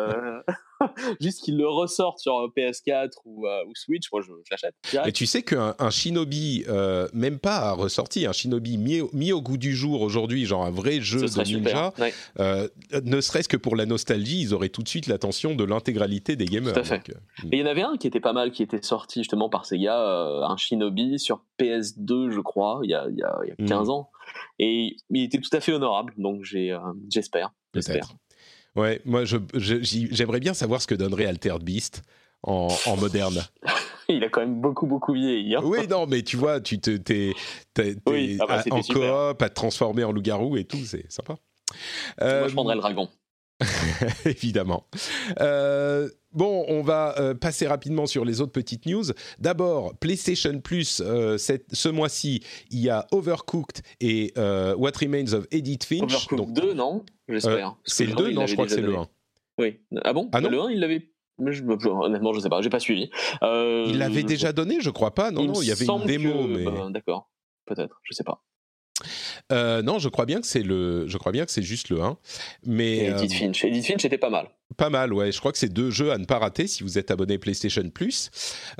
Euh, 1.02 1.14
juste 1.20 1.42
qu'ils 1.42 1.56
le 1.56 1.68
ressortent 1.68 2.18
sur 2.18 2.32
PS4 2.56 3.10
ou, 3.24 3.46
euh, 3.46 3.64
ou 3.66 3.72
Switch, 3.74 4.10
moi 4.12 4.20
je, 4.20 4.32
l'achète. 4.50 4.74
Et 5.06 5.12
tu 5.12 5.26
sais 5.26 5.42
qu'un 5.42 5.74
un 5.78 5.90
Shinobi, 5.90 6.64
euh, 6.68 7.08
même 7.12 7.38
pas 7.38 7.72
ressorti, 7.72 8.26
un 8.26 8.32
Shinobi 8.32 8.78
mis, 8.78 9.32
au 9.32 9.42
goût 9.42 9.56
du 9.56 9.74
jour 9.74 10.02
aujourd'hui, 10.02 10.44
genre 10.44 10.64
un 10.64 10.70
vrai 10.70 11.00
jeu 11.00 11.20
de 11.20 11.42
ninja, 11.44 11.92
euh, 12.40 12.68
ne 13.04 13.20
serait-ce 13.20 13.48
que 13.48 13.56
pour 13.56 13.76
la 13.76 13.86
nostalgie, 13.86 14.40
ils 14.40 14.54
auraient 14.54 14.68
tout 14.68 14.82
de 14.82 14.88
suite 14.88 15.06
l'attention 15.06 15.54
de 15.54 15.64
l'intégralité 15.64 16.36
des 16.36 16.44
gamers. 16.44 16.74
Tout 16.74 16.80
à 16.80 16.84
fait. 16.84 17.08
Hmm. 17.42 17.48
Et 17.52 17.58
il 17.58 17.60
y 17.60 17.62
en 17.62 17.66
avait 17.66 17.82
un 17.82 17.96
qui 17.96 18.06
était 18.06 18.20
pas 18.20 18.32
mal, 18.32 18.52
qui 18.52 18.62
était 18.62 18.82
sorti 18.82 19.20
justement 19.20 19.48
par 19.48 19.66
Sega, 19.66 19.96
un 19.96 20.56
Shinobi 20.56 21.18
sur 21.18 21.44
PS2, 21.58 22.30
je 22.30 22.40
crois, 22.40 22.80
il 22.82 22.90
y 22.90 22.94
a, 22.94 23.06
il 23.10 23.18
y 23.18 23.22
a, 23.22 23.66
15 23.66 23.86
hmm. 23.86 23.90
ans. 23.90 24.10
Et 24.58 24.96
il 25.10 25.24
était 25.24 25.38
tout 25.38 25.54
à 25.54 25.60
fait 25.60 25.72
honorable, 25.72 26.14
donc 26.16 26.44
j'espère. 27.08 27.52
J'espère. 27.74 28.14
Ouais, 28.74 29.00
moi 29.04 29.24
j'aimerais 29.24 30.40
bien 30.40 30.54
savoir 30.54 30.80
ce 30.80 30.86
que 30.86 30.94
donnerait 30.94 31.26
Altered 31.26 31.62
Beast 31.62 32.02
en, 32.42 32.68
en 32.86 32.96
moderne. 32.96 33.42
Il 34.08 34.24
a 34.24 34.28
quand 34.28 34.40
même 34.40 34.60
beaucoup 34.60 34.86
beaucoup 34.86 35.12
vieilli. 35.12 35.54
Hein. 35.54 35.60
Oui, 35.62 35.86
non, 35.88 36.06
mais 36.06 36.22
tu 36.22 36.36
vois, 36.36 36.60
tu 36.60 36.80
te, 36.80 36.96
t'es, 36.96 37.32
ah 37.78 38.46
bah, 38.46 38.62
en 38.70 38.80
coop 38.82 39.42
à 39.42 39.48
te 39.48 39.54
transformer 39.54 40.04
en 40.04 40.12
loup-garou 40.12 40.56
et 40.56 40.64
tout, 40.64 40.84
c'est 40.84 41.10
sympa. 41.10 41.36
Moi, 42.20 42.48
je 42.48 42.52
prendrais 42.52 42.74
le 42.74 42.80
dragon. 42.80 43.08
Évidemment. 44.24 44.86
Euh, 45.40 46.08
bon, 46.32 46.64
on 46.68 46.82
va 46.82 47.18
euh, 47.18 47.34
passer 47.34 47.66
rapidement 47.66 48.06
sur 48.06 48.24
les 48.24 48.40
autres 48.40 48.52
petites 48.52 48.86
news. 48.86 49.04
D'abord, 49.38 49.96
PlayStation 49.98 50.60
Plus, 50.60 51.02
euh, 51.04 51.36
ce 51.38 51.88
mois-ci, 51.88 52.42
il 52.70 52.80
y 52.80 52.90
a 52.90 53.06
Overcooked 53.12 53.82
et 54.00 54.32
What 54.36 54.92
Remains 55.00 55.32
of 55.32 55.46
Edith 55.50 55.84
Finch. 55.84 56.02
Overcooked 56.02 56.38
Donc, 56.38 56.52
2, 56.54 56.74
non? 56.74 57.04
J'espère. 57.28 57.76
c'est 57.84 58.06
le 58.06 58.14
2 58.14 58.32
Non, 58.32 58.46
je 58.46 58.54
crois 58.54 58.66
que 58.66 58.72
c'est 58.72 58.80
le 58.80 58.96
1. 58.96 59.08
Oui. 59.58 59.80
Ah 60.04 60.12
bon? 60.12 60.28
Ah 60.32 60.40
non 60.40 60.50
Le 60.50 60.60
1, 60.60 60.70
il 60.70 60.80
l'avait 60.80 61.08
je, 61.44 61.62
honnêtement, 61.64 62.32
je 62.34 62.40
sais 62.40 62.48
pas, 62.48 62.60
j'ai 62.60 62.70
pas 62.70 62.78
suivi. 62.78 63.10
il 63.42 63.98
l'avait 63.98 64.22
déjà 64.22 64.52
donné, 64.52 64.80
je 64.80 64.90
crois 64.90 65.14
pas. 65.14 65.30
Non, 65.30 65.42
il 65.42 65.46
non, 65.48 65.62
il 65.62 65.68
y 65.68 65.72
avait 65.72 65.86
une 65.86 66.04
démo. 66.04 66.46
Mais... 66.46 66.64
Bah, 66.64 66.88
d'accord, 66.90 67.30
peut-être, 67.66 68.00
je 68.04 68.14
sais 68.14 68.24
pas. 68.24 68.44
Euh, 69.50 69.82
non, 69.82 69.98
je 69.98 70.08
crois 70.08 70.26
bien 70.26 70.40
que 70.40 70.46
c'est 70.46 70.62
le, 70.62 71.06
je 71.08 71.18
crois 71.18 71.32
bien 71.32 71.44
que 71.44 71.50
c'est 71.50 71.62
juste 71.62 71.88
le 71.88 72.02
1. 72.02 72.16
Mais 72.66 73.06
Edith 73.06 73.32
euh, 73.32 73.36
Finch, 73.36 73.64
Edith 73.64 73.86
Finch 73.86 74.04
était 74.04 74.18
pas 74.18 74.30
mal. 74.30 74.48
Pas 74.76 74.90
mal, 74.90 75.12
ouais. 75.12 75.32
Je 75.32 75.38
crois 75.38 75.52
que 75.52 75.58
c'est 75.58 75.72
deux 75.72 75.90
jeux 75.90 76.12
à 76.12 76.18
ne 76.18 76.24
pas 76.24 76.38
rater 76.38 76.66
si 76.66 76.82
vous 76.82 76.98
êtes 76.98 77.10
abonné 77.10 77.38
PlayStation 77.38 77.88
Plus. 77.90 78.30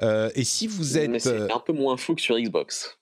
Euh, 0.03 0.31
et 0.35 0.45
si 0.45 0.67
vous 0.67 0.99
êtes, 0.99 1.11
mais 1.11 1.19
c'est 1.19 1.53
un 1.53 1.61
peu 1.61 1.73
moins 1.73 1.97
fou 1.97 2.15
que 2.15 2.23
sur 2.23 2.39
Xbox. 2.39 2.99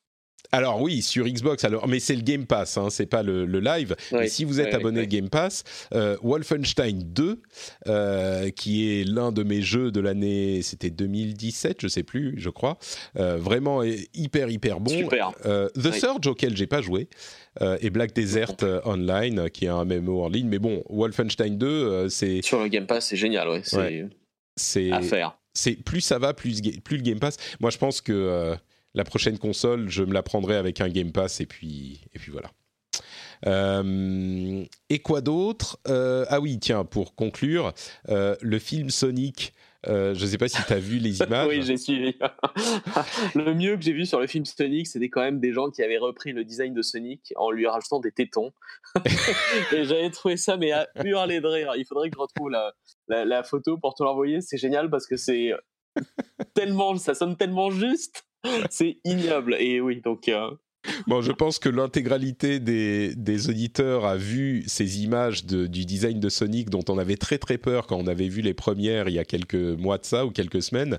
Alors 0.53 0.82
oui, 0.82 1.03
sur 1.03 1.26
Xbox, 1.26 1.64
alors, 1.64 1.86
mais 1.86 2.01
c'est 2.01 2.16
le 2.16 2.22
Game 2.22 2.46
Pass, 2.46 2.76
hein, 2.76 2.88
c'est 2.90 3.07
pas 3.07 3.22
le, 3.22 3.44
live. 3.44 3.94
mais 4.12 4.28
si 4.28 4.44
vous 4.44 4.61
êtes 4.61 4.74
abonné 4.74 5.07
Game 5.07 5.28
Pass, 5.28 5.64
euh, 5.94 6.16
Wolfenstein 6.22 6.98
2, 7.05 7.42
euh, 7.86 8.51
qui 8.51 8.90
est 9.01 9.05
l'un 9.05 9.32
de 9.32 9.42
mes 9.42 9.62
jeux 9.62 9.90
de 9.92 10.01
l'année, 10.01 10.62
c'était 10.62 10.90
2017, 10.90 11.78
je 11.80 11.88
sais 11.88 12.03
plus, 12.03 12.34
je 12.38 12.51
crois, 12.51 12.78
euh, 13.18 13.36
vraiment 13.36 13.82
hyper 13.82 14.48
hyper 14.48 14.80
bon. 14.80 14.90
Super. 14.90 15.32
The 15.44 15.92
Surge 15.92 16.26
auquel 16.26 16.57
j'ai 16.57 16.66
pas 16.66 16.80
joué. 16.80 17.09
et 17.80 17.90
Black 17.90 18.12
Desert 18.12 18.57
Online, 18.84 19.51
qui 19.51 19.66
est 19.66 19.68
un 19.68 19.84
MMO 19.84 20.22
en 20.22 20.28
ligne. 20.28 20.48
Mais 20.48 20.59
bon, 20.59 20.82
Wolfenstein 20.88 21.59
2, 21.59 22.09
c'est... 22.09 22.42
Sur 22.42 22.62
le 22.62 22.68
Game 22.68 22.86
Pass, 22.86 23.07
c'est 23.07 23.16
génial, 23.16 23.48
ouais. 23.48 23.62
C'est 24.57 24.90
à 24.90 25.01
faire. 25.01 25.36
C'est, 25.53 25.74
plus 25.74 26.01
ça 26.01 26.18
va, 26.18 26.32
plus, 26.32 26.61
plus 26.84 26.96
le 26.96 27.03
Game 27.03 27.18
Pass. 27.18 27.36
Moi, 27.61 27.70
je 27.70 27.78
pense 27.78 28.01
que 28.01 28.57
la 28.95 29.05
prochaine 29.05 29.38
console, 29.38 29.88
je 29.88 30.03
me 30.03 30.12
la 30.12 30.22
prendrai 30.22 30.57
avec 30.57 30.80
un 30.80 30.88
Game 30.88 31.12
Pass 31.12 31.41
et 31.41 31.47
puis, 31.47 32.01
et 32.14 32.18
puis 32.18 32.32
voilà. 32.32 32.51
Euh, 33.47 34.64
et 34.88 34.99
quoi 34.99 35.20
d'autre? 35.20 35.78
Euh, 35.88 36.26
Ah 36.28 36.41
oui, 36.41 36.59
tiens, 36.59 36.84
pour 36.84 37.14
conclure, 37.14 37.72
euh, 38.09 38.36
le 38.41 38.59
film 38.59 38.91
Sonic. 38.91 39.55
je 39.86 40.11
ne 40.11 40.26
sais 40.26 40.36
pas 40.36 40.49
si 40.49 40.62
tu 40.62 40.72
as 40.72 40.78
vu 40.78 40.99
les 40.99 41.18
images. 41.22 41.49
oui, 41.49 41.62
j'ai 41.62 41.76
suivi. 41.76 42.14
le 43.34 43.55
mieux 43.55 43.76
que 43.76 43.82
j'ai 43.82 43.93
vu 43.93 44.05
sur 44.05 44.20
le 44.20 44.26
film 44.26 44.45
Sonic, 44.45 44.86
c'était 44.86 45.09
quand 45.09 45.22
même 45.22 45.41
des 45.41 45.53
gens 45.53 45.70
qui 45.70 45.82
avaient 45.82 45.99
repris 45.99 46.32
le 46.32 46.45
design 46.45 46.74
de 46.74 46.82
Sonic 46.82 47.32
en 47.36 47.51
lui 47.51 47.66
rajoutant 47.66 48.01
des 48.01 48.12
tétons. 48.12 48.53
et 49.72 49.84
j'avais 49.84 50.11
trouvé 50.11 50.36
ça, 50.36 50.57
mais 50.57 50.72
à 50.72 50.88
hurler 51.05 51.41
de 51.41 51.47
rire. 51.47 51.72
Il 51.76 51.86
faudrait 51.86 52.11
que 52.11 52.16
je 52.16 52.20
retrouve 52.20 52.51
la, 52.51 52.74
la 53.24 53.43
photo 53.43 53.78
pour 53.78 53.95
te 53.95 54.03
l'envoyer. 54.03 54.41
C'est 54.41 54.59
génial 54.59 54.91
parce 54.91 55.07
que 55.07 55.16
c'est 55.16 55.53
tellement, 56.55 56.97
ça 56.97 57.14
sonne 57.14 57.36
tellement 57.36 57.70
juste. 57.70 58.24
c'est 58.70 58.99
ignoble. 59.05 59.57
Et 59.59 59.80
oui, 59.80 60.01
donc 60.01 60.28
euh, 60.28 60.51
Bon, 61.07 61.20
je 61.20 61.32
pense 61.32 61.59
que 61.59 61.68
l'intégralité 61.68 62.59
des, 62.59 63.14
des, 63.14 63.51
auditeurs 63.51 64.07
a 64.07 64.16
vu 64.16 64.64
ces 64.66 65.03
images 65.03 65.45
du 65.45 65.84
design 65.84 66.20
de 66.20 66.28
Sonic 66.30 66.70
dont 66.70 66.84
on 66.88 66.97
avait 66.97 67.16
très 67.16 67.36
très 67.36 67.59
peur 67.59 67.86
quand 67.86 67.97
on 67.97 68.07
avait 68.07 68.28
vu 68.28 68.41
les 68.41 68.55
premières 68.55 69.09
il 69.09 69.14
y 69.14 69.18
a 69.18 69.24
quelques 69.24 69.55
mois 69.55 69.99
de 69.99 70.07
ça 70.07 70.24
ou 70.24 70.30
quelques 70.30 70.62
semaines. 70.62 70.99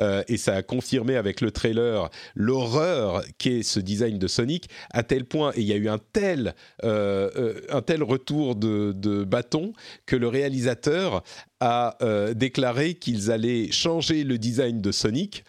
Euh, 0.00 0.24
et 0.26 0.36
ça 0.36 0.56
a 0.56 0.62
confirmé 0.62 1.14
avec 1.14 1.40
le 1.40 1.52
trailer 1.52 2.10
l'horreur 2.34 3.22
qu'est 3.38 3.62
ce 3.62 3.78
design 3.78 4.18
de 4.18 4.26
Sonic 4.26 4.68
à 4.92 5.04
tel 5.04 5.24
point, 5.24 5.52
et 5.54 5.60
il 5.60 5.66
y 5.66 5.72
a 5.72 5.76
eu 5.76 5.88
un 5.88 5.98
tel, 6.12 6.54
euh, 6.82 7.60
un 7.68 7.82
tel 7.82 8.02
retour 8.02 8.56
de, 8.56 8.92
de, 8.92 9.22
bâton 9.22 9.72
que 10.06 10.16
le 10.16 10.26
réalisateur 10.26 11.22
a 11.60 11.98
déclaré 12.34 12.94
qu'ils 12.94 13.30
allaient 13.30 13.70
changer 13.70 14.24
le 14.24 14.38
design 14.38 14.80
de 14.80 14.90
Sonic 14.90 15.44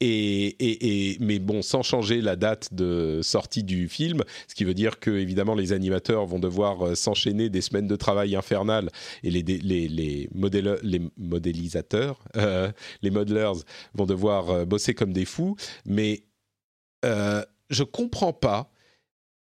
et, 0.00 1.16
mais 1.20 1.38
bon, 1.38 1.62
sans 1.62 1.82
changer 1.82 2.20
la 2.20 2.36
date 2.36 2.74
de 2.74 3.20
sortie 3.22 3.64
du 3.64 3.88
film, 3.88 4.22
ce 4.48 4.54
qui 4.54 4.64
veut 4.64 4.74
dire 4.74 4.98
que 5.00 5.10
évidemment 5.10 5.54
les 5.54 5.72
animateurs 5.72 6.26
vont 6.26 6.38
devoir 6.38 6.86
euh, 6.86 6.94
s'enchaîner 6.94 7.48
des 7.48 7.60
semaines 7.60 7.86
de 7.86 7.96
travail 7.96 8.36
infernales 8.36 8.90
et 9.22 9.30
les 9.30 9.42
les 9.42 9.88
les, 10.82 11.00
modélisateurs, 11.16 12.20
euh, 12.36 12.70
les 13.02 13.10
modelers 13.10 13.62
vont 13.94 14.06
devoir 14.06 14.50
euh, 14.50 14.64
bosser 14.64 14.94
comme 14.94 15.12
des 15.12 15.24
fous. 15.24 15.56
Mais 15.84 16.24
euh, 17.04 17.44
je 17.70 17.82
comprends 17.82 18.32
pas 18.32 18.70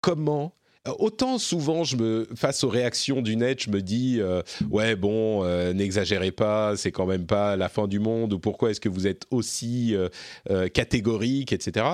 comment 0.01 0.55
autant 0.99 1.39
souvent, 1.39 1.85
je 1.85 1.97
me, 1.97 2.29
face 2.35 2.65
aux 2.65 2.69
réactions 2.69 3.23
du 3.23 3.37
net, 3.37 3.63
je 3.63 3.71
me 3.71 3.81
dis 3.81 4.21
euh, 4.21 4.43
ouais 4.71 4.97
bon, 4.97 5.45
euh, 5.45 5.73
n'exagérez 5.73 6.33
pas, 6.33 6.77
c'est 6.77 6.91
quand 6.91 7.07
même 7.07 7.27
pas 7.27 7.57
la 7.57 7.69
fin 7.69 7.87
du 7.87 8.01
monde 8.01 8.33
ou 8.33 8.39
pourquoi 8.39 8.71
est-ce 8.71 8.81
que 8.81 8.89
vous 8.89 9.07
êtes 9.07 9.27
aussi 9.31 9.95
catégorique, 10.75 11.53
etc. 11.53 11.87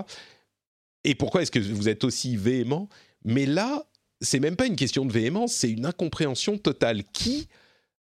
Et 1.05 1.14
pourquoi 1.14 1.43
est-ce 1.43 1.51
que 1.51 1.59
vous 1.59 1.89
êtes 1.89 2.05
aussi 2.05 2.36
véhément? 2.36 2.89
Mais 3.24 3.47
là, 3.47 3.84
c'est 4.20 4.41
même 4.41 4.57
pas 4.57 4.66
une 4.66 4.76
question 4.76 5.05
de 5.05 5.12
véhémence, 5.12 5.53
c'est 5.53 5.70
une 5.70 5.86
incompréhension 5.86 6.59
totale. 6.59 7.05
Qui 7.12 7.49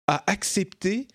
a 0.07 0.23
accepté 0.29 1.07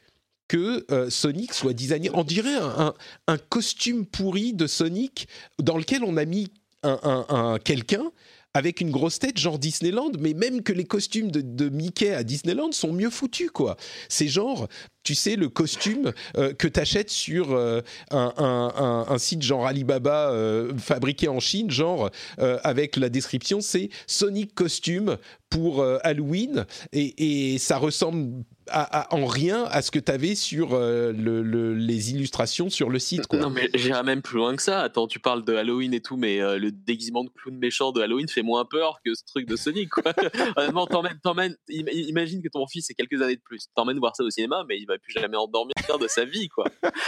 que 0.48 0.84
Sonic 1.10 1.52
soit 1.52 1.74
designé? 1.74 2.10
On 2.14 2.24
dirait 2.24 2.56
un, 2.56 3.38
costume 3.50 4.06
pourri 4.06 4.52
de 4.52 4.66
Sonic 4.66 5.28
dans 5.58 5.76
lequel 5.76 6.02
on 6.02 6.16
a 6.16 6.24
mis 6.24 6.48
un 6.82 7.58
quelqu'un 7.62 8.10
avec 8.54 8.80
une 8.80 8.90
grosse 8.90 9.18
tête 9.18 9.38
genre 9.38 9.58
Disneyland, 9.58 10.12
mais 10.18 10.34
même 10.34 10.62
que 10.62 10.72
les 10.72 10.84
costumes 10.84 11.30
de, 11.30 11.68
Mickey 11.68 12.12
à 12.12 12.24
Disneyland 12.24 12.72
sont 12.72 12.92
mieux 12.92 13.10
foutus, 13.10 13.50
quoi. 13.50 13.76
C'est 14.08 14.26
genre, 14.26 14.68
tu 15.04 15.14
sais, 15.14 15.36
le 15.36 15.48
costume 15.48 16.12
euh, 16.36 16.52
que 16.52 16.66
tu 16.66 16.80
achètes 16.80 17.10
sur 17.10 17.52
euh, 17.52 17.80
un, 18.10 19.18
site 19.18 19.42
genre 19.42 19.66
Alibaba 19.66 20.30
euh, 20.30 20.76
fabriqué 20.78 21.28
en 21.28 21.38
Chine, 21.40 21.70
genre 21.70 22.10
avec 22.38 22.96
la 22.96 23.08
description, 23.08 23.60
c'est 23.60 23.90
Sonic 24.06 24.54
costume 24.54 25.16
pour 25.48 25.84
Halloween, 26.02 26.64
et 26.92 27.56
ça 27.58 27.78
ressemble 27.78 28.44
en 28.72 29.26
rien 29.26 29.64
à 29.64 29.82
ce 29.82 29.90
que 29.90 29.98
tu 29.98 30.10
avais 30.10 30.34
sur 30.34 30.74
euh, 30.74 31.12
le, 31.12 31.74
les 31.74 32.10
illustrations 32.12 32.70
sur 32.70 32.90
le 32.90 32.98
site. 32.98 33.26
Quoi. 33.26 33.38
Non, 33.38 33.50
mais 33.50 33.68
j'irais 33.74 34.02
même 34.02 34.22
plus 34.22 34.36
loin 34.36 34.56
que 34.56 34.62
ça. 34.62 34.80
Attends, 34.80 35.06
tu 35.06 35.18
parles 35.18 35.44
de 35.44 35.54
Halloween 35.54 35.94
et 35.94 36.00
tout, 36.00 36.16
mais 36.16 36.40
euh, 36.40 36.58
le 36.58 36.72
déguisement 36.72 37.24
de 37.24 37.30
clown 37.30 37.56
méchant 37.58 37.92
de 37.92 38.00
Halloween 38.00 38.28
fait 38.28 38.42
moins 38.42 38.64
peur 38.64 39.00
que 39.04 39.14
ce 39.14 39.24
truc 39.24 39.46
de 39.46 39.56
Sonic. 39.56 39.90
Quoi. 39.90 40.12
Honnêtement, 40.56 40.86
t'emmènes, 40.86 41.56
imagine 41.68 42.42
que 42.42 42.48
ton 42.48 42.66
fils 42.66 42.90
ait 42.90 42.94
quelques 42.94 43.20
années 43.22 43.36
de 43.36 43.42
plus. 43.42 43.66
T'emmènes 43.74 43.98
voir 43.98 44.16
ça 44.16 44.24
au 44.24 44.30
cinéma, 44.30 44.64
mais 44.68 44.78
il 44.78 44.86
va 44.86 44.98
plus 44.98 45.12
jamais 45.12 45.36
endormir 45.36 45.74
de 46.00 46.08
sa 46.08 46.24
vie. 46.24 46.48
quoi. 46.48 46.64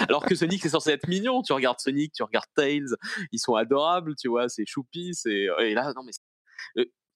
Alors 0.09 0.25
que 0.25 0.35
Sonic, 0.35 0.63
c'est 0.63 0.69
censé 0.69 0.91
être 0.91 1.09
mignon. 1.09 1.43
Tu 1.43 1.53
regardes 1.53 1.81
Sonic, 1.81 2.13
tu 2.13 2.23
regardes 2.23 2.47
Tails, 2.55 2.95
ils 3.33 3.39
sont 3.39 3.55
adorables, 3.55 4.15
tu 4.17 4.29
vois, 4.29 4.49
c'est 4.49 4.65
choupi. 4.67 5.15
C'est... 5.15 5.49
Et 5.61 5.75
là, 5.75 5.93
non, 5.95 6.03
mais 6.05 6.13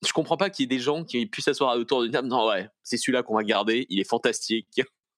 je 0.05 0.13
comprends 0.13 0.37
pas 0.37 0.51
qu'il 0.51 0.65
y 0.65 0.65
ait 0.65 0.77
des 0.77 0.83
gens 0.83 1.05
qui 1.05 1.25
puissent 1.27 1.47
s'asseoir 1.47 1.77
autour 1.77 2.03
d'une 2.03 2.13
table. 2.13 2.29
Non, 2.29 2.49
ouais, 2.49 2.69
c'est 2.83 2.97
celui-là 2.97 3.23
qu'on 3.23 3.35
va 3.35 3.45
garder. 3.45 3.87
Il 3.89 4.01
est 4.01 4.09
fantastique. 4.09 4.69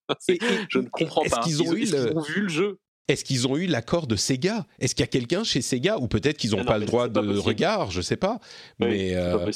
je 0.28 0.78
ne 0.78 0.88
comprends 0.88 1.24
pas. 1.24 1.40
Qu'ils 1.40 1.62
ont, 1.62 1.70
ont 1.70 2.22
vu 2.22 2.40
le 2.40 2.48
jeu? 2.48 2.80
est-ce 3.08 3.24
qu'ils 3.24 3.48
ont 3.48 3.56
eu 3.56 3.66
l'accord 3.66 4.06
de 4.06 4.16
Sega? 4.16 4.66
Est-ce 4.78 4.94
qu'il 4.94 5.02
y 5.02 5.04
a 5.04 5.08
quelqu'un 5.08 5.42
chez 5.42 5.62
Sega 5.62 5.98
ou 5.98 6.08
peut-être 6.08 6.36
qu'ils 6.36 6.50
n'ont 6.50 6.64
pas 6.64 6.78
le 6.78 6.84
droit 6.84 7.08
de 7.08 7.38
regard, 7.38 7.90
je 7.90 8.02
sais 8.02 8.16
pas. 8.16 8.38
mais 8.78 9.14
euh, 9.16 9.50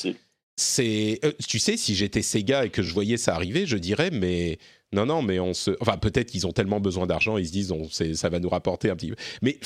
c'est, 0.57 1.21
euh, 1.25 1.33
tu 1.47 1.59
sais, 1.59 1.77
si 1.77 1.95
j'étais 1.95 2.23
Sega 2.23 2.67
et 2.67 2.71
que 2.71 2.83
je 2.83 2.93
voyais 2.93 3.17
ça 3.17 3.35
arriver, 3.35 3.67
je 3.67 3.77
dirais, 3.77 4.11
mais 4.11 4.59
non, 4.93 5.07
non, 5.07 5.23
mais 5.23 5.39
on 5.39 5.55
se, 5.55 5.71
enfin 5.81 5.97
peut-être 5.97 6.31
qu'ils 6.31 6.47
ont 6.47 6.53
tellement 6.53 6.81
besoin 6.81 7.07
d'argent, 7.07 7.37
ils 7.37 7.47
se 7.47 7.53
disent, 7.53 7.73
on, 7.73 7.89
ça 7.89 8.29
va 8.29 8.39
nous 8.39 8.49
rapporter 8.49 8.91
un 8.91 8.97
petit 8.97 9.09
peu. 9.09 9.17
Mais 9.43 9.59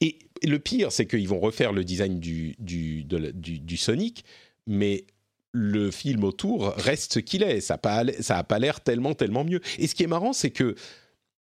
et 0.00 0.18
le 0.44 0.58
pire, 0.58 0.92
c'est 0.92 1.06
qu'ils 1.06 1.28
vont 1.28 1.40
refaire 1.40 1.72
le 1.72 1.84
design 1.84 2.20
du 2.20 2.54
du, 2.58 3.04
du, 3.04 3.60
du 3.60 3.76
Sonic, 3.76 4.24
mais 4.66 5.04
le 5.52 5.90
film 5.90 6.24
autour 6.24 6.74
reste 6.76 7.14
ce 7.14 7.18
qu'il 7.18 7.42
est. 7.42 7.60
Ça 7.60 7.74
n'a 7.84 8.44
pas, 8.44 8.58
l'air 8.58 8.80
tellement, 8.80 9.14
tellement 9.14 9.44
mieux. 9.44 9.60
Et 9.78 9.86
ce 9.86 9.94
qui 9.94 10.02
est 10.02 10.08
marrant, 10.08 10.32
c'est 10.32 10.50
que 10.50 10.74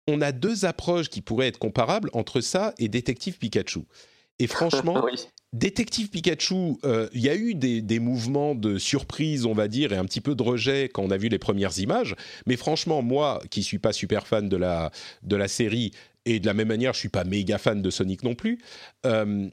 on 0.09 0.21
a 0.21 0.33
deux 0.33 0.65
approches 0.65 1.09
qui 1.09 1.21
pourraient 1.21 1.49
être 1.49 1.59
comparables 1.59 2.11
entre 2.15 2.41
ça 2.41 2.75
et 2.79 2.89
Détective 2.89 3.39
Pikachu. 3.39 3.81
Et 4.39 4.47
franchement, 4.47 5.05
Détective 5.53 6.09
Pikachu, 6.09 6.79
euh, 6.85 7.09
il 7.13 7.21
y 7.21 7.29
a 7.29 7.37
eu 7.37 7.55
des, 7.55 7.99
mouvements 7.99 8.55
de 8.55 8.79
surprise, 8.79 9.45
on 9.45 9.53
va 9.53 9.69
dire, 9.69 9.93
et 9.93 9.97
un 9.97 10.05
petit 10.05 10.21
peu 10.21 10.35
de 10.35 10.43
rejet 10.43 10.89
quand 10.89 11.03
on 11.03 11.11
a 11.11 11.17
vu 11.17 11.29
les 11.29 11.39
premières 11.39 11.79
images. 11.79 12.17
Mais 12.47 12.57
franchement, 12.57 13.03
moi, 13.03 13.43
qui 13.51 13.63
suis 13.63 13.79
pas 13.79 13.93
super 13.93 14.27
fan 14.27 14.49
de 14.49 14.57
la, 14.57 14.91
de 15.23 15.37
la 15.37 15.49
série, 15.49 15.93
et 16.25 16.39
de 16.39 16.47
la 16.47 16.55
même 16.55 16.69
manière, 16.69 16.93
je 16.93 16.99
suis 16.99 17.09
pas 17.09 17.25
méga 17.25 17.59
fan 17.59 17.83
de 17.83 17.91
Sonic 17.91 18.23
non 18.23 18.35
plus, 18.35 18.59
euh, 19.07 19.49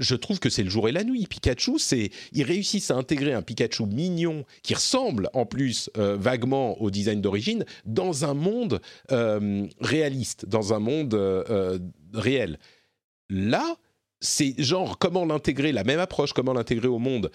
je 0.00 0.14
trouve 0.14 0.40
que 0.40 0.50
c'est 0.50 0.62
le 0.62 0.70
jour 0.70 0.88
et 0.88 0.92
la 0.92 1.04
nuit. 1.04 1.26
Pikachu, 1.26 1.78
c'est 1.78 2.10
ils 2.32 2.42
réussissent 2.42 2.90
à 2.90 2.96
intégrer 2.96 3.32
un 3.32 3.42
Pikachu 3.42 3.84
mignon 3.86 4.44
qui 4.62 4.74
ressemble 4.74 5.28
en 5.34 5.46
plus 5.46 5.90
euh, 5.96 6.16
vaguement 6.16 6.80
au 6.80 6.90
design 6.90 7.20
d'origine 7.20 7.64
dans 7.84 8.24
un 8.24 8.34
monde 8.34 8.80
euh, 9.12 9.66
réaliste, 9.80 10.46
dans 10.46 10.72
un 10.72 10.78
monde 10.78 11.14
euh, 11.14 11.78
réel. 12.14 12.58
Là, 13.28 13.76
c'est 14.20 14.54
genre 14.58 14.98
comment 14.98 15.24
l'intégrer, 15.24 15.72
la 15.72 15.84
même 15.84 16.00
approche, 16.00 16.32
comment 16.32 16.52
l'intégrer 16.52 16.88
au 16.88 16.98
monde 16.98 17.30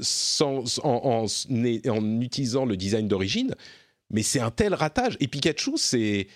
sans, 0.00 0.78
en, 0.84 1.26
en, 1.26 2.20
utilisant 2.20 2.66
le 2.66 2.76
design 2.76 3.08
d'origine. 3.08 3.54
Mais 4.10 4.22
c'est 4.22 4.40
un 4.40 4.50
tel 4.50 4.74
ratage. 4.74 5.16
Et 5.20 5.26
Pikachu, 5.26 5.72
c'est 5.76 6.28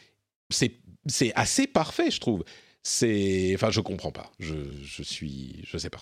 c'est 1.07 1.33
assez 1.35 1.67
parfait, 1.67 2.11
je 2.11 2.21
trouve 2.21 2.45
c'est, 2.83 3.53
enfin, 3.55 3.71
je 3.71 3.81
comprends 3.81 4.13
pas. 4.13 4.31
Je, 4.39 4.55
je 4.83 5.03
suis, 5.03 5.61
je 5.65 5.79
sais 5.79 5.91
pas. 5.91 6.01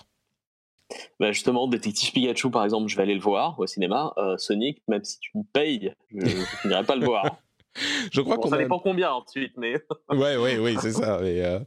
Bah 1.19 1.31
justement, 1.31 1.67
Détective 1.67 2.11
Pikachu, 2.13 2.49
par 2.49 2.63
exemple, 2.63 2.87
je 2.87 2.95
vais 2.95 3.03
aller 3.03 3.13
le 3.13 3.21
voir 3.21 3.59
au 3.59 3.67
cinéma. 3.67 4.13
Euh, 4.17 4.37
Sonic, 4.37 4.81
même 4.87 5.03
si 5.03 5.19
tu 5.19 5.31
me 5.35 5.43
payes, 5.43 5.93
je 6.09 6.67
n'irai 6.67 6.83
pas 6.83 6.95
le 6.95 7.05
voir. 7.05 7.37
je 8.11 8.21
crois 8.21 8.37
qu'on 8.37 8.49
ça 8.49 8.57
dépend 8.57 8.79
combien 8.79 9.11
ensuite, 9.11 9.53
mais. 9.57 9.75
ouais, 10.09 10.37
ouais, 10.37 10.57
oui, 10.57 10.75
c'est 10.81 10.91
ça. 10.91 11.19
Euh, 11.19 11.59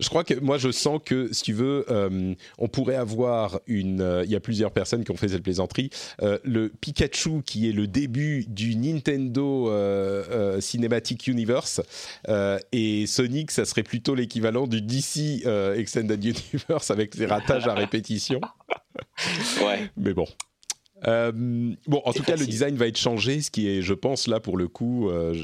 je 0.00 0.08
crois 0.08 0.24
que 0.24 0.34
moi, 0.40 0.58
je 0.58 0.70
sens 0.70 1.00
que 1.04 1.32
si 1.32 1.42
tu 1.42 1.52
veux, 1.52 1.84
euh, 1.90 2.34
on 2.58 2.68
pourrait 2.68 2.96
avoir 2.96 3.60
une. 3.66 4.00
Euh, 4.00 4.24
il 4.24 4.30
y 4.30 4.36
a 4.36 4.40
plusieurs 4.40 4.72
personnes 4.72 5.04
qui 5.04 5.10
ont 5.10 5.16
fait 5.16 5.28
cette 5.28 5.42
plaisanterie. 5.42 5.90
le 6.20 6.68
Pikachu 6.68 7.42
qui 7.42 7.68
est 7.68 7.72
le 7.72 7.86
début 7.86 8.44
du 8.48 8.76
Nintendo 8.76 9.70
Cinematic 10.60 11.26
Universe 11.26 11.80
et 12.72 13.06
Sonic, 13.06 13.50
ça 13.50 13.64
serait 13.64 13.82
plutôt 13.82 14.14
l'équivalent 14.14 14.66
du 14.66 14.82
DC 14.82 15.46
Extended 15.76 16.24
Universe 16.52 16.90
avec 16.90 17.14
ses 17.14 17.26
ratages 17.26 17.66
à 17.66 17.74
répétition. 17.74 18.40
ouais. 19.62 19.90
Mais 19.96 20.12
bon. 20.12 20.26
Euh, 21.06 21.32
bon, 21.86 22.00
en 22.04 22.12
tout 22.12 22.22
cas, 22.22 22.36
le 22.36 22.46
design 22.46 22.76
va 22.76 22.86
être 22.86 22.98
changé, 22.98 23.40
ce 23.40 23.50
qui 23.50 23.68
est, 23.68 23.82
je 23.82 23.94
pense, 23.94 24.26
là 24.26 24.40
pour 24.40 24.56
le 24.56 24.68
coup. 24.68 25.08
Euh, 25.10 25.34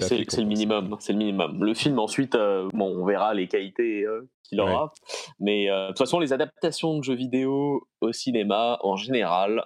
c'est 0.00 0.38
le 0.38 0.44
minimum. 0.44 0.96
C'est 1.00 1.12
le 1.12 1.18
minimum. 1.18 1.62
Le 1.62 1.74
film, 1.74 1.98
ensuite, 1.98 2.34
euh, 2.34 2.68
bon, 2.72 2.86
on 3.00 3.04
verra 3.04 3.34
les 3.34 3.48
qualités 3.48 4.04
qu'il 4.44 4.60
aura. 4.60 4.92
Mais 5.40 5.66
de 5.66 5.88
toute 5.88 5.98
façon, 5.98 6.20
les 6.20 6.32
adaptations 6.32 6.98
de 6.98 7.04
jeux 7.04 7.16
vidéo 7.16 7.88
au 8.00 8.12
cinéma, 8.12 8.78
en 8.82 8.96
général, 8.96 9.64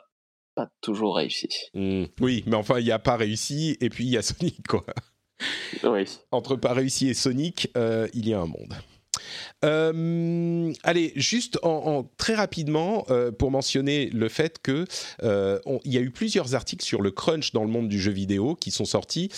pas 0.55 0.68
toujours 0.80 1.16
réussi. 1.16 1.49
Mmh. 1.74 2.05
Oui, 2.20 2.43
mais 2.47 2.57
enfin, 2.57 2.78
il 2.78 2.84
n'y 2.84 2.93
a 2.93 2.99
pas 2.99 3.16
réussi, 3.16 3.76
et 3.80 3.91
puis 3.91 4.05
il 4.05 4.11
y 4.11 4.16
a 4.16 4.22
Sonic, 4.22 4.66
quoi. 4.66 4.84
Oui. 5.84 6.05
Entre 6.30 6.57
pas 6.57 6.72
réussi 6.72 7.09
et 7.09 7.14
Sonic, 7.14 7.70
il 8.14 8.28
y 8.28 8.32
a 8.32 8.41
un 8.41 8.47
monde. 8.47 8.74
Euh, 9.64 10.72
allez, 10.82 11.12
juste 11.16 11.58
très 12.16 12.34
rapidement 12.34 13.06
euh, 13.10 13.30
pour 13.32 13.50
mentionner 13.50 14.10
le 14.10 14.28
fait 14.28 14.60
que 14.62 14.84
euh, 15.22 15.58
y 15.84 15.98
a 15.98 16.00
eu 16.00 16.10
plusieurs 16.10 16.54
articles 16.54 16.84
sur 16.84 17.02
le 17.02 17.10
crunch 17.10 17.52
dans 17.52 17.64
le 17.64 17.70
monde 17.70 17.88
du 17.88 18.00
jeu 18.00 18.12
vidéo 18.12 18.54
qui 18.54 18.70
sont 18.70 18.84
sortis 18.84 19.30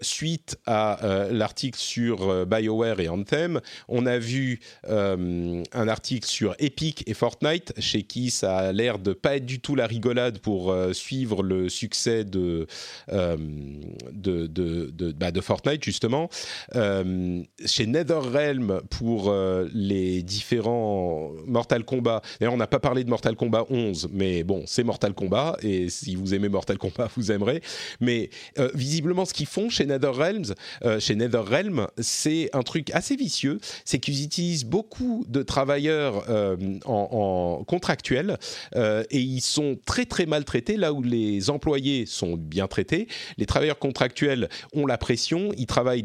suite 0.00 0.58
à 0.66 0.98
l'article 1.30 1.78
sur 1.78 2.46
BioWare 2.46 3.00
et 3.00 3.08
Anthem. 3.08 3.60
On 3.88 4.06
a 4.06 4.18
vu 4.18 4.60
un 4.88 5.88
article 5.88 6.26
sur 6.26 6.54
Epic 6.58 7.02
et 7.06 7.14
Fortnite, 7.14 7.72
chez 7.78 8.02
qui 8.02 8.30
ça 8.30 8.56
a 8.56 8.72
l'air 8.72 8.98
de 8.98 9.12
pas 9.12 9.36
être 9.36 9.46
du 9.46 9.60
tout 9.60 9.74
la 9.74 9.86
rigolade 9.86 10.38
pour 10.38 10.74
suivre 10.92 11.42
le 11.42 11.68
succès 11.68 12.24
de, 12.24 12.66
bah, 13.08 13.36
de 15.30 15.40
Fortnite 15.40 15.84
justement. 15.84 16.28
chez 16.72 17.86
NetherRealm 17.86 18.82
pour 18.90 19.13
les 19.72 20.22
différents 20.22 21.30
Mortal 21.46 21.84
Kombat. 21.84 22.22
D'ailleurs, 22.38 22.54
on 22.54 22.58
n'a 22.58 22.66
pas 22.66 22.80
parlé 22.80 23.04
de 23.04 23.10
Mortal 23.10 23.36
Kombat 23.36 23.66
11, 23.70 24.08
mais 24.12 24.44
bon, 24.44 24.64
c'est 24.66 24.84
Mortal 24.84 25.14
Kombat, 25.14 25.56
et 25.62 25.88
si 25.88 26.16
vous 26.16 26.34
aimez 26.34 26.48
Mortal 26.48 26.78
Kombat, 26.78 27.08
vous 27.16 27.32
aimerez. 27.32 27.62
Mais 28.00 28.30
visiblement, 28.74 29.24
ce 29.24 29.34
qu'ils 29.34 29.46
font 29.46 29.68
chez 29.68 29.86
NetherRealms, 29.86 30.54
chez 30.98 31.14
NetherRealm, 31.14 31.86
c'est 31.98 32.50
un 32.52 32.62
truc 32.62 32.90
assez 32.90 33.16
vicieux, 33.16 33.58
c'est 33.84 33.98
qu'ils 33.98 34.24
utilisent 34.24 34.64
beaucoup 34.64 35.24
de 35.28 35.42
travailleurs 35.42 36.24
en, 36.86 37.08
en, 37.10 37.64
contractuels, 37.64 38.38
et 38.76 39.20
ils 39.20 39.40
sont 39.40 39.78
très 39.84 40.06
très 40.06 40.26
mal 40.26 40.44
traités 40.44 40.76
là 40.76 40.92
où 40.92 41.02
les 41.02 41.50
employés 41.50 42.06
sont 42.06 42.36
bien 42.36 42.66
traités. 42.66 43.08
Les 43.38 43.46
travailleurs 43.46 43.78
contractuels 43.78 44.48
ont 44.72 44.86
la 44.86 44.98
pression, 44.98 45.50
ils 45.56 45.66
travaillent 45.66 46.04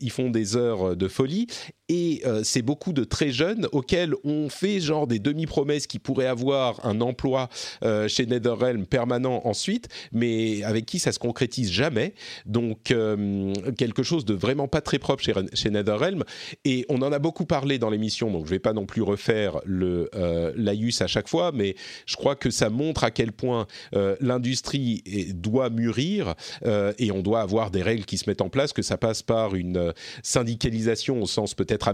ils 0.00 0.10
font 0.10 0.30
des 0.30 0.56
heures 0.56 0.96
de 0.96 1.08
folie 1.08 1.46
et 1.88 2.22
euh, 2.24 2.43
c'est 2.44 2.62
beaucoup 2.62 2.92
de 2.92 3.04
très 3.04 3.30
jeunes 3.30 3.68
auxquels 3.72 4.14
on 4.24 4.48
fait 4.48 4.80
genre 4.80 5.06
des 5.06 5.18
demi-promesses 5.18 5.86
qui 5.86 5.98
pourraient 5.98 6.26
avoir 6.26 6.84
un 6.86 7.00
emploi 7.00 7.48
euh, 7.82 8.08
chez 8.08 8.26
NetherRealm 8.26 8.86
permanent 8.86 9.42
ensuite, 9.44 9.88
mais 10.12 10.62
avec 10.62 10.86
qui 10.86 10.98
ça 10.98 11.12
se 11.12 11.18
concrétise 11.18 11.70
jamais. 11.70 12.14
Donc 12.46 12.90
euh, 12.90 13.52
quelque 13.76 14.02
chose 14.02 14.24
de 14.24 14.34
vraiment 14.34 14.68
pas 14.68 14.80
très 14.80 14.98
propre 14.98 15.22
chez, 15.22 15.34
chez 15.54 15.70
NetherRealm. 15.70 16.24
Et 16.64 16.86
on 16.88 17.02
en 17.02 17.12
a 17.12 17.18
beaucoup 17.18 17.46
parlé 17.46 17.78
dans 17.78 17.90
l'émission, 17.90 18.30
donc 18.30 18.46
je 18.46 18.50
vais 18.50 18.58
pas 18.58 18.72
non 18.72 18.86
plus 18.86 19.02
refaire 19.02 19.60
le 19.64 20.10
l'AIUS 20.56 21.00
à 21.00 21.06
chaque 21.06 21.28
fois, 21.28 21.50
mais 21.52 21.74
je 22.06 22.16
crois 22.16 22.36
que 22.36 22.50
ça 22.50 22.70
montre 22.70 23.04
à 23.04 23.10
quel 23.10 23.32
point 23.32 23.66
l'industrie 24.20 25.02
doit 25.34 25.70
mûrir 25.70 26.34
et 26.98 27.10
on 27.10 27.22
doit 27.22 27.40
avoir 27.40 27.70
des 27.70 27.82
règles 27.82 28.04
qui 28.04 28.18
se 28.18 28.28
mettent 28.28 28.42
en 28.42 28.48
place, 28.48 28.72
que 28.72 28.82
ça 28.82 28.96
passe 28.96 29.22
par 29.22 29.54
une 29.54 29.92
syndicalisation 30.22 31.22
au 31.22 31.26
sens 31.26 31.54
peut-être 31.54 31.74
être 31.74 31.88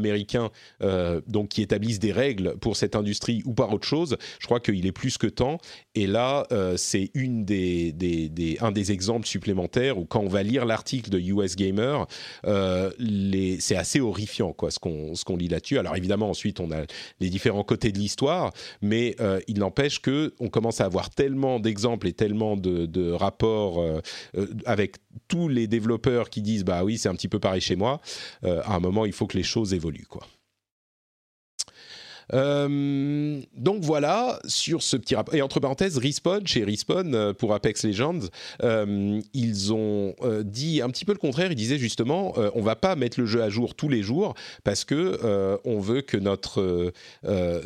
euh, 0.83 1.21
donc 1.27 1.49
qui 1.49 1.63
établissent 1.63 1.99
des 1.99 2.13
règles 2.13 2.57
pour 2.59 2.77
cette 2.77 2.97
industrie 2.97 3.43
ou 3.45 3.55
par 3.55 3.73
autre 3.73 3.87
chose. 3.87 4.17
Je 4.39 4.47
crois 4.47 4.61
qu'il 4.61 4.87
est 4.87 4.93
plus 4.93 5.19
que 5.19 5.27
temps. 5.27 5.59
Et 5.95 6.07
là, 6.07 6.47
euh, 6.53 6.77
c'est 6.77 7.11
une 7.15 7.45
des, 7.45 7.95
un 8.61 8.73
des 8.73 8.93
exemples 8.93 9.27
supplémentaires 9.27 9.99
où 9.99 10.05
quand 10.05 10.21
on 10.21 10.29
va 10.29 10.43
lire 10.43 10.65
l'article 10.65 11.11
de 11.11 11.19
US 11.19 11.57
Gamer, 11.57 12.07
euh, 12.47 12.91
c'est 13.59 13.77
assez 13.77 14.01
horrifiant 14.01 14.53
quoi, 14.53 14.71
ce 14.71 14.79
qu'on 14.79 15.13
qu'on 15.27 15.37
lit 15.37 15.49
là-dessus. 15.49 15.79
Alors 15.79 15.97
évidemment, 15.97 16.31
ensuite, 16.31 16.61
on 16.61 16.71
a 16.71 16.85
les 17.21 17.29
différents 17.29 17.65
côtés 17.65 17.93
de 17.93 17.99
l'histoire, 17.99 18.53
mais 18.81 19.17
il 19.49 19.59
n'empêche 19.59 20.01
que 20.01 20.35
on 20.41 20.49
commence 20.49 20.81
à 20.81 20.87
avoir 20.87 21.11
tellement 21.11 21.61
d'exemples 21.61 22.07
et 22.07 22.13
tellement 22.13 22.57
de, 22.57 23.13
rapports 23.13 23.85
avec 24.65 24.97
tous 25.29 25.49
les 25.49 25.67
développeurs 25.67 26.31
qui 26.31 26.43
disent 26.43 26.65
bah 26.65 26.85
oui, 26.85 26.99
c'est 26.99 27.09
un 27.09 27.15
petit 27.15 27.29
peu 27.29 27.39
pareil 27.39 27.61
chez 27.61 27.77
moi. 27.77 28.01
à 28.43 28.75
un 28.75 28.81
moment, 28.81 29.05
il 29.05 29.13
faut 29.13 29.27
que 29.27 29.37
les 29.37 29.43
choses 29.43 29.75
évoluent. 29.75 30.07
Euh, 32.33 33.41
donc 33.57 33.83
voilà, 33.83 34.39
sur 34.47 34.83
ce 34.83 34.97
petit 34.97 35.15
rapport. 35.15 35.35
Et 35.35 35.43
entre 35.43 35.61
parenthèses, 35.61 35.99
Respawn, 35.99 36.47
chez 36.47 36.65
Respawn, 36.65 37.15
euh, 37.15 37.33
pour 37.33 37.55
Apex 37.55 37.85
Legends, 37.85 38.21
euh, 38.63 39.21
ils 39.35 39.73
ont 39.73 40.15
dit 40.45 40.81
un 40.83 40.91
petit 40.91 41.05
peu 41.05 41.13
le 41.13 41.19
contraire. 41.19 41.53
Ils 41.53 41.57
disaient 41.57 41.79
justement, 41.79 42.35
on 42.55 42.63
va 42.63 42.77
pas 42.77 42.97
mettre 42.97 43.21
le 43.21 43.27
jeu 43.27 43.43
à 43.43 43.49
jour 43.49 43.75
tous 43.75 43.89
les 43.89 44.03
jours 44.03 44.35
parce 44.65 44.85
que 44.85 45.59
on 45.65 45.81
veut 45.81 46.03
que 46.03 46.17
notre, 46.17 46.93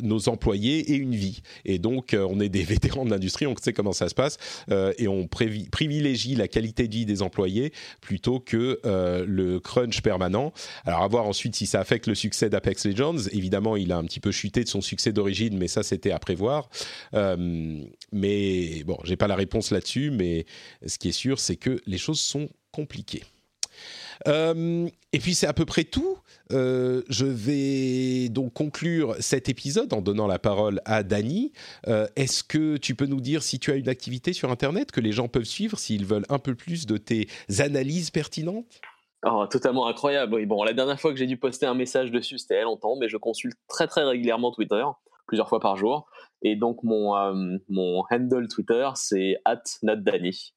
nos 0.03 0.29
employés 0.29 0.93
aient 0.93 0.97
une 0.97 1.15
vie. 1.15 1.43
Et 1.65 1.79
donc, 1.79 2.17
on 2.19 2.41
est 2.41 2.49
des 2.49 2.63
vétérans 2.65 3.05
de 3.05 3.11
l'industrie, 3.11 3.47
on 3.47 3.55
sait 3.57 3.73
comment 3.73 3.93
ça 3.93 4.09
se 4.09 4.15
passe, 4.15 4.39
et 4.71 5.09
on 5.09 5.27
privilégie 5.27 6.35
la 6.35 6.49
qualité 6.49 6.89
de 6.89 6.95
vie 6.95 7.07
des 7.07 7.23
employés 7.23 7.73
plutôt 8.01 8.41
que 8.41 8.81
le 8.85 9.59
crunch 9.61 10.01
permanent. 10.03 10.53
Alors, 10.85 11.03
à 11.03 11.09
voir 11.09 11.27
ensuite 11.27 11.57
si 11.57 11.67
ça 11.67 11.81
affecte 11.81 12.07
le 12.07 12.15
succès 12.15 12.49
d'Apex 12.49 12.87
Legends. 12.87 13.29
Évidemment, 13.33 13.77
il 13.77 13.93
a 13.93 13.97
un 13.97 14.05
petit 14.05 14.21
peu 14.21 14.31
chuté 14.31 14.54
de 14.63 14.69
son 14.69 14.81
succès 14.81 15.13
d'origine, 15.13 15.59
mais 15.59 15.69
ça 15.69 15.83
c'était 15.83 16.13
à 16.13 16.19
prévoir. 16.19 16.69
Euh, 17.15 17.83
mais 18.13 18.85
bon, 18.85 18.99
j'ai 19.05 19.17
pas 19.17 19.27
la 19.27 19.37
réponse 19.37 19.71
là-dessus, 19.71 20.11
mais 20.11 20.47
ce 20.87 20.99
qui 20.99 21.09
est 21.09 21.13
sûr, 21.13 21.41
c'est 21.41 21.57
que 21.57 21.81
les 21.87 21.99
choses 21.99 22.21
sont 22.21 22.49
compliquées. 22.71 23.25
Euh, 24.29 24.89
et 25.13 25.19
puis 25.19 25.35
c'est 25.35 25.49
à 25.49 25.53
peu 25.53 25.65
près 25.65 25.83
tout. 25.83 26.19
Euh, 26.53 27.03
je 27.09 27.27
vais 27.27 28.29
donc 28.29 28.53
conclure 28.53 29.17
cet 29.19 29.49
épisode 29.49 29.93
en 29.93 30.01
donnant 30.01 30.29
la 30.29 30.39
parole 30.39 30.81
à 30.85 31.03
Dany. 31.03 31.53
Est-ce 32.15 32.45
que 32.45 32.77
tu 32.77 32.95
peux 32.95 33.07
nous 33.07 33.21
dire 33.21 33.43
si 33.43 33.59
tu 33.59 33.73
as 33.73 33.75
une 33.75 33.89
activité 33.89 34.33
sur 34.33 34.53
Internet 34.53 34.93
que 34.93 35.01
les 35.01 35.13
gens 35.13 35.27
peuvent 35.27 35.43
suivre 35.45 35.79
s'ils 35.79 36.07
veulent 36.07 36.27
un 36.29 36.39
peu 36.39 36.55
plus 36.55 36.87
de 36.87 36.97
tes 36.97 37.27
analyses 37.59 38.11
pertinentes? 38.11 38.81
Oh, 39.27 39.47
totalement 39.51 39.87
incroyable. 39.87 40.35
Oui, 40.35 40.45
bon, 40.45 40.63
la 40.65 40.75
dernière 40.75 41.01
fois 41.01 41.11
que 41.11 41.17
j'ai 41.17 41.27
dû 41.27 41.39
poster 41.39 41.65
un 41.65 41.75
message 41.75 42.11
dessus, 42.11 42.37
c'était 42.39 42.61
il 42.61 42.65
longtemps, 42.65 42.97
mais 42.97 43.09
je 43.09 43.17
consulte 43.17 43.57
très 43.69 43.87
très 43.87 44.05
régulièrement 44.05 44.53
Twitter, 44.53 44.85
plusieurs 45.27 45.49
fois 45.49 45.61
par 45.61 45.77
jour. 45.77 46.07
Et 46.43 46.57
donc 46.57 46.83
mon, 46.83 47.17
euh, 47.17 47.57
handle 48.11 48.49
Twitter, 48.49 48.91
c'est 48.97 49.39
@notdany. 49.83 50.55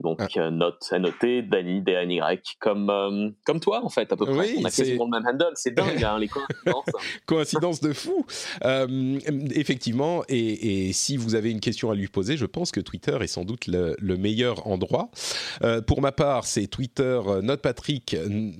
Donc, 0.00 0.20
ah. 0.20 0.28
euh, 0.36 0.50
note, 0.50 0.86
noté, 0.92 1.40
Dany, 1.40 1.80
D-A-N-Y, 1.80 2.56
comme, 2.60 2.90
euh, 2.90 3.30
comme 3.46 3.60
toi, 3.60 3.82
en 3.82 3.88
fait, 3.88 4.12
à 4.12 4.16
peu 4.16 4.26
près. 4.26 4.54
on 4.58 4.64
a 4.64 4.70
quasiment 4.70 5.06
le 5.06 5.10
même 5.10 5.26
handle. 5.26 5.52
C'est 5.54 5.74
dingue, 5.74 6.04
hein, 6.04 6.18
les 6.18 6.28
coïncidences. 6.28 6.84
Coïncidence 7.26 7.80
de 7.80 7.92
fou. 7.94 8.26
Euh, 8.64 9.18
effectivement, 9.54 10.22
et, 10.28 10.88
et, 10.88 10.92
si 10.92 11.16
vous 11.16 11.34
avez 11.34 11.50
une 11.50 11.60
question 11.60 11.90
à 11.90 11.94
lui 11.94 12.08
poser, 12.08 12.36
je 12.36 12.44
pense 12.44 12.72
que 12.72 12.80
Twitter 12.80 13.16
est 13.22 13.26
sans 13.26 13.44
doute 13.44 13.66
le, 13.68 13.96
le 13.98 14.16
meilleur 14.16 14.66
endroit. 14.66 15.10
pour 15.86 16.02
ma 16.02 16.12
part, 16.12 16.44
c'est 16.44 16.66
Twitter, 16.66 17.20
Note 17.42 17.62
Patrick, 17.62 18.16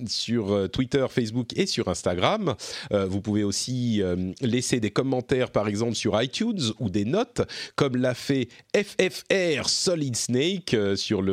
sur 0.07 0.69
Twitter, 0.71 1.05
Facebook 1.09 1.55
et 1.55 1.65
sur 1.65 1.87
Instagram. 1.87 2.55
vous 2.91 3.21
pouvez 3.21 3.43
aussi 3.43 4.01
laisser 4.41 4.79
des 4.79 4.91
commentaires, 4.91 5.51
par 5.51 5.67
exemple, 5.67 5.95
sur 5.95 6.21
iTunes 6.21 6.73
ou 6.79 6.89
des 6.89 7.05
notes, 7.05 7.41
comme 7.75 7.95
l'a 7.95 8.13
fait 8.13 8.47
FFR 8.75 9.67
Solid 9.69 10.15
Snake 10.15 10.75
sur 10.95 11.21
le, 11.21 11.26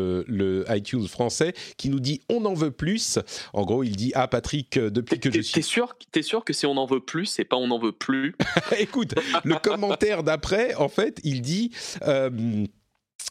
iTunes 0.68 1.06
français, 1.08 1.54
qui 1.76 1.88
nous 1.88 2.00
dit 2.00 2.20
on 2.28 2.44
en 2.44 2.54
veut 2.54 2.70
plus. 2.70 3.18
En 3.52 3.64
gros, 3.64 3.82
il 3.82 3.96
dit 3.96 4.12
ah 4.14 4.28
Patrick, 4.28 4.76
euh, 4.76 4.90
depuis 4.90 5.18
que 5.18 5.30
je 5.30 5.40
suis. 5.40 5.54
T'es 5.54 5.62
sûr, 5.62 5.94
es 6.14 6.22
sûr 6.22 6.44
que 6.44 6.52
c'est 6.52 6.66
on 6.66 6.76
en 6.76 6.86
veut 6.86 7.00
plus, 7.00 7.26
c'est 7.26 7.44
pas 7.44 7.56
on 7.56 7.70
en 7.70 7.78
veut 7.78 7.92
plus 7.92 8.34
Écoute, 8.78 9.14
le 9.44 9.56
commentaire 9.56 10.22
d'après, 10.22 10.74
en 10.74 10.88
fait, 10.88 11.20
il 11.24 11.42
dit. 11.42 11.70
Euh, 12.02 12.30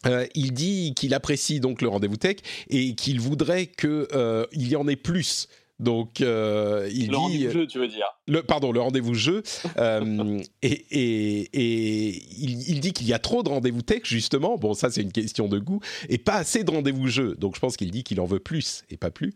euh, 0.06 0.26
il 0.35 0.52
dit 0.52 0.94
qu'il 0.98 1.14
apprécie 1.14 1.61
donc 1.61 1.81
le 1.81 1.88
rendez-vous 1.88 2.18
tech 2.18 2.38
et 2.68 2.94
qu'il 2.94 3.22
voudrait 3.22 3.68
qu'il 3.68 4.07
il 4.52 4.68
y 4.68 4.76
en 4.76 4.85
ait 4.90 4.98
plus 4.98 5.48
donc, 5.80 6.22
euh, 6.22 6.88
il 6.94 7.10
le 7.12 7.18
rendez-vous 7.18 7.52
jeu, 7.52 7.68
tu 7.68 7.80
veux 7.80 7.88
dire 7.88 8.08
le, 8.28 8.41
Pardon, 8.41 8.72
le 8.72 8.80
rendez-vous 8.80 9.16
jeu. 9.16 9.44
euh, 9.78 10.40
et, 10.62 10.72
et, 10.72 11.50
et 11.54 12.24
il, 12.40 12.70
il, 12.70 12.80
dit 12.80 12.94
qu'il 12.94 13.08
y 13.08 13.14
a 13.14 13.20
trop 13.20 13.44
de 13.44 13.50
rendez-vous 13.50 13.82
tech, 13.82 14.02
justement. 14.04 14.58
Bon, 14.58 14.74
ça, 14.74 14.90
c'est 14.91 15.02
une 15.02 15.12
question 15.12 15.48
de 15.48 15.60
goût. 15.60 15.80
Et 16.10 16.18
pas 16.18 16.36
assez 16.36 16.64
de 16.64 16.72
rendez-vous 16.72 17.08
jeu. 17.08 17.36
Donc, 17.36 17.56
je 17.56 17.60
pense 17.60 17.76
qu'il 17.76 17.91
dit 17.91 18.04
qu'il 18.04 18.22
en 18.22 18.26
veut 18.26 18.40
plus 18.40 18.84
et 18.90 18.98
pas 18.98 19.12
plus. 19.12 19.34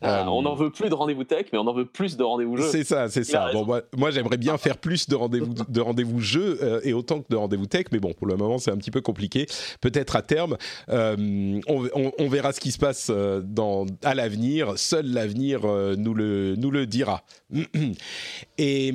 Ah, 0.00 0.22
euh, 0.22 0.26
on 0.26 0.42
n'en 0.42 0.54
veut 0.54 0.70
plus 0.70 0.88
de 0.88 0.94
rendez-vous 0.94 1.24
tech, 1.24 1.46
mais 1.52 1.58
on 1.58 1.66
en 1.66 1.74
veut 1.74 1.84
plus 1.84 2.16
de 2.16 2.22
rendez-vous 2.22 2.56
jeu. 2.56 2.68
C'est 2.70 2.84
ça, 2.84 3.08
c'est 3.08 3.24
ça. 3.24 3.50
Bon, 3.52 3.64
moi, 3.66 3.82
moi 3.96 4.10
j'aimerais 4.10 4.38
bien 4.38 4.56
faire 4.58 4.78
plus 4.78 5.08
de 5.08 5.16
rendez-vous 5.16 5.54
de 5.68 5.80
rendez-vous 5.80 6.20
jeu 6.20 6.58
euh, 6.62 6.80
et 6.84 6.92
autant 6.92 7.20
que 7.20 7.28
de 7.28 7.36
rendez-vous 7.36 7.66
tech. 7.66 7.86
Mais 7.92 7.98
bon, 7.98 8.12
pour 8.12 8.26
le 8.26 8.36
moment, 8.36 8.58
c'est 8.58 8.70
un 8.70 8.78
petit 8.78 8.92
peu 8.92 9.00
compliqué. 9.00 9.46
Peut-être 9.80 10.16
à 10.16 10.22
terme. 10.22 10.56
On, 10.88 11.60
on, 11.66 12.12
on, 12.18 12.28
verra 12.28 12.52
ce 12.52 12.60
qui 12.60 12.72
se 12.72 12.78
passe 12.78 13.10
dans, 13.10 13.86
à 14.02 14.14
l'avenir. 14.14 14.78
Seul 14.78 15.06
l'avenir 15.06 15.60
nous 15.96 16.14
le, 16.14 16.54
nous 16.56 16.70
le 16.70 16.86
dira. 16.86 17.22
Et 18.58 18.92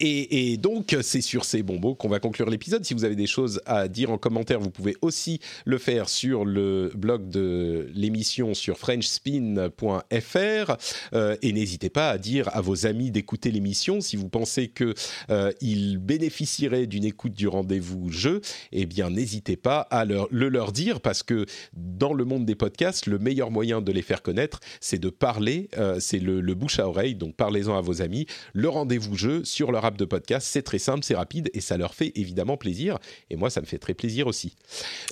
et, 0.00 0.56
donc, 0.58 0.96
c'est 1.02 1.20
sur 1.20 1.44
ces 1.44 1.64
bons 1.64 1.78
qu'on 1.94 2.08
va 2.08 2.20
conclure 2.20 2.48
l'épisode. 2.48 2.84
Si 2.84 2.94
vous 2.94 3.04
avez 3.04 3.16
des 3.16 3.26
choses 3.26 3.60
à 3.66 3.88
dire 3.88 4.12
en 4.12 4.18
commentaire, 4.18 4.60
vous 4.60 4.70
pouvez 4.70 4.96
aussi 5.02 5.40
le 5.64 5.78
faire 5.78 6.08
sur 6.08 6.44
le 6.44 6.92
blog 6.94 7.28
de 7.28 7.90
l'émission 7.94 8.54
sur 8.54 8.78
frenchspin.fr. 8.78 10.76
Euh, 11.14 11.36
et 11.42 11.52
n'hésitez 11.52 11.90
pas 11.90 12.10
à 12.10 12.18
dire 12.18 12.48
à 12.54 12.60
vos 12.60 12.86
amis 12.86 13.10
d'écouter 13.10 13.50
l'émission 13.50 14.00
si 14.00 14.14
vous 14.16 14.28
pensez 14.28 14.68
qu'ils 14.68 14.94
euh, 15.30 15.50
bénéficieraient 15.98 16.86
d'une 16.86 17.04
écoute 17.04 17.32
du 17.32 17.48
rendez-vous 17.48 18.08
jeu. 18.10 18.40
Eh 18.70 18.86
bien, 18.86 19.10
n'hésitez 19.10 19.56
pas 19.56 19.80
à 19.80 20.04
le 20.04 20.26
leur 20.30 20.70
dire 20.70 21.00
parce 21.00 21.24
que 21.24 21.44
dans 21.72 22.12
le 22.12 22.24
monde 22.24 22.46
des 22.46 22.54
podcasts, 22.54 23.06
le 23.06 23.18
meilleur 23.18 23.50
moyen 23.50 23.80
de 23.80 23.90
les 23.90 24.02
faire 24.02 24.22
connaître, 24.22 24.60
c'est 24.80 25.00
de 25.00 25.10
parler. 25.10 25.68
Euh, 25.76 25.98
c'est 25.98 26.20
le, 26.20 26.40
le 26.40 26.54
bouche 26.54 26.78
à 26.78 26.88
oreille. 26.88 27.16
Donc, 27.16 27.34
parlez-en 27.34 27.76
à 27.76 27.80
vos 27.80 28.00
amis. 28.00 28.26
Le 28.52 28.68
rendez-vous 28.68 29.16
jeu 29.16 29.44
sur 29.44 29.72
leur 29.72 29.87
de 29.96 30.04
podcast. 30.04 30.46
C'est 30.50 30.62
très 30.62 30.78
simple, 30.78 31.04
c'est 31.04 31.14
rapide 31.14 31.50
et 31.54 31.60
ça 31.60 31.76
leur 31.76 31.94
fait 31.94 32.12
évidemment 32.14 32.56
plaisir. 32.56 32.98
Et 33.30 33.36
moi, 33.36 33.50
ça 33.50 33.60
me 33.60 33.66
fait 33.66 33.78
très 33.78 33.94
plaisir 33.94 34.26
aussi. 34.26 34.54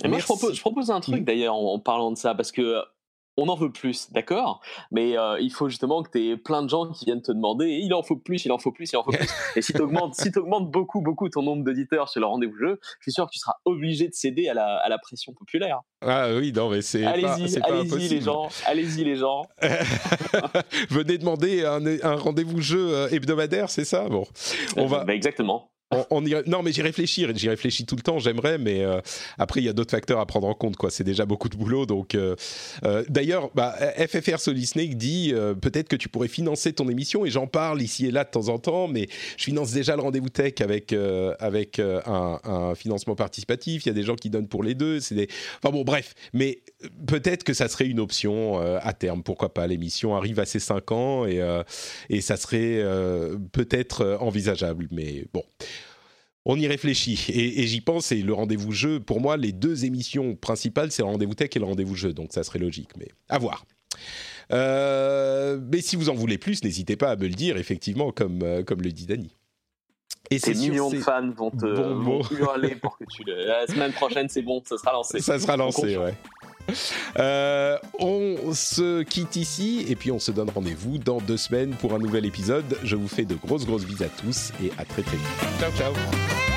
Et 0.03 0.07
moi, 0.07 0.19
je 0.19 0.25
propose, 0.25 0.55
je 0.55 0.61
propose, 0.61 0.91
un 0.91 0.99
truc 0.99 1.23
d'ailleurs 1.23 1.55
en, 1.55 1.79
parlant 1.79 2.11
de 2.11 2.17
ça 2.17 2.35
parce 2.35 2.51
que 2.51 2.81
on 3.37 3.47
en 3.49 3.55
veut 3.55 3.71
plus, 3.71 4.11
d'accord? 4.11 4.61
Mais 4.91 5.17
euh, 5.17 5.39
il 5.39 5.51
faut 5.51 5.69
justement 5.69 6.01
que 6.03 6.09
tu 6.11 6.29
aies 6.29 6.37
plein 6.37 6.63
de 6.63 6.69
gens 6.69 6.91
qui 6.91 7.05
viennent 7.05 7.21
te 7.21 7.31
demander 7.31 7.67
il 7.67 7.93
en 7.93 8.01
faut 8.01 8.15
plus, 8.15 8.43
il 8.45 8.51
en 8.51 8.57
faut 8.57 8.71
plus, 8.71 8.91
il 8.91 8.97
en 8.97 9.03
faut 9.03 9.11
plus. 9.11 9.29
Et 9.55 9.61
si 9.61 9.73
tu 9.73 9.81
augmentes, 9.81 10.15
si 10.15 10.31
augmentes 10.37 10.71
beaucoup, 10.71 11.01
beaucoup 11.01 11.29
ton 11.29 11.43
nombre 11.43 11.63
d'auditeurs 11.63 12.09
sur 12.09 12.19
le 12.19 12.27
rendez-vous 12.27 12.57
jeu, 12.57 12.79
je 12.99 13.03
suis 13.03 13.11
sûr 13.11 13.25
que 13.27 13.31
tu 13.31 13.39
seras 13.39 13.55
obligé 13.65 14.07
de 14.07 14.13
céder 14.13 14.49
à 14.49 14.53
la, 14.53 14.77
à 14.77 14.89
la 14.89 14.97
pression 14.97 15.33
populaire. 15.33 15.81
Ah 16.01 16.29
oui, 16.35 16.51
non, 16.51 16.69
mais 16.69 16.81
c'est 16.81 17.05
Allez-y, 17.05 17.57
allez-y 17.61 18.09
les 18.09 18.21
gens, 18.21 18.49
allez-y 18.65 19.03
les 19.03 19.15
gens. 19.15 19.43
Venez 20.89 21.17
demander 21.17 21.63
un, 21.63 21.85
un 21.85 22.15
rendez-vous 22.15 22.61
jeu 22.61 22.93
euh, 22.93 23.09
hebdomadaire, 23.09 23.69
c'est 23.69 23.85
ça? 23.85 24.09
Bon, 24.09 24.25
on 24.75 24.87
va. 24.87 25.03
Bah, 25.03 25.13
exactement 25.13 25.71
on, 25.91 26.21
Non, 26.21 26.63
mais 26.63 26.71
j'y 26.71 26.81
réfléchis, 26.81 27.25
j'y 27.35 27.49
réfléchis 27.49 27.85
tout 27.85 27.95
le 27.95 28.01
temps. 28.01 28.19
J'aimerais, 28.19 28.57
mais 28.57 28.83
euh, 28.83 28.99
après 29.37 29.61
il 29.61 29.63
y 29.63 29.69
a 29.69 29.73
d'autres 29.73 29.91
facteurs 29.91 30.19
à 30.19 30.25
prendre 30.25 30.47
en 30.47 30.53
compte. 30.53 30.75
Quoi, 30.75 30.89
c'est 30.89 31.03
déjà 31.03 31.25
beaucoup 31.25 31.49
de 31.49 31.55
boulot. 31.55 31.85
Donc, 31.85 32.15
euh, 32.15 32.35
euh, 32.83 33.03
d'ailleurs, 33.07 33.49
bah, 33.55 33.75
FFR 33.97 34.39
Solid 34.39 34.65
Snake 34.65 34.97
dit 34.97 35.33
peut-être 35.61 35.87
que 35.87 35.95
tu 35.95 36.09
pourrais 36.09 36.27
financer 36.27 36.73
ton 36.73 36.89
émission 36.89 37.25
et 37.25 37.29
j'en 37.29 37.47
parle 37.47 37.81
ici 37.81 38.07
et 38.07 38.11
là 38.11 38.23
de 38.23 38.29
temps 38.29 38.49
en 38.49 38.59
temps. 38.59 38.87
Mais 38.87 39.07
je 39.37 39.43
finance 39.45 39.71
déjà 39.71 39.95
le 39.95 40.01
rendez-vous 40.01 40.29
tech 40.29 40.55
avec 40.59 40.93
un, 40.93 42.73
financement 42.75 43.15
participatif. 43.15 43.85
Il 43.85 43.89
y 43.89 43.91
a 43.91 43.95
des 43.95 44.03
gens 44.03 44.15
qui 44.15 44.29
donnent 44.29 44.47
pour 44.47 44.63
les 44.63 44.75
deux. 44.75 44.99
Des... 45.11 45.27
enfin 45.61 45.71
bon, 45.71 45.83
bref. 45.83 46.13
Mais 46.33 46.59
peut-être 47.07 47.43
que 47.43 47.53
ça 47.53 47.67
serait 47.69 47.87
une 47.87 47.99
option 47.99 48.59
à 48.59 48.93
terme. 48.93 49.23
Pourquoi 49.23 49.53
pas? 49.53 49.67
L'émission 49.67 50.15
arrive 50.15 50.39
à 50.39 50.45
ses 50.45 50.59
5 50.59 50.91
ans 50.91 51.25
et 51.25 52.21
ça 52.21 52.35
serait 52.35 52.83
peut-être 53.53 54.17
envisageable. 54.19 54.87
Mais 54.91 55.25
bon 55.33 55.43
on 56.49 56.57
y 56.57 56.65
réfléchit 56.65 57.25
et, 57.29 57.67
j'y 57.67 57.81
pense. 57.81 58.11
Et 58.11 58.21
le 58.21 58.33
rendez-vous 58.33 58.71
jeu, 58.71 58.99
pour 59.01 59.19
moi, 59.19 59.37
les 59.37 59.51
deux 59.51 59.85
émissions 59.85 60.35
principales, 60.35 60.91
c'est 60.91 61.03
le 61.03 61.09
rendez-vous 61.09 61.35
tech 61.35 61.49
et 61.53 61.59
le 61.59 61.65
rendez-vous 61.65 61.95
jeu. 61.95 62.13
Donc 62.13 62.29
ça 62.31 62.43
serait 62.43 62.59
logique, 62.59 62.89
mais 62.97 63.09
à 63.27 63.37
voir. 63.37 63.65
Euh, 64.53 65.59
mais 65.71 65.81
si 65.81 65.97
vous 65.97 66.09
en 66.09 66.13
voulez 66.13 66.37
plus, 66.37 66.63
n'hésitez 66.63 66.95
pas 66.95 67.11
à 67.11 67.15
me 67.17 67.27
le 67.27 67.33
dire, 67.33 67.57
effectivement, 67.57 68.13
comme, 68.13 68.43
euh, 68.43 68.63
comme 68.63 68.81
le 68.81 68.93
dit 68.93 69.05
Dany. 69.05 69.35
Et 70.31 70.39
ces 70.39 70.53
millions 70.53 70.89
de 70.89 70.99
fans 70.99 71.29
vont 71.31 71.51
te 71.51 71.65
hurler 72.33 72.75
pour 72.75 72.97
que 72.97 73.03
tu 73.05 73.23
le. 73.25 73.45
La 73.45 73.67
semaine 73.67 73.91
prochaine, 73.91 74.29
c'est 74.29 74.41
bon, 74.41 74.61
ça 74.65 74.77
sera 74.77 74.93
lancé. 74.93 75.19
Ça 75.19 75.39
sera 75.39 75.57
lancé, 75.57 75.97
ouais. 75.97 76.15
Euh, 77.19 77.77
on 77.99 78.53
se 78.53 79.01
quitte 79.01 79.37
ici 79.37 79.85
et 79.89 79.95
puis 79.95 80.11
on 80.11 80.19
se 80.19 80.31
donne 80.31 80.51
rendez-vous 80.51 80.99
dans 80.99 81.19
deux 81.19 81.37
semaines 81.37 81.71
pour 81.71 81.95
un 81.95 81.99
nouvel 81.99 82.25
épisode. 82.25 82.77
Je 82.83 82.95
vous 82.95 83.07
fais 83.07 83.25
de 83.25 83.33
grosses 83.33 83.65
grosses 83.65 83.85
bises 83.85 84.03
à 84.03 84.09
tous 84.09 84.51
et 84.63 84.71
à 84.77 84.85
très 84.85 85.01
très 85.01 85.17
vite. 85.17 85.27
Ciao 85.59 85.71
ciao 85.71 86.56